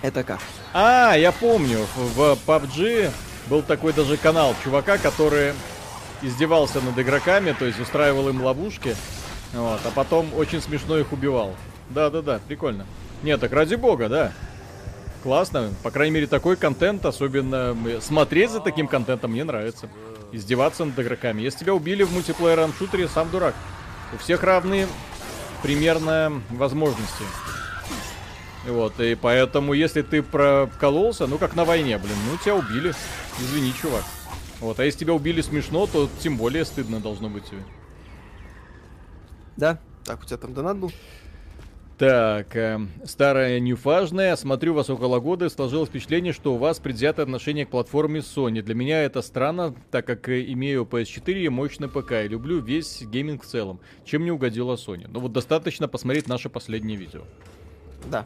Это 0.00 0.24
как? 0.24 0.40
А, 0.72 1.14
я 1.14 1.30
помню, 1.30 1.86
в 1.94 2.38
PUBG 2.46 3.12
был 3.48 3.62
такой 3.62 3.92
даже 3.92 4.16
канал 4.16 4.54
чувака, 4.64 4.96
который 4.96 5.52
издевался 6.22 6.80
над 6.80 6.98
игроками, 6.98 7.52
то 7.52 7.66
есть 7.66 7.78
устраивал 7.80 8.30
им 8.30 8.42
ловушки, 8.42 8.96
вот, 9.52 9.80
а 9.84 9.90
потом 9.94 10.32
очень 10.34 10.62
смешно 10.62 10.96
их 10.96 11.12
убивал. 11.12 11.54
Да-да-да, 11.90 12.40
прикольно. 12.46 12.86
Нет, 13.22 13.40
так 13.40 13.52
ради 13.52 13.74
бога, 13.74 14.08
да. 14.08 14.32
Классно. 15.22 15.70
По 15.82 15.90
крайней 15.90 16.14
мере, 16.14 16.26
такой 16.26 16.56
контент, 16.56 17.04
особенно 17.04 17.76
смотреть 18.00 18.50
за 18.50 18.60
таким 18.60 18.88
контентом, 18.88 19.32
мне 19.32 19.44
нравится. 19.44 19.88
Издеваться 20.32 20.84
над 20.84 20.98
игроками. 20.98 21.42
Если 21.42 21.60
тебя 21.60 21.74
убили 21.74 22.04
в 22.04 22.12
мультиплеерном 22.12 22.72
шутере, 22.72 23.08
сам 23.08 23.30
дурак. 23.30 23.54
У 24.14 24.18
всех 24.18 24.42
равные 24.42 24.86
примерно 25.62 26.42
возможности. 26.50 27.24
Вот, 28.66 28.98
и 29.00 29.14
поэтому, 29.14 29.72
если 29.72 30.02
ты 30.02 30.22
прокололся, 30.22 31.26
ну, 31.26 31.38
как 31.38 31.56
на 31.56 31.64
войне, 31.64 31.98
блин, 31.98 32.16
ну, 32.30 32.36
тебя 32.38 32.54
убили. 32.54 32.94
Извини, 33.40 33.72
чувак. 33.80 34.04
Вот, 34.60 34.78
а 34.78 34.84
если 34.84 35.00
тебя 35.00 35.14
убили 35.14 35.40
смешно, 35.40 35.86
то 35.86 36.08
тем 36.20 36.36
более 36.36 36.64
стыдно 36.64 37.00
должно 37.00 37.28
быть 37.28 37.44
тебе. 37.44 37.62
Да, 39.56 39.78
так, 40.04 40.22
у 40.22 40.26
тебя 40.26 40.36
там 40.36 40.54
донат 40.54 40.76
был? 40.76 40.92
Так, 42.00 42.56
э, 42.56 42.80
старая 43.04 43.60
нефажная. 43.60 44.34
Смотрю 44.36 44.72
вас 44.72 44.88
около 44.88 45.20
года 45.20 45.50
сложилось 45.50 45.90
впечатление, 45.90 46.32
что 46.32 46.54
у 46.54 46.56
вас 46.56 46.78
предвзятое 46.78 47.24
отношение 47.24 47.66
к 47.66 47.68
платформе 47.68 48.20
Sony. 48.20 48.62
Для 48.62 48.74
меня 48.74 49.02
это 49.02 49.20
странно, 49.20 49.74
так 49.90 50.06
как 50.06 50.26
э, 50.30 50.50
имею 50.50 50.88
PS4 50.90 51.42
и 51.42 51.48
мощный 51.50 51.88
ПК, 51.88 52.12
и 52.24 52.28
люблю 52.28 52.58
весь 52.58 53.02
гейминг 53.02 53.42
в 53.42 53.46
целом. 53.46 53.80
Чем 54.06 54.24
не 54.24 54.30
угодила 54.30 54.76
Sony? 54.76 55.08
Ну 55.10 55.20
вот 55.20 55.32
достаточно 55.32 55.88
посмотреть 55.88 56.26
наше 56.26 56.48
последнее 56.48 56.96
видео. 56.96 57.20
Да. 58.10 58.24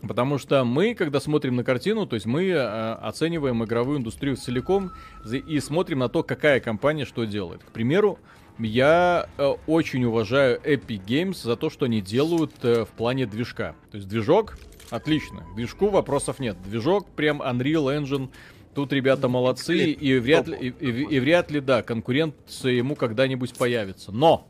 Потому 0.00 0.38
что 0.38 0.64
мы, 0.64 0.94
когда 0.94 1.20
смотрим 1.20 1.56
на 1.56 1.64
картину, 1.64 2.06
то 2.06 2.14
есть 2.14 2.24
мы 2.24 2.46
э, 2.48 2.92
оцениваем 2.94 3.62
игровую 3.62 3.98
индустрию 3.98 4.36
целиком 4.36 4.90
и 5.30 5.60
смотрим 5.60 5.98
на 5.98 6.08
то, 6.08 6.22
какая 6.22 6.60
компания 6.60 7.04
что 7.04 7.24
делает. 7.24 7.62
К 7.62 7.72
примеру, 7.72 8.18
я 8.58 9.28
э, 9.38 9.54
очень 9.66 10.04
уважаю 10.04 10.60
Epic 10.60 11.04
Games 11.04 11.42
за 11.42 11.56
то, 11.56 11.70
что 11.70 11.86
они 11.86 12.00
делают 12.00 12.52
э, 12.62 12.84
в 12.84 12.88
плане 12.88 13.26
движка. 13.26 13.74
То 13.90 13.96
есть 13.96 14.08
движок 14.08 14.58
отлично, 14.90 15.44
движку 15.56 15.88
вопросов 15.88 16.38
нет. 16.38 16.56
Движок 16.62 17.06
прям 17.08 17.42
Unreal 17.42 18.00
Engine. 18.00 18.30
Тут 18.74 18.92
ребята 18.92 19.28
молодцы, 19.28 19.90
и 19.90 20.18
вряд 20.18 20.48
ли, 20.48 20.56
и, 20.56 20.68
и, 20.68 21.16
и 21.16 21.20
вряд 21.20 21.50
ли, 21.50 21.60
да, 21.60 21.82
конкуренция 21.82 22.72
ему 22.72 22.96
когда-нибудь 22.96 23.54
появится. 23.54 24.12
Но 24.12 24.48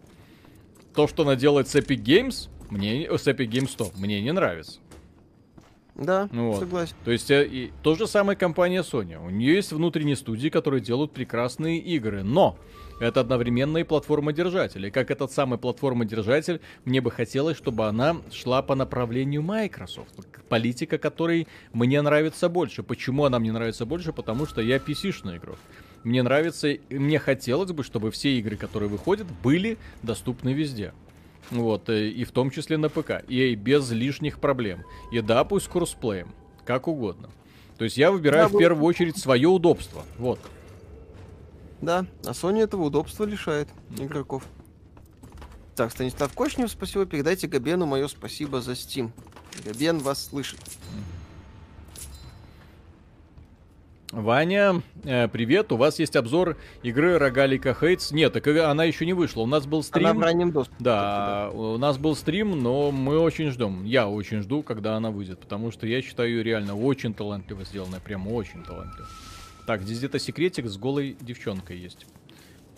то, 0.94 1.08
что 1.08 1.22
она 1.22 1.34
делает 1.34 1.68
с 1.68 1.74
Epic 1.74 2.02
Games, 2.02 2.48
мне, 2.70 3.06
с 3.10 3.26
Epic 3.26 3.48
Games 3.48 3.70
100, 3.70 3.92
мне 3.96 4.20
не 4.20 4.32
нравится. 4.32 4.78
Да, 5.94 6.28
вот. 6.32 6.60
согласен. 6.60 6.94
То 7.04 7.10
есть 7.10 7.30
э, 7.30 7.46
и, 7.46 7.72
то 7.82 7.94
же 7.94 8.06
самое 8.06 8.36
компания 8.36 8.82
Sony. 8.82 9.22
У 9.22 9.30
нее 9.30 9.56
есть 9.56 9.72
внутренние 9.72 10.16
студии, 10.16 10.48
которые 10.48 10.80
делают 10.80 11.12
прекрасные 11.12 11.78
игры, 11.78 12.22
но 12.22 12.56
это 13.02 13.20
одновременно 13.20 13.78
и 13.78 13.84
платформа-держатель. 13.84 14.86
И 14.86 14.90
как 14.90 15.10
этот 15.10 15.32
самый 15.32 15.58
платформа-держатель, 15.58 16.60
мне 16.84 17.00
бы 17.00 17.10
хотелось, 17.10 17.56
чтобы 17.56 17.86
она 17.86 18.16
шла 18.30 18.62
по 18.62 18.74
направлению 18.74 19.42
Microsoft. 19.42 20.14
Политика 20.48 20.98
которой 20.98 21.48
мне 21.72 22.00
нравится 22.00 22.48
больше. 22.48 22.82
Почему 22.82 23.24
она 23.24 23.38
мне 23.38 23.52
нравится 23.52 23.86
больше? 23.86 24.12
Потому 24.12 24.46
что 24.46 24.60
я 24.60 24.76
PC-шный 24.76 25.38
игрок. 25.38 25.58
Мне 26.04 26.22
нравится, 26.22 26.76
мне 26.90 27.18
хотелось 27.18 27.72
бы, 27.72 27.84
чтобы 27.84 28.10
все 28.10 28.36
игры, 28.38 28.56
которые 28.56 28.88
выходят, 28.88 29.26
были 29.42 29.78
доступны 30.02 30.52
везде. 30.52 30.92
Вот, 31.50 31.88
э, 31.88 32.08
и 32.08 32.24
в 32.24 32.32
том 32.32 32.50
числе 32.50 32.76
на 32.76 32.88
ПК. 32.88 33.22
И 33.28 33.54
без 33.54 33.90
лишних 33.90 34.38
проблем. 34.38 34.84
И 35.12 35.20
да, 35.20 35.44
пусть 35.44 35.66
с 35.66 35.68
кроссплеем. 35.68 36.34
Как 36.64 36.88
угодно. 36.88 37.30
То 37.78 37.84
есть 37.84 37.96
я 37.96 38.12
выбираю 38.12 38.48
да, 38.48 38.56
в 38.56 38.58
первую 38.58 38.84
очередь 38.84 39.18
свое 39.18 39.48
удобство. 39.48 40.04
Вот. 40.18 40.38
Да, 41.82 42.06
а 42.24 42.30
Sony 42.30 42.62
этого 42.62 42.84
удобства 42.84 43.24
лишает 43.24 43.68
игроков. 43.98 44.44
Так, 45.74 45.90
Станислав 45.90 46.32
Кочнев, 46.32 46.70
спасибо. 46.70 47.06
Передайте 47.06 47.48
Габену 47.48 47.86
мое 47.86 48.06
спасибо 48.06 48.60
за 48.60 48.72
Steam. 48.72 49.10
Габен 49.64 49.98
вас 49.98 50.26
слышит. 50.26 50.60
Ваня, 54.12 54.82
э, 55.04 55.26
привет, 55.26 55.72
у 55.72 55.76
вас 55.78 55.98
есть 55.98 56.16
обзор 56.16 56.58
игры 56.82 57.16
Рогалика 57.18 57.74
Хейтс? 57.74 58.12
Нет, 58.12 58.34
так 58.34 58.46
она 58.46 58.84
еще 58.84 59.06
не 59.06 59.14
вышла, 59.14 59.40
у 59.40 59.46
нас 59.46 59.64
был 59.64 59.82
стрим. 59.82 60.06
Она 60.06 60.14
в 60.20 60.22
раннем 60.22 60.52
доступе. 60.52 60.76
Да, 60.80 61.50
у 61.50 61.78
нас 61.78 61.96
был 61.96 62.14
стрим, 62.14 62.62
но 62.62 62.90
мы 62.90 63.18
очень 63.18 63.50
ждем. 63.50 63.84
Я 63.84 64.08
очень 64.08 64.42
жду, 64.42 64.62
когда 64.62 64.96
она 64.96 65.10
выйдет, 65.10 65.40
потому 65.40 65.72
что 65.72 65.86
я 65.86 66.02
считаю 66.02 66.28
ее 66.28 66.42
реально 66.42 66.76
очень 66.76 67.14
талантливо 67.14 67.64
сделанная, 67.64 68.00
прям 68.00 68.28
очень 68.28 68.62
талантливо. 68.62 69.08
Так, 69.66 69.82
здесь 69.82 69.98
где-то 69.98 70.18
секретик 70.18 70.66
с 70.66 70.76
голой 70.76 71.16
девчонкой 71.20 71.78
есть. 71.78 72.06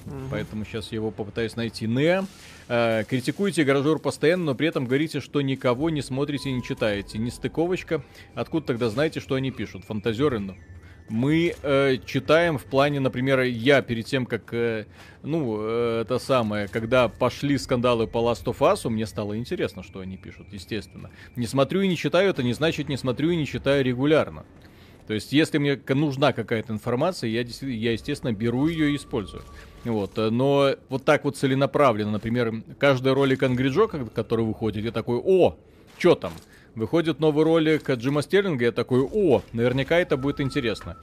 Угу. 0.07 0.15
Поэтому 0.31 0.65
сейчас 0.65 0.93
я 0.93 0.97
его 0.97 1.11
попытаюсь 1.11 1.57
найти. 1.57 1.87
Не. 1.87 2.25
Э, 2.69 3.05
критикуете 3.05 3.65
гаражер 3.65 3.99
постоянно, 3.99 4.45
но 4.45 4.55
при 4.55 4.69
этом 4.69 4.85
говорите, 4.85 5.21
что 5.21 5.41
никого 5.41 5.91
не 5.91 6.03
смотрите 6.03 6.51
и 6.51 6.53
не 6.53 6.63
читаете. 6.63 7.19
Не 7.19 7.31
стыковочка. 7.31 8.05
Откуда 8.35 8.67
тогда 8.67 8.91
знаете, 8.91 9.21
что 9.21 9.35
они 9.35 9.51
пишут? 9.51 9.85
Фантазеры, 9.85 10.39
ну. 10.41 10.57
Мы 11.11 11.55
э, 11.63 11.99
читаем 12.07 12.57
в 12.57 12.65
плане, 12.65 12.99
например, 12.99 13.41
я 13.43 13.83
перед 13.83 14.07
тем, 14.07 14.25
как, 14.25 14.55
э, 14.55 14.87
ну, 15.23 15.59
э, 15.61 16.01
это 16.01 16.19
самое, 16.19 16.67
когда 16.67 17.09
пошли 17.09 17.59
скандалы 17.59 18.07
по 18.07 18.19
Last 18.19 18.45
of 18.45 18.59
Us, 18.61 18.89
мне 18.89 19.05
стало 19.05 19.37
интересно, 19.37 19.83
что 19.83 20.01
они 20.01 20.17
пишут, 20.17 20.47
естественно. 20.53 21.11
Не 21.37 21.47
смотрю 21.47 21.83
и 21.83 21.89
не 21.89 21.97
читаю, 21.99 22.31
это 22.31 22.43
не 22.43 22.55
значит 22.55 22.89
не 22.89 22.97
смотрю 22.97 23.31
и 23.31 23.37
не 23.37 23.45
читаю 23.45 23.85
регулярно. 23.85 24.47
То 25.07 25.15
есть, 25.15 25.33
если 25.33 25.59
мне 25.59 25.79
нужна 25.89 26.33
какая-то 26.33 26.73
информация, 26.73 27.29
я, 27.29 27.43
я 27.43 27.93
естественно, 27.93 28.33
беру 28.33 28.67
ее 28.69 28.93
и 28.93 28.97
использую. 28.97 29.43
Вот. 29.85 30.17
Но 30.17 30.75
вот 30.89 31.05
так 31.05 31.25
вот 31.25 31.37
целенаправленно, 31.37 32.13
например, 32.13 32.63
каждый 32.79 33.13
ролик 33.13 33.43
Ангриджо, 33.43 33.87
который 33.87 34.45
выходит, 34.45 34.85
я 34.85 34.93
такой, 34.93 35.21
о, 35.23 35.57
что 35.99 36.15
там? 36.15 36.33
Выходит 36.75 37.21
новый 37.21 37.45
ролик 37.45 37.89
Джима 37.89 38.23
Стерлинга, 38.23 38.65
я 38.65 38.73
такой, 38.73 39.03
о, 39.03 39.43
наверняка 39.53 39.99
это 39.99 40.17
будет 40.17 40.41
интересно. 40.41 40.97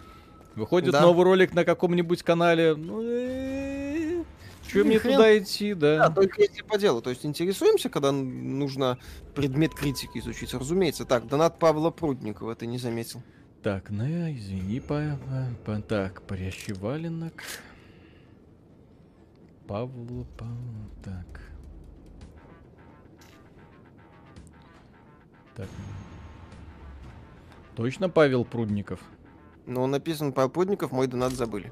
Выходит 0.55 0.91
да. 0.91 1.01
новый 1.01 1.23
ролик 1.23 1.53
на 1.53 1.63
каком-нибудь 1.63 2.23
канале, 2.23 2.75
ну, 2.75 3.01
э, 3.01 4.23
что 4.67 4.83
мне 4.83 4.99
туда 4.99 5.37
идти, 5.37 5.73
да? 5.73 5.97
Да, 5.97 6.09
только 6.09 6.41
если 6.41 6.61
по 6.63 6.77
делу. 6.77 7.01
То 7.01 7.09
есть 7.09 7.25
интересуемся, 7.25 7.89
когда 7.89 8.11
нужно 8.11 8.97
предмет 9.33 9.73
критики 9.73 10.17
изучить, 10.17 10.53
разумеется. 10.53 11.05
Так, 11.05 11.27
донат 11.27 11.59
Павла 11.59 11.89
Прудникова, 11.89 12.55
ты 12.55 12.67
не 12.67 12.77
заметил. 12.77 13.21
Так, 13.61 13.91
ну, 13.91 14.03
извини, 14.03 14.79
по, 14.79 15.19
по, 15.65 15.79
так, 15.81 16.21
парящий 16.21 16.73
валенок. 16.73 17.43
Павлу, 19.67 20.25
Павлу, 20.35 20.89
так. 21.03 21.41
Так. 25.55 25.69
Точно 27.75 28.09
Павел 28.09 28.45
Прудников? 28.45 28.99
Ну, 29.67 29.85
написан 29.85 30.33
Павел 30.33 30.49
Прудников, 30.49 30.91
мой 30.91 31.05
донат 31.05 31.33
забыли. 31.33 31.71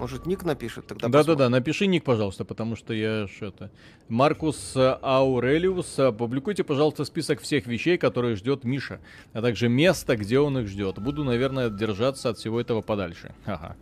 Может, 0.00 0.24
ник 0.24 0.44
напишет 0.44 0.86
тогда? 0.86 1.08
Да-да-да, 1.08 1.50
напиши 1.50 1.86
ник, 1.86 2.04
пожалуйста, 2.04 2.46
потому 2.46 2.74
что 2.74 2.94
я 2.94 3.28
что-то... 3.28 3.70
Маркус 4.08 4.72
Аурелиус, 4.76 6.16
публикуйте, 6.16 6.64
пожалуйста, 6.64 7.04
список 7.04 7.42
всех 7.42 7.66
вещей, 7.66 7.98
которые 7.98 8.34
ждет 8.34 8.64
Миша, 8.64 9.00
а 9.34 9.42
также 9.42 9.68
место, 9.68 10.16
где 10.16 10.40
он 10.40 10.58
их 10.58 10.68
ждет. 10.68 10.98
Буду, 10.98 11.22
наверное, 11.22 11.68
держаться 11.68 12.30
от 12.30 12.38
всего 12.38 12.58
этого 12.58 12.80
подальше. 12.80 13.34
Ага. 13.44 13.76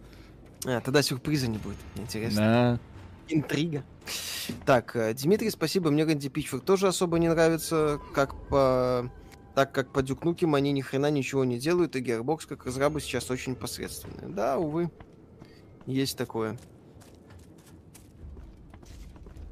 А, 0.66 0.80
тогда 0.80 1.02
сюрприза 1.02 1.46
не 1.46 1.58
будет, 1.58 1.76
интересно. 1.94 2.40
Да. 2.40 2.80
Интрига. 3.32 3.84
Так, 4.66 4.96
э, 4.96 5.14
Дмитрий, 5.14 5.50
спасибо. 5.50 5.90
Мне 5.90 6.04
Ганди 6.04 6.28
Пичфорд 6.28 6.64
тоже 6.64 6.88
особо 6.88 7.20
не 7.20 7.28
нравится, 7.28 8.00
как 8.12 8.34
по... 8.48 9.08
так 9.54 9.70
как 9.70 9.92
по 9.92 10.02
Дюкнуким 10.02 10.56
они 10.56 10.72
ни 10.72 10.80
хрена 10.80 11.10
ничего 11.12 11.44
не 11.44 11.58
делают, 11.58 11.94
и 11.94 12.00
Gearbox 12.00 12.40
как 12.48 12.66
разрабы 12.66 13.00
сейчас 13.00 13.30
очень 13.30 13.54
посредственные. 13.54 14.34
Да, 14.34 14.58
увы. 14.58 14.90
Есть 15.88 16.18
такое. 16.18 16.58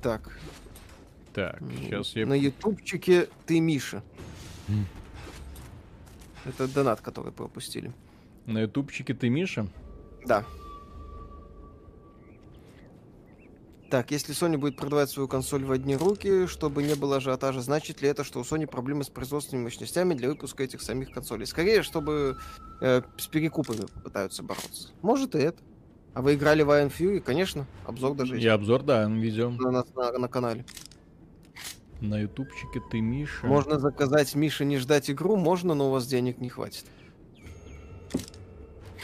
Так. 0.02 0.38
Так, 1.32 1.58
сейчас 1.80 2.14
я... 2.14 2.26
На 2.26 2.34
ютубчике 2.34 3.30
ты 3.46 3.58
Миша. 3.58 4.02
Это 6.44 6.68
донат, 6.68 7.00
который 7.00 7.32
пропустили. 7.32 7.90
На 8.44 8.60
ютубчике 8.60 9.14
ты 9.14 9.30
Миша? 9.30 9.66
Да. 10.26 10.44
Так, 13.90 14.10
если 14.10 14.34
Sony 14.34 14.58
будет 14.58 14.76
продавать 14.76 15.08
свою 15.08 15.28
консоль 15.28 15.64
в 15.64 15.72
одни 15.72 15.96
руки, 15.96 16.46
чтобы 16.48 16.82
не 16.82 16.96
было 16.96 17.16
ажиотажа, 17.16 17.62
значит 17.62 18.02
ли 18.02 18.10
это, 18.10 18.24
что 18.24 18.40
у 18.40 18.42
Sony 18.42 18.66
проблемы 18.66 19.04
с 19.04 19.08
производственными 19.08 19.64
мощностями 19.64 20.12
для 20.12 20.28
выпуска 20.28 20.64
этих 20.64 20.82
самих 20.82 21.12
консолей? 21.12 21.46
Скорее, 21.46 21.82
чтобы 21.82 22.36
э, 22.82 23.00
с 23.16 23.26
перекупами 23.26 23.86
пытаются 24.04 24.42
бороться. 24.42 24.90
Может 25.00 25.34
и 25.34 25.38
это. 25.38 25.62
А 26.16 26.22
вы 26.22 26.32
играли 26.32 26.62
в 26.62 26.70
Iron 26.70 26.90
Fury? 26.90 27.20
Конечно, 27.20 27.66
обзор 27.84 28.14
даже 28.14 28.36
есть. 28.36 28.44
Я 28.44 28.54
обзор, 28.54 28.82
да, 28.82 29.04
ведем. 29.04 29.58
На, 29.58 29.70
на, 29.70 30.12
на 30.18 30.28
канале. 30.28 30.64
На 32.00 32.18
ютубчике 32.22 32.80
ты 32.90 33.02
Миша. 33.02 33.46
Можно 33.46 33.78
заказать 33.78 34.34
Мише 34.34 34.64
не 34.64 34.78
ждать 34.78 35.10
игру, 35.10 35.36
можно, 35.36 35.74
но 35.74 35.88
у 35.88 35.90
вас 35.90 36.06
денег 36.06 36.38
не 36.38 36.48
хватит. 36.48 36.86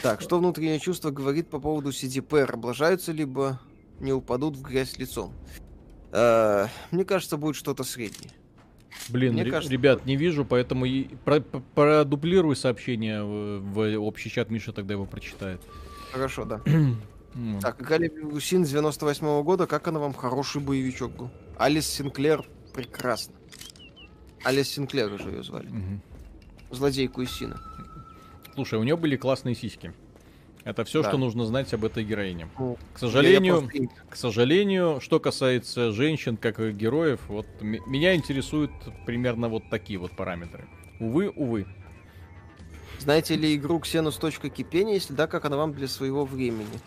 Так, 0.01 0.21
что 0.21 0.39
внутреннее 0.39 0.79
чувство 0.79 1.11
говорит 1.11 1.51
по 1.51 1.59
поводу 1.59 1.91
CDPR? 1.91 2.51
Облажаются 2.51 3.11
либо 3.11 3.59
не 3.99 4.11
упадут 4.11 4.57
в 4.57 4.63
грязь 4.63 4.97
лицом? 4.97 5.33
Э, 6.11 6.65
мне 6.89 7.05
кажется, 7.05 7.37
будет 7.37 7.55
что-то 7.55 7.83
среднее. 7.83 8.31
Блин, 9.09 9.33
Мне 9.33 9.45
кажется, 9.45 9.71
ребят, 9.71 9.99
будет. 9.99 10.07
не 10.07 10.15
вижу, 10.15 10.45
поэтому 10.45 10.85
и 10.85 11.09
про 11.25 11.41
продублируй 11.41 12.55
сообщение 12.55 13.23
в, 13.23 13.59
в 13.59 13.97
общий 13.99 14.31
чат, 14.31 14.49
Миша 14.49 14.73
тогда 14.73 14.95
его 14.95 15.05
прочитает. 15.05 15.61
Хорошо, 16.13 16.45
да. 16.45 16.61
так, 17.61 17.77
Галя 17.81 18.09
Гусин 18.09 18.65
с 18.65 18.69
98 18.69 19.25
-го 19.25 19.43
года, 19.43 19.65
как 19.65 19.87
она 19.87 19.99
вам 19.99 20.13
хороший 20.13 20.61
боевичок 20.61 21.11
был? 21.11 21.31
Алис 21.57 21.87
Синклер 21.87 22.45
прекрасно. 22.73 23.33
Алис 24.43 24.69
Синклер 24.69 25.11
уже 25.11 25.29
ее 25.29 25.43
звали. 25.43 25.67
Угу. 25.67 26.75
Злодейку 26.75 27.21
из 27.21 27.31
Сина. 27.31 27.59
Слушай, 28.53 28.77
у 28.77 28.83
нее 28.83 28.95
были 28.95 29.15
классные 29.15 29.55
сиськи. 29.55 29.91
Это 30.63 30.85
все, 30.85 31.01
да. 31.01 31.09
что 31.09 31.17
нужно 31.17 31.45
знать 31.45 31.73
об 31.73 31.83
этой 31.83 32.03
героине. 32.03 32.47
Ну, 32.59 32.77
к 32.93 32.99
сожалению, 32.99 33.69
к 34.09 34.15
сожалению, 34.15 34.99
что 35.01 35.19
касается 35.19 35.91
женщин 35.91 36.37
как 36.37 36.59
героев, 36.75 37.21
вот 37.27 37.47
меня 37.61 38.15
интересуют 38.15 38.71
примерно 39.05 39.49
вот 39.49 39.63
такие 39.69 39.97
вот 39.97 40.15
параметры. 40.15 40.65
Увы, 40.99 41.29
увы. 41.29 41.65
Знаете 42.99 43.35
ли 43.35 43.55
игру 43.55 43.79
Xenos. 43.79 44.49
Кипения? 44.49 44.93
Если 44.93 45.13
да, 45.13 45.27
как 45.27 45.45
она 45.45 45.57
вам 45.57 45.73
для 45.73 45.87
своего 45.87 46.25
времени? 46.25 46.79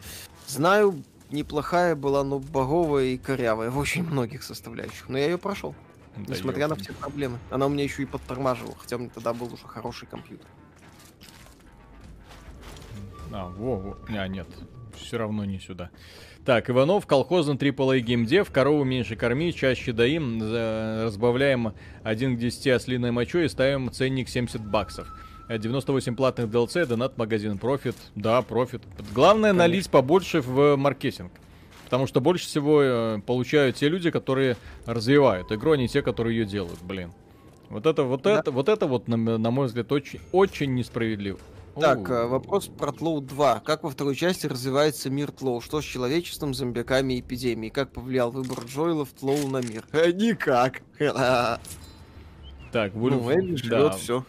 Знаю, 0.46 1.02
неплохая 1.30 1.94
была, 1.94 2.24
но 2.24 2.38
боговая 2.38 3.04
и 3.04 3.18
корявая 3.18 3.70
в 3.70 3.78
очень 3.78 4.02
многих 4.04 4.42
составляющих. 4.42 5.08
Но 5.08 5.18
я 5.18 5.26
ее 5.26 5.38
прошел. 5.38 5.74
Да 6.16 6.34
несмотря 6.34 6.68
на 6.68 6.76
все 6.76 6.92
проблемы. 6.92 7.38
Она 7.50 7.66
у 7.66 7.68
меня 7.68 7.84
еще 7.84 8.02
и 8.02 8.06
подтормаживала, 8.06 8.74
хотя 8.78 8.96
у 8.96 9.00
меня 9.00 9.10
тогда 9.12 9.34
был 9.34 9.52
уже 9.52 9.66
хороший 9.66 10.06
компьютер. 10.06 10.46
А, 13.32 13.48
во, 13.48 13.76
во. 13.76 13.98
А, 14.08 14.26
нет. 14.28 14.46
Все 14.94 15.18
равно 15.18 15.44
не 15.44 15.60
сюда. 15.60 15.90
Так, 16.46 16.70
Иванов, 16.70 17.06
колхозный 17.06 17.56
AAA 17.56 18.00
геймдев, 18.00 18.50
корову 18.50 18.84
меньше 18.84 19.16
корми, 19.16 19.52
чаще 19.52 19.92
даим, 19.92 20.40
разбавляем 20.40 21.74
1 22.02 22.36
к 22.36 22.38
10 22.38 22.68
ослиной 22.68 23.10
мочой 23.10 23.46
и 23.46 23.48
ставим 23.48 23.90
ценник 23.90 24.28
70 24.28 24.64
баксов. 24.64 25.08
98 25.48 26.16
платных 26.16 26.48
DLC, 26.48 26.86
донат 26.86 27.16
магазин, 27.18 27.58
профит. 27.58 27.96
Да, 28.14 28.42
профит. 28.42 28.82
Главное 29.14 29.50
Конечно. 29.50 29.58
налить 29.58 29.90
побольше 29.90 30.40
в 30.40 30.76
маркетинг. 30.76 31.32
Потому 31.84 32.08
что 32.08 32.20
больше 32.20 32.46
всего 32.46 32.82
э, 32.82 33.20
получают 33.24 33.76
те 33.76 33.88
люди, 33.88 34.10
которые 34.10 34.56
развивают 34.86 35.52
игру, 35.52 35.72
а 35.72 35.76
не 35.76 35.86
те, 35.86 36.02
которые 36.02 36.36
ее 36.36 36.44
делают, 36.44 36.82
блин. 36.82 37.12
Вот 37.68 37.86
это, 37.86 38.02
вот 38.02 38.22
да. 38.22 38.40
это, 38.40 38.50
вот 38.50 38.68
это 38.68 38.86
вот, 38.86 39.06
на, 39.06 39.16
на 39.16 39.50
мой 39.52 39.66
взгляд, 39.68 39.92
очень, 39.92 40.20
очень 40.32 40.74
несправедливо. 40.74 41.38
Так, 41.78 42.10
Оу. 42.10 42.28
вопрос 42.28 42.66
про 42.66 42.90
Тлоу 42.90 43.20
2. 43.20 43.60
Как 43.60 43.84
во 43.84 43.90
второй 43.90 44.16
части 44.16 44.46
развивается 44.46 45.10
мир 45.10 45.30
Тлоу? 45.30 45.60
Что 45.60 45.80
с 45.80 45.84
человечеством, 45.84 46.54
зомбяками 46.54 47.14
и 47.14 47.20
эпидемией? 47.20 47.70
Как 47.70 47.92
повлиял 47.92 48.32
выбор 48.32 48.64
Джоэла 48.64 49.04
в 49.04 49.12
Тлоу 49.12 49.46
на 49.48 49.58
мир? 49.58 49.84
Э, 49.92 50.10
никак. 50.10 50.82
Так, 52.72 52.92
Вульф... 52.94 53.22
Ну, 53.22 53.30
Элли 53.30 53.56
живет, 53.56 53.70
да. 53.70 53.90
все. 53.92 54.24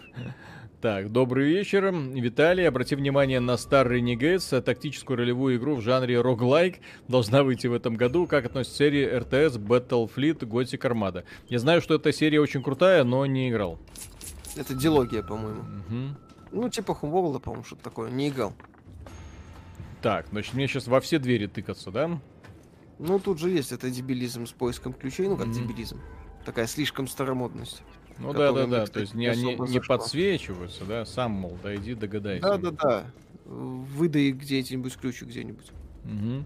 Так, 0.87 1.11
добрый 1.11 1.49
вечер. 1.49 1.91
Виталий, 1.91 2.65
обрати 2.65 2.95
внимание 2.95 3.41
на 3.41 3.55
Star 3.55 3.85
Renegades, 3.89 4.61
тактическую 4.61 5.17
ролевую 5.17 5.57
игру 5.57 5.75
в 5.75 5.81
жанре 5.81 6.21
роглайк. 6.21 6.79
Должна 7.09 7.43
выйти 7.43 7.67
в 7.67 7.73
этом 7.73 7.95
году. 7.95 8.25
Как 8.25 8.45
относится 8.45 8.77
серия 8.77 9.19
RTS 9.19 9.57
Battlefleet 9.57 10.47
Gothic 10.47 10.79
Armada? 10.79 11.25
Я 11.49 11.59
знаю, 11.59 11.81
что 11.81 11.95
эта 11.95 12.13
серия 12.13 12.39
очень 12.39 12.63
крутая, 12.63 13.03
но 13.03 13.25
не 13.25 13.49
играл. 13.49 13.79
Это 14.55 14.73
дилогия, 14.73 15.23
по-моему. 15.23 15.59
Угу. 15.59 16.17
Ну, 16.53 16.69
типа 16.69 16.95
Хумворлда, 16.95 17.39
по-моему, 17.39 17.65
что-то 17.65 17.83
такое. 17.83 18.09
Не 18.09 18.29
играл. 18.29 18.53
Так, 20.01 20.27
значит, 20.31 20.53
мне 20.53 20.69
сейчас 20.69 20.87
во 20.87 21.01
все 21.01 21.19
двери 21.19 21.47
тыкаться, 21.47 21.91
да? 21.91 22.17
Ну, 22.97 23.19
тут 23.19 23.39
же 23.39 23.49
есть 23.49 23.73
это 23.73 23.89
дебилизм 23.89 24.45
с 24.45 24.53
поиском 24.53 24.93
ключей, 24.93 25.27
ну 25.27 25.35
как 25.35 25.47
mm-hmm. 25.47 25.67
дебилизм. 25.67 25.99
Такая 26.45 26.65
слишком 26.65 27.09
старомодность. 27.09 27.83
Ну 28.19 28.33
да, 28.33 28.51
да, 28.51 28.65
да. 28.65 28.85
То 28.85 28.99
есть 28.99 29.13
не, 29.13 29.27
не, 29.35 29.55
не 29.69 29.79
подсвечиваются, 29.79 30.85
да? 30.85 31.05
Сам, 31.05 31.31
мол, 31.31 31.57
дойди, 31.61 31.93
догадайся. 31.93 32.41
Да, 32.41 32.57
да, 32.57 32.71
да. 32.71 33.05
Выдай 33.45 34.31
где-нибудь 34.31 34.97
ключик 34.97 35.29
где-нибудь. 35.29 35.67
Угу. 36.05 36.45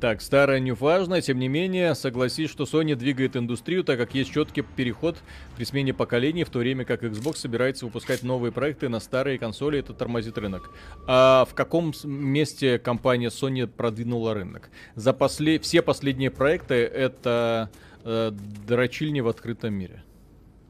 Так, 0.00 0.20
старое 0.20 0.58
не 0.58 0.72
важно, 0.72 1.22
тем 1.22 1.38
не 1.38 1.48
менее, 1.48 1.94
согласись, 1.94 2.50
что 2.50 2.64
Sony 2.64 2.94
двигает 2.94 3.36
индустрию, 3.36 3.84
так 3.84 3.96
как 3.96 4.14
есть 4.14 4.32
четкий 4.32 4.60
переход 4.60 5.16
при 5.56 5.64
смене 5.64 5.94
поколений, 5.94 6.44
в 6.44 6.50
то 6.50 6.58
время 6.58 6.84
как 6.84 7.04
Xbox 7.04 7.36
собирается 7.36 7.86
выпускать 7.86 8.22
новые 8.22 8.52
проекты 8.52 8.88
на 8.88 9.00
старые 9.00 9.38
консоли, 9.38 9.78
это 9.78 9.94
тормозит 9.94 10.36
рынок. 10.36 10.70
А 11.06 11.46
в 11.48 11.54
каком 11.54 11.94
месте 12.04 12.78
компания 12.78 13.28
Sony 13.28 13.66
продвинула 13.66 14.34
рынок? 14.34 14.68
За 14.94 15.12
после... 15.14 15.58
Все 15.58 15.80
последние 15.80 16.30
проекты 16.30 16.74
это 16.74 17.70
э, 18.04 18.32
дрочильни 18.66 19.20
в 19.20 19.28
открытом 19.28 19.72
мире. 19.72 20.02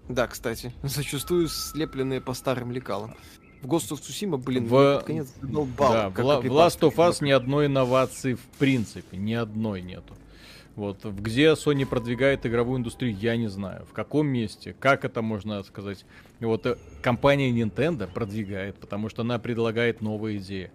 Да, 0.09 0.27
кстати, 0.27 0.73
зачастую 0.83 1.49
слепленные 1.49 2.21
по 2.21 2.35
старым 2.35 2.73
лекалам. 2.73 3.15
В 3.63 3.67
Ghost 3.67 3.93
of 3.93 4.01
Tsushima, 4.01 4.37
блин, 4.37 4.67
в... 4.67 4.99
наконец 5.01 5.29
задолбал. 5.41 5.93
Да, 5.93 6.09
в, 6.11 6.15
в 6.15 6.47
Last 6.47 6.81
of 6.81 6.97
Us 6.97 7.25
ни 7.25 7.31
одной 7.31 7.67
инновации 7.67 8.35
в 8.35 8.45
принципе, 8.59 9.17
ни 9.17 9.33
одной 9.33 9.81
нету. 9.81 10.15
Вот, 10.77 11.05
где 11.05 11.53
Sony 11.53 11.87
продвигает 11.87 12.45
игровую 12.47 12.79
индустрию, 12.79 13.17
я 13.17 13.37
не 13.37 13.49
знаю. 13.49 13.87
В 13.87 13.93
каком 13.93 14.27
месте, 14.27 14.75
как 14.79 15.05
это 15.05 15.23
можно 15.23 15.63
сказать. 15.63 16.05
Вот 16.45 16.67
э, 16.67 16.77
компания 17.03 17.51
Nintendo 17.51 18.09
продвигает, 18.13 18.77
потому 18.77 19.09
что 19.09 19.23
она 19.23 19.39
предлагает 19.39 20.01
новые 20.01 20.39
идеи. 20.39 20.71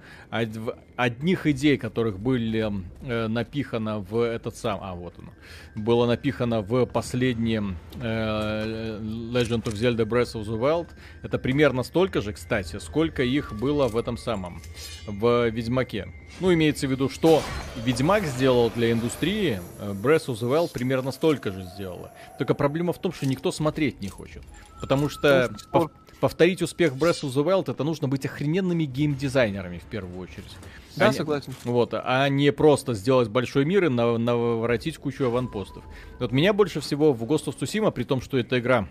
Одних 0.96 1.48
идей, 1.48 1.78
которых 1.78 2.20
были 2.20 2.72
э, 3.02 3.28
напихано 3.28 4.00
в 4.00 4.20
этот 4.22 4.56
сам... 4.56 4.80
А, 4.82 4.94
вот 4.94 5.16
оно. 5.18 5.32
Было 5.76 6.06
напихано 6.06 6.62
в 6.62 6.86
последнем 6.86 7.78
э, 7.96 9.00
Legend 9.02 9.64
of 9.64 9.74
Zelda 9.74 10.06
Breath 10.06 10.36
of 10.36 10.46
the 10.46 10.60
Wild. 10.60 10.88
Это 11.24 11.40
примерно 11.40 11.84
столько 11.84 12.22
же, 12.22 12.34
кстати, 12.34 12.78
сколько 12.80 13.24
их 13.24 13.54
было 13.54 13.88
в 13.88 13.98
этом 13.98 14.18
самом, 14.18 14.62
в 15.08 15.50
Ведьмаке. 15.50 16.14
Ну, 16.40 16.54
имеется 16.54 16.88
в 16.88 16.92
виду, 16.92 17.10
что 17.10 17.42
Ведьмак 17.84 18.24
сделал 18.24 18.70
для 18.70 18.92
индустрии, 18.92 19.60
э, 19.80 19.94
Breath 19.94 20.28
of 20.28 20.36
the 20.36 20.50
Wild 20.50 20.72
примерно 20.74 21.12
столько 21.12 21.52
же 21.52 21.64
сделала. 21.64 22.12
Только 22.38 22.54
проблема 22.54 22.94
в 22.94 23.00
том, 23.00 23.12
что 23.12 23.26
никто 23.26 23.52
смотреть 23.52 24.00
не 24.02 24.10
хочет. 24.10 24.44
Потому 24.80 25.10
что 25.10 25.52
пов- 25.72 25.92
повторить 26.20 26.62
успех 26.62 26.94
Breath 26.94 27.24
of 27.24 27.34
the 27.34 27.44
Wild 27.44 27.72
это 27.72 27.84
нужно 27.84 28.08
быть 28.08 28.26
охрененными 28.26 28.84
геймдизайнерами 28.84 29.80
в 29.80 29.84
первую 29.84 30.20
очередь. 30.20 30.56
Да, 30.96 31.10
а 31.10 31.14
согласен. 31.14 31.54
Вот, 31.64 31.94
а 31.94 32.28
не 32.30 32.52
просто 32.52 32.94
сделать 32.94 33.30
большой 33.30 33.66
мир 33.66 33.86
и 33.86 33.90
наворотить 33.90 34.98
кучу 34.98 35.26
аванпостов. 35.26 35.84
Вот 36.20 36.32
меня 36.32 36.54
больше 36.54 36.82
всего 36.82 37.14
в 37.14 37.24
Ghost 37.24 37.46
of 37.46 37.58
Tsushima, 37.58 37.92
при 37.92 38.04
том, 38.04 38.22
что 38.22 38.38
эта 38.38 38.60
игра 38.60 38.88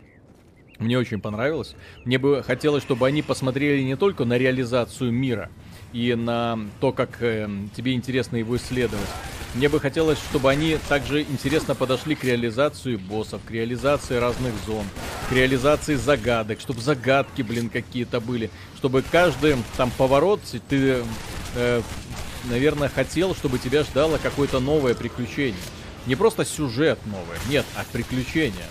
мне 0.78 0.96
очень 0.96 1.20
понравилась, 1.20 1.74
мне 2.04 2.18
бы 2.18 2.42
хотелось, 2.42 2.82
чтобы 2.82 3.06
они 3.06 3.22
посмотрели 3.22 3.82
не 3.82 3.96
только 3.96 4.24
на 4.24 4.38
реализацию 4.38 5.12
мира, 5.12 5.50
и 5.92 6.14
на 6.14 6.58
то, 6.80 6.92
как 6.92 7.20
э, 7.20 7.48
тебе 7.76 7.94
интересно 7.94 8.36
его 8.36 8.56
исследовать. 8.56 9.08
Мне 9.54 9.68
бы 9.68 9.80
хотелось, 9.80 10.18
чтобы 10.18 10.50
они 10.50 10.78
также 10.88 11.22
интересно 11.22 11.74
подошли 11.74 12.14
к 12.14 12.24
реализации 12.24 12.96
боссов, 12.96 13.40
к 13.46 13.50
реализации 13.50 14.16
разных 14.16 14.52
зон, 14.66 14.84
к 15.28 15.32
реализации 15.32 15.94
загадок, 15.94 16.60
чтобы 16.60 16.80
загадки, 16.80 17.42
блин, 17.42 17.70
какие-то 17.70 18.20
были, 18.20 18.50
чтобы 18.76 19.02
каждый 19.02 19.56
там 19.76 19.90
поворот 19.90 20.40
ты, 20.68 21.02
э, 21.54 21.82
наверное, 22.44 22.88
хотел, 22.88 23.34
чтобы 23.34 23.58
тебя 23.58 23.84
ждало 23.84 24.18
какое-то 24.18 24.60
новое 24.60 24.94
приключение. 24.94 25.56
Не 26.06 26.14
просто 26.14 26.44
сюжет 26.44 26.98
новый, 27.06 27.38
нет, 27.48 27.64
а 27.74 27.84
приключения. 27.90 28.66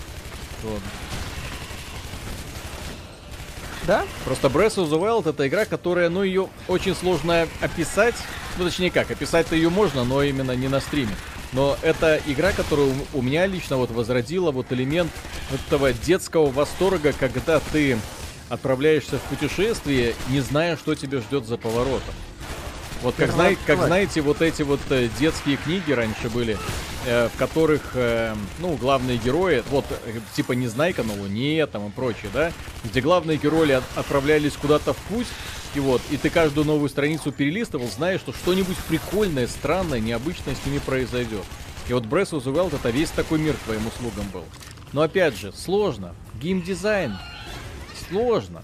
Вот. 0.64 0.82
Да? 3.88 4.06
Просто 4.26 4.50
Breath 4.50 4.76
of 4.76 4.90
the 4.90 5.00
Wild 5.00 5.30
это 5.30 5.48
игра, 5.48 5.64
которая, 5.64 6.10
ну, 6.10 6.22
ее 6.22 6.50
очень 6.68 6.94
сложно 6.94 7.48
описать. 7.62 8.16
Ну, 8.58 8.66
точнее 8.66 8.92
как, 8.92 9.10
описать-то 9.10 9.56
ее 9.56 9.70
можно, 9.70 10.04
но 10.04 10.22
именно 10.22 10.52
не 10.52 10.68
на 10.68 10.82
стриме. 10.82 11.16
Но 11.54 11.78
это 11.82 12.20
игра, 12.28 12.52
которая 12.52 12.90
у 13.14 13.22
меня 13.22 13.46
лично 13.46 13.78
вот 13.78 13.90
возродила 13.92 14.52
вот 14.52 14.74
элемент 14.74 15.12
этого 15.52 15.94
детского 15.94 16.48
восторга, 16.48 17.14
когда 17.18 17.62
ты 17.72 17.98
отправляешься 18.50 19.20
в 19.20 19.22
путешествие, 19.22 20.14
не 20.30 20.42
зная, 20.42 20.76
что 20.76 20.94
тебя 20.94 21.22
ждет 21.22 21.46
за 21.46 21.58
поворотом. 21.58 22.14
Вот 23.04 23.16
как, 23.16 23.32
зна... 23.32 23.50
как 23.66 23.84
знаете, 23.84 24.22
вот 24.22 24.42
эти 24.42 24.64
вот 24.64 24.80
э, 24.90 25.10
детские 25.20 25.58
книги 25.58 25.92
раньше 25.92 26.30
были, 26.30 26.58
э, 27.06 27.30
в 27.30 27.38
которых, 27.38 27.92
э, 27.94 28.36
ну, 28.60 28.76
главные 28.76 29.18
герои, 29.18 29.64
вот, 29.70 29.86
э, 29.90 30.20
типа 30.36 30.54
Незнайка 30.54 31.04
на 31.04 31.14
Луне 31.14 31.66
там 31.68 31.88
и 31.88 31.92
прочее, 31.92 32.32
да, 32.34 32.52
где 32.84 33.02
главные 33.02 33.38
герои 33.38 33.72
от... 33.72 33.84
отправлялись 33.96 34.54
куда-то 34.54 34.94
в 34.94 34.98
путь, 34.98 35.28
и 35.76 35.80
вот, 35.80 36.02
и 36.10 36.18
ты 36.18 36.30
каждую 36.30 36.66
новую 36.66 36.90
страницу 36.90 37.32
перелистывал, 37.32 37.88
зная, 37.88 38.18
что 38.18 38.34
что-нибудь 38.34 38.78
прикольное, 38.90 39.48
странное, 39.48 40.00
необычное 40.00 40.56
с 40.56 40.66
ними 40.66 40.80
произойдет. 40.80 41.44
И 41.88 41.94
вот 41.94 42.06
Breath 42.06 42.32
of 42.32 42.44
the 42.44 42.54
Wild 42.54 42.76
это 42.76 42.90
весь 42.90 43.12
такой 43.12 43.40
мир 43.40 43.56
твоим 43.66 43.86
услугам 43.88 44.28
был. 44.34 44.44
Но 44.92 45.02
опять 45.02 45.38
же, 45.38 45.54
сложно. 45.54 46.16
Геймдизайн. 46.42 47.18
Сложно. 48.10 48.64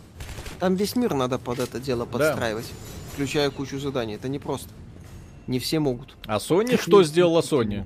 Там 0.59 0.75
весь 0.75 0.95
мир 0.95 1.13
надо 1.13 1.37
под 1.37 1.59
это 1.59 1.79
дело 1.79 2.05
подстраивать. 2.05 2.65
Да 2.65 3.02
включая 3.13 3.49
кучу 3.51 3.79
заданий. 3.79 4.15
Это 4.15 4.27
не 4.27 4.39
просто. 4.39 4.69
Не 5.47 5.59
все 5.59 5.79
могут. 5.79 6.17
А 6.25 6.37
Sony 6.37 6.81
что 6.81 7.03
сделала 7.03 7.41
Sony? 7.41 7.85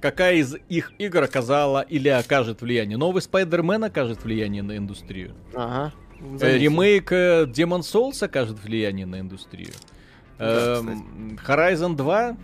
Какая 0.00 0.36
из 0.36 0.56
их 0.68 0.92
игр 0.98 1.22
оказала 1.22 1.80
или 1.80 2.08
окажет 2.08 2.60
влияние? 2.62 2.98
Новый 2.98 3.22
Spider-Man 3.22 3.86
окажет 3.86 4.22
влияние 4.22 4.62
на 4.62 4.76
индустрию. 4.76 5.34
Ага. 5.54 5.92
Э, 6.40 6.58
ремейк 6.58 7.10
э, 7.12 7.44
Demon 7.44 7.80
Souls 7.80 8.22
окажет 8.22 8.62
влияние 8.62 9.06
на 9.06 9.20
индустрию. 9.20 9.72
Да, 10.38 10.78
эм, 10.78 11.38
Horizon 11.46 11.96
2 11.96 12.36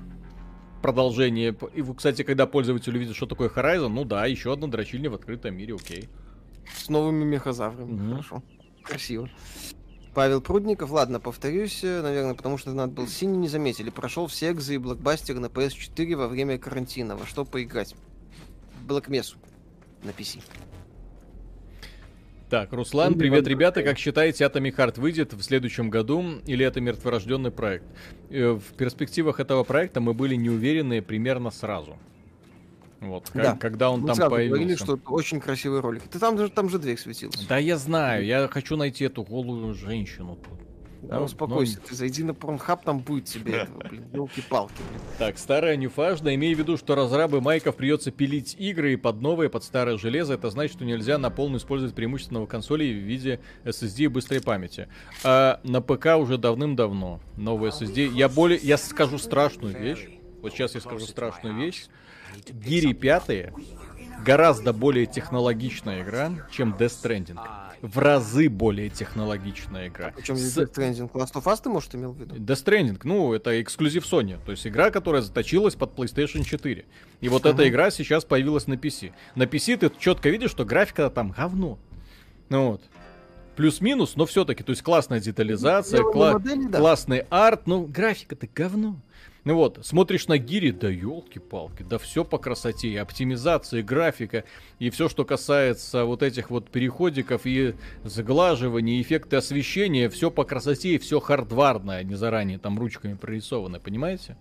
продолжение. 0.81 1.55
И, 1.75 1.83
кстати, 1.95 2.23
когда 2.23 2.47
пользователь 2.47 2.97
увидит, 2.97 3.15
что 3.15 3.27
такое 3.27 3.49
Horizon, 3.49 3.89
ну 3.89 4.05
да, 4.05 4.27
еще 4.27 4.53
одна 4.53 4.67
дрочильня 4.67 5.11
в 5.11 5.15
открытом 5.15 5.55
мире, 5.55 5.75
окей. 5.75 6.09
С 6.75 6.89
новыми 6.89 7.25
мехозаврами. 7.25 7.93
Угу. 7.93 8.11
Хорошо. 8.11 8.43
Красиво. 8.83 9.29
Павел 10.15 10.41
Прудников, 10.41 10.91
ладно, 10.91 11.21
повторюсь, 11.21 11.85
э, 11.85 12.03
наверное, 12.03 12.35
потому 12.35 12.59
что 12.59 12.73
надо 12.73 12.93
был 12.93 13.07
синий 13.07 13.39
не 13.39 13.49
заметили. 13.49 13.91
Прошел 13.91 14.27
все 14.27 14.51
экзы 14.51 14.75
и 14.75 14.79
блокбастер 14.79 15.39
на 15.39 15.47
PS4 15.47 16.17
во 16.17 16.27
время 16.27 16.59
карантина. 16.59 17.17
Во 17.17 17.27
что 17.27 17.45
поиграть? 17.45 17.95
Mesa 18.89 19.37
на 20.03 20.11
PC. 20.11 20.41
Так, 22.49 22.73
Руслан, 22.73 23.15
привет, 23.15 23.47
ребята. 23.47 23.85
Как 23.85 23.97
считаете, 23.97 24.43
Atomic 24.43 24.75
Heart 24.75 25.01
выйдет 25.01 25.33
в 25.33 25.43
следующем 25.43 25.89
году 25.89 26.41
или 26.45 26.67
это 26.67 26.81
мертворожденный 26.81 27.53
проект? 27.53 27.85
Э, 28.31 28.55
в 28.55 28.75
перспективах 28.77 29.39
этого 29.39 29.63
проекта 29.63 30.01
мы 30.01 30.15
были 30.15 30.35
не 30.35 30.51
уверены 30.51 31.01
примерно 31.03 31.53
сразу. 31.53 31.97
Вот, 33.01 33.31
да. 33.33 33.57
когда 33.57 33.91
он 33.91 34.01
Мы 34.01 34.09
там 34.09 34.31
появился. 34.31 34.49
говорили, 34.49 34.75
что 34.77 34.99
очень 35.07 35.41
красивый 35.41 35.81
ролик. 35.81 36.03
Ты 36.03 36.19
там 36.19 36.37
же 36.39 36.51
там 36.51 36.69
же 36.69 36.79
дверь 36.79 36.99
светилась. 36.99 37.47
Да 37.47 37.57
я 37.57 37.79
знаю, 37.79 38.25
я 38.25 38.47
хочу 38.49 38.77
найти 38.77 39.05
эту 39.05 39.23
голую 39.23 39.73
женщину 39.75 40.37
тут. 40.37 40.61
Да, 41.03 41.19
ну, 41.19 41.25
успокойся, 41.25 41.79
но... 41.81 41.89
ты 41.89 41.95
зайди 41.95 42.23
на 42.23 42.35
Порнхаб, 42.35 42.85
там 42.85 42.99
будет 43.01 43.25
тебе 43.25 43.53
этого, 43.63 43.79
блин, 43.89 44.05
елки-палки. 44.13 44.75
Так, 45.19 45.39
старая 45.39 45.77
нюфажда, 45.77 46.35
имея 46.35 46.55
в 46.55 46.59
виду, 46.59 46.77
что 46.77 46.95
разрабы 46.95 47.41
майков 47.41 47.77
придется 47.77 48.11
пилить 48.11 48.55
игры 48.59 48.93
и 48.93 48.97
под 48.97 49.23
новые, 49.23 49.49
под 49.49 49.65
старое 49.65 49.97
железо, 49.97 50.35
это 50.35 50.51
значит, 50.51 50.77
что 50.77 50.85
нельзя 50.85 51.17
на 51.17 51.31
полную 51.31 51.59
использовать 51.59 51.95
преимущественного 51.95 52.47
консоли 52.47 52.85
в 52.93 52.99
виде 52.99 53.41
SSD 53.65 54.05
и 54.05 54.09
быстрой 54.09 54.43
памяти. 54.43 54.89
А 55.25 55.61
на 55.65 55.81
ПК 55.81 56.17
уже 56.19 56.37
давным-давно 56.37 57.21
новый 57.37 57.71
SSD. 57.71 58.13
Я 58.13 58.29
более, 58.29 58.59
я 58.59 58.77
скажу 58.77 59.17
страшную 59.17 59.79
вещь. 59.79 60.07
Вот 60.43 60.53
сейчас 60.53 60.75
я 60.75 60.81
скажу 60.81 61.07
страшную 61.07 61.57
вещь. 61.57 61.87
Гири 62.53 62.93
5 62.93 63.53
гораздо 64.25 64.73
более 64.73 65.07
технологичная 65.07 66.03
игра, 66.03 66.33
чем 66.51 66.75
Death 66.75 67.03
Stranding. 67.03 67.39
В 67.83 67.99
разы 67.99 68.51
более 68.51 68.91
технологичная 68.91 69.89
игра. 69.89 70.13
Причем 70.15 70.37
С... 70.37 70.59
Death 70.59 70.75
Stranding 70.75 71.11
Last 71.13 71.33
of 71.35 71.45
Us 71.45 71.61
ты, 71.63 71.71
может, 71.71 71.95
имел 71.95 72.13
в 72.13 72.21
виду? 72.21 72.35
Death 72.35 72.65
Stranding, 72.65 73.01
ну, 73.05 73.33
это 73.33 73.61
эксклюзив 73.63 74.05
Sony. 74.05 74.39
То 74.45 74.53
есть 74.53 74.67
игра, 74.67 74.91
которая 74.91 75.23
заточилась 75.23 75.75
под 75.75 75.95
PlayStation 75.95 76.45
4. 76.45 76.85
И 77.21 77.29
вот 77.29 77.45
uh-huh. 77.45 77.55
эта 77.55 77.69
игра 77.69 77.91
сейчас 77.91 78.25
появилась 78.25 78.67
на 78.67 78.75
PC. 78.75 79.13
На 79.35 79.45
PC 79.45 79.79
ты 79.79 79.91
четко 79.99 80.29
видишь, 80.29 80.51
что 80.51 80.65
графика 80.65 81.09
там 81.09 81.31
говно. 81.31 81.79
Ну 82.51 82.73
вот. 82.73 82.83
Плюс-минус, 83.57 84.17
но 84.17 84.27
все-таки, 84.27 84.63
то 84.63 84.71
есть 84.71 84.83
классная 84.83 85.21
детализация, 85.21 86.01
кла- 86.01 86.35
модели, 86.35 86.67
да. 86.69 86.79
классный 86.79 87.27
арт, 87.31 87.67
но 87.67 87.83
графика-то 87.83 88.47
говно. 88.47 88.97
Ну 89.45 89.55
вот, 89.55 89.79
смотришь 89.83 90.29
на 90.29 90.37
гири, 90.37 90.71
да 90.71 90.89
елки-палки, 90.89 91.83
да 91.83 91.99
все 91.99 92.25
по 92.25 92.37
красоте, 92.37 92.89
и 92.89 92.97
оптимизация, 92.97 93.81
и 93.81 93.83
графика, 93.83 94.45
и 94.79 94.91
все, 94.91 95.09
что 95.09 95.25
касается 95.25 96.05
вот 96.05 96.23
этих 96.23 96.51
вот 96.51 96.69
переходиков 96.71 97.43
и 97.47 97.75
заглаживания, 98.05 99.01
эффекты 99.01 99.37
освещения, 99.37 100.11
все 100.11 100.31
по 100.31 100.45
красоте 100.45 100.97
и 100.97 100.99
все 100.99 101.21
хардварное, 101.21 101.99
а 101.99 102.03
не 102.03 102.17
заранее 102.17 102.59
там 102.59 102.79
ручками 102.79 103.15
прорисовано, 103.15 103.81
понимаете? 103.81 104.37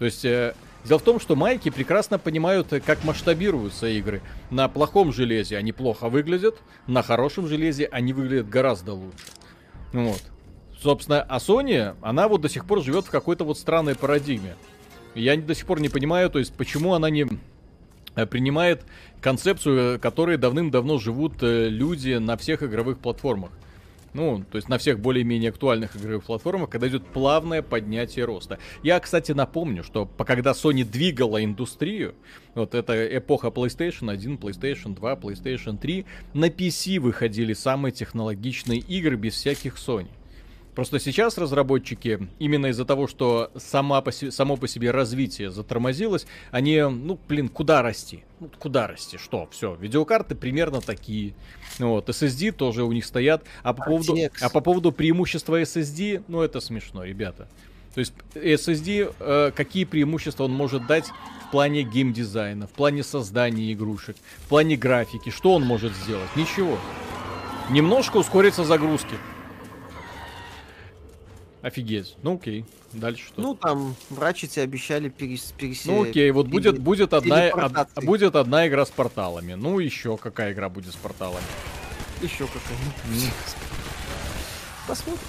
То 0.00 0.04
есть, 0.04 0.24
э, 0.24 0.54
дело 0.84 0.98
в 0.98 1.02
том, 1.02 1.20
что 1.20 1.36
майки 1.36 1.70
прекрасно 1.70 2.18
понимают, 2.18 2.72
э, 2.72 2.80
как 2.80 3.04
масштабируются 3.04 3.86
игры. 3.86 4.20
На 4.50 4.68
плохом 4.68 5.12
железе 5.12 5.56
они 5.56 5.72
плохо 5.72 6.08
выглядят, 6.08 6.60
на 6.88 7.02
хорошем 7.02 7.46
железе 7.46 7.86
они 7.86 8.12
выглядят 8.12 8.48
гораздо 8.48 8.94
лучше. 8.94 9.26
Вот. 9.92 10.22
Собственно, 10.84 11.22
а 11.22 11.38
Sony, 11.38 11.96
она 12.02 12.28
вот 12.28 12.42
до 12.42 12.50
сих 12.50 12.66
пор 12.66 12.82
живет 12.82 13.06
в 13.06 13.10
какой-то 13.10 13.42
вот 13.44 13.56
странной 13.56 13.94
парадигме. 13.94 14.54
Я 15.14 15.34
до 15.34 15.54
сих 15.54 15.64
пор 15.64 15.80
не 15.80 15.88
понимаю, 15.88 16.28
то 16.28 16.38
есть, 16.38 16.52
почему 16.52 16.92
она 16.92 17.08
не 17.08 17.26
э, 18.16 18.26
принимает 18.26 18.84
концепцию, 19.22 19.98
которой 19.98 20.36
давным-давно 20.36 20.98
живут 20.98 21.42
э, 21.42 21.70
люди 21.70 22.12
на 22.16 22.36
всех 22.36 22.62
игровых 22.62 22.98
платформах. 22.98 23.50
Ну, 24.12 24.44
то 24.50 24.56
есть 24.56 24.68
на 24.68 24.76
всех 24.76 25.00
более-менее 25.00 25.48
актуальных 25.48 25.96
игровых 25.96 26.24
платформах, 26.24 26.68
когда 26.68 26.86
идет 26.86 27.06
плавное 27.06 27.62
поднятие 27.62 28.26
роста. 28.26 28.58
Я, 28.82 29.00
кстати, 29.00 29.32
напомню, 29.32 29.84
что 29.84 30.04
когда 30.04 30.50
Sony 30.50 30.84
двигала 30.84 31.42
индустрию, 31.42 32.14
вот 32.54 32.74
это 32.74 33.16
эпоха 33.16 33.46
PlayStation 33.46 34.12
1, 34.12 34.36
PlayStation 34.36 34.94
2, 34.94 35.14
PlayStation 35.14 35.78
3, 35.78 36.04
на 36.34 36.48
PC 36.50 37.00
выходили 37.00 37.54
самые 37.54 37.92
технологичные 37.92 38.80
игры 38.80 39.16
без 39.16 39.32
всяких 39.32 39.76
Sony. 39.76 40.08
Просто 40.74 40.98
сейчас 40.98 41.38
разработчики, 41.38 42.28
именно 42.38 42.66
из-за 42.66 42.84
того, 42.84 43.06
что 43.06 43.50
сама 43.56 44.00
по 44.00 44.10
себе, 44.10 44.32
само 44.32 44.56
по 44.56 44.66
себе 44.66 44.90
развитие 44.90 45.50
затормозилось, 45.50 46.26
они, 46.50 46.80
ну, 46.82 47.18
блин, 47.28 47.48
куда 47.48 47.80
расти? 47.82 48.24
Ну, 48.40 48.50
куда 48.58 48.88
расти? 48.88 49.16
Что? 49.16 49.48
Все, 49.52 49.76
видеокарты 49.76 50.34
примерно 50.34 50.80
такие. 50.80 51.34
Вот, 51.78 52.08
SSD 52.08 52.50
тоже 52.52 52.82
у 52.82 52.90
них 52.90 53.04
стоят. 53.04 53.44
А 53.62 53.72
по, 53.72 53.84
поводу, 53.84 54.16
а 54.40 54.48
по 54.48 54.60
поводу 54.60 54.90
преимущества 54.90 55.60
SSD, 55.62 56.24
ну, 56.26 56.40
это 56.42 56.60
смешно, 56.60 57.04
ребята. 57.04 57.48
То 57.94 58.00
есть 58.00 58.12
SSD, 58.34 59.14
э, 59.20 59.52
какие 59.54 59.84
преимущества 59.84 60.44
он 60.44 60.52
может 60.52 60.88
дать 60.88 61.06
в 61.46 61.50
плане 61.52 61.84
геймдизайна, 61.84 62.66
в 62.66 62.70
плане 62.70 63.04
создания 63.04 63.72
игрушек, 63.72 64.16
в 64.38 64.48
плане 64.48 64.76
графики, 64.76 65.30
что 65.30 65.54
он 65.54 65.62
может 65.62 65.94
сделать? 65.94 66.34
Ничего. 66.34 66.76
Немножко 67.70 68.16
ускорится 68.16 68.64
загрузки. 68.64 69.14
Офигеть. 71.64 72.14
Ну 72.22 72.34
окей. 72.34 72.66
Дальше 72.92 73.28
что? 73.28 73.40
Ну 73.40 73.54
там 73.54 73.96
врачи 74.10 74.46
тебе 74.46 74.64
обещали 74.64 75.08
перес, 75.08 75.54
перес... 75.56 75.86
Ну 75.86 76.02
окей, 76.02 76.30
вот 76.30 76.46
будет, 76.46 76.78
будет, 76.78 77.14
одна, 77.14 77.48
од, 77.48 78.04
будет 78.04 78.36
одна 78.36 78.68
игра 78.68 78.84
с 78.84 78.90
порталами. 78.90 79.54
Ну 79.54 79.78
еще 79.78 80.18
какая 80.18 80.52
игра 80.52 80.68
будет 80.68 80.92
с 80.92 80.96
порталами? 80.96 81.46
Еще 82.20 82.46
какая. 82.48 82.76
Mm. 83.08 83.32
Посмотрим. 84.86 85.24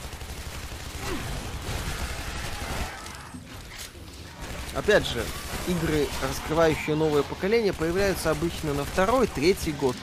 Опять 4.74 5.08
же, 5.08 5.24
игры, 5.70 6.06
раскрывающие 6.22 6.98
новое 6.98 7.24
поколение, 7.24 7.72
появляются 7.72 8.32
обычно 8.32 8.74
на 8.74 8.84
второй, 8.84 9.28
третий 9.28 9.72
год 9.72 9.96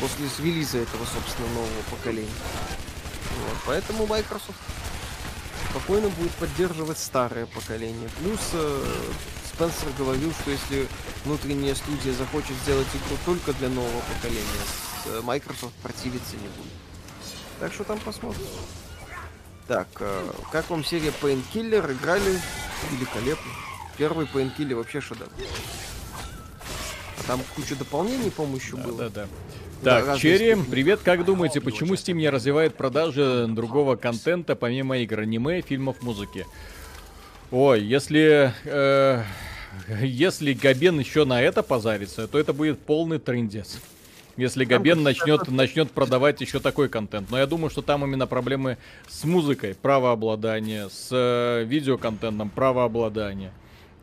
после 0.00 0.26
релиза 0.44 0.78
этого, 0.78 1.04
собственно, 1.04 1.46
нового 1.50 1.82
поколения. 1.88 2.26
Вот, 3.46 3.58
поэтому 3.64 4.08
Microsoft 4.08 4.58
спокойно 5.78 6.08
будет 6.08 6.32
поддерживать 6.32 6.98
старое 6.98 7.46
поколение. 7.46 8.08
Плюс 8.20 8.40
э, 8.52 8.84
Спенсер 9.52 9.88
говорил, 9.96 10.32
что 10.32 10.50
если 10.50 10.88
внутренняя 11.24 11.74
студия 11.74 12.12
захочет 12.12 12.56
сделать 12.64 12.86
игру 12.88 13.16
только 13.24 13.52
для 13.54 13.68
нового 13.68 14.00
поколения, 14.14 14.42
э, 15.06 15.20
Microsoft 15.22 15.74
противиться 15.76 16.36
не 16.36 16.48
будет. 16.48 16.72
Так 17.60 17.72
что 17.72 17.84
там 17.84 18.00
посмотрим. 18.00 18.46
Так, 19.68 19.86
э, 20.00 20.30
как 20.50 20.68
вам 20.70 20.84
серия 20.84 21.12
Painkiller? 21.22 21.92
Играли 21.92 22.40
великолепно. 22.90 23.52
Первый 23.96 24.26
Painkiller 24.26 24.74
вообще 24.74 25.00
шедевр. 25.00 25.30
Там 27.26 27.40
куча 27.54 27.76
дополнений, 27.76 28.30
по-моему, 28.30 28.56
еще 28.56 28.76
да, 28.76 28.82
было. 28.82 28.98
Да, 28.98 29.08
да. 29.10 29.28
Так, 29.82 30.18
Черри, 30.18 30.56
привет, 30.68 31.00
как 31.04 31.24
думаете, 31.24 31.60
почему 31.60 31.94
Steam 31.94 32.14
не 32.14 32.28
развивает 32.28 32.74
продажи 32.74 33.46
другого 33.48 33.94
контента, 33.94 34.56
помимо 34.56 34.98
игр, 34.98 35.20
аниме, 35.20 35.60
фильмов, 35.62 36.02
музыки? 36.02 36.46
Ой, 37.50 37.82
если... 37.82 38.52
Э, 38.64 39.22
если 40.00 40.52
Габен 40.52 40.98
еще 40.98 41.24
на 41.24 41.40
это 41.40 41.62
позарится, 41.62 42.26
то 42.26 42.38
это 42.38 42.52
будет 42.52 42.80
полный 42.80 43.18
трендец. 43.18 43.78
Если 44.36 44.64
Габен 44.64 45.02
начнет, 45.02 45.48
начнет 45.48 45.90
продавать 45.90 46.40
еще 46.40 46.58
такой 46.58 46.88
контент. 46.88 47.30
Но 47.30 47.38
я 47.38 47.46
думаю, 47.46 47.70
что 47.70 47.82
там 47.82 48.04
именно 48.04 48.26
проблемы 48.26 48.78
с 49.08 49.24
музыкой, 49.24 49.74
правообладание, 49.74 50.88
с 50.90 51.08
э, 51.10 51.64
видеоконтентом, 51.64 52.50
правообладание. 52.50 53.52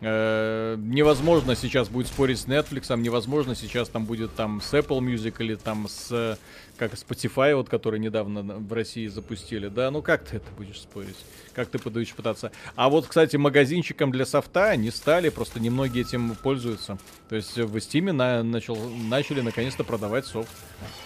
Э, 0.02 0.76
невозможно 0.78 1.56
сейчас 1.56 1.88
будет 1.88 2.08
спорить 2.08 2.40
с 2.40 2.48
Netflix, 2.48 2.96
невозможно 3.02 3.56
сейчас 3.56 3.90
там 3.90 4.06
будет 4.06 4.36
там 4.36 4.62
с 4.62 4.74
Apple 4.74 5.00
Music 5.00 5.36
или 5.40 5.56
там 5.56 5.88
с 5.88 6.38
как 6.78 6.94
Spotify, 6.94 7.56
вот, 7.56 7.70
который 7.70 8.00
недавно 8.00 8.42
в 8.42 8.74
России 8.74 9.08
запустили, 9.08 9.68
да, 9.68 9.92
ну 9.92 10.02
как 10.02 10.26
ты 10.26 10.38
это 10.38 10.48
будешь 10.58 10.82
спорить? 10.82 11.16
Как 11.54 11.70
ты 11.70 11.78
будешь 11.78 12.14
пытаться? 12.14 12.52
А 12.76 12.90
вот, 12.90 13.08
кстати, 13.08 13.38
магазинчиком 13.38 14.12
для 14.12 14.26
софта 14.26 14.66
они 14.72 14.92
стали, 14.92 15.30
просто 15.30 15.60
немногие 15.62 16.04
этим 16.04 16.36
пользуются. 16.36 16.98
То 17.30 17.36
есть 17.36 17.58
в 17.58 17.76
Steam 17.78 18.12
на, 18.12 18.44
начал, 18.44 18.76
начали 18.76 19.40
наконец-то 19.40 19.86
продавать 19.86 20.26
софт. 20.26 20.50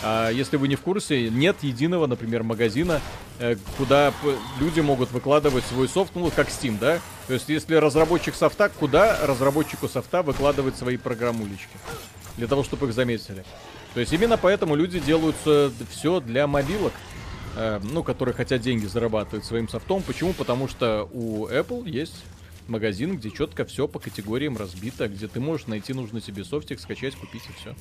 А 0.02 0.32
если 0.32 0.58
вы 0.58 0.68
не 0.68 0.76
в 0.76 0.82
курсе, 0.82 1.30
нет 1.30 1.58
единого, 1.62 2.08
например, 2.08 2.42
магазина, 2.42 3.00
э, 3.40 3.58
куда 3.78 4.12
люди 4.60 4.80
могут 4.80 5.12
выкладывать 5.12 5.66
свой 5.66 5.88
софт, 5.88 6.14
ну, 6.16 6.32
как 6.36 6.48
Steam, 6.48 6.80
да? 6.80 7.00
То 7.28 7.34
есть 7.34 7.48
если 7.48 7.76
разработчик 7.76 8.34
софта, 8.34 8.70
куда 8.70 9.20
разработчику 9.28 9.88
софта 9.88 10.24
выкладывать 10.24 10.76
свои 10.78 10.98
программулечки? 10.98 11.78
Для 12.38 12.48
того, 12.48 12.64
чтобы 12.64 12.88
их 12.88 12.94
заметили. 12.94 13.44
То 14.00 14.02
есть 14.02 14.14
именно 14.14 14.38
поэтому 14.38 14.76
люди 14.76 14.98
делают 15.02 15.36
все 15.90 16.22
для 16.22 16.48
мобилок, 16.48 16.94
э, 17.58 17.82
ну, 17.84 18.02
которые 18.02 18.34
хотят 18.34 18.62
деньги 18.62 18.86
зарабатывать 18.86 19.44
своим 19.44 19.68
софтом. 19.68 20.02
Почему? 20.04 20.32
Потому 20.32 20.70
что 20.70 21.10
у 21.12 21.48
Apple 21.50 21.86
есть 21.90 22.24
магазин, 22.70 23.18
где 23.18 23.30
четко 23.30 23.66
все 23.66 23.90
по 23.90 24.00
категориям 24.00 24.56
разбито, 24.56 25.10
где 25.10 25.28
ты 25.28 25.42
можешь 25.42 25.68
найти 25.68 25.92
нужный 25.92 26.22
тебе 26.22 26.46
софтик, 26.46 26.80
скачать, 26.80 27.14
купить 27.16 27.42
и 27.50 27.52
все. 27.60 27.76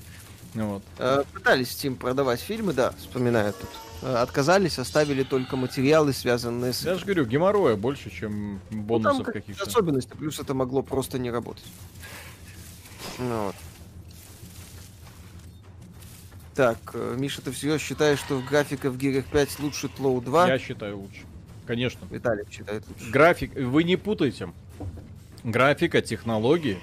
Вот. 0.55 0.83
Э, 0.99 1.23
пытались 1.33 1.69
Steam 1.69 1.95
продавать 1.95 2.41
фильмы, 2.41 2.73
да, 2.73 2.93
вспоминаю 2.99 3.53
тут. 3.53 3.71
Э, 4.03 4.17
отказались, 4.17 4.81
оставили 4.81 5.23
только 5.23 5.55
материалы, 5.55 6.13
связанные 6.13 6.73
с... 6.73 6.85
Я 6.85 6.97
же 6.97 7.05
говорю, 7.05 7.27
геморроя 7.27 7.77
больше, 7.77 8.11
чем 8.11 8.61
бонусов 8.73 9.25
ну, 9.25 9.33
каких-то. 9.33 9.63
Особенности, 9.63 10.11
плюс 10.19 10.41
это 10.41 10.53
могло 10.53 10.83
просто 10.83 11.21
не 11.21 11.31
работать. 11.31 11.63
Ну, 13.21 13.45
вот. 13.45 13.55
Так, 16.59 16.79
э, 16.95 17.15
Миша, 17.17 17.41
ты 17.41 17.53
всерьез 17.53 17.81
считаешь, 17.81 18.19
что 18.19 18.41
графика 18.41 18.91
в 18.91 18.97
Gear 18.97 19.25
5 19.31 19.61
лучше 19.61 19.89
Тлоу 19.89 20.21
2? 20.21 20.49
Я 20.49 20.59
считаю 20.59 20.99
лучше. 20.99 21.21
Конечно. 21.69 22.05
Виталий 22.11 22.45
считает 22.51 22.83
лучше. 22.89 23.13
График, 23.13 23.55
вы 23.55 23.85
не 23.85 23.95
путайте. 23.95 24.49
Графика, 25.45 26.03
технологии 26.03 26.81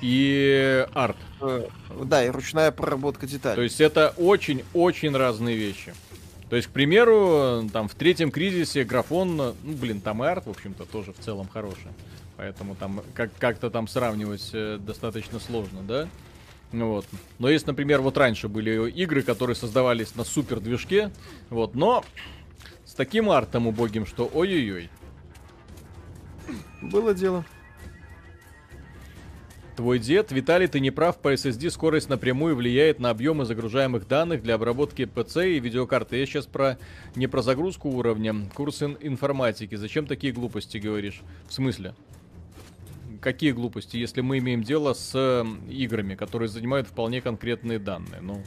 и 0.00 0.86
арт. 0.94 1.18
Э, 1.42 1.68
да, 2.02 2.24
и 2.24 2.30
ручная 2.30 2.70
проработка 2.70 3.26
деталей. 3.26 3.56
То 3.56 3.60
есть 3.62 3.78
это 3.82 4.14
очень-очень 4.16 5.14
разные 5.14 5.54
вещи. 5.54 5.92
То 6.48 6.56
есть, 6.56 6.68
к 6.68 6.70
примеру, 6.70 7.68
там 7.70 7.88
в 7.88 7.94
третьем 7.94 8.30
кризисе 8.30 8.84
графон, 8.84 9.36
ну, 9.36 9.54
блин, 9.62 10.00
там 10.00 10.24
и 10.24 10.28
арт, 10.28 10.46
в 10.46 10.50
общем-то, 10.50 10.86
тоже 10.86 11.12
в 11.12 11.18
целом 11.18 11.46
хороший. 11.46 11.90
Поэтому 12.38 12.74
там 12.74 13.02
как- 13.12 13.36
как-то 13.38 13.68
там 13.68 13.86
сравнивать 13.86 14.48
э, 14.54 14.78
достаточно 14.80 15.38
сложно, 15.40 15.82
да? 15.82 16.08
Вот. 16.72 17.06
Но 17.38 17.48
есть, 17.48 17.66
например, 17.66 18.00
вот 18.00 18.16
раньше 18.16 18.48
были 18.48 18.90
игры, 18.90 19.22
которые 19.22 19.56
создавались 19.56 20.14
на 20.14 20.24
супер 20.24 20.60
движке, 20.60 21.10
вот, 21.48 21.74
но 21.74 22.04
с 22.84 22.94
таким 22.94 23.30
артом 23.30 23.66
убогим, 23.66 24.06
что 24.06 24.30
ой-ой-ой. 24.32 24.88
Было 26.80 27.14
дело. 27.14 27.44
Твой 29.76 29.98
дед, 29.98 30.30
Виталий, 30.30 30.66
ты 30.66 30.78
не 30.78 30.90
прав, 30.90 31.18
по 31.18 31.32
SSD 31.32 31.70
скорость 31.70 32.10
напрямую 32.10 32.54
влияет 32.54 33.00
на 33.00 33.08
объемы 33.10 33.46
загружаемых 33.46 34.06
данных 34.06 34.42
для 34.42 34.56
обработки 34.56 35.06
ПЦ 35.06 35.38
и 35.38 35.58
видеокарты. 35.58 36.18
Я 36.18 36.26
сейчас 36.26 36.46
про 36.46 36.78
не 37.14 37.26
про 37.26 37.40
загрузку 37.40 37.88
уровня, 37.88 38.34
курс 38.54 38.82
информатики. 38.82 39.76
Зачем 39.76 40.06
такие 40.06 40.34
глупости 40.34 40.76
говоришь? 40.76 41.22
В 41.48 41.54
смысле? 41.54 41.94
Какие 43.20 43.52
глупости, 43.52 43.96
если 43.96 44.20
мы 44.20 44.38
имеем 44.38 44.62
дело 44.62 44.94
с 44.94 45.46
играми, 45.68 46.14
которые 46.14 46.48
занимают 46.48 46.88
вполне 46.88 47.20
конкретные 47.20 47.78
данные, 47.78 48.20
ну, 48.20 48.42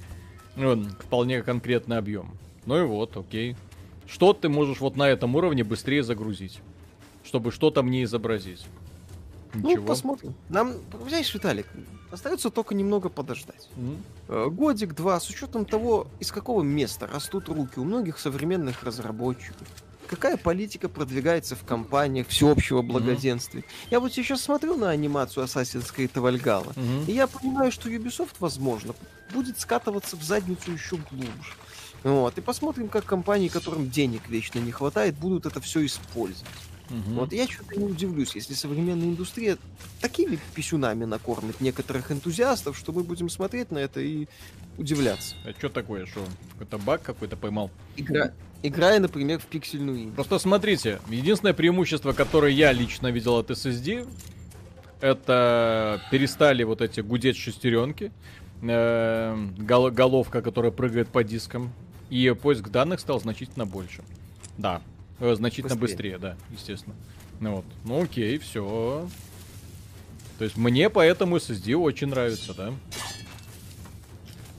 вполне 1.00 1.41
конкретный 1.41 1.98
объем. 1.98 2.38
Ну 2.66 2.78
и 2.80 2.84
вот, 2.84 3.16
окей. 3.18 3.56
Что 4.08 4.34
ты 4.34 4.50
можешь 4.50 4.80
вот 4.80 4.95
на 4.95 5.08
этом 5.10 5.36
уровне 5.36 5.64
быстрее 5.64 6.04
загрузить, 6.04 6.60
чтобы 7.24 7.52
что-то 7.52 7.84
мне 7.84 8.04
изобразить? 8.04 8.66
Ну, 9.54 9.70
Ничего. 9.70 9.82
Ну, 9.82 9.88
посмотрим. 9.88 10.34
Нам, 10.50 10.74
знаешь, 11.08 11.34
Виталик, 11.34 11.68
остается 12.12 12.50
только 12.50 12.74
немного 12.74 13.10
подождать. 13.10 13.70
Mm-hmm. 13.76 14.50
Годик-два, 14.50 15.20
с 15.20 15.30
учетом 15.30 15.66
того, 15.66 16.08
из 16.20 16.32
какого 16.32 16.64
места 16.64 17.08
растут 17.08 17.50
руки 17.50 17.80
у 17.80 17.84
многих 17.84 18.18
современных 18.18 18.84
разработчиков 18.84 19.68
какая 20.08 20.38
политика 20.38 20.90
продвигается 20.90 21.56
в 21.56 21.64
компаниях 21.64 22.28
всеобщего 22.28 22.82
благоденствия. 22.82 23.62
Mm-hmm. 23.62 23.88
Я 23.92 24.00
вот 24.00 24.14
сейчас 24.14 24.42
смотрю 24.42 24.76
на 24.76 24.90
анимацию 24.90 25.46
Assassin's 25.46 25.94
Creed 25.96 26.14
Valhalla, 26.14 26.74
mm-hmm. 26.76 27.06
и 27.08 27.14
я 27.14 27.28
понимаю, 27.28 27.72
что 27.72 27.90
Ubisoft, 27.90 28.36
возможно, 28.40 28.94
будет 29.34 29.60
скатываться 29.60 30.16
в 30.16 30.24
задницу 30.24 30.72
еще 30.72 30.98
глубже. 30.98 31.54
Вот, 32.04 32.38
и 32.38 32.42
посмотрим, 32.42 32.90
как 32.90 33.06
компании, 33.06 33.48
которым 33.48 33.90
денег 33.90 34.28
вечно 34.28 34.60
не 34.60 34.72
хватает, 34.72 35.16
будут 35.16 35.46
это 35.46 35.62
все 35.62 35.86
использовать. 35.86 36.52
Угу. 36.90 37.16
Вот 37.16 37.34
я 37.34 37.48
что-то 37.48 37.80
не 37.80 37.86
удивлюсь, 37.86 38.36
если 38.36 38.54
современная 38.54 39.08
индустрия 39.08 39.58
такими 40.02 40.38
писюнами 40.54 41.06
накормит 41.06 41.62
некоторых 41.62 42.12
энтузиастов, 42.12 42.78
что 42.78 42.92
мы 42.92 43.04
будем 43.04 43.30
смотреть 43.30 43.72
на 43.72 43.78
это 43.78 44.02
и 44.02 44.28
удивляться. 44.78 45.36
А 45.46 45.52
что 45.58 45.70
такое, 45.70 46.06
что 46.06 46.26
какой-то 46.52 46.78
баг 46.78 47.02
какой-то 47.02 47.38
поймал? 47.38 47.72
Игра, 47.96 48.34
играя, 48.64 48.99
например, 48.99 49.40
в 49.40 49.45
пиксельную 49.45 50.03
игру. 50.03 50.14
Просто 50.15 50.40
смотрите, 50.40 50.99
единственное 51.10 51.53
преимущество, 51.53 52.14
которое 52.14 52.52
я 52.52 52.72
лично 52.72 53.11
видел 53.11 53.38
от 53.38 53.52
SSD, 53.52 54.07
это 55.02 56.02
перестали 56.10 56.64
вот 56.64 56.81
эти 56.81 57.02
гудеть 57.02 57.38
шестеренки, 57.38 58.11
э, 58.61 59.48
головка, 59.57 60.41
которая 60.41 60.72
прыгает 60.72 61.10
по 61.10 61.23
дискам, 61.23 61.72
и 62.10 62.34
поиск 62.41 62.69
данных 62.69 63.02
стал 63.02 63.19
значительно 63.19 63.65
больше. 63.65 64.02
Да, 64.57 64.81
э, 65.19 65.35
значительно 65.35 65.76
быстрее. 65.76 66.14
быстрее, 66.14 66.18
да, 66.18 66.38
естественно. 66.52 66.95
Ну 67.40 67.57
вот, 67.57 67.65
ну 67.84 68.02
окей, 68.03 68.38
все. 68.38 69.07
То 70.38 70.45
есть 70.45 70.56
мне 70.57 70.90
поэтому 70.90 71.38
SSD 71.38 71.76
очень 71.76 72.07
нравится, 72.07 72.53
да? 72.53 72.73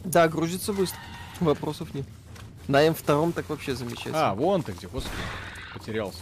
Да, 0.05 0.29
грузится 0.29 0.73
быстро. 0.73 0.99
Вопросов 1.41 1.95
нет. 1.95 2.07
На 2.69 2.87
М2 2.87 3.33
так 3.33 3.49
вообще 3.49 3.75
замечательно. 3.75 4.31
А, 4.31 4.35
вон 4.35 4.63
ты 4.63 4.73
где, 4.73 4.89
господи. 4.89 5.17
Потерялся. 5.73 6.19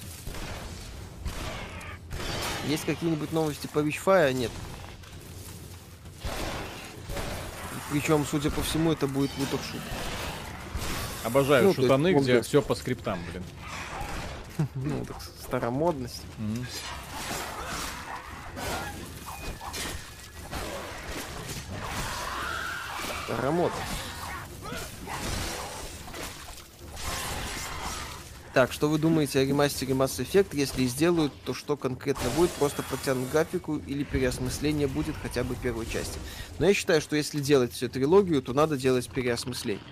Есть 2.67 2.85
какие-нибудь 2.85 3.33
новости 3.33 3.67
по 3.67 3.81
Вичфая? 3.81 4.33
Нет. 4.33 4.51
Причем, 7.91 8.25
судя 8.25 8.51
по 8.51 8.63
всему, 8.63 8.93
это 8.93 9.07
будет 9.07 9.31
вот 9.37 9.49
шут. 9.71 9.81
Обожаю 11.25 11.67
ну, 11.67 11.75
шутаны, 11.75 12.15
где 12.15 12.43
все 12.43 12.63
по 12.63 12.75
скриптам, 12.75 13.19
блин. 13.31 13.45
ну, 14.75 15.05
так 15.05 15.17
старомодность. 15.41 16.23
Mm-hmm. 16.39 16.67
Старомодность. 23.25 24.12
Так, 28.55 28.71
что 28.71 28.89
вы 28.91 28.99
думаете 28.99 29.41
о 29.41 29.45
ремастере 29.45 29.95
Mass 29.95 30.23
Effect? 30.23 30.49
Если 30.53 30.85
сделают, 30.85 31.33
то 31.45 31.55
что 31.55 31.77
конкретно 31.77 32.29
будет? 32.37 32.51
Просто 32.51 32.83
протянут 32.83 33.31
графику 33.31 33.79
или 33.79 34.05
переосмысление 34.05 34.89
будет 34.89 35.15
хотя 35.23 35.43
бы 35.43 35.55
первой 35.55 35.87
части? 35.87 36.19
Но 36.59 36.67
я 36.67 36.75
считаю, 36.75 37.01
что 37.01 37.17
если 37.17 37.41
делать 37.41 37.73
трилогию, 37.73 38.43
то 38.43 38.53
надо 38.53 38.77
делать 38.77 39.09
переосмысление. 39.09 39.83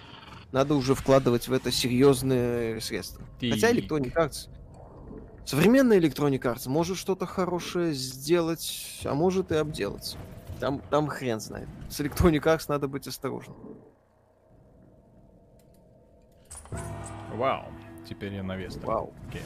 Надо 0.52 0.74
уже 0.74 0.94
вкладывать 0.94 1.48
в 1.48 1.52
это 1.54 1.72
серьезные 1.72 2.82
средства. 2.82 3.24
Ты... 3.38 3.50
Хотя 3.50 3.72
Electronic 3.72 4.14
Arts... 4.14 4.48
Современная 5.46 5.98
Electronic 5.98 6.42
Arts 6.42 6.68
может 6.68 6.98
что-то 6.98 7.24
хорошее 7.24 7.94
сделать, 7.94 9.00
а 9.04 9.14
может 9.14 9.52
и 9.52 9.54
обделаться. 9.54 10.18
Там, 10.60 10.82
там 10.90 11.06
хрен 11.08 11.40
знает. 11.40 11.68
С 11.88 11.98
Electronic 12.00 12.42
Arts 12.42 12.66
надо 12.68 12.88
быть 12.88 13.06
осторожным. 13.06 13.56
Вау. 17.34 17.64
Теперь 18.08 18.34
я 18.34 18.42
на 18.42 18.56
Вестер. 18.56 18.86
Вау. 18.86 19.12
Окей. 19.28 19.42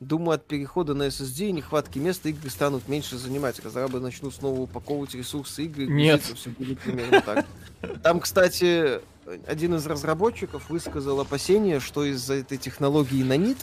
Думаю, 0.00 0.34
от 0.34 0.46
перехода 0.46 0.92
на 0.94 1.04
SSD 1.04 1.48
и 1.48 1.52
нехватки 1.52 1.98
места 1.98 2.28
игры 2.28 2.50
станут 2.50 2.88
меньше 2.88 3.16
занимать. 3.16 3.64
Разрабы 3.64 4.00
начнут 4.00 4.34
снова 4.34 4.60
упаковывать 4.60 5.14
ресурсы 5.14 5.64
игры. 5.64 5.86
Нет. 5.86 6.22
Все 6.22 6.50
будет 6.50 6.78
примерно 6.80 7.20
так. 7.22 7.46
Там, 8.02 8.20
кстати, 8.20 9.00
один 9.46 9.74
из 9.76 9.86
разработчиков 9.86 10.68
высказал 10.68 11.20
опасение, 11.20 11.80
что 11.80 12.04
из-за 12.04 12.34
этой 12.34 12.58
технологии 12.58 13.22
нанит, 13.22 13.58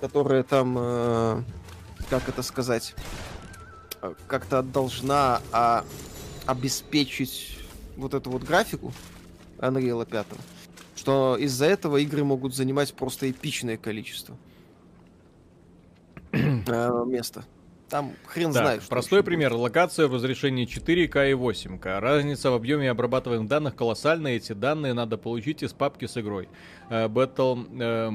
которая 0.00 0.42
там, 0.42 0.76
э, 0.78 1.42
как 2.10 2.28
это 2.28 2.42
сказать, 2.42 2.94
как-то 4.26 4.62
должна 4.62 5.40
а, 5.52 5.84
обеспечить 6.46 7.58
вот 7.96 8.14
эту 8.14 8.30
вот 8.30 8.42
графику 8.42 8.92
Unreal 9.58 10.06
5, 10.06 10.26
что 11.08 11.38
из-за 11.38 11.64
этого 11.64 11.96
игры 11.96 12.22
могут 12.22 12.54
занимать 12.54 12.92
просто 12.92 13.30
эпичное 13.30 13.78
количество. 13.78 14.36
Э, 16.68 17.04
место. 17.06 17.46
Там 17.88 18.12
хрен 18.26 18.52
да, 18.52 18.60
знает. 18.60 18.82
Простой 18.82 19.22
пример. 19.22 19.52
Будет. 19.52 19.62
Локация 19.62 20.06
в 20.08 20.14
разрешении 20.14 20.66
4К 20.66 21.30
и 21.30 21.32
8К. 21.32 22.00
Разница 22.00 22.50
в 22.50 22.54
объеме 22.54 22.90
обрабатываемых 22.90 23.48
данных 23.48 23.74
колоссальная. 23.74 24.36
Эти 24.36 24.52
данные 24.52 24.92
надо 24.92 25.16
получить 25.16 25.62
из 25.62 25.72
папки 25.72 26.04
с 26.04 26.18
игрой. 26.18 26.50
Э, 26.90 27.06
Battle, 27.06 27.66
э, 27.80 28.10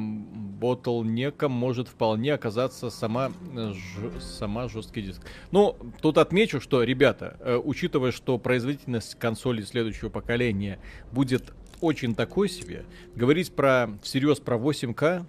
Bottleneck 0.61 1.48
может 1.48 1.88
вполне 1.88 2.36
оказаться 2.36 2.91
сама, 2.91 3.30
ж, 3.56 4.22
сама 4.22 4.68
жесткий 4.70 5.02
диск. 5.02 5.24
Ну, 5.49 5.76
тут 5.99 6.20
отмечу, 6.20 6.61
что, 6.61 6.84
ребята, 6.84 7.38
э, 7.40 7.56
учитывая, 7.56 8.11
что 8.11 8.38
производительность 8.38 9.15
консолей 9.15 9.64
следующего 9.64 10.10
поколения 10.10 10.78
будет 11.11 11.53
очень 11.84 12.15
такой 12.15 12.49
себе, 12.49 12.85
говорить 13.15 13.53
про 13.53 13.89
всерьез 14.01 14.39
про 14.39 14.55
8К 14.55 15.26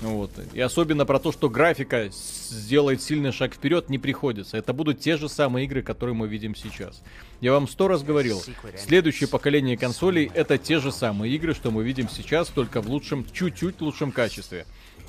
вот. 0.00 0.30
И 0.54 0.60
особенно 0.60 1.04
про 1.04 1.18
то, 1.18 1.30
что 1.30 1.50
графика 1.50 2.08
сделает 2.10 3.02
сильный 3.02 3.32
шаг 3.32 3.54
вперед, 3.54 3.90
не 3.90 3.98
приходится. 3.98 4.56
Это 4.56 4.72
будут 4.72 5.00
те 5.00 5.16
же 5.16 5.28
самые 5.28 5.66
игры, 5.66 5.82
которые 5.82 6.14
мы 6.14 6.26
видим 6.26 6.54
сейчас. 6.54 7.02
Я 7.40 7.52
вам 7.52 7.68
сто 7.68 7.86
раз 7.86 8.02
говорил, 8.02 8.42
следующее 8.78 9.28
поколение 9.28 9.76
консолей 9.76 10.30
это 10.34 10.56
те 10.56 10.78
же 10.78 10.90
самые 10.90 11.34
игры, 11.34 11.54
что 11.54 11.70
мы 11.70 11.84
видим 11.84 12.08
сейчас, 12.08 12.48
только 12.48 12.80
в 12.80 12.88
лучшем, 12.88 13.26
чуть-чуть 13.30 13.80
лучшем 13.80 14.10
качестве. 14.10 14.64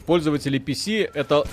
Пользователи 0.06 0.60
PC 0.60 1.10
это 1.14 1.46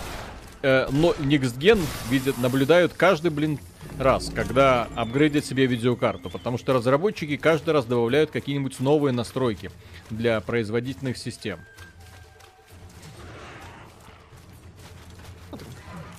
э, 0.63 0.89
но 0.91 1.13
Next 1.13 1.59
Gen 1.59 1.81
видят, 2.11 2.39
наблюдают 2.39 2.93
каждый, 2.95 3.31
блин, 3.31 3.61
раз, 3.99 4.31
когда 4.35 4.89
апгрейдят 4.95 5.45
себе 5.45 5.67
видеокарту, 5.67 6.31
потому 6.31 6.59
что 6.59 6.73
разработчики 6.73 7.37
каждый 7.37 7.71
раз 7.71 7.85
добавляют 7.85 8.31
какие-нибудь 8.31 8.81
новые 8.81 9.13
настройки 9.13 9.71
для 10.11 10.41
производительных 10.41 11.17
систем. 11.17 11.61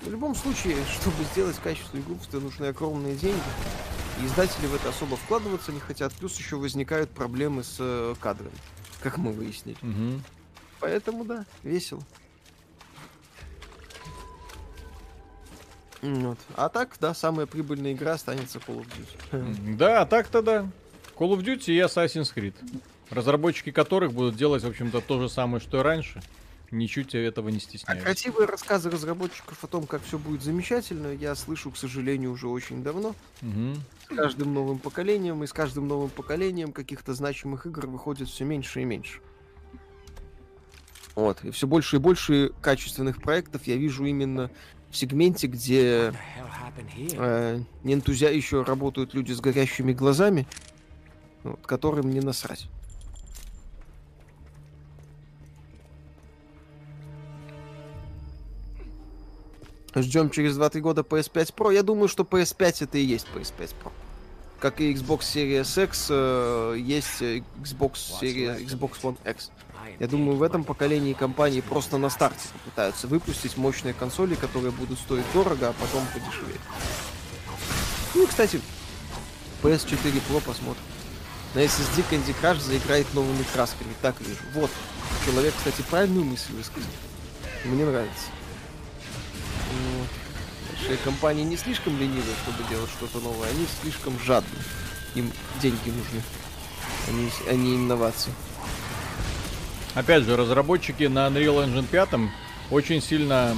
В 0.01 0.11
любом 0.11 0.33
случае, 0.33 0.75
чтобы 0.99 1.23
сделать 1.33 1.57
качественную 1.57 2.05
игру, 2.05 2.17
то 2.31 2.39
нужны 2.39 2.65
огромные 2.65 3.15
деньги. 3.15 3.39
И 4.21 4.25
издатели 4.25 4.65
в 4.65 4.73
это 4.73 4.89
особо 4.89 5.15
вкладываться 5.17 5.71
не 5.71 5.79
хотят. 5.79 6.13
Плюс 6.13 6.37
еще 6.37 6.55
возникают 6.55 7.09
проблемы 7.11 7.63
с 7.63 7.75
э, 7.79 8.15
кадрами, 8.19 8.57
как 9.01 9.17
мы 9.17 9.31
выяснили. 9.31 9.77
Угу. 9.81 10.21
Поэтому 10.79 11.25
да, 11.25 11.45
весело. 11.63 12.01
Вот. 16.01 16.37
А 16.55 16.69
так, 16.69 16.95
да, 16.99 17.13
самая 17.13 17.45
прибыльная 17.45 17.93
игра 17.93 18.13
останется 18.13 18.59
Call 18.59 18.85
of 18.85 18.87
Duty. 18.87 19.75
Да, 19.75 20.01
а 20.01 20.05
так-то 20.05 20.41
да. 20.41 20.69
Call 21.17 21.37
of 21.37 21.43
Duty 21.43 21.73
и 21.73 21.79
Assassin's 21.79 22.33
Creed. 22.33 22.53
Разработчики 23.09 23.71
которых 23.71 24.13
будут 24.13 24.35
делать, 24.35 24.63
в 24.63 24.67
общем-то, 24.67 25.01
то 25.01 25.19
же 25.19 25.29
самое, 25.29 25.59
что 25.61 25.79
и 25.79 25.81
раньше 25.81 26.21
ничуть 26.71 27.15
этого 27.15 27.49
не 27.49 27.59
стесняюсь. 27.59 28.01
А 28.01 28.05
красивые 28.05 28.47
рассказы 28.47 28.89
разработчиков 28.89 29.63
о 29.63 29.67
том, 29.67 29.87
как 29.87 30.03
все 30.03 30.17
будет 30.17 30.43
замечательно, 30.43 31.07
я 31.07 31.35
слышу, 31.35 31.71
к 31.71 31.77
сожалению, 31.77 32.31
уже 32.31 32.47
очень 32.47 32.83
давно. 32.83 33.15
Угу. 33.41 33.75
С 34.05 34.15
каждым 34.15 34.53
новым 34.53 34.79
поколением, 34.79 35.43
и 35.43 35.47
с 35.47 35.53
каждым 35.53 35.87
новым 35.87 36.09
поколением 36.09 36.71
каких-то 36.71 37.13
значимых 37.13 37.65
игр 37.65 37.87
выходит 37.87 38.29
все 38.29 38.45
меньше 38.45 38.81
и 38.81 38.85
меньше. 38.85 39.19
Вот. 41.15 41.43
И 41.43 41.51
все 41.51 41.67
больше 41.67 41.97
и 41.97 41.99
больше 41.99 42.53
качественных 42.61 43.21
проектов 43.21 43.67
я 43.67 43.75
вижу 43.75 44.05
именно 44.05 44.51
в 44.89 44.97
сегменте, 44.97 45.47
где 45.47 46.13
э, 47.17 47.59
не 47.83 47.93
энтузиа 47.93 48.31
еще 48.31 48.63
работают 48.63 49.13
люди 49.13 49.31
с 49.31 49.39
горящими 49.39 49.93
глазами, 49.93 50.47
вот, 51.43 51.65
которым 51.65 52.11
не 52.11 52.21
насрать. 52.21 52.67
Ждем 59.95 60.29
через 60.29 60.57
2-3 60.57 60.79
года 60.81 61.01
PS5 61.01 61.55
Pro. 61.55 61.73
Я 61.73 61.83
думаю, 61.83 62.07
что 62.07 62.23
PS5 62.23 62.83
это 62.85 62.97
и 62.97 63.03
есть 63.03 63.27
PS5 63.33 63.75
Pro. 63.83 63.91
Как 64.59 64.81
и 64.81 64.93
Xbox 64.93 65.21
Series 65.21 65.83
X, 65.83 66.07
э, 66.09 66.75
есть 66.77 67.21
Xbox 67.21 67.93
Series, 68.21 68.65
Xbox 68.65 69.01
One 69.01 69.17
X. 69.25 69.51
Я 69.99 70.07
думаю, 70.07 70.37
в 70.37 70.43
этом 70.43 70.63
поколении 70.63 71.13
компании 71.13 71.61
просто 71.61 71.97
на 71.97 72.09
старте 72.09 72.47
попытаются 72.53 73.07
выпустить 73.07 73.57
мощные 73.57 73.93
консоли, 73.93 74.35
которые 74.35 74.71
будут 74.71 74.99
стоить 74.99 75.25
дорого, 75.33 75.69
а 75.69 75.73
потом 75.73 76.05
подешевеют. 76.13 76.61
Ну 78.15 78.23
и, 78.23 78.27
кстати, 78.27 78.61
PS4 79.61 80.21
Pro 80.29 80.41
посмотрим. 80.41 80.83
На 81.53 81.59
SSD 81.59 82.03
Candy 82.09 82.35
Crush 82.41 82.61
заиграет 82.61 83.13
новыми 83.13 83.43
красками, 83.53 83.91
так 84.01 84.19
вижу. 84.21 84.39
Вот. 84.53 84.69
Человек, 85.25 85.53
кстати, 85.57 85.81
правильную 85.89 86.25
мысль 86.25 86.53
высказал. 86.53 86.89
Мне 87.65 87.85
нравится. 87.85 88.27
Большие 90.69 90.97
компании 90.97 91.43
не 91.43 91.57
слишком 91.57 91.97
ленивые, 91.99 92.35
чтобы 92.43 92.67
делать 92.69 92.89
что-то 92.89 93.19
новое, 93.19 93.49
они 93.49 93.65
слишком 93.81 94.17
жадны. 94.19 94.57
Им 95.15 95.31
деньги 95.61 95.89
нужны, 95.89 96.21
они, 97.07 97.29
они 97.47 97.75
инновации. 97.75 98.31
Опять 99.99 100.23
же, 100.23 100.37
разработчики 100.37 101.03
на 101.03 101.27
Unreal 101.27 101.65
Engine 101.65 101.85
5 101.85 102.09
очень 102.71 103.01
сильно 103.01 103.53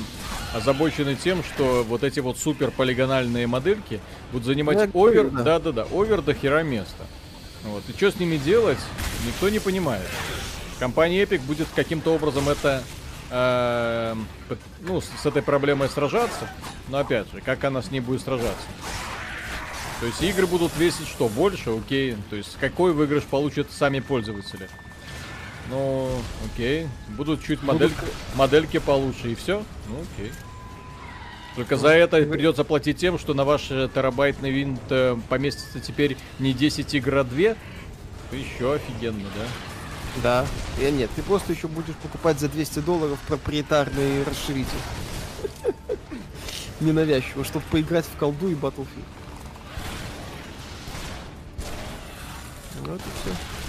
озабочены 0.56 1.16
тем, 1.16 1.44
что 1.44 1.84
вот 1.84 2.04
эти 2.04 2.20
вот 2.20 2.40
супер 2.40 2.72
полигональные 2.72 3.46
модельки 3.46 4.00
будут 4.32 4.48
занимать 4.48 4.92
ну, 4.92 5.06
овер, 5.06 5.30
да-да-да, 5.30 5.86
овер 5.92 6.24
до 6.24 6.34
хера 6.34 6.64
места. 6.64 7.06
Вот. 7.64 7.84
И 7.88 7.92
что 7.94 8.10
с 8.10 8.16
ними 8.16 8.38
делать, 8.38 8.80
никто 9.28 9.50
не 9.50 9.60
понимает. 9.60 10.08
Компания 10.80 11.22
Epic 11.22 11.42
будет 11.42 11.68
каким-то 11.76 12.16
образом 12.16 12.50
это 12.50 12.82
э, 13.30 14.16
ну, 14.80 15.00
с 15.00 15.24
этой 15.24 15.44
проблемой 15.44 15.90
сражаться. 15.90 16.50
Но 16.88 16.98
опять 16.98 17.32
же, 17.32 17.42
как 17.42 17.64
она 17.66 17.84
с 17.84 17.92
ней 17.92 18.00
будет 18.00 18.22
сражаться? 18.22 18.66
То 20.00 20.08
есть 20.08 20.24
игры 20.24 20.48
будут 20.48 20.76
весить 20.76 21.08
что? 21.08 21.30
Больше? 21.30 21.70
Окей. 21.70 22.18
То 22.32 22.36
есть 22.36 22.58
какой 22.60 22.94
выигрыш 22.94 23.26
получат 23.26 23.68
сами 23.70 24.00
пользователи? 24.00 24.68
Ну, 25.72 26.10
окей. 26.46 26.88
Будут 27.10 27.44
чуть 27.44 27.64
модель... 27.64 27.92
модельки 28.36 28.78
получше 28.78 29.32
и 29.32 29.36
все? 29.36 29.64
Ну, 29.88 29.96
окей. 30.14 30.32
Только 31.56 31.78
за 31.78 31.90
это 31.90 32.22
придется 32.24 32.64
платить 32.64 32.98
тем, 32.98 33.18
что 33.18 33.34
на 33.34 33.46
ваш 33.46 33.68
терабайтный 33.68 34.52
винт 34.52 34.82
э, 34.90 35.18
поместится 35.30 35.80
теперь 35.80 36.18
не 36.40 36.54
10 36.54 36.94
игр, 36.94 37.18
а 37.18 37.24
2. 37.24 37.40
Еще 38.32 38.74
офигенно, 38.74 39.28
да? 39.36 39.46
Да. 40.24 40.46
Я 40.80 40.90
э, 40.90 40.92
нет, 40.92 41.10
ты 41.16 41.24
просто 41.24 41.54
еще 41.54 41.68
будешь 41.68 41.96
покупать 41.96 42.40
за 42.40 42.50
200 42.50 42.80
долларов 42.80 43.20
проприетарный 43.28 44.24
расширитель. 44.24 44.70
Ненавязчиво, 46.82 47.46
чтобы 47.46 47.66
поиграть 47.72 48.06
в 48.06 48.18
колду 48.18 48.50
и 48.50 48.56
Battlefield. 48.56 48.88
Вот 52.82 53.00
и 53.00 53.22
все. 53.22 53.61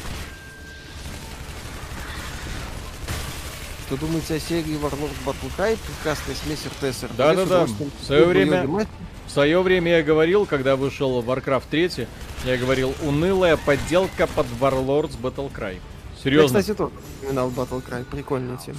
Что 3.93 4.06
думаете 4.06 4.36
о 4.36 4.40
серии 4.40 4.81
Warlord 4.81 5.12
Battle 5.27 5.51
Cry? 5.59 5.78
Прекрасная 5.86 6.35
смесь 6.35 6.64
РТС 6.64 7.14
Да, 7.14 7.35
да, 7.35 7.44
да. 7.44 7.66
В 7.66 8.05
свое 8.06 8.24
время, 8.24 8.66
в 8.66 9.31
свое 9.31 9.60
время 9.60 9.98
я 9.98 10.02
говорил, 10.02 10.47
когда 10.47 10.77
вышел 10.77 11.20
Warcraft 11.20 11.64
3, 11.70 12.09
я 12.47 12.56
говорил, 12.56 12.94
унылая 13.02 13.59
подделка 13.59 14.27
под 14.28 14.47
Warlords 14.59 15.20
Battle 15.20 15.52
Cry. 15.52 15.78
Серьезно? 16.24 16.56
Я, 16.56 16.62
кстати, 16.62 16.74
тоже 16.74 16.94
упоминал 17.20 17.51
Battle 17.51 17.85
Cry. 17.86 18.06
Прикольная 18.06 18.56
тема. 18.56 18.78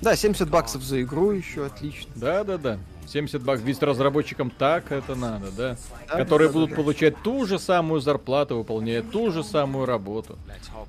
Да, 0.00 0.16
70 0.16 0.48
баксов 0.48 0.82
за 0.82 1.02
игру 1.02 1.32
еще 1.32 1.66
отлично. 1.66 2.10
Да, 2.14 2.42
да, 2.42 2.56
да. 2.56 2.78
70 3.06 3.42
баксов. 3.42 3.66
Ведь 3.66 3.82
разработчикам 3.82 4.48
так 4.48 4.92
это 4.92 5.14
надо, 5.14 5.50
да? 5.50 5.76
да 6.08 6.16
Которые 6.16 6.48
да, 6.48 6.54
будут 6.54 6.70
да, 6.70 6.76
получать 6.76 7.22
ту 7.22 7.44
же 7.44 7.58
самую 7.58 8.00
зарплату, 8.00 8.56
выполняя 8.56 9.02
ту 9.02 9.30
же 9.30 9.44
самую 9.44 9.84
работу. 9.84 10.38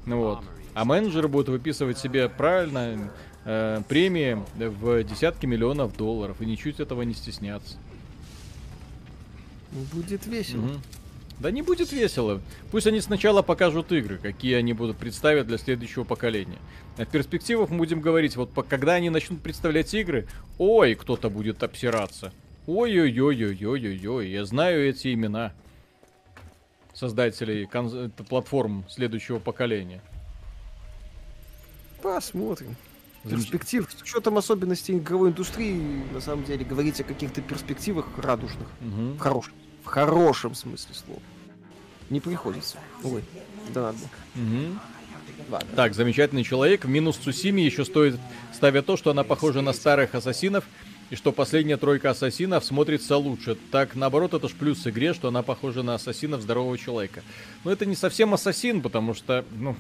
Вот. 0.06 0.40
А 0.76 0.86
менеджеры 0.86 1.28
будут 1.28 1.50
выписывать 1.50 2.00
себе 2.00 2.30
правильно 2.30 3.12
э, 3.46 3.82
премии 3.88 4.38
в 4.56 5.04
десятки 5.04 5.46
миллионов 5.46 5.96
долларов 5.96 6.42
и 6.42 6.46
ничуть 6.46 6.80
этого 6.80 7.02
не 7.04 7.14
стесняться. 7.14 7.78
Будет 9.92 10.26
весело. 10.28 10.66
Угу. 10.66 10.74
Да 11.40 11.52
не 11.52 11.62
будет 11.62 11.92
весело. 11.92 12.42
Пусть 12.72 12.88
они 12.88 13.02
сначала 13.02 13.42
покажут 13.42 13.92
игры, 13.92 14.18
какие 14.18 14.54
они 14.56 14.74
будут 14.74 14.98
представить 14.98 15.48
для 15.48 15.58
следующего 15.58 16.04
поколения. 16.04 16.60
А 16.98 17.06
в 17.06 17.10
перспективах 17.10 17.70
мы 17.70 17.80
будем 17.80 18.02
говорить, 18.02 18.36
вот 18.36 18.52
когда 18.70 18.94
они 18.94 19.10
начнут 19.10 19.42
представлять 19.42 19.94
игры, 19.94 20.28
ой, 20.60 20.96
кто-то 20.96 21.30
будет 21.30 21.64
обсираться. 21.64 22.32
Ой-ой-ой-ой-ой-ой-ой, 22.68 24.30
я 24.30 24.46
знаю 24.46 24.88
эти 24.88 25.14
имена 25.14 25.54
создателей 26.94 27.66
кон- 27.66 28.12
платформ 28.12 28.86
следующего 28.88 29.40
поколения. 29.40 30.02
Посмотрим. 32.02 32.76
Перспектив, 33.24 33.88
с 33.98 34.02
учетом 34.02 34.38
особенностей 34.38 34.98
игровой 34.98 35.30
индустрии, 35.30 36.04
на 36.14 36.20
самом 36.20 36.44
деле, 36.44 36.66
говорить 36.66 37.00
о 37.00 37.04
каких-то 37.04 37.42
перспективах 37.42 38.06
радужных. 38.18 38.68
Угу. 38.82 39.14
В 39.14 39.18
хорошем. 39.20 39.54
В 39.84 39.86
хорошем 39.86 40.56
смысле 40.56 40.94
слова. 40.94 41.22
Не 42.10 42.20
приходится. 42.20 42.78
Ой, 43.04 43.24
да 43.74 43.84
ладно. 43.84 44.02
Угу. 44.36 44.80
Ладно. 45.50 45.70
Так, 45.76 45.94
замечательный 45.94 46.44
человек. 46.44 46.86
Минус 46.86 47.18
Цусиме 47.18 47.66
еще 47.66 47.86
стоит 47.86 48.20
ставить 48.54 48.86
то, 48.86 48.98
что 48.98 49.12
она 49.12 49.24
похожа 49.24 49.62
на 49.62 49.74
старых 49.74 50.16
ассасинов, 50.16 50.66
и 51.10 51.16
что 51.16 51.32
последняя 51.32 51.78
тройка 51.78 52.10
ассасинов 52.10 52.66
смотрится 52.66 53.18
лучше. 53.18 53.56
Так, 53.72 53.96
наоборот, 53.96 54.34
это 54.34 54.48
ж 54.48 54.52
плюс 54.54 54.86
игре, 54.88 55.14
что 55.14 55.30
она 55.30 55.44
похожа 55.44 55.84
на 55.84 55.96
ассасинов 55.96 56.42
здорового 56.42 56.78
человека. 56.78 57.24
Но 57.64 57.72
это 57.72 57.86
не 57.86 57.96
совсем 57.96 58.34
ассасин, 58.34 58.82
потому 58.82 59.14
что, 59.14 59.46
ну, 59.52 59.76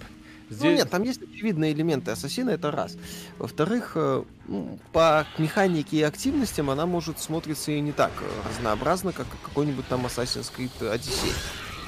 Здесь... 0.54 0.64
Ну 0.64 0.72
нет, 0.72 0.90
там 0.90 1.04
есть 1.04 1.22
очевидные 1.22 1.74
элементы 1.74 2.12
ассасина, 2.12 2.52
это 2.52 2.72
раз. 2.72 2.96
Во-вторых, 3.38 3.94
э, 3.96 4.24
ну, 4.48 4.80
по 4.92 5.26
механике 5.38 5.98
и 5.98 6.02
активностям 6.04 6.70
она 6.70 6.86
может 6.86 7.20
смотреться 7.20 7.72
и 7.72 7.80
не 7.80 7.92
так 7.92 8.12
разнообразно, 8.50 9.14
как 9.14 9.28
какой-нибудь 9.44 9.88
там 9.88 10.06
Assassin's 10.06 10.52
Creed 10.56 10.72
Odyssey. 10.80 11.34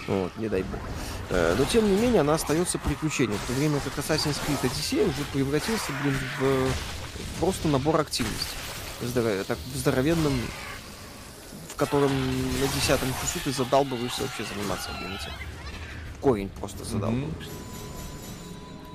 Вот, 0.07 0.37
не 0.37 0.49
дай 0.49 0.63
бог. 0.63 0.79
Э, 1.29 1.55
но 1.57 1.65
тем 1.65 1.85
не 1.89 1.99
менее 1.99 2.21
она 2.21 2.33
остается 2.33 2.77
приключением, 2.77 3.37
в 3.37 3.47
то 3.47 3.53
время 3.53 3.79
как 3.79 3.93
Assassin's 3.97 4.37
Creed 4.45 4.61
Odyssey 4.63 5.03
уже 5.03 5.23
превратился, 5.33 5.91
блин, 6.03 6.15
в 6.39 7.39
просто 7.39 7.67
набор 7.67 7.99
активностей. 7.99 8.57
Здоров... 9.01 9.45
Так, 9.45 9.57
в 9.73 9.77
здоровенном 9.77 10.33
в 11.75 11.77
котором 11.77 12.09
на 12.61 12.67
десятом 12.73 13.09
часу 13.21 13.39
ты 13.43 13.51
задалбываешься 13.51 14.21
вообще 14.21 14.45
заниматься 14.45 14.91
одним 14.95 15.13
этим. 15.13 15.31
Корень 16.21 16.47
просто 16.47 16.85
задалбываешься. 16.85 17.51
Mm-hmm. 17.51 17.84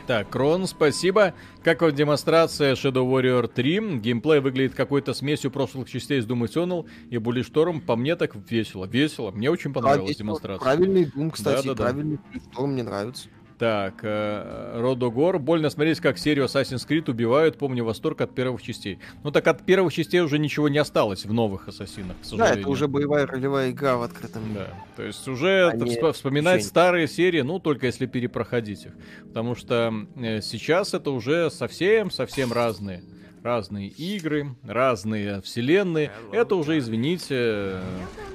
Так, 0.06 0.30
Крон, 0.30 0.66
спасибо. 0.66 1.34
Как 1.62 1.82
вам 1.82 1.94
демонстрация 1.94 2.74
Shadow 2.74 3.08
Warrior 3.08 3.46
3? 3.46 3.98
Геймплей 3.98 4.40
выглядит 4.40 4.74
какой-то 4.74 5.14
смесью 5.14 5.50
прошлых 5.50 5.88
частей 5.88 6.18
из 6.18 6.26
Doom 6.26 6.46
Eternal 6.46 6.86
и 7.10 7.16
Bully 7.16 7.44
Storm. 7.48 7.80
По 7.80 7.96
мне 7.96 8.16
так 8.16 8.34
весело. 8.48 8.86
Весело. 8.86 9.30
Мне 9.30 9.50
очень 9.50 9.72
понравилась 9.72 10.16
а, 10.16 10.18
демонстрация. 10.18 10.62
Правильный 10.62 11.04
Doom, 11.04 11.30
кстати, 11.30 11.68
да, 11.68 11.74
да, 11.74 11.82
правильный 11.84 12.18
да. 12.56 12.62
Мне 12.62 12.82
нравится. 12.82 13.28
Так, 13.60 13.96
э, 14.04 14.80
Родогор. 14.80 15.38
Больно 15.38 15.68
смотреть, 15.68 16.00
как 16.00 16.16
серию 16.16 16.46
Assassin's 16.46 16.88
Creed 16.88 17.10
убивают. 17.10 17.58
Помню 17.58 17.84
восторг 17.84 18.22
от 18.22 18.34
первых 18.34 18.62
частей. 18.62 18.98
Ну 19.22 19.30
так 19.30 19.46
от 19.48 19.66
первых 19.66 19.92
частей 19.92 20.20
уже 20.20 20.38
ничего 20.38 20.70
не 20.70 20.78
осталось 20.78 21.26
в 21.26 21.32
новых 21.34 21.68
Ассасинах, 21.68 22.16
к 22.22 22.36
Да, 22.38 22.54
это 22.54 22.66
уже 22.70 22.88
боевая 22.88 23.26
ролевая 23.26 23.70
игра 23.70 23.98
в 23.98 24.02
открытом 24.02 24.48
мире. 24.48 24.60
Да, 24.60 24.84
то 24.96 25.02
есть 25.02 25.28
уже 25.28 25.68
Они... 25.68 25.94
вспоминать 26.14 26.64
старые 26.64 27.06
серии, 27.06 27.42
ну 27.42 27.58
только 27.58 27.84
если 27.84 28.06
перепроходить 28.06 28.86
их. 28.86 28.92
Потому 29.24 29.54
что 29.54 29.92
э, 30.16 30.40
сейчас 30.40 30.94
это 30.94 31.10
уже 31.10 31.50
совсем-совсем 31.50 32.54
разные 32.54 33.02
разные 33.42 33.88
игры, 33.88 34.54
разные 34.64 35.40
вселенные. 35.42 36.10
Это 36.32 36.56
уже, 36.56 36.78
извините, 36.78 37.80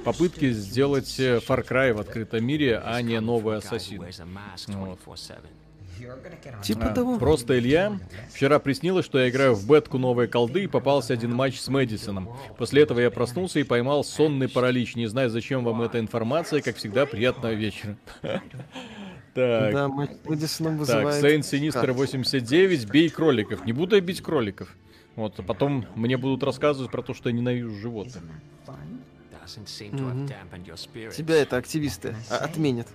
попытки 0.04 0.50
сделать 0.50 1.18
Far 1.18 1.66
Cry 1.66 1.92
в 1.92 2.00
открытом 2.00 2.44
мире, 2.44 2.80
а 2.84 3.00
не 3.02 3.20
новый 3.20 3.58
Ассасин. 3.58 4.04
Вот. 4.68 4.98
Типа 6.62 6.90
а, 6.90 6.94
того. 6.94 7.18
Просто 7.18 7.58
Илья. 7.58 7.98
Вчера 8.32 8.58
приснилось, 8.58 9.04
что 9.04 9.18
я 9.18 9.28
играю 9.28 9.54
в 9.54 9.66
бетку 9.66 9.98
новой 9.98 10.28
колды 10.28 10.64
и 10.64 10.66
попался 10.66 11.14
один 11.14 11.32
матч 11.32 11.58
с 11.58 11.68
Мэдисоном. 11.68 12.30
После 12.58 12.82
этого 12.82 13.00
я 13.00 13.10
проснулся 13.10 13.60
и 13.60 13.64
поймал 13.64 14.04
сонный 14.04 14.48
паралич. 14.48 14.94
Не 14.94 15.06
знаю, 15.06 15.30
зачем 15.30 15.64
вам 15.64 15.82
эта 15.82 15.98
информация. 15.98 16.60
Как 16.60 16.76
всегда, 16.76 17.06
приятного 17.06 17.52
вечера. 17.52 17.96
Так. 19.34 19.74
Да, 19.74 19.88
Мэдисоном 19.88 20.78
вызывает... 20.78 21.20
Так, 21.20 21.20
Сейн 21.20 21.42
Синистер 21.42 21.92
89. 21.92 22.90
Бей 22.90 23.10
кроликов. 23.10 23.66
Не 23.66 23.74
буду 23.74 23.96
я 23.96 24.00
бить 24.00 24.22
кроликов. 24.22 24.74
Вот, 25.16 25.38
а 25.38 25.42
потом 25.42 25.86
мне 25.94 26.18
будут 26.18 26.42
рассказывать 26.42 26.90
про 26.90 27.02
то, 27.02 27.14
что 27.14 27.30
я 27.30 27.34
ненавижу 27.34 27.74
животных. 27.74 28.22
Mm-hmm. 28.66 31.14
Тебя 31.14 31.36
это 31.36 31.56
активисты 31.56 32.14
отменят 32.28 32.88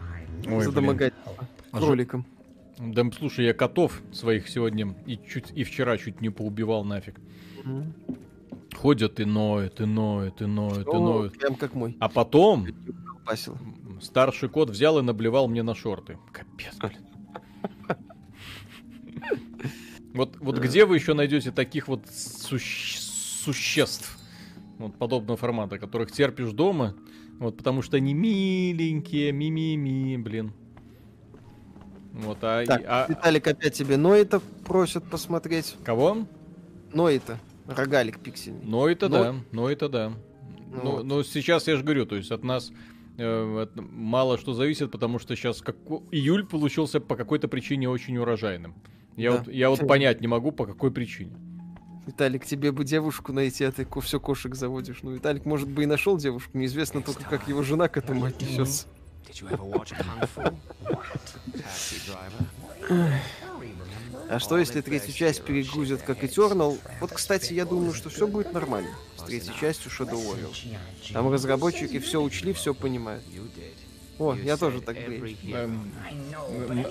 Ой, 0.45 0.63
за 0.63 0.71
домогательство 0.71 1.47
а 1.71 1.77
кроликам. 1.77 2.25
Да, 2.77 3.03
слушай, 3.17 3.45
я 3.45 3.53
котов 3.53 4.01
своих 4.11 4.49
сегодня 4.49 4.93
и 5.05 5.17
чуть 5.17 5.51
и 5.51 5.63
вчера 5.63 5.97
чуть 5.97 6.21
не 6.21 6.29
поубивал 6.29 6.83
нафиг. 6.83 7.19
Mm-hmm. 7.63 8.17
Ходят 8.75 9.19
и 9.19 9.25
ноют, 9.25 9.81
и 9.81 9.85
ноют, 9.85 10.41
и 10.41 10.45
ноют, 10.45 10.87
О, 10.87 10.91
и 10.91 10.99
ноют. 10.99 11.37
Прям 11.37 11.55
как 11.55 11.73
мой. 11.73 11.97
А 11.99 12.09
потом 12.09 12.67
старший 14.01 14.49
кот 14.49 14.69
взял 14.69 14.99
и 14.99 15.01
наблевал 15.01 15.47
мне 15.47 15.63
на 15.63 15.73
шорты. 15.73 16.17
Капец, 16.31 16.75
блин. 16.77 17.01
Вот, 20.13 20.37
вот 20.39 20.57
где 20.59 20.85
вы 20.85 20.95
еще 20.95 21.13
найдете 21.13 21.51
таких 21.51 21.87
вот 21.87 22.05
суще- 22.05 22.99
существ 22.99 24.17
вот 24.77 24.95
подобного 24.95 25.37
формата, 25.37 25.77
которых 25.77 26.11
терпишь 26.11 26.51
дома, 26.51 26.95
вот 27.39 27.57
потому 27.57 27.81
что 27.81 27.97
они 27.97 28.13
миленькие, 28.13 29.31
ми-ми-ми, 29.31 30.17
блин. 30.17 30.53
Вот, 32.13 32.39
а, 32.41 32.65
так, 32.65 32.81
а... 32.85 33.05
Виталик 33.07 33.47
опять 33.47 33.73
тебе 33.73 33.95
Ноита 33.97 34.41
просят 34.65 35.03
посмотреть. 35.05 35.75
Кого? 35.83 36.27
Ноита. 36.93 37.39
Рогалик 37.67 38.19
пиксельный. 38.19 38.65
Ноита, 38.65 39.07
Но... 39.07 39.23
да. 39.23 39.35
Ноита, 39.51 39.87
да. 39.87 40.13
Ну, 40.71 40.83
но, 40.83 40.91
вот. 40.91 41.05
но 41.05 41.23
сейчас 41.23 41.67
я 41.67 41.77
же 41.77 41.83
говорю, 41.83 42.05
то 42.05 42.15
есть 42.15 42.31
от 42.31 42.43
нас 42.43 42.71
э, 43.17 43.67
мало 43.75 44.37
что 44.37 44.53
зависит, 44.53 44.91
потому 44.91 45.19
что 45.19 45.35
сейчас 45.35 45.61
как... 45.61 45.75
июль 46.11 46.45
получился 46.45 46.99
по 46.99 47.15
какой-то 47.15 47.47
причине 47.47 47.89
очень 47.89 48.17
урожайным. 48.17 48.75
Я, 49.17 49.31
да. 49.31 49.37
вот, 49.37 49.47
я 49.47 49.69
вот 49.69 49.87
понять 49.87 50.21
не 50.21 50.27
могу, 50.27 50.51
по 50.51 50.65
какой 50.65 50.91
причине. 50.91 51.31
Виталик, 52.05 52.45
тебе 52.45 52.71
бы 52.71 52.83
девушку 52.83 53.31
найти, 53.31 53.63
а 53.63 53.71
ты 53.71 53.87
все 54.01 54.19
кошек 54.19 54.55
заводишь. 54.55 54.99
Ну, 55.03 55.11
Виталик, 55.11 55.45
может 55.45 55.69
бы, 55.69 55.83
и 55.83 55.85
нашел 55.85 56.17
девушку, 56.17 56.57
неизвестно 56.57 57.01
только, 57.01 57.23
как 57.23 57.47
его 57.47 57.61
жена 57.61 57.87
к 57.87 57.97
этому 57.97 58.25
отнесется. 58.25 58.87
А 64.29 64.39
что, 64.39 64.57
если 64.57 64.79
третью 64.79 65.13
часть 65.13 65.43
перегрузят 65.43 66.03
как 66.03 66.23
Eternal? 66.23 66.79
Вот, 67.01 67.11
кстати, 67.11 67.53
я 67.53 67.65
думаю, 67.65 67.93
что 67.93 68.09
все 68.09 68.27
будет 68.27 68.53
нормально 68.53 68.89
с 69.17 69.23
третьей 69.23 69.53
частью 69.59 69.91
Shadow 69.91 70.13
Warrior. 70.13 70.77
Там 71.11 71.29
разработчики 71.29 71.99
все 71.99 72.21
учли, 72.21 72.53
все 72.53 72.73
понимают. 72.73 73.25
О, 74.19 74.33
я 74.35 74.55
тоже 74.55 74.79
так 74.81 74.95
говорю. 74.95 75.35
Эм, 75.51 75.91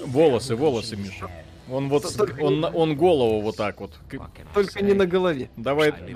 волосы, 0.07 0.55
волосы, 0.55 0.97
Миша. 0.97 1.31
Он 1.71 1.89
вот, 1.89 2.17
Только 2.17 2.41
он, 2.41 2.65
он 2.65 2.97
голову 2.97 3.41
вот 3.41 3.57
так 3.57 3.81
вот. 3.81 3.99
Только 4.55 4.83
не 4.83 4.93
на 4.93 5.07
голове. 5.07 5.51
Давай. 5.57 5.95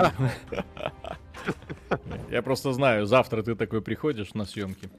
Я 2.31 2.43
просто 2.43 2.73
знаю, 2.73 3.07
завтра 3.07 3.43
ты 3.43 3.55
такой 3.55 3.81
приходишь 3.83 4.35
на 4.35 4.45
съемки. 4.45 4.91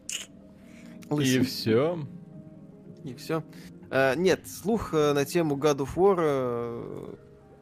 И 1.19 1.39
все. 1.39 1.99
И 3.03 3.13
все. 3.15 3.43
А, 3.89 4.15
нет, 4.15 4.47
слух 4.47 4.93
э, 4.93 5.13
на 5.13 5.25
тему 5.25 5.55
God 5.55 5.77
of 5.77 5.95
War 5.95 6.17
э, 6.19 7.15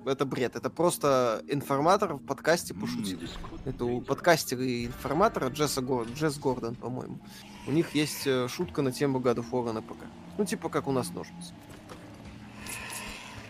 это 0.06 0.26
бред. 0.26 0.56
Это 0.56 0.70
просто 0.70 1.42
информатор 1.48 2.14
в 2.16 2.26
подкасте 2.26 2.74
пошутил. 2.74 3.20
Это 3.66 3.86
у 3.86 4.02
подкастера 4.02 4.64
и 4.64 4.86
информатора 4.86 5.50
Джесса 5.50 5.82
Гор... 5.82 6.08
Джесс 6.08 6.38
Гордон, 6.38 6.76
по-моему. 6.76 7.20
У 7.68 7.72
них 7.72 7.96
есть 7.96 8.26
э, 8.26 8.48
шутка 8.48 8.82
на 8.82 8.92
тему 8.92 9.20
God 9.20 9.38
of 9.38 9.46
War 9.52 9.72
на 9.72 9.82
ПК. 9.82 10.06
Ну, 10.38 10.46
типа 10.46 10.70
как 10.70 10.88
у 10.88 10.92
нас 10.92 11.10
ножницы. 11.10 11.54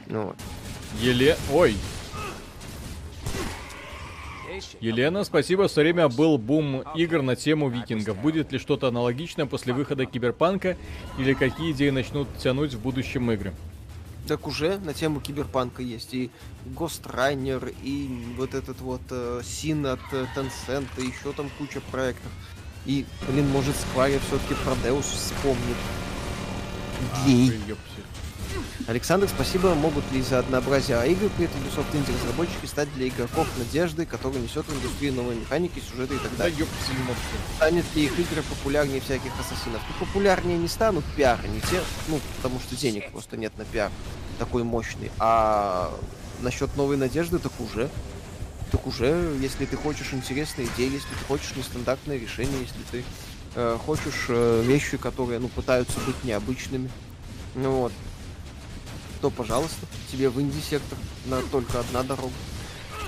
Ну 0.07 0.27
вот. 0.27 0.35
Еле... 0.99 1.37
Ой. 1.51 1.75
Елена, 4.79 5.23
спасибо. 5.23 5.67
Все 5.67 5.81
время 5.81 6.09
был 6.09 6.37
бум 6.37 6.83
игр 6.95 7.21
на 7.21 7.35
тему 7.35 7.69
викингов. 7.69 8.17
Будет 8.19 8.51
ли 8.51 8.59
что-то 8.59 8.87
аналогичное 8.87 9.45
после 9.45 9.73
выхода 9.73 10.05
Киберпанка? 10.05 10.77
Или 11.17 11.33
какие 11.33 11.71
идеи 11.71 11.89
начнут 11.89 12.27
тянуть 12.37 12.73
в 12.73 12.81
будущем 12.81 13.31
игры? 13.31 13.53
Так 14.27 14.47
уже 14.47 14.77
на 14.77 14.93
тему 14.93 15.19
киберпанка 15.19 15.81
есть 15.81 16.13
и 16.13 16.31
Ghost 16.65 17.03
Runner, 17.03 17.75
и 17.83 18.09
вот 18.37 18.53
этот 18.53 18.79
вот 18.79 19.01
э, 19.09 19.41
Син 19.43 19.85
от 19.85 19.99
э, 20.13 20.25
Tencent, 20.33 20.87
и 20.97 21.07
еще 21.07 21.33
там 21.35 21.49
куча 21.57 21.81
проектов. 21.91 22.31
И, 22.85 23.05
блин, 23.27 23.49
может, 23.49 23.75
Square 23.75 24.21
все-таки 24.27 24.55
про 24.63 24.71
Deus 24.87 25.01
вспомнит. 25.01 25.75
Гей. 27.25 27.51
Александр, 28.87 29.27
спасибо. 29.27 29.73
Могут 29.75 30.09
ли 30.11 30.19
из-за 30.19 30.39
однообразия 30.39 31.01
игры 31.03 31.29
при 31.29 31.45
этом 31.45 31.61
Ubisoft 31.61 31.91
Indie 31.93 32.13
разработчики 32.21 32.65
стать 32.65 32.93
для 32.95 33.07
игроков 33.07 33.47
надеждой, 33.57 34.05
которая 34.05 34.41
несет 34.41 34.65
в 34.65 34.77
индустрию 34.77 35.13
новые 35.13 35.39
механики, 35.39 35.79
сюжеты 35.79 36.15
и 36.15 36.19
так 36.19 36.35
далее? 36.37 36.57
Да, 36.57 36.65
Станет 37.55 37.85
ли 37.95 38.05
их 38.05 38.19
игры 38.19 38.43
популярнее 38.43 39.01
всяких 39.01 39.31
ассасинов? 39.39 39.81
Ну, 39.87 40.05
популярнее 40.05 40.57
не 40.57 40.67
станут 40.67 41.05
пиары, 41.15 41.47
не 41.47 41.61
те, 41.61 41.81
ну, 42.07 42.19
потому 42.37 42.59
что 42.59 42.75
денег 42.75 43.11
просто 43.11 43.37
нет 43.37 43.57
на 43.57 43.65
пиар 43.65 43.91
такой 44.37 44.63
мощный. 44.63 45.11
А 45.19 45.93
насчет 46.41 46.75
новой 46.75 46.97
надежды, 46.97 47.39
так 47.39 47.53
уже. 47.59 47.89
Так 48.71 48.87
уже, 48.87 49.35
если 49.39 49.65
ты 49.65 49.77
хочешь 49.77 50.13
интересные 50.13 50.67
идеи, 50.75 50.91
если 50.91 51.07
ты 51.07 51.25
хочешь 51.27 51.55
нестандартное 51.55 52.17
решение, 52.17 52.59
если 52.61 52.83
ты 52.91 53.03
э, 53.55 53.77
хочешь 53.85 54.25
э, 54.29 54.63
вещи, 54.65 54.97
которые, 54.97 55.39
ну, 55.39 55.47
пытаются 55.47 55.99
быть 56.07 56.23
необычными, 56.23 56.89
ну 57.55 57.71
вот, 57.71 57.93
то, 59.23 59.29
пожалуйста, 59.29 59.87
тебе 60.11 60.29
в 60.29 60.41
инди-сектор 60.41 60.97
на 61.27 61.41
только 61.43 61.79
одна 61.79 62.03
дорога. 62.03 62.33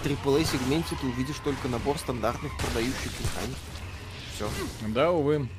В 0.02 0.06
AAA-сегменте 0.08 0.96
ты 1.02 1.08
увидишь 1.08 1.36
только 1.44 1.68
набор 1.68 1.98
стандартных 1.98 2.58
продающих 2.58 3.12
механик. 3.20 3.58
Все. 4.34 4.50
Да, 4.88 5.12
увы. 5.12 5.50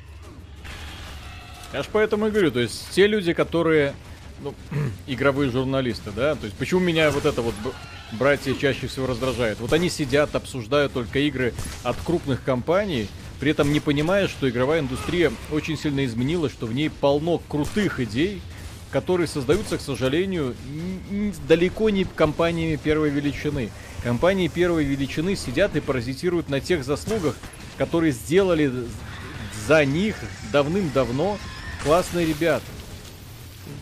Я 1.74 1.83
ж 1.83 1.87
поэтому 1.93 2.28
и 2.28 2.31
говорю, 2.31 2.51
то 2.51 2.61
есть 2.61 2.89
те 2.93 3.07
люди, 3.07 3.35
которые 3.35 3.95
ну, 4.41 4.55
игровые 5.07 5.51
журналисты, 5.51 6.11
да, 6.11 6.37
то 6.37 6.47
есть 6.47 6.57
почему 6.57 6.81
меня 6.81 7.11
вот 7.11 7.27
это 7.27 7.43
вот 7.43 7.55
братья 8.12 8.55
чаще 8.55 8.87
всего 8.87 9.07
раздражает. 9.07 9.61
Вот 9.61 9.74
они 9.74 9.91
сидят, 9.91 10.35
обсуждают 10.35 10.95
только 10.95 11.19
игры 11.19 11.53
от 11.83 11.97
крупных 12.03 12.43
компаний, 12.43 13.09
при 13.41 13.51
этом 13.51 13.74
не 13.74 13.81
понимая, 13.81 14.27
что 14.27 14.49
игровая 14.49 14.81
индустрия 14.81 15.33
очень 15.51 15.77
сильно 15.77 16.03
изменилась, 16.07 16.53
что 16.53 16.65
в 16.65 16.73
ней 16.73 16.89
полно 16.89 17.43
крутых 17.47 18.01
идей, 18.01 18.41
которые 18.90 19.26
создаются, 19.26 19.78
к 19.78 19.80
сожалению, 19.80 20.54
далеко 21.48 21.90
не 21.90 22.04
компаниями 22.04 22.76
первой 22.76 23.10
величины. 23.10 23.70
Компании 24.02 24.48
первой 24.48 24.84
величины 24.84 25.36
сидят 25.36 25.74
и 25.76 25.80
паразитируют 25.80 26.48
на 26.48 26.60
тех 26.60 26.84
заслугах, 26.84 27.34
которые 27.76 28.12
сделали 28.12 28.72
за 29.66 29.84
них 29.84 30.16
давным-давно 30.52 31.38
классные 31.82 32.26
ребята. 32.26 32.64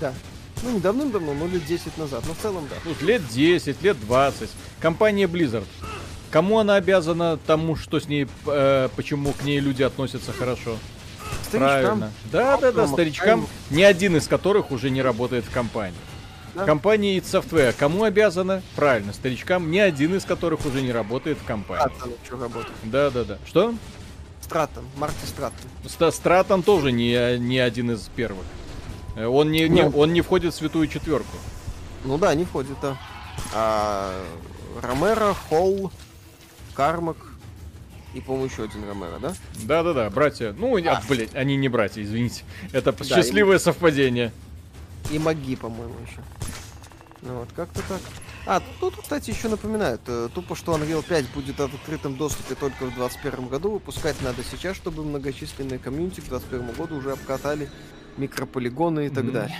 Да. 0.01 0.15
Ну, 0.63 0.71
не 0.71 0.81
давным-давно, 0.81 1.35
но 1.35 1.47
лет 1.47 1.65
10 1.67 1.99
назад. 1.99 2.25
Но 2.27 2.35
в 2.35 2.39
целом, 2.39 2.67
да. 2.71 2.77
Ну, 2.85 3.07
лет 3.07 3.23
10, 3.29 3.83
лет 3.83 4.01
20. 4.01 4.49
Компания 4.81 5.27
Blizzard. 5.27 5.67
Кому 6.31 6.59
она 6.59 6.77
обязана 6.77 7.39
тому, 7.47 7.77
что 7.77 8.01
с 8.01 8.09
ней, 8.09 8.27
э, 8.47 8.89
почему 8.97 9.33
к 9.33 9.45
ней 9.45 9.61
люди 9.61 9.83
относятся 9.83 10.33
хорошо? 10.33 10.79
Старичкам. 11.43 11.59
Правильно. 11.59 12.13
Да, 12.33 12.57
да, 12.57 12.73
да, 12.73 12.87
старичкам, 12.87 13.47
ни 13.71 13.83
один 13.83 14.17
из 14.17 14.27
которых 14.27 14.71
уже 14.71 14.91
не 14.91 15.03
работает 15.03 15.45
в 15.45 15.51
компании. 15.51 15.99
Да. 16.55 16.65
Компания 16.65 17.17
id 17.17 17.25
Software 17.25 17.75
кому 17.77 18.05
обязана? 18.05 18.63
Правильно, 18.77 19.13
старичкам, 19.13 19.71
ни 19.71 19.79
один 19.79 20.15
из 20.15 20.25
которых 20.25 20.65
уже 20.65 20.83
не 20.83 20.93
работает 20.93 21.39
в 21.39 21.45
компании. 21.45 21.93
Стратон 21.97 22.13
что 22.25 22.37
работает. 22.39 22.75
Да, 22.85 23.11
да, 23.11 23.25
да. 23.25 23.39
Что? 23.47 23.75
Стратон, 24.41 24.85
Марти 24.97 25.27
Стратон. 25.27 26.13
Стратон 26.13 26.63
тоже 26.63 26.93
не, 26.93 27.39
не 27.39 27.59
один 27.59 27.93
из 27.93 28.03
первых. 28.15 28.45
Э, 29.17 29.27
он 29.27 29.51
не, 29.51 29.69
не, 29.69 29.83
ну. 29.83 29.99
он 29.99 30.13
не 30.13 30.21
входит 30.21 30.55
в 30.55 30.57
святую 30.57 30.87
четверку. 30.87 31.37
Ну 32.05 32.19
да, 32.19 32.35
не 32.35 32.45
входит, 32.45 32.77
да. 32.83 32.97
А, 33.53 34.13
Ромеро, 34.83 35.35
Холл, 35.49 35.91
Кармак 36.75 37.17
и, 38.15 38.21
по-моему, 38.21 38.47
еще 38.47 38.65
один 38.65 38.89
Ромеро, 38.89 39.19
да? 39.21 39.35
Да-да-да, 39.65 40.09
братья. 40.11 40.55
Ну, 40.57 40.77
а. 40.77 40.91
А, 40.91 41.03
блядь, 41.09 41.35
они 41.35 41.57
не 41.57 41.69
братья, 41.69 42.03
извините. 42.03 42.45
Это 42.73 42.93
да, 42.93 43.05
счастливое 43.05 43.57
и... 43.57 43.59
совпадение. 43.59 44.33
И 45.11 45.19
Маги, 45.19 45.57
по-моему, 45.57 45.95
еще. 46.07 46.21
Ну 47.23 47.39
вот, 47.39 47.49
как-то 47.57 47.81
так. 47.89 48.01
А, 48.47 48.63
тут, 48.79 48.97
кстати, 48.97 49.31
еще 49.31 49.49
напоминают, 49.49 50.03
э, 50.07 50.29
тупо, 50.35 50.55
что 50.55 50.77
Unreal 50.77 51.03
5 51.03 51.31
будет 51.31 51.57
в 51.57 51.63
открытом 51.63 52.17
доступе 52.17 52.55
только 52.55 52.85
в 52.85 52.95
2021 52.95 53.49
году, 53.49 53.71
выпускать 53.71 54.21
надо 54.23 54.43
сейчас, 54.45 54.77
чтобы 54.77 55.03
многочисленные 55.03 55.79
комьюнити 55.79 56.21
к 56.21 56.29
2021 56.29 56.75
году 56.77 56.97
уже 56.97 57.13
обкатали 57.13 57.71
микрополигоны 58.19 59.07
и 59.07 59.09
так 59.09 59.25
mm-hmm. 59.25 59.33
далее. 59.33 59.57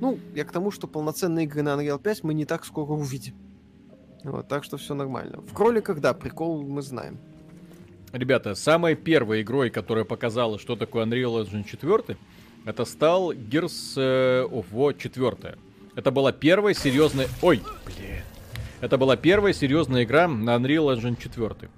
Ну, 0.00 0.18
я 0.34 0.44
к 0.44 0.52
тому, 0.52 0.70
что 0.70 0.86
полноценные 0.86 1.44
игры 1.44 1.62
на 1.62 1.74
Unreal 1.74 2.00
5 2.00 2.24
мы 2.24 2.32
не 2.32 2.46
так 2.46 2.64
скоро 2.64 2.92
увидим. 2.92 3.34
Вот, 4.24 4.48
так 4.48 4.64
что 4.64 4.78
все 4.78 4.94
нормально. 4.94 5.42
В 5.42 5.52
кроликах, 5.52 6.00
да, 6.00 6.14
прикол 6.14 6.62
мы 6.62 6.80
знаем. 6.80 7.18
Ребята, 8.12 8.54
самой 8.54 8.94
первой 8.94 9.42
игрой, 9.42 9.70
которая 9.70 10.04
показала, 10.04 10.58
что 10.58 10.76
такое 10.76 11.04
Unreal 11.04 11.44
Engine 11.44 11.64
4, 11.64 12.16
это 12.64 12.84
стал 12.84 13.32
Gears 13.32 13.96
of 13.96 14.66
War 14.72 14.96
4. 14.96 15.56
Это 15.94 16.10
была 16.10 16.32
первая 16.32 16.74
серьезная... 16.74 17.28
Ой, 17.42 17.62
блин. 17.84 18.22
Это 18.80 18.98
была 18.98 19.16
первая 19.16 19.52
серьезная 19.52 20.04
игра 20.04 20.28
на 20.28 20.56
Unreal 20.56 20.96
Engine 20.96 21.16
4. 21.20 21.70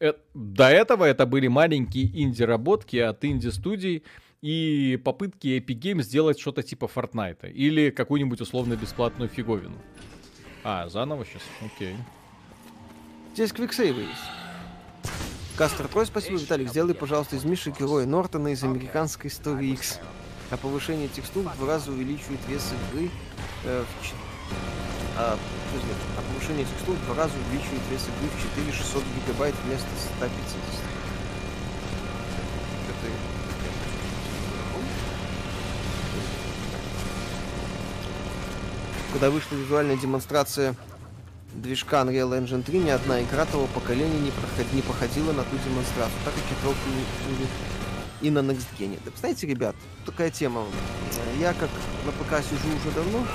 Э, 0.00 0.12
до 0.34 0.68
этого 0.68 1.04
это 1.04 1.26
были 1.26 1.48
маленькие 1.48 2.06
инди-работки 2.22 2.96
от 2.96 3.24
инди-студий, 3.24 4.02
и 4.42 5.00
попытки 5.04 5.46
Epic 5.58 5.78
Games 5.78 6.02
сделать 6.02 6.38
что-то 6.38 6.62
типа 6.62 6.90
Fortnite 6.92 7.50
или 7.52 7.90
какую-нибудь 7.90 8.40
условно 8.40 8.76
бесплатную 8.76 9.28
фиговину. 9.28 9.76
А, 10.64 10.88
заново 10.88 11.24
сейчас? 11.24 11.42
Окей. 11.64 11.94
Здесь 13.34 13.52
квиксейвы 13.52 14.02
есть. 14.02 14.41
Кастер 15.56 15.86
Трой, 15.86 16.06
спасибо, 16.06 16.38
Виталик. 16.38 16.70
Сделай, 16.70 16.94
пожалуйста, 16.94 17.36
из 17.36 17.44
Миши 17.44 17.70
героя 17.70 18.06
Нортона 18.06 18.48
из 18.48 18.64
американской 18.64 19.30
истории 19.30 19.72
X. 19.72 20.00
А 20.50 20.56
повышение 20.56 21.08
текстур 21.08 21.44
в 21.44 21.56
два 21.56 21.66
раза 21.66 21.90
увеличивает 21.90 22.40
вес 22.48 22.64
игры 22.90 23.10
э, 23.64 23.84
в 23.84 24.04
ч... 24.04 24.12
а, 25.18 25.38
а 25.38 26.32
повышение 26.32 26.64
текстур 26.64 26.94
в 26.96 27.04
два 27.06 27.14
раза 27.16 27.34
увеличивает 27.46 27.82
вес 27.90 28.02
игры 28.02 28.28
в 28.36 28.42
4600 28.42 29.02
гигабайт 29.26 29.54
вместо 29.64 29.86
150. 30.16 30.32
Когда 39.12 39.30
вышла 39.30 39.54
визуальная 39.54 39.96
демонстрация 39.96 40.74
движка 41.54 42.02
Unreal 42.02 42.30
Engine 42.38 42.62
3, 42.62 42.78
ни 42.78 42.90
одна 42.90 43.22
игра 43.22 43.44
того 43.46 43.66
поколения 43.68 44.18
не, 44.20 44.30
проход... 44.30 44.72
не 44.72 44.82
походила 44.82 45.32
на 45.32 45.42
ту 45.44 45.56
демонстрацию, 45.64 46.18
так 46.24 46.34
как 46.34 46.44
и 46.44 46.64
будет 46.64 47.48
и 48.22 48.30
на 48.30 48.38
Next 48.38 48.66
Gen. 48.78 48.98
Так, 49.04 49.14
знаете, 49.18 49.46
ребят, 49.46 49.74
такая 50.06 50.30
тема. 50.30 50.64
Я 51.38 51.52
как 51.54 51.70
на 52.06 52.12
ПК 52.12 52.44
сижу 52.44 52.68
уже 52.76 52.94
давно, 52.94 53.26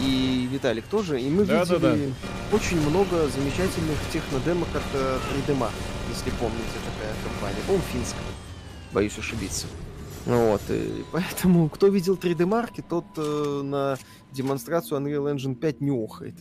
и 0.00 0.48
Виталик 0.50 0.84
тоже, 0.86 1.20
и 1.20 1.28
мы 1.28 1.44
да, 1.44 1.62
видели 1.62 1.78
да, 1.78 1.94
да. 1.96 2.56
очень 2.56 2.80
много 2.80 3.28
замечательных 3.28 3.98
технодемок 4.12 4.68
от 4.74 5.00
3D 5.00 5.58
Mark, 5.58 5.72
если 6.08 6.30
помните, 6.38 6.76
такая 6.84 7.14
компания. 7.24 7.60
по 7.66 7.78
финская, 7.92 8.22
боюсь 8.92 9.18
ошибиться. 9.18 9.66
Вот, 10.26 10.60
и 10.68 11.04
поэтому, 11.12 11.68
кто 11.70 11.88
видел 11.88 12.14
3D 12.14 12.44
марки, 12.44 12.84
тот 12.86 13.06
э, 13.16 13.62
на 13.64 13.96
демонстрацию 14.32 15.00
Unreal 15.00 15.34
Engine 15.34 15.54
5 15.54 15.80
не 15.80 15.90
охает. 15.90 16.34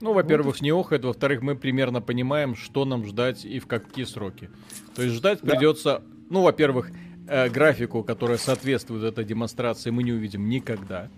Ну, 0.00 0.12
во-первых, 0.12 0.60
не 0.60 0.70
охает, 0.70 1.04
во-вторых, 1.04 1.42
мы 1.42 1.56
примерно 1.56 2.00
понимаем, 2.00 2.54
что 2.54 2.84
нам 2.84 3.04
ждать 3.04 3.44
и 3.44 3.58
в 3.58 3.66
какие 3.66 4.04
сроки. 4.04 4.50
То 4.94 5.02
есть 5.02 5.14
ждать 5.16 5.40
да. 5.42 5.54
придется, 5.54 6.02
ну, 6.30 6.42
во-первых, 6.42 6.90
э, 7.26 7.48
графику, 7.48 8.02
которая 8.04 8.38
соответствует 8.38 9.02
этой 9.02 9.24
демонстрации, 9.24 9.90
мы 9.90 10.02
не 10.02 10.12
увидим 10.12 10.48
никогда. 10.48 11.08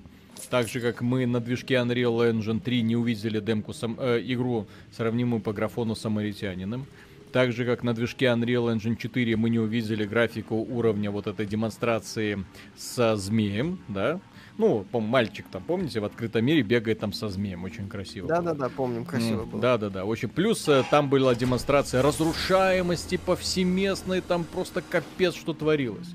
Так 0.48 0.68
же, 0.68 0.80
как 0.80 1.02
мы 1.02 1.26
на 1.26 1.40
движке 1.40 1.74
Unreal 1.74 2.32
Engine 2.32 2.60
3 2.60 2.82
не 2.82 2.96
увидели 2.96 3.40
демку 3.40 3.72
сам, 3.72 3.96
э, 4.00 4.22
игру, 4.24 4.66
сравнимую 4.96 5.40
по 5.40 5.52
графону 5.52 5.94
с 5.94 6.00
Самаритянином. 6.00 6.86
Так 7.32 7.52
же, 7.52 7.64
как 7.64 7.84
на 7.84 7.94
движке 7.94 8.26
Unreal 8.26 8.74
Engine 8.74 8.96
4 8.96 9.36
мы 9.36 9.50
не 9.50 9.58
увидели 9.58 10.04
графику 10.04 10.56
уровня 10.56 11.10
вот 11.10 11.26
этой 11.26 11.46
демонстрации 11.46 12.44
со 12.76 13.16
змеем, 13.16 13.78
да? 13.88 14.20
Ну, 14.60 14.84
мальчик 14.92 15.46
там, 15.50 15.62
помните, 15.62 16.00
в 16.00 16.04
открытом 16.04 16.44
мире 16.44 16.60
бегает 16.60 16.98
там 16.98 17.14
со 17.14 17.30
змеем, 17.30 17.64
очень 17.64 17.88
красиво. 17.88 18.28
Да-да-да, 18.28 18.68
помним, 18.68 19.06
красиво 19.06 19.46
было. 19.46 19.58
Да-да-да, 19.58 20.04
очень. 20.04 20.28
Плюс 20.28 20.68
э, 20.68 20.84
там 20.90 21.08
была 21.08 21.34
демонстрация 21.34 22.02
разрушаемости 22.02 23.16
повсеместной, 23.16 24.20
там 24.20 24.44
просто 24.44 24.82
капец, 24.82 25.34
что 25.34 25.54
творилось. 25.54 26.08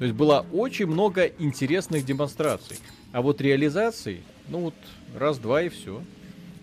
То 0.00 0.04
есть 0.04 0.16
было 0.16 0.44
очень 0.52 0.86
много 0.86 1.26
интересных 1.26 2.04
демонстраций. 2.04 2.76
А 3.12 3.22
вот 3.22 3.40
реализации, 3.40 4.24
ну 4.48 4.58
вот 4.62 4.74
раз-два 5.16 5.62
и 5.62 5.68
все. 5.68 6.02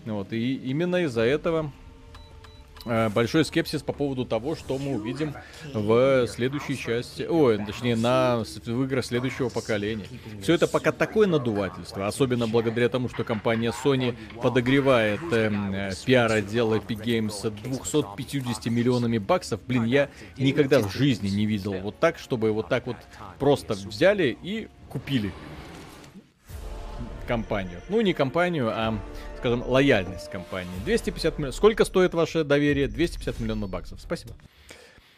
Вот, 0.04 0.34
и 0.34 0.56
именно 0.56 1.04
из-за 1.04 1.22
этого 1.22 1.72
большой 2.84 3.44
скепсис 3.44 3.82
по 3.82 3.92
поводу 3.92 4.24
того, 4.24 4.56
что 4.56 4.78
мы 4.78 4.96
увидим 4.96 5.34
в 5.72 6.26
следующей 6.26 6.78
части, 6.78 7.22
ой, 7.22 7.58
точнее, 7.64 7.96
на 7.96 8.42
в 8.44 8.84
играх 8.84 9.04
следующего 9.04 9.48
поколения. 9.48 10.06
Все 10.42 10.54
это 10.54 10.66
пока 10.66 10.92
такое 10.92 11.26
надувательство, 11.26 12.06
особенно 12.06 12.46
благодаря 12.46 12.88
тому, 12.88 13.08
что 13.08 13.24
компания 13.24 13.72
Sony 13.84 14.16
подогревает 14.42 15.20
эм, 15.32 15.74
э, 15.74 15.90
пиар-отдел 16.04 16.74
Epic 16.74 17.04
Games 17.04 17.50
250 17.50 18.66
миллионами 18.66 19.18
баксов. 19.18 19.60
Блин, 19.66 19.84
я 19.84 20.08
никогда 20.38 20.80
в 20.80 20.90
жизни 20.92 21.28
не 21.28 21.46
видел 21.46 21.74
вот 21.74 21.98
так, 21.98 22.18
чтобы 22.18 22.52
вот 22.52 22.68
так 22.68 22.86
вот 22.86 22.96
просто 23.38 23.74
взяли 23.74 24.36
и 24.42 24.68
купили. 24.88 25.32
компанию. 27.26 27.80
Ну, 27.88 28.00
не 28.00 28.12
компанию, 28.12 28.70
а, 28.72 28.98
скажем, 29.40 29.64
лояльность 29.66 30.30
компании. 30.30 30.70
250 30.84 31.38
миллионов. 31.38 31.54
Сколько 31.54 31.84
стоит 31.86 32.12
ваше 32.12 32.44
доверие? 32.44 32.88
250 32.88 33.40
миллионов 33.40 33.70
баксов. 33.70 34.00
Спасибо. 34.00 34.34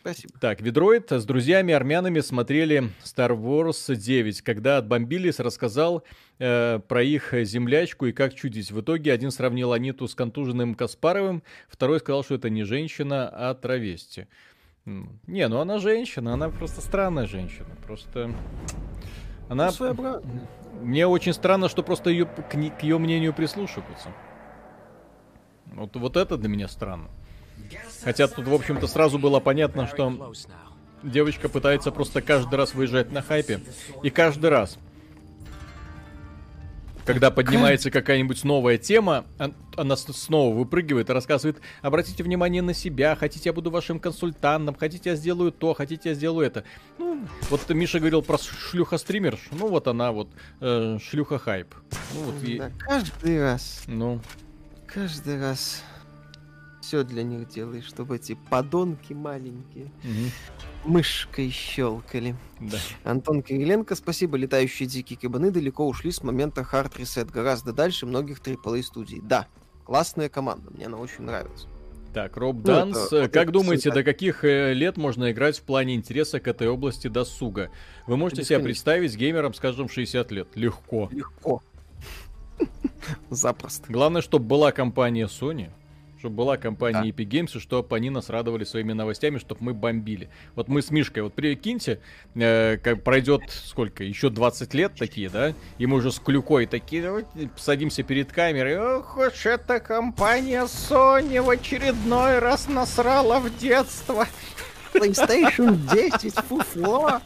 Спасибо. 0.01 0.33
Так, 0.41 0.61
Ведроид 0.61 1.11
с 1.11 1.25
друзьями 1.25 1.75
армянами 1.75 2.21
смотрели 2.21 2.91
Star 3.05 3.31
Wars 3.31 3.95
9. 3.95 4.43
Когда 4.43 4.79
отбомбились, 4.79 5.41
рассказал 5.41 6.05
э, 6.39 6.81
про 6.87 7.03
их 7.03 7.33
землячку 7.33 8.07
и 8.07 8.13
как 8.13 8.35
чудить. 8.35 8.71
В 8.71 8.81
итоге 8.81 9.13
один 9.13 9.33
сравнил 9.33 9.73
Аниту 9.73 10.07
с 10.07 10.15
контуженным 10.15 10.77
Каспаровым, 10.77 11.43
второй 11.69 11.99
сказал, 11.99 12.23
что 12.23 12.37
это 12.37 12.49
не 12.49 12.63
женщина, 12.63 13.29
а 13.29 13.55
травести. 13.55 14.29
Не, 14.85 15.49
ну 15.49 15.59
она 15.61 15.79
женщина, 15.79 16.35
она 16.35 16.49
просто 16.49 16.81
странная 16.81 17.27
женщина. 17.27 17.69
Просто... 17.85 18.33
Она... 19.49 19.71
Ну, 19.79 20.23
Мне 20.81 21.07
очень 21.07 21.33
странно, 21.33 21.69
что 21.69 21.83
просто 21.83 22.11
ее, 22.11 22.27
к, 22.27 22.51
к 22.51 22.83
ее 22.83 22.99
мнению 22.99 23.35
прислушиваются. 23.35 24.09
Вот, 25.67 25.95
вот 25.97 26.17
это 26.17 26.37
для 26.37 26.49
меня 26.49 26.69
странно. 26.69 27.09
Хотя 28.03 28.29
тут, 28.29 28.47
в 28.47 28.55
общем-то, 28.55 28.87
сразу 28.87 29.19
было 29.19 29.41
понятно, 29.41 29.87
что 29.87 30.33
девочка 31.03 31.49
пытается 31.49 31.91
просто 31.91 32.23
каждый 32.23 32.57
раз 32.57 32.75
выезжать 32.75 33.13
на 33.13 33.23
хайпе. 33.23 33.61
И 34.03 34.11
каждый 34.11 34.51
раз, 34.51 34.79
когда 37.05 37.31
поднимается 37.31 37.91
какая-нибудь 37.91 38.45
новая 38.45 38.79
тема, 38.79 39.25
она 39.77 39.97
снова 39.97 40.55
выпрыгивает 40.55 41.11
и 41.11 41.13
рассказывает, 41.13 41.61
обратите 41.81 42.23
внимание 42.23 42.63
на 42.63 42.75
себя, 42.75 43.17
хотите 43.17 43.49
я 43.49 43.53
буду 43.53 43.71
вашим 43.71 43.99
консультантом, 43.99 44.75
хотите 44.75 45.11
я 45.11 45.17
сделаю 45.17 45.53
то, 45.53 45.75
хотите 45.75 46.11
я 46.11 46.15
сделаю 46.15 46.47
это. 46.47 46.65
Ну, 46.99 47.27
вот 47.51 47.69
Миша 47.71 47.99
говорил 47.99 48.23
про 48.23 48.39
шлюха-стример, 48.39 49.39
ну 49.51 49.69
вот 49.69 49.87
она 49.89 50.13
вот, 50.13 50.29
э, 50.61 50.99
шлюха-хайп. 51.01 51.75
Ну, 52.15 52.21
вот 52.23 52.35
да, 52.41 52.69
и... 52.69 52.73
каждый 52.79 53.41
раз. 53.41 53.83
Ну. 53.87 54.21
Каждый 54.87 55.41
раз 55.41 55.83
все 56.83 57.05
для 57.05 57.23
них 57.23 57.49
делаешь, 57.49 57.87
чтобы 57.87 58.17
эти 58.17 58.37
подонки 58.51 59.13
маленькие 59.13 59.87
угу. 60.05 60.93
мышкой 60.93 61.51
щелкали. 61.51 62.37
Да. 62.61 62.79
Антон 63.05 63.43
Кириленко, 63.43 63.95
спасибо. 63.95 64.37
Летающие 64.37 64.89
дикие 64.89 65.19
кабаны 65.19 65.51
далеко 65.51 65.87
ушли 65.87 66.11
с 66.11 66.23
момента 66.23 66.67
Hard 66.71 66.97
Reset. 66.97 67.31
Гораздо 67.31 67.73
дальше 67.73 68.07
многих 68.07 68.41
AAA 68.41 68.83
студий. 68.83 69.21
Да, 69.23 69.47
классная 69.85 70.29
команда, 70.29 70.71
мне 70.71 70.87
она 70.87 70.99
очень 70.99 71.23
нравится. 71.23 71.69
Так, 72.13 72.37
Роб 72.37 72.57
ну, 72.57 72.63
Данс, 72.63 73.07
это, 73.07 73.29
как 73.29 73.45
это 73.45 73.53
думаете, 73.53 73.91
до 73.91 74.05
каких 74.05 74.45
э, 74.45 74.75
лет 74.75 74.99
можно 74.99 75.33
играть 75.33 75.59
в 75.59 75.63
плане 75.63 75.95
интереса 75.95 76.41
к 76.41 76.47
этой 76.47 76.69
области 76.69 77.09
досуга? 77.09 77.71
Вы 78.07 78.19
можете 78.19 78.45
себе 78.45 78.59
представить 78.59 79.17
геймером, 79.17 79.55
скажем, 79.55 79.89
60 79.89 80.31
лет? 80.31 80.49
Легко. 80.55 81.09
Легко. 81.11 81.63
Запросто. 83.31 83.91
Главное, 83.91 84.21
чтобы 84.21 84.45
была 84.45 84.73
компания 84.73 85.27
Sony, 85.27 85.71
чтобы 86.23 86.37
была 86.37 86.57
компания 86.57 87.03
да. 87.03 87.09
Epic 87.09 87.29
Games, 87.29 87.57
и 87.57 87.59
чтобы 87.59 87.97
они 87.97 88.09
нас 88.09 88.31
радовали 88.31 88.63
своими 88.63 88.93
новостями, 88.93 89.39
чтобы 89.39 89.65
мы 89.65 89.75
бомбили. 89.75 90.29
Вот 90.55 90.69
мы 90.69 90.81
с 90.81 90.93
Мишкой, 90.93 91.25
вот 91.25 91.35
прикиньте, 91.35 91.99
э, 92.37 92.77
как 92.77 93.03
пройдет 93.03 93.43
сколько, 93.51 94.05
еще 94.05 94.31
20 94.31 94.73
лет 94.73 94.93
такие, 94.97 95.29
да, 95.29 95.53
и 95.79 95.87
мы 95.87 95.97
уже 95.97 96.13
с 96.13 96.21
Клюкой 96.21 96.67
такие, 96.67 97.11
вот, 97.11 97.27
садимся 97.57 98.05
перед 98.05 98.31
камерой, 98.31 98.79
ох 98.79 99.17
уж 99.17 99.47
эта 99.47 99.81
компания 99.81 100.63
Sony 100.63 101.43
в 101.43 101.51
очередной 101.51 102.39
раз 102.39 102.69
насрала 102.69 103.41
в 103.41 103.59
детство. 103.59 104.29
PlayStation 104.95 105.77
10, 105.93 106.35
фуфло. 106.35 107.21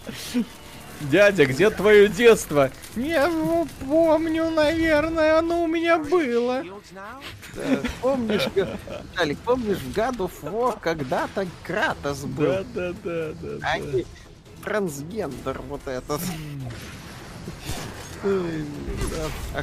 Дядя, 1.00 1.46
где 1.46 1.70
твое 1.70 2.08
детство? 2.08 2.70
Не 2.94 3.20
помню, 3.84 4.50
наверное, 4.50 5.38
оно 5.38 5.64
у 5.64 5.66
меня 5.66 5.98
было. 5.98 6.64
Помнишь, 8.00 8.48
Виталик, 8.54 9.38
помнишь 9.40 9.78
в 9.78 9.96
God 9.96 10.16
of 10.16 10.32
War 10.42 10.78
когда-то 10.80 11.46
Кратос 11.64 12.24
был? 12.24 12.46
Да, 12.46 12.64
да, 12.74 12.94
да, 13.04 13.32
да. 13.40 13.58
А 13.62 13.80
да. 13.80 13.98
трансгендер 14.64 15.60
вот 15.68 15.86
этот. 15.86 16.20
А, 18.22 19.62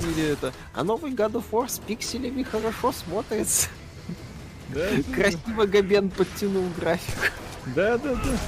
или 0.00 0.32
это, 0.32 0.52
а 0.74 0.84
новый 0.84 1.12
God 1.12 1.32
of 1.32 1.44
War 1.52 1.68
с 1.68 1.78
пикселями 1.78 2.42
хорошо 2.42 2.92
смотрится. 2.92 3.68
Да, 4.68 4.88
Красиво 5.14 5.66
Габен 5.66 6.10
подтянул 6.10 6.66
график. 6.78 7.32
Да, 7.74 7.96
да, 7.98 8.14
да. 8.14 8.38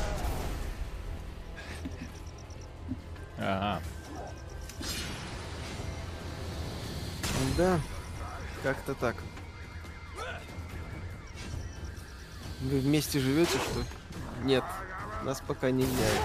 Ага. 3.45 3.83
Да, 7.59 7.79
как-то 8.63 8.95
так. 8.95 9.17
Вы 12.63 12.79
вместе 12.79 13.21
живете, 13.21 13.59
что 13.59 13.81
ли? 13.81 13.87
Нет, 14.45 14.65
нас 15.25 15.43
пока 15.47 15.71
не 15.71 15.85
влияет. 15.85 16.23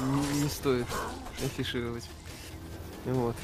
Не, 0.00 0.42
не 0.42 0.48
стоит 0.48 0.86
афишировать. 1.44 2.08
Вот. 3.04 3.36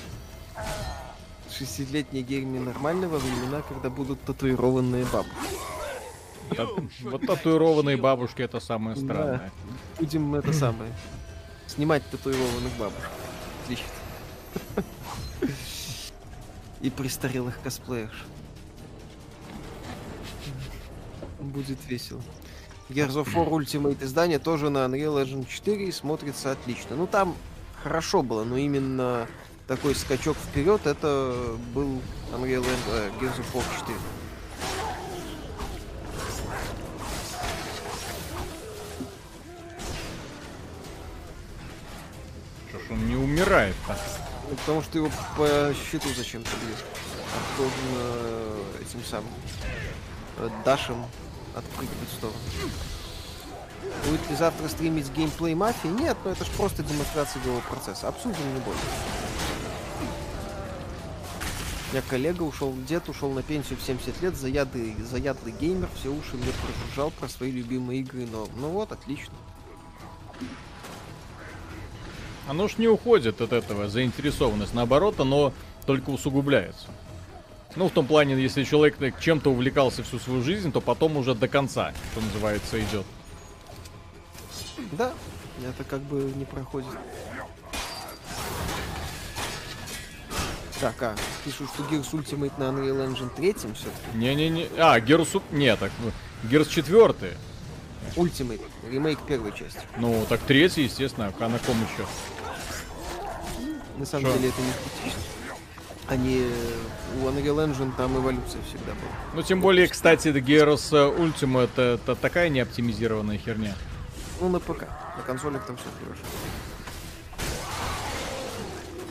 Шестилетние 1.51 2.22
гейми 2.22 2.59
нормально 2.59 3.09
во 3.09 3.18
времена, 3.18 3.60
когда 3.60 3.90
будут 3.90 4.22
татуированные 4.22 5.05
бабушки. 5.05 7.02
Вот 7.02 7.26
татуированные 7.26 7.98
бабушки 7.98 8.40
это 8.40 8.59
самое 8.59 8.97
странное. 8.97 9.38
Да. 9.38 9.51
Будем 9.98 10.34
это 10.34 10.55
самое 10.55 10.90
Снимать 11.66 12.02
татуированных 12.10 12.72
бабушек. 12.78 13.10
Отлично. 13.64 13.86
И 16.80 16.90
престарелых 16.90 17.60
косплеерш. 17.62 18.24
Будет 21.40 21.78
весело. 21.86 22.22
Gears 22.88 23.16
of 23.16 23.34
War 23.34 23.48
Ultimate 23.51 24.05
издание 24.05 24.38
тоже 24.38 24.70
на 24.70 24.86
Unreal 24.86 25.22
Engine 25.24 25.47
4 25.47 25.88
и 25.88 25.93
смотрится 25.93 26.52
отлично. 26.52 26.94
Ну 26.97 27.06
там 27.06 27.36
хорошо 27.82 28.22
было, 28.22 28.44
но 28.44 28.56
именно 28.56 29.26
такой 29.66 29.94
скачок 29.94 30.36
вперед 30.36 30.86
это 30.86 31.56
был 31.74 32.01
Unreal 32.32 32.62
Engine, 32.62 32.88
э, 32.88 33.10
Gears 33.20 33.38
of 33.40 33.52
War 33.55 33.64
4. 33.80 33.98
Умирает-то? 43.36 43.96
Ну, 44.48 44.56
потому 44.56 44.82
что 44.82 44.98
его 44.98 45.10
по 45.36 45.74
щиту 45.90 46.08
зачем-то 46.16 46.50
бьют. 46.64 46.78
А 47.34 47.58
должен 47.58 47.78
э, 47.96 48.82
этим 48.82 49.04
самым 49.04 49.30
э, 50.38 50.48
дашем 50.64 51.04
отпрыгивать 51.54 52.08
в 52.10 52.16
сторону. 52.16 52.38
Будет 54.08 54.30
ли 54.30 54.36
завтра 54.36 54.68
стримить 54.68 55.12
геймплей 55.12 55.54
мафии? 55.54 55.88
Нет, 55.88 56.16
но 56.24 56.30
это 56.30 56.44
же 56.44 56.50
просто 56.52 56.82
демонстрация 56.82 57.42
игрового 57.42 57.62
процесса. 57.62 58.08
Обсудим 58.08 58.54
не 58.54 58.60
больше. 58.60 58.80
Я 61.92 62.02
коллега 62.02 62.42
ушел, 62.42 62.74
дед 62.88 63.08
ушел 63.08 63.32
на 63.32 63.42
пенсию 63.42 63.78
в 63.78 63.82
70 63.82 64.22
лет, 64.22 64.36
заядлый, 64.36 64.96
заядлый 65.02 65.52
геймер, 65.52 65.88
все 65.94 66.08
уши 66.08 66.36
мне 66.36 66.52
прожужжал 66.62 67.10
про 67.10 67.28
свои 67.28 67.50
любимые 67.50 68.00
игры, 68.00 68.26
но 68.30 68.48
ну 68.56 68.70
вот, 68.70 68.92
отлично. 68.92 69.34
Оно 72.47 72.68
ж 72.68 72.74
не 72.78 72.89
уходит 72.89 73.40
от 73.40 73.52
этого, 73.52 73.89
заинтересованность. 73.89 74.74
Наоборот, 74.74 75.18
оно 75.20 75.52
только 75.85 76.10
усугубляется. 76.10 76.89
Ну, 77.74 77.89
в 77.89 77.93
том 77.93 78.06
плане, 78.06 78.40
если 78.40 78.64
человек 78.64 78.97
чем-то 79.20 79.51
увлекался 79.51 80.02
всю 80.02 80.18
свою 80.18 80.43
жизнь, 80.43 80.73
то 80.73 80.81
потом 80.81 81.16
уже 81.16 81.35
до 81.35 81.48
конца, 81.48 81.93
что 82.12 82.20
называется, 82.20 82.81
идет. 82.81 83.05
Да, 84.93 85.12
это 85.62 85.85
как 85.85 86.01
бы 86.02 86.32
не 86.36 86.44
проходит. 86.44 86.89
Так, 90.81 91.02
а, 91.02 91.16
пишут, 91.44 91.68
что 91.74 91.82
Gears 91.85 92.12
Ultimate 92.12 92.52
на 92.59 92.64
Unreal 92.64 93.06
Engine 93.09 93.35
3 93.35 93.52
все-таки? 93.55 94.14
Не-не-не, 94.14 94.68
а, 94.78 95.01
Gears... 95.01 95.43
Не, 95.51 95.74
так, 95.77 95.90
Gears 96.44 96.68
4. 96.68 97.36
Ultimate, 98.16 98.60
ремейк 98.90 99.18
первой 99.27 99.52
части. 99.52 99.81
Ну, 99.98 100.24
так 100.28 100.40
третий, 100.40 100.85
естественно, 100.85 101.32
а 101.39 101.48
на 101.48 101.59
ком 101.59 101.77
еще? 101.82 102.06
На 103.98 104.05
самом 104.06 104.27
Шо? 104.27 104.32
деле 104.36 104.48
это 104.48 104.60
не 104.60 104.73
критично. 104.73 105.23
Они 106.09 106.47
у 107.20 107.27
Unreal 107.27 107.66
Engine 107.66 107.93
там 107.97 108.16
эволюция 108.16 108.62
всегда 108.62 108.93
была. 108.93 109.10
Ну, 109.35 109.43
тем 109.43 109.60
более, 109.60 109.89
кстати, 109.89 110.28
Gears 110.28 110.93
Ultimate 111.18 111.64
это, 111.64 111.82
это 111.82 112.14
такая 112.14 112.48
неоптимизированная 112.48 113.39
херня. 113.39 113.74
Ну, 114.40 114.48
на 114.48 114.60
ПК. 114.60 114.82
На 115.16 115.23
консолях 115.24 115.66
там 115.66 115.77
все 115.77 115.86
хорошо. 116.05 116.23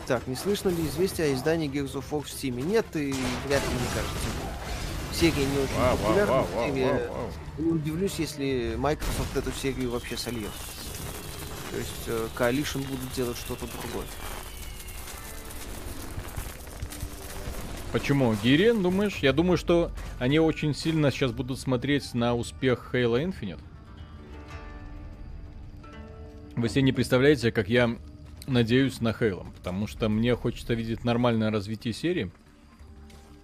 Так, 0.07 0.27
не 0.27 0.35
слышно 0.35 0.69
ли 0.69 0.85
известия 0.87 1.25
о 1.25 1.33
издании 1.33 1.69
Gears 1.69 1.93
of 1.93 2.05
War 2.11 2.21
в 2.21 2.27
Steam? 2.27 2.61
Нет, 2.61 2.85
и 2.93 3.13
вряд 3.47 3.63
ли, 3.63 3.69
мне 3.69 3.87
кажется. 3.93 4.15
Серия 5.11 5.45
не 5.45 5.57
очень 5.57 5.75
вау, 5.77 5.97
популярна. 5.97 6.33
Вау, 6.33 6.47
вау, 6.53 6.71
вау, 6.71 6.99
вау. 7.09 7.31
Не 7.57 7.71
удивлюсь, 7.71 8.15
если 8.19 8.75
Microsoft 8.77 9.35
эту 9.35 9.51
серию 9.51 9.89
вообще 9.89 10.15
сольет. 10.17 10.51
То 11.71 11.77
есть 11.77 12.03
э, 12.07 12.27
Coalition 12.37 12.85
будут 12.85 13.11
делать 13.13 13.37
что-то 13.37 13.65
другое. 13.65 14.05
Почему? 17.95 18.35
Гири, 18.43 18.73
думаешь? 18.73 19.19
Я 19.21 19.31
думаю, 19.31 19.57
что 19.57 19.89
они 20.19 20.37
очень 20.37 20.75
сильно 20.75 21.11
сейчас 21.11 21.31
будут 21.31 21.57
смотреть 21.57 22.13
на 22.13 22.35
успех 22.35 22.89
Halo 22.91 23.23
Infinite. 23.23 23.61
Вы 26.57 26.67
себе 26.67 26.81
не 26.81 26.91
представляете, 26.91 27.53
как 27.53 27.69
я 27.69 27.97
надеюсь 28.47 28.99
на 28.99 29.11
Halo, 29.11 29.47
потому 29.55 29.87
что 29.87 30.09
мне 30.09 30.35
хочется 30.35 30.73
видеть 30.73 31.05
нормальное 31.05 31.51
развитие 31.51 31.93
серии. 31.93 32.33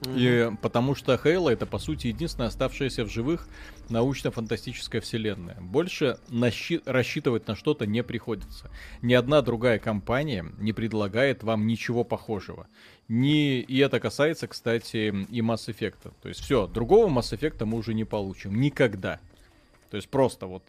Mm-hmm. 0.01 0.53
И 0.53 0.57
потому 0.57 0.95
что 0.95 1.13
Halo 1.13 1.49
это 1.49 1.65
по 1.65 1.77
сути 1.77 2.07
единственная 2.07 2.49
оставшаяся 2.49 3.05
в 3.05 3.09
живых 3.09 3.47
научно-фантастическая 3.89 4.99
вселенная. 4.99 5.57
Больше 5.61 6.17
нащи- 6.27 6.81
рассчитывать 6.85 7.47
на 7.47 7.55
что-то 7.55 7.85
не 7.85 8.03
приходится. 8.03 8.71
Ни 9.01 9.13
одна 9.13 9.41
другая 9.43 9.77
компания 9.79 10.45
не 10.57 10.73
предлагает 10.73 11.43
вам 11.43 11.67
ничего 11.67 12.03
похожего. 12.03 12.67
Ни... 13.07 13.59
И 13.59 13.77
это 13.79 13.99
касается, 13.99 14.47
кстати, 14.47 15.13
и 15.29 15.41
Mass 15.41 15.67
Effect. 15.67 16.13
То 16.21 16.29
есть 16.29 16.41
все, 16.41 16.67
другого 16.67 17.07
Mass 17.07 17.37
Effect 17.37 17.63
мы 17.65 17.77
уже 17.77 17.93
не 17.93 18.05
получим. 18.05 18.59
Никогда. 18.59 19.19
То 19.89 19.97
есть 19.97 20.09
просто 20.09 20.47
вот 20.47 20.63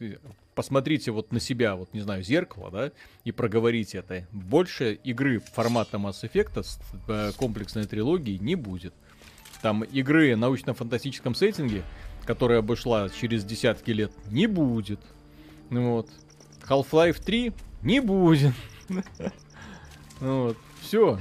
посмотрите 0.54 1.12
вот 1.12 1.32
на 1.32 1.38
себя, 1.38 1.76
вот 1.76 1.94
не 1.94 2.00
знаю, 2.00 2.24
зеркало, 2.24 2.70
да, 2.70 2.90
и 3.24 3.30
проговорите 3.30 3.98
это. 3.98 4.26
Больше 4.32 4.94
игры 4.94 5.38
формата 5.38 5.96
Mass 5.96 6.22
Effect 6.22 6.62
с 6.62 6.80
э, 7.08 7.30
комплексной 7.36 7.86
трилогией 7.86 8.38
не 8.40 8.56
будет. 8.56 8.94
Там 9.62 9.84
игры 9.84 10.34
научно-фантастическом 10.34 11.36
сеттинге, 11.36 11.84
которая 12.26 12.58
обошла 12.58 13.08
через 13.10 13.44
десятки 13.44 13.92
лет, 13.92 14.12
не 14.26 14.48
будет. 14.48 15.00
Ну 15.70 15.92
вот. 15.92 16.10
Half-Life 16.68 17.22
3 17.24 17.52
не 17.82 18.00
будет. 18.00 18.54
Вот. 20.20 20.56
Все. 20.82 21.18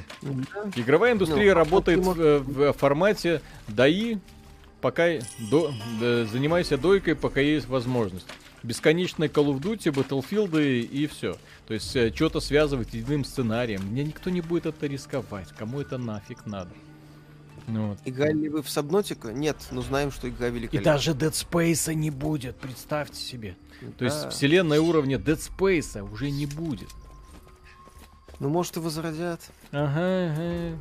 Игровая 0.76 1.14
индустрия 1.14 1.54
ну, 1.54 1.60
работает 1.60 2.00
в, 2.00 2.40
в 2.40 2.74
формате 2.74 3.42
даи 3.68 4.20
пока 4.82 5.08
до, 5.50 5.72
да, 6.00 6.26
занимайся 6.26 6.78
дойкой, 6.78 7.16
пока 7.16 7.40
есть 7.40 7.68
возможность. 7.68 8.28
Бесконечные 8.64 9.30
Call 9.30 9.48
of 9.48 9.62
Duty, 9.62 9.92
Battlefield 9.92 10.82
и 10.82 11.08
все. 11.08 11.38
То 11.68 11.74
есть 11.74 11.96
э, 11.96 12.12
что-то 12.14 12.40
связывать 12.40 12.94
единым 12.94 13.24
сценарием. 13.24 13.82
Мне 13.88 14.04
никто 14.04 14.30
не 14.30 14.42
будет 14.42 14.68
это 14.68 14.86
рисковать. 14.86 15.50
Кому 15.58 15.82
это 15.82 15.98
нафиг 15.98 16.46
надо? 16.46 16.70
Ну, 17.68 17.90
вот. 17.90 18.00
Играли 18.06 18.34
ли 18.34 18.50
вы 18.50 18.62
в 18.62 18.70
Сабнотика? 18.70 19.32
Нет, 19.32 19.58
но 19.72 19.82
знаем, 19.82 20.12
что 20.12 20.30
игра 20.30 20.50
великолепна. 20.50 20.78
И 20.78 20.84
даже 20.84 21.12
Dead 21.12 21.32
Space 21.32 21.94
не 21.94 22.12
будет, 22.12 22.56
представьте 22.58 23.20
себе. 23.20 23.56
Да. 23.82 23.92
То 23.98 24.06
есть 24.06 24.30
вселенная 24.30 24.82
уровня 24.82 25.18
Dead 25.18 25.40
Space 25.40 26.02
уже 26.12 26.30
не 26.30 26.46
будет. 26.46 26.90
Ну, 28.42 28.50
может, 28.50 28.76
и 28.76 28.80
возродят. 28.80 29.40
Ага, 29.72 30.34
ага. 30.34 30.76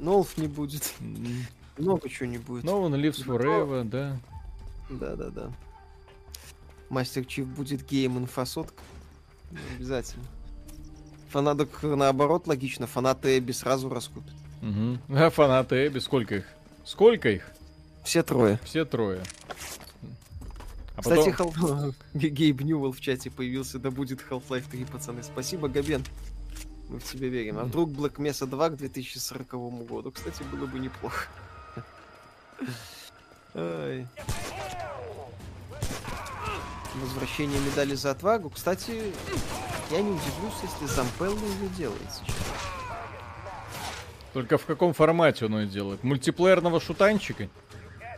Нолф 0.00 0.36
не 0.36 0.48
будет. 0.48 0.92
Много 1.78 2.08
чего 2.08 2.28
не 2.28 2.38
будет. 2.38 2.64
No 2.64 2.84
One 2.84 3.00
Lives 3.00 3.24
Forever, 3.24 3.84
да. 3.84 4.18
Да, 4.90 5.14
да, 5.14 5.30
да. 5.30 5.52
Мастер 6.88 7.24
Чиф 7.24 7.46
будет 7.46 7.86
геем 7.88 8.18
инфосотка. 8.18 8.82
Обязательно. 9.76 10.24
Фанаток 11.28 11.80
наоборот 11.84 12.48
логично, 12.48 12.88
фанаты 12.88 13.38
Эбби 13.38 13.52
сразу 13.52 13.88
раскупят. 13.88 14.34
Угу. 14.60 15.16
А 15.16 15.30
фанаты 15.30 15.86
Эбби 15.86 16.00
сколько 16.00 16.38
их? 16.38 16.46
Сколько 16.84 17.30
их? 17.30 17.52
Все 18.02 18.24
трое. 18.24 18.58
Все 18.64 18.84
трое. 18.84 19.22
А 20.96 21.02
Кстати, 21.02 21.30
потом... 21.30 21.52
Хал... 21.52 21.94
Гейб 22.14 22.62
Ньюэлл 22.62 22.90
в 22.90 23.00
чате 23.00 23.30
появился, 23.30 23.78
да 23.78 23.92
будет 23.92 24.24
Half-Life 24.28 24.64
3, 24.68 24.86
пацаны. 24.86 25.22
Спасибо, 25.22 25.68
Габен. 25.68 26.02
Мы 26.90 26.98
в 26.98 27.04
тебя 27.04 27.28
верим. 27.28 27.58
А 27.58 27.64
вдруг 27.64 27.90
Black 27.90 28.16
Mesa 28.16 28.46
2 28.46 28.70
к 28.70 28.76
2040 28.76 29.86
году? 29.86 30.10
Кстати, 30.10 30.42
было 30.42 30.66
бы 30.66 30.80
неплохо. 30.80 31.28
Ой. 33.54 34.06
Возвращение 36.96 37.60
медали 37.60 37.94
за 37.94 38.10
отвагу. 38.10 38.50
Кстати, 38.50 39.14
я 39.90 40.02
не 40.02 40.10
удивлюсь, 40.10 40.54
если 40.62 40.92
Зампелло 40.92 41.38
ее 41.38 41.68
делает 41.78 42.10
сейчас. 42.12 42.36
Только 44.32 44.58
в 44.58 44.66
каком 44.66 44.92
формате 44.92 45.46
он 45.46 45.60
ее 45.60 45.66
делает? 45.66 46.02
Мультиплеерного 46.02 46.80
шутанчика? 46.80 47.48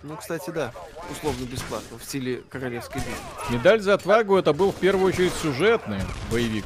Ну, 0.03 0.17
кстати, 0.17 0.49
да. 0.51 0.73
Условно 1.11 1.45
бесплатно, 1.45 1.99
в 1.99 2.05
стиле 2.05 2.43
королевской 2.49 3.03
битвы. 3.03 3.15
Медаль 3.51 3.81
за 3.81 3.95
отвагу 3.95 4.37
это 4.37 4.55
был 4.55 4.73
в 4.73 4.77
первую 4.77 5.09
очередь 5.09 5.33
сюжетный 5.35 6.01
боевик. 6.31 6.65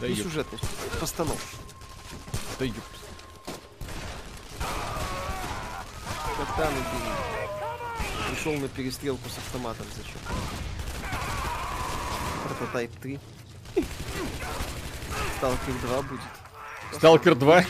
Да 0.00 0.08
не 0.08 0.16
сюжетный, 0.16 0.58
постановочный. 1.02 1.58
Да 2.60 2.64
ёп. 2.64 2.76
Катану 6.38 6.76
Пришел 8.30 8.52
на 8.52 8.68
перестрелку 8.68 9.28
с 9.28 9.36
автоматом 9.36 9.84
зачем? 9.96 10.20
Прототайп 12.44 12.92
3. 13.00 13.18
Сталкер 15.38 15.74
2 15.82 16.02
будет. 16.02 16.20
Сталкер 16.92 17.34
2? 17.34 17.64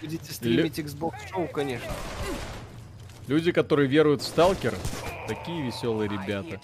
Будете 0.00 0.32
стримить 0.32 0.76
Xbox 0.80 1.14
Show, 1.32 1.46
конечно. 1.46 1.92
Люди, 3.28 3.52
которые 3.52 3.88
веруют 3.88 4.22
в 4.22 4.26
Сталкер, 4.26 4.74
такие 5.26 5.62
веселые 5.62 6.08
ребята. 6.08 6.60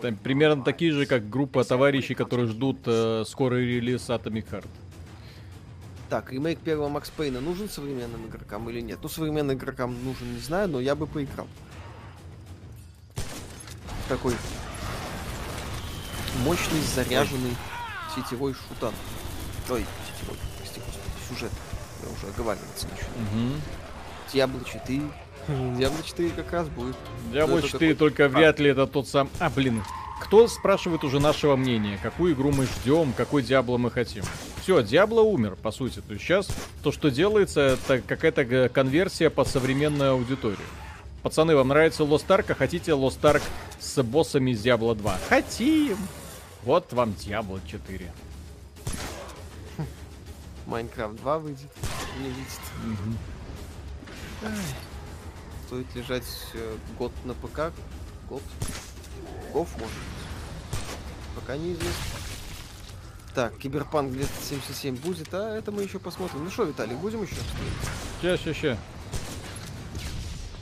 Там 0.00 0.16
примерно 0.16 0.62
такие 0.62 0.92
же, 0.92 1.06
как 1.06 1.28
группа 1.28 1.64
товарищей, 1.64 2.14
которые 2.14 2.46
ждут 2.48 2.78
э, 2.86 3.24
скорый 3.26 3.66
релиз 3.66 4.08
Atomic 4.08 4.50
Heart. 4.50 4.68
Так, 6.08 6.30
ремейк 6.30 6.58
первого 6.58 6.88
Макс 6.88 7.08
Пейна 7.10 7.40
нужен 7.40 7.68
современным 7.68 8.26
игрокам 8.26 8.68
или 8.68 8.80
нет? 8.80 8.98
Ну, 9.02 9.08
современным 9.08 9.56
игрокам 9.56 9.96
нужен, 10.04 10.34
не 10.34 10.40
знаю, 10.40 10.68
но 10.68 10.80
я 10.80 10.94
бы 10.94 11.06
поиграл. 11.06 11.48
Такой 14.08 14.34
мощный, 16.44 16.80
заряженный 16.94 17.56
сетевой 18.14 18.54
шутан. 18.54 18.92
Ой, 19.70 19.86
сетевой, 20.06 20.36
прости 20.58 20.80
господи, 20.80 21.28
сюжет. 21.28 21.52
Я 22.02 22.10
уже 22.10 22.26
оговариваться 22.34 22.88
начал. 22.88 23.06
Угу. 23.06 23.54
Диабло 24.32 24.60
4. 24.64 25.02
Диабло 25.48 26.02
4 26.02 26.30
как 26.30 26.52
раз 26.52 26.68
будет. 26.68 26.96
Диабло 27.32 27.62
4 27.62 27.94
только 27.94 28.28
вряд 28.28 28.60
ли 28.60 28.70
это 28.70 28.86
тот 28.86 29.08
сам... 29.08 29.28
А, 29.40 29.50
блин, 29.50 29.82
кто 30.20 30.46
спрашивает 30.46 31.04
уже 31.04 31.18
нашего 31.20 31.56
мнения? 31.56 31.98
Какую 32.02 32.34
игру 32.34 32.52
мы 32.52 32.66
ждем? 32.66 33.12
Какой 33.16 33.42
Диабло 33.42 33.76
мы 33.76 33.90
хотим? 33.90 34.24
Все, 34.62 34.82
Диабло 34.82 35.20
умер, 35.22 35.56
по 35.60 35.72
сути. 35.72 36.00
То 36.00 36.12
есть 36.12 36.24
сейчас 36.24 36.48
то, 36.82 36.92
что 36.92 37.10
делается, 37.10 37.60
это 37.60 38.00
какая-то 38.00 38.68
конверсия 38.68 39.30
под 39.30 39.48
современную 39.48 40.12
аудиторию. 40.12 40.66
Пацаны, 41.22 41.54
вам 41.54 41.68
нравится 41.68 42.04
Lost 42.04 42.26
Ark, 42.28 42.46
а 42.48 42.54
хотите 42.54 42.92
Lost 42.92 43.20
Ark 43.20 43.42
с 43.80 44.02
боссами 44.02 44.52
из 44.52 44.64
Diablo 44.64 44.94
2? 44.94 45.18
Хотим! 45.28 45.96
Вот 46.62 46.92
вам 46.92 47.10
Diablo 47.10 47.60
4. 47.66 48.12
Майнкрафт 50.66 51.16
2 51.16 51.38
выйдет. 51.38 51.70
Не 52.20 52.28
видит. 52.28 52.60
Угу. 54.42 54.48
Стоит 55.72 55.94
лежать 55.94 56.26
э, 56.52 56.76
год 56.98 57.12
на 57.24 57.32
ПК. 57.32 57.72
Год. 58.28 58.42
Гов 59.54 59.70
может 59.78 59.96
Пока 61.34 61.56
неизвестно. 61.56 62.18
Так, 63.34 63.56
Киберпанк 63.56 64.12
277 64.12 64.96
будет, 64.96 65.32
а 65.32 65.56
это 65.56 65.72
мы 65.72 65.84
еще 65.84 65.98
посмотрим. 65.98 66.44
Ну 66.44 66.50
что, 66.50 66.64
Виталик, 66.64 66.98
будем 66.98 67.22
еще? 67.22 67.36
Сейчас, 68.20 68.40
сейчас, 68.40 68.56
сейчас. 68.58 68.78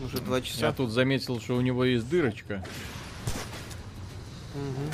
Уже 0.00 0.18
два 0.18 0.40
часа. 0.40 0.66
Я 0.66 0.72
тут 0.72 0.92
заметил, 0.92 1.40
что 1.40 1.56
у 1.56 1.60
него 1.60 1.84
есть 1.84 2.08
дырочка. 2.08 2.64
Угу. 4.54 4.92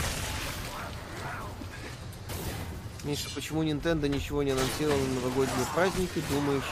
Миша, 3.05 3.28
почему 3.34 3.62
Nintendo 3.64 4.09
ничего 4.09 4.43
не 4.43 4.52
анонсировал 4.52 4.97
на 4.97 5.14
новогодние 5.16 5.66
праздники? 5.74 6.22
Думаешь, 6.30 6.64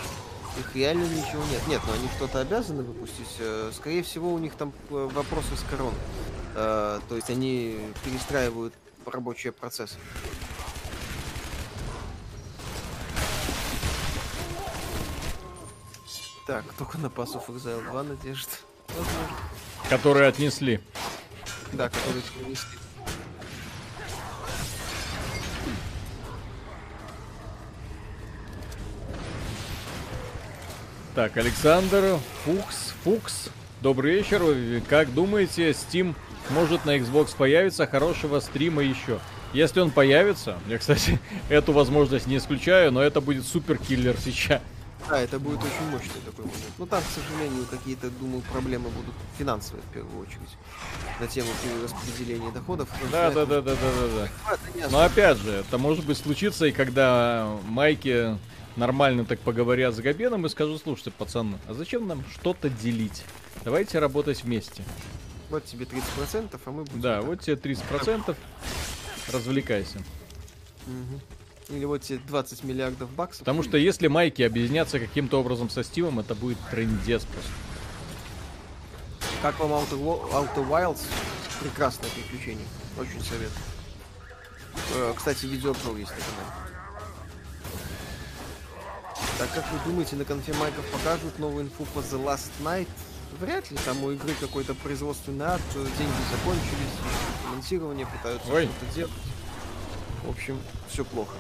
их 0.59 0.75
реально 0.75 1.05
ничего 1.05 1.43
нет? 1.51 1.67
Нет, 1.67 1.83
но 1.87 1.93
они 1.95 2.09
что-то 2.17 2.41
обязаны 2.41 2.83
выпустить. 2.83 3.37
Э, 3.39 3.71
скорее 3.75 4.03
всего, 4.03 4.33
у 4.33 4.39
них 4.39 4.55
там 4.55 4.73
э, 4.91 5.09
вопросы 5.13 5.57
с 5.57 5.71
корон. 5.71 5.95
Э, 6.55 7.01
то 7.09 7.17
есть 7.17 7.31
они 7.31 7.79
перестраивают 8.05 8.75
рабочие 9.07 9.53
процессы. 9.53 9.97
Так, 16.47 16.65
только 16.75 16.99
на 16.99 17.07
of 17.07 17.47
Exile 17.49 17.83
2 17.91 18.03
надежда. 18.03 18.51
Возможно. 18.89 19.37
Которые 19.89 20.29
отнесли. 20.29 20.81
Да, 21.73 21.89
которые 21.89 22.23
отнесли. 22.39 22.84
Так, 31.15 31.37
Александр, 31.37 32.19
Фукс, 32.45 32.93
Фукс, 33.05 33.49
добрый 33.81 34.17
вечер. 34.17 34.83
Как 34.89 35.15
думаете, 35.15 35.71
Steam 35.71 36.17
может 36.51 36.85
на 36.87 36.97
Xbox 36.97 37.37
появиться 37.37 37.87
хорошего 37.87 38.41
стрима 38.41 38.83
еще? 38.83 39.21
Если 39.53 39.79
он 39.79 39.93
появится, 39.93 40.59
я, 40.67 40.77
кстати, 40.77 41.21
эту 41.49 41.73
возможность 41.73 42.27
не 42.27 42.39
исключаю, 42.39 42.91
но 42.91 43.01
это 43.01 43.21
будет 43.21 43.47
супер 43.47 43.79
киллер 43.79 44.17
сейчас. 44.19 44.61
Да, 45.09 45.21
это 45.21 45.39
будет 45.39 45.61
очень 45.61 45.89
мощный 45.93 46.21
такой 46.27 46.47
момент. 46.47 46.65
Но 46.79 46.87
там, 46.87 47.01
к 47.01 47.07
сожалению, 47.07 47.65
какие-то, 47.71 48.11
думаю, 48.11 48.43
проблемы 48.51 48.89
будут 48.89 49.15
финансовые 49.39 49.83
в 49.83 49.95
первую 49.95 50.21
очередь. 50.21 50.41
На 51.21 51.29
тему 51.29 51.49
распределения 51.81 52.51
доходов. 52.51 52.89
Да, 53.13 53.31
да, 53.31 53.47
да, 53.47 53.61
да, 53.61 53.75
да, 53.75 53.91
да, 54.01 54.29
да. 54.75 54.89
Но 54.91 54.99
опять 54.99 55.39
же, 55.39 55.51
это 55.53 55.79
может 55.79 56.05
быть 56.07 56.19
случится 56.19 56.67
и 56.67 56.73
когда 56.73 57.57
Майки 57.69 58.37
нормально 58.77 59.25
так 59.25 59.39
поговорят 59.41 59.95
с 59.95 60.01
Габеном 60.01 60.47
и 60.47 60.49
скажут, 60.49 60.83
слушайте, 60.83 61.11
пацаны, 61.11 61.59
а 61.67 61.75
зачем 61.75 62.07
нам 62.07 62.25
что-то 62.33 62.69
делить? 62.69 63.25
Давайте 63.65 63.99
работать 63.99 64.45
вместе. 64.45 64.83
Вот 65.51 65.65
тебе 65.65 65.85
30%, 65.85 66.59
а 66.65 66.71
мы 66.71 66.85
будем... 66.85 67.01
Да, 67.01 67.19
так. 67.19 67.27
вот 67.27 67.41
тебе 67.41 67.57
30%, 67.57 68.37
развлекайся. 69.33 69.99
Угу. 70.87 71.77
Или 71.77 71.85
вот 71.85 72.03
тебе 72.03 72.21
20 72.27 72.65
миллиардов 72.65 73.11
баксов. 73.11 73.41
Потому 73.41 73.63
что 73.63 73.77
если 73.77 74.09
майки 74.09 74.43
объединятся 74.43 74.99
каким-то 74.99 75.41
образом 75.41 75.71
со 75.71 75.83
Стивом, 75.83 76.21
это 76.21 76.35
будет 76.35 76.59
трендец 76.71 77.25
просто. 77.25 77.51
Как 79.41 79.59
вам 79.61 79.73
Auto, 79.73 79.99
Auto 80.33 80.69
Wilds? 80.69 81.03
Прекрасное 81.61 82.11
приключение. 82.11 82.67
Очень 82.99 83.21
советую. 83.21 83.65
Э, 84.95 85.13
кстати, 85.17 85.47
видеообзор 85.47 85.97
есть 85.97 86.11
на 86.11 86.17
канале. 86.17 86.74
Так 89.39 89.53
как 89.53 89.65
вы 89.73 89.79
думаете, 89.91 90.17
на 90.17 90.25
конфе 90.25 90.53
майков 90.55 90.85
покажут 90.91 91.39
новую 91.39 91.65
инфу 91.65 91.85
по 91.87 91.99
The 91.99 92.23
Last 92.25 92.51
Night? 92.61 92.89
Вряд 93.41 93.71
ли, 93.71 93.77
там 93.85 94.03
у 94.05 94.13
игры 94.13 94.33
какой-то 94.41 94.75
производственный 94.75 95.47
акт, 95.47 95.65
деньги 95.75 96.23
закончились, 96.31 96.95
финансирование 97.43 98.07
пытаются 98.07 98.47
что-то 98.47 98.95
делать. 98.95 99.13
В 100.25 100.31
общем, 100.31 100.61
все 100.89 101.05
плохо. 101.05 101.35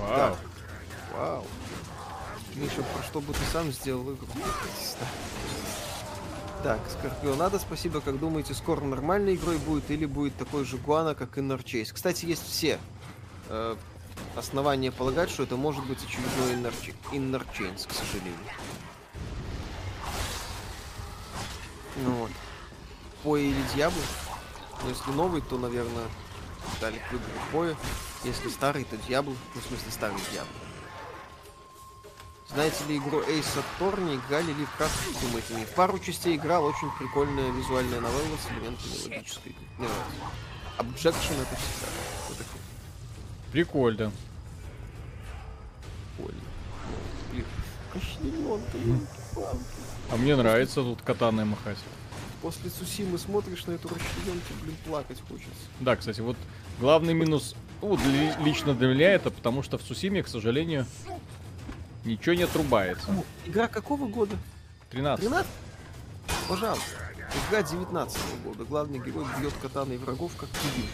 Вау. 0.00 0.08
Да. 0.08 0.36
Вау. 1.16 1.46
Миша, 2.56 2.82
про 2.94 3.02
что 3.04 3.20
бы 3.20 3.32
ты 3.32 3.40
сам 3.52 3.70
сделал 3.70 4.02
игру? 4.02 4.26
Так, 6.64 6.80
Скорпионада, 6.90 7.60
спасибо. 7.60 8.00
Как 8.00 8.18
думаете, 8.18 8.52
скоро 8.52 8.80
нормальной 8.80 9.36
игрой 9.36 9.58
будет 9.58 9.90
или 9.92 10.06
будет 10.06 10.36
такой 10.36 10.64
же 10.64 10.76
Гуана, 10.76 11.14
как 11.14 11.38
Inner 11.38 11.62
Chase? 11.62 11.92
Кстати, 11.94 12.26
есть 12.26 12.44
все 12.44 12.78
э, 13.48 13.76
основания 14.36 14.92
полагать, 14.92 15.30
что 15.30 15.42
это 15.42 15.56
может 15.56 15.84
быть 15.86 15.98
очередной 16.02 16.54
Inner, 16.54 16.94
Inner 17.12 17.44
к 17.86 17.92
сожалению. 17.92 18.34
Ну 22.04 22.10
вот. 22.12 22.30
Поя 23.22 23.42
или 23.42 23.62
Дьябло? 23.74 24.02
Ну, 24.82 24.88
если 24.90 25.10
новый, 25.10 25.40
то, 25.42 25.58
наверное, 25.58 26.06
дали 26.80 26.98
к 26.98 27.12
выбору 27.12 27.30
Поя. 27.52 27.76
Если 28.24 28.48
старый, 28.48 28.84
то 28.84 28.96
Дьябло. 28.96 29.34
Ну, 29.54 29.60
в 29.60 29.64
смысле, 29.64 29.90
старый 29.90 30.20
Дьябло. 30.32 30.52
Знаете 32.48 32.84
ли 32.88 32.96
игру 32.96 33.20
Ace 33.22 33.62
Attorney? 33.62 34.16
Играли 34.16 34.52
ли 34.52 34.64
в 34.64 34.76
как 34.78 34.90
думаете? 35.20 35.54
Не. 35.54 35.64
В 35.64 35.74
пару 35.74 35.98
частей 35.98 36.36
играл. 36.36 36.64
Очень 36.64 36.90
прикольная 36.98 37.50
визуальная 37.50 38.00
новелла 38.00 38.36
с 38.36 38.50
элементами 38.52 39.02
логической. 39.04 39.54
Не 39.78 39.86
Objection 40.78 41.42
это 41.42 41.56
всегда. 41.56 41.88
Вот 42.28 42.38
Прикольно. 43.52 44.12
А 50.10 50.16
мне 50.16 50.36
нравится 50.36 50.82
тут 50.82 51.02
катаной 51.02 51.44
махать. 51.44 51.78
После 52.42 52.70
Сусимы 52.70 53.18
смотришь 53.18 53.66
на 53.66 53.72
эту 53.72 53.88
расчлененку, 53.88 54.54
блин, 54.62 54.76
плакать 54.86 55.18
хочется. 55.28 55.50
Да, 55.80 55.96
кстати, 55.96 56.20
вот 56.20 56.36
главный 56.78 57.12
минус, 57.12 57.56
ну, 57.82 57.96
для, 57.96 58.38
лично 58.38 58.74
для 58.74 58.88
меня 58.88 59.10
это, 59.12 59.30
потому 59.30 59.62
что 59.62 59.76
в 59.76 59.82
Сусиме, 59.82 60.22
к 60.22 60.28
сожалению, 60.28 60.86
ничего 62.04 62.34
не 62.36 62.44
отрубается. 62.44 63.08
Игра 63.44 63.66
какого 63.66 64.06
года? 64.06 64.36
13. 64.90 65.24
13? 65.24 65.50
Пожалуйста. 66.48 66.84
Игра 67.48 67.62
19 67.62 68.16
-го 68.16 68.42
года. 68.44 68.64
Главный 68.64 68.98
герой 69.00 69.24
бьет 69.40 69.52
катаной 69.60 69.98
врагов, 69.98 70.32
как 70.36 70.48
кубик. 70.48 70.90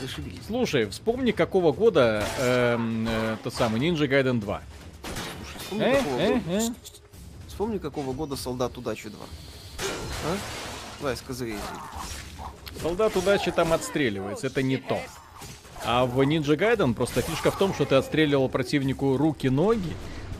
Зашибись. 0.00 0.40
Слушай, 0.46 0.86
вспомни, 0.86 1.32
какого 1.32 1.72
года 1.72 2.24
эм, 2.38 3.06
э, 3.08 3.36
тот 3.42 3.54
самый 3.54 3.80
Ninja 3.80 4.08
Gaiden 4.08 4.40
2. 4.40 4.62
Слушай, 5.38 5.58
вспомни, 5.58 5.84
э, 5.84 5.96
какого 5.96 6.20
э, 6.20 6.32
года... 6.34 6.50
э. 6.50 6.70
вспомни, 7.46 7.78
какого 7.78 8.12
года 8.12 8.36
Солдат 8.36 8.76
Удачи 8.76 9.08
2. 9.08 9.18
А? 9.18 10.36
Давай, 11.00 11.16
скажи. 11.16 11.54
Солдат 12.80 13.16
удачи 13.16 13.50
там 13.50 13.72
отстреливается, 13.72 14.48
это 14.48 14.62
не 14.62 14.76
то. 14.76 14.98
А 15.84 16.04
в 16.04 16.20
Ninja 16.20 16.56
Gaiden 16.56 16.94
просто 16.94 17.22
фишка 17.22 17.50
в 17.50 17.58
том, 17.58 17.72
что 17.74 17.84
ты 17.84 17.94
отстреливал 17.94 18.48
противнику 18.48 19.16
руки-ноги, 19.16 19.94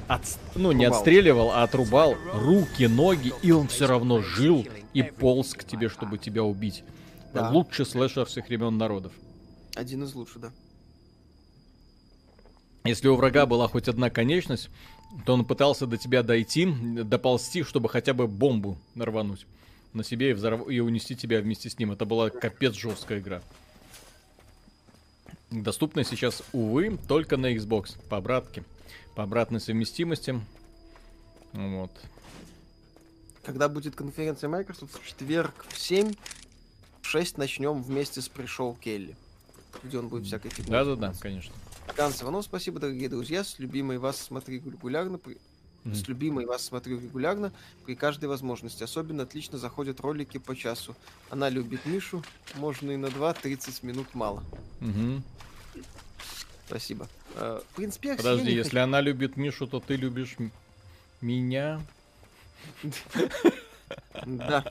от, 0.09 0.23
ну 0.55 0.73
не 0.73 0.85
отстреливал, 0.85 1.51
а 1.53 1.63
отрубал 1.63 2.17
руки, 2.33 2.87
ноги, 2.87 3.33
и 3.43 3.53
он 3.53 3.69
все 3.69 3.87
равно 3.87 4.23
жил 4.23 4.67
и 4.93 5.03
полз 5.03 5.55
к 5.55 5.65
тебе, 5.65 5.89
чтобы 5.89 6.19
тебя 6.19 6.43
убить. 6.43 6.85
Да. 7.33 7.51
Лучший 7.51 7.87
слэшер 7.87 8.27
всех 8.27 8.49
времен 8.49 8.79
народов. 8.79 9.13
Один 9.77 10.03
из 10.05 10.15
лучших, 10.15 10.41
да. 10.41 10.53
Если 12.85 13.09
у 13.09 13.17
врага 13.17 13.47
была 13.47 13.69
хоть 13.69 13.89
одна 13.89 14.11
конечность, 14.11 14.71
то 15.27 15.35
он 15.35 15.45
пытался 15.45 15.87
до 15.87 15.99
тебя 15.99 16.23
дойти, 16.23 16.67
доползти, 16.67 17.63
чтобы 17.63 17.89
хотя 17.89 18.15
бы 18.15 18.27
бомбу 18.27 18.79
нарвануть 18.95 19.47
на 19.93 20.03
себе 20.03 20.31
и, 20.31 20.33
взорв... 20.33 20.69
и 20.69 20.81
унести 20.81 21.15
тебя 21.15 21.41
вместе 21.41 21.69
с 21.69 21.79
ним. 21.79 21.93
Это 21.93 22.07
была 22.07 22.31
капец 22.31 22.75
жесткая 22.75 23.21
игра. 23.21 23.43
Доступна 25.51 26.05
сейчас, 26.05 26.43
увы, 26.53 26.99
только 27.07 27.37
на 27.37 27.55
Xbox. 27.55 27.97
По 28.09 28.17
обратке. 28.17 28.65
По 29.15 29.25
обратной 29.25 29.61
совместимости. 29.61 30.41
Вот. 31.53 31.91
Когда 33.45 33.69
будет 33.69 33.95
конференция 33.95 34.49
Microsoft 34.49 35.01
в 35.01 35.07
четверг 35.07 35.67
в 35.69 35.79
7, 35.79 36.15
в 37.03 37.07
6 37.07 37.39
начнем 37.39 37.83
вместе 37.83 38.21
с 38.21 38.29
пришел 38.29 38.75
Келли. 38.75 39.17
Где 39.83 39.99
он 39.99 40.09
будет 40.09 40.27
всякой 40.27 40.51
фигней. 40.51 40.71
Да-да-да, 40.71 41.13
конечно. 41.21 41.55
Ганс 41.97 42.23
Иванов, 42.23 42.45
спасибо, 42.45 42.81
дорогие 42.81 43.09
друзья. 43.09 43.45
С 43.45 43.59
любимой 43.59 43.99
вас 43.99 44.19
смотри 44.19 44.57
регулярно. 44.57 45.17
Mm-hmm. 45.17 45.95
С 45.95 46.09
любимой 46.09 46.47
вас 46.47 46.65
смотрю 46.65 46.99
регулярно 46.99 47.53
при 47.85 47.95
каждой 47.95 48.27
возможности. 48.27 48.83
Особенно 48.83 49.23
отлично 49.23 49.59
заходят 49.59 50.01
ролики 50.01 50.39
по 50.39 50.57
часу. 50.57 50.97
Она 51.31 51.49
любит 51.49 51.87
Мишу. 51.87 52.25
Можно 52.57 52.93
и 52.93 52.97
на 52.97 53.07
2-30 53.07 53.87
минут 53.87 54.15
мало. 54.15 54.43
Mm-hmm. 54.81 55.23
Спасибо. 56.67 57.09
Uh, 57.37 57.63
в 57.71 57.77
принципе, 57.77 58.17
Подожди, 58.17 58.51
если 58.51 58.71
хочу... 58.71 58.83
она 58.83 59.01
любит 59.01 59.37
Мишу, 59.37 59.67
то 59.67 59.79
ты 59.79 59.97
любишь 59.97 60.37
меня? 61.21 61.81
Да. 64.25 64.65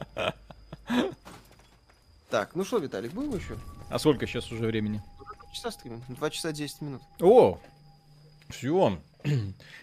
Так, 2.30 2.56
ну 2.56 2.66
что, 2.66 2.80
Виталик, 2.80 3.14
будем 3.14 3.38
еще? 3.38 3.58
А 3.90 4.00
сколько 4.00 4.28
сейчас 4.28 4.52
уже 4.52 4.66
времени? 4.66 5.02
Два 5.18 5.54
часа 5.54 5.72
стримим. 5.72 6.02
Два 6.10 6.30
часа 6.30 6.52
10 6.52 6.82
минут. 6.82 7.02
О! 7.22 7.60
Все. 8.50 9.00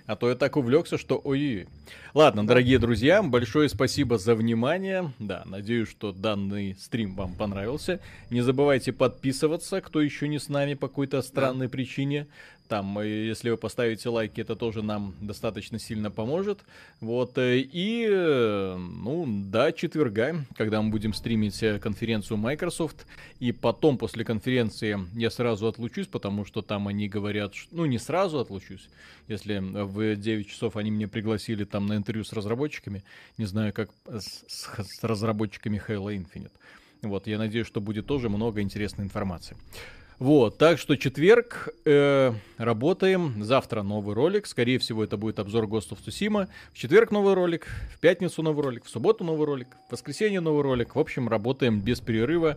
А 0.06 0.16
то 0.16 0.28
я 0.28 0.34
так 0.34 0.56
увлекся, 0.56 0.98
что 0.98 1.20
ой. 1.22 1.68
Ладно, 2.12 2.46
дорогие 2.46 2.78
друзья, 2.78 3.22
большое 3.22 3.68
спасибо 3.68 4.18
за 4.18 4.34
внимание. 4.34 5.12
Да, 5.18 5.42
надеюсь, 5.46 5.88
что 5.88 6.12
данный 6.12 6.76
стрим 6.78 7.14
вам 7.14 7.34
понравился. 7.34 8.00
Не 8.30 8.40
забывайте 8.40 8.92
подписываться, 8.92 9.80
кто 9.80 10.00
еще 10.00 10.28
не 10.28 10.38
с 10.38 10.48
нами 10.48 10.74
по 10.74 10.88
какой-то 10.88 11.22
странной 11.22 11.66
да. 11.66 11.72
причине. 11.72 12.26
Там, 12.72 12.98
э, 13.00 13.06
если 13.06 13.50
вы 13.50 13.58
поставите 13.58 14.08
лайки, 14.08 14.40
это 14.40 14.56
тоже 14.56 14.82
нам 14.82 15.14
достаточно 15.20 15.78
сильно 15.78 16.10
поможет. 16.10 16.60
Вот, 17.02 17.36
э, 17.36 17.58
и, 17.58 18.06
э, 18.08 18.76
ну, 18.78 19.26
до 19.28 19.72
четверга, 19.72 20.46
когда 20.56 20.80
мы 20.80 20.90
будем 20.90 21.12
стримить 21.12 21.62
конференцию 21.82 22.38
Microsoft, 22.38 23.06
и 23.40 23.52
потом, 23.52 23.98
после 23.98 24.24
конференции, 24.24 24.98
я 25.12 25.30
сразу 25.30 25.66
отлучусь, 25.66 26.06
потому 26.06 26.46
что 26.46 26.62
там 26.62 26.88
они 26.88 27.10
говорят, 27.10 27.52
ну, 27.72 27.84
не 27.84 27.98
сразу 27.98 28.38
отлучусь, 28.38 28.88
если 29.28 29.58
в 29.58 30.16
9 30.16 30.48
часов 30.48 30.78
они 30.78 30.90
меня 30.90 31.08
пригласили 31.08 31.64
там 31.64 31.86
на 31.86 31.96
интервью 31.96 32.24
с 32.24 32.32
разработчиками, 32.32 33.04
не 33.36 33.44
знаю, 33.44 33.74
как 33.74 33.90
с, 34.06 34.44
с 34.48 35.04
разработчиками 35.04 35.78
Halo 35.86 36.16
Infinite. 36.16 36.52
Вот, 37.02 37.26
я 37.26 37.36
надеюсь, 37.36 37.66
что 37.66 37.82
будет 37.82 38.06
тоже 38.06 38.30
много 38.30 38.62
интересной 38.62 39.04
информации. 39.04 39.58
Вот, 40.22 40.56
так 40.56 40.78
что 40.78 40.94
четверг 40.94 41.70
э, 41.84 42.32
работаем. 42.56 43.42
Завтра 43.42 43.82
новый 43.82 44.14
ролик. 44.14 44.46
Скорее 44.46 44.78
всего, 44.78 45.02
это 45.02 45.16
будет 45.16 45.40
обзор 45.40 45.64
Ghost 45.64 45.90
of 45.90 45.98
Tsushima. 46.06 46.48
В 46.72 46.78
четверг 46.78 47.10
новый 47.10 47.34
ролик, 47.34 47.66
в 47.92 47.98
пятницу 47.98 48.40
новый 48.40 48.62
ролик, 48.62 48.84
в 48.84 48.88
субботу 48.88 49.24
новый 49.24 49.46
ролик, 49.46 49.66
в 49.88 49.90
воскресенье 49.90 50.38
новый 50.38 50.62
ролик. 50.62 50.94
В 50.94 50.98
общем, 51.00 51.28
работаем 51.28 51.80
без 51.80 51.98
перерыва. 51.98 52.56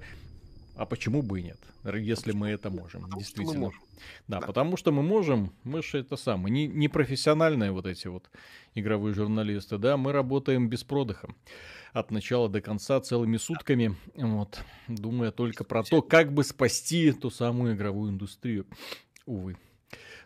А 0.75 0.85
почему 0.85 1.23
бы 1.23 1.39
и 1.39 1.43
нет, 1.43 1.57
если 1.95 2.33
мы 2.33 2.49
это 2.49 2.69
можем, 2.69 3.01
потому 3.01 3.19
действительно. 3.19 3.57
Мы 3.57 3.65
можем. 3.65 3.81
Да, 4.27 4.41
да, 4.41 4.45
потому 4.45 4.77
что 4.77 4.91
мы 4.91 5.01
можем, 5.01 5.51
мы 5.63 5.81
же 5.81 5.97
это 5.97 6.17
самое, 6.17 6.53
не, 6.53 6.67
не 6.67 6.87
профессиональные 6.87 7.71
вот 7.71 7.87
эти 7.87 8.05
вот 8.05 8.29
игровые 8.75 9.15
журналисты, 9.15 9.79
да, 9.79 9.97
мы 9.97 10.11
работаем 10.11 10.67
без 10.67 10.83
продыха 10.83 11.29
от 11.95 12.11
начала 12.11 12.49
до 12.49 12.61
конца 12.61 12.99
целыми 12.99 13.37
сутками, 13.37 13.95
вот, 14.15 14.61
думая 14.89 15.31
только 15.31 15.63
про 15.63 15.81
то, 15.81 16.01
как 16.01 16.33
бы 16.33 16.43
спасти 16.43 17.13
ту 17.13 17.29
самую 17.29 17.75
игровую 17.75 18.11
индустрию. 18.11 18.67
Увы. 19.25 19.57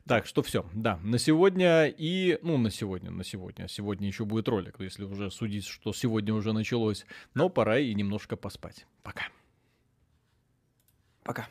Так, 0.07 0.25
что 0.25 0.41
все, 0.41 0.65
да, 0.73 0.97
на 1.03 1.19
сегодня 1.19 1.85
и, 1.85 2.39
ну, 2.41 2.57
на 2.57 2.71
сегодня, 2.71 3.11
на 3.11 3.23
сегодня, 3.23 3.67
сегодня 3.67 4.07
еще 4.07 4.25
будет 4.25 4.47
ролик, 4.47 4.79
если 4.79 5.03
уже 5.03 5.29
судить, 5.29 5.67
что 5.67 5.93
сегодня 5.93 6.33
уже 6.33 6.53
началось, 6.53 7.05
но 7.35 7.49
пора 7.49 7.77
и 7.77 7.93
немножко 7.93 8.35
поспать. 8.35 8.87
Пока. 9.03 9.27
Пока. 11.23 11.47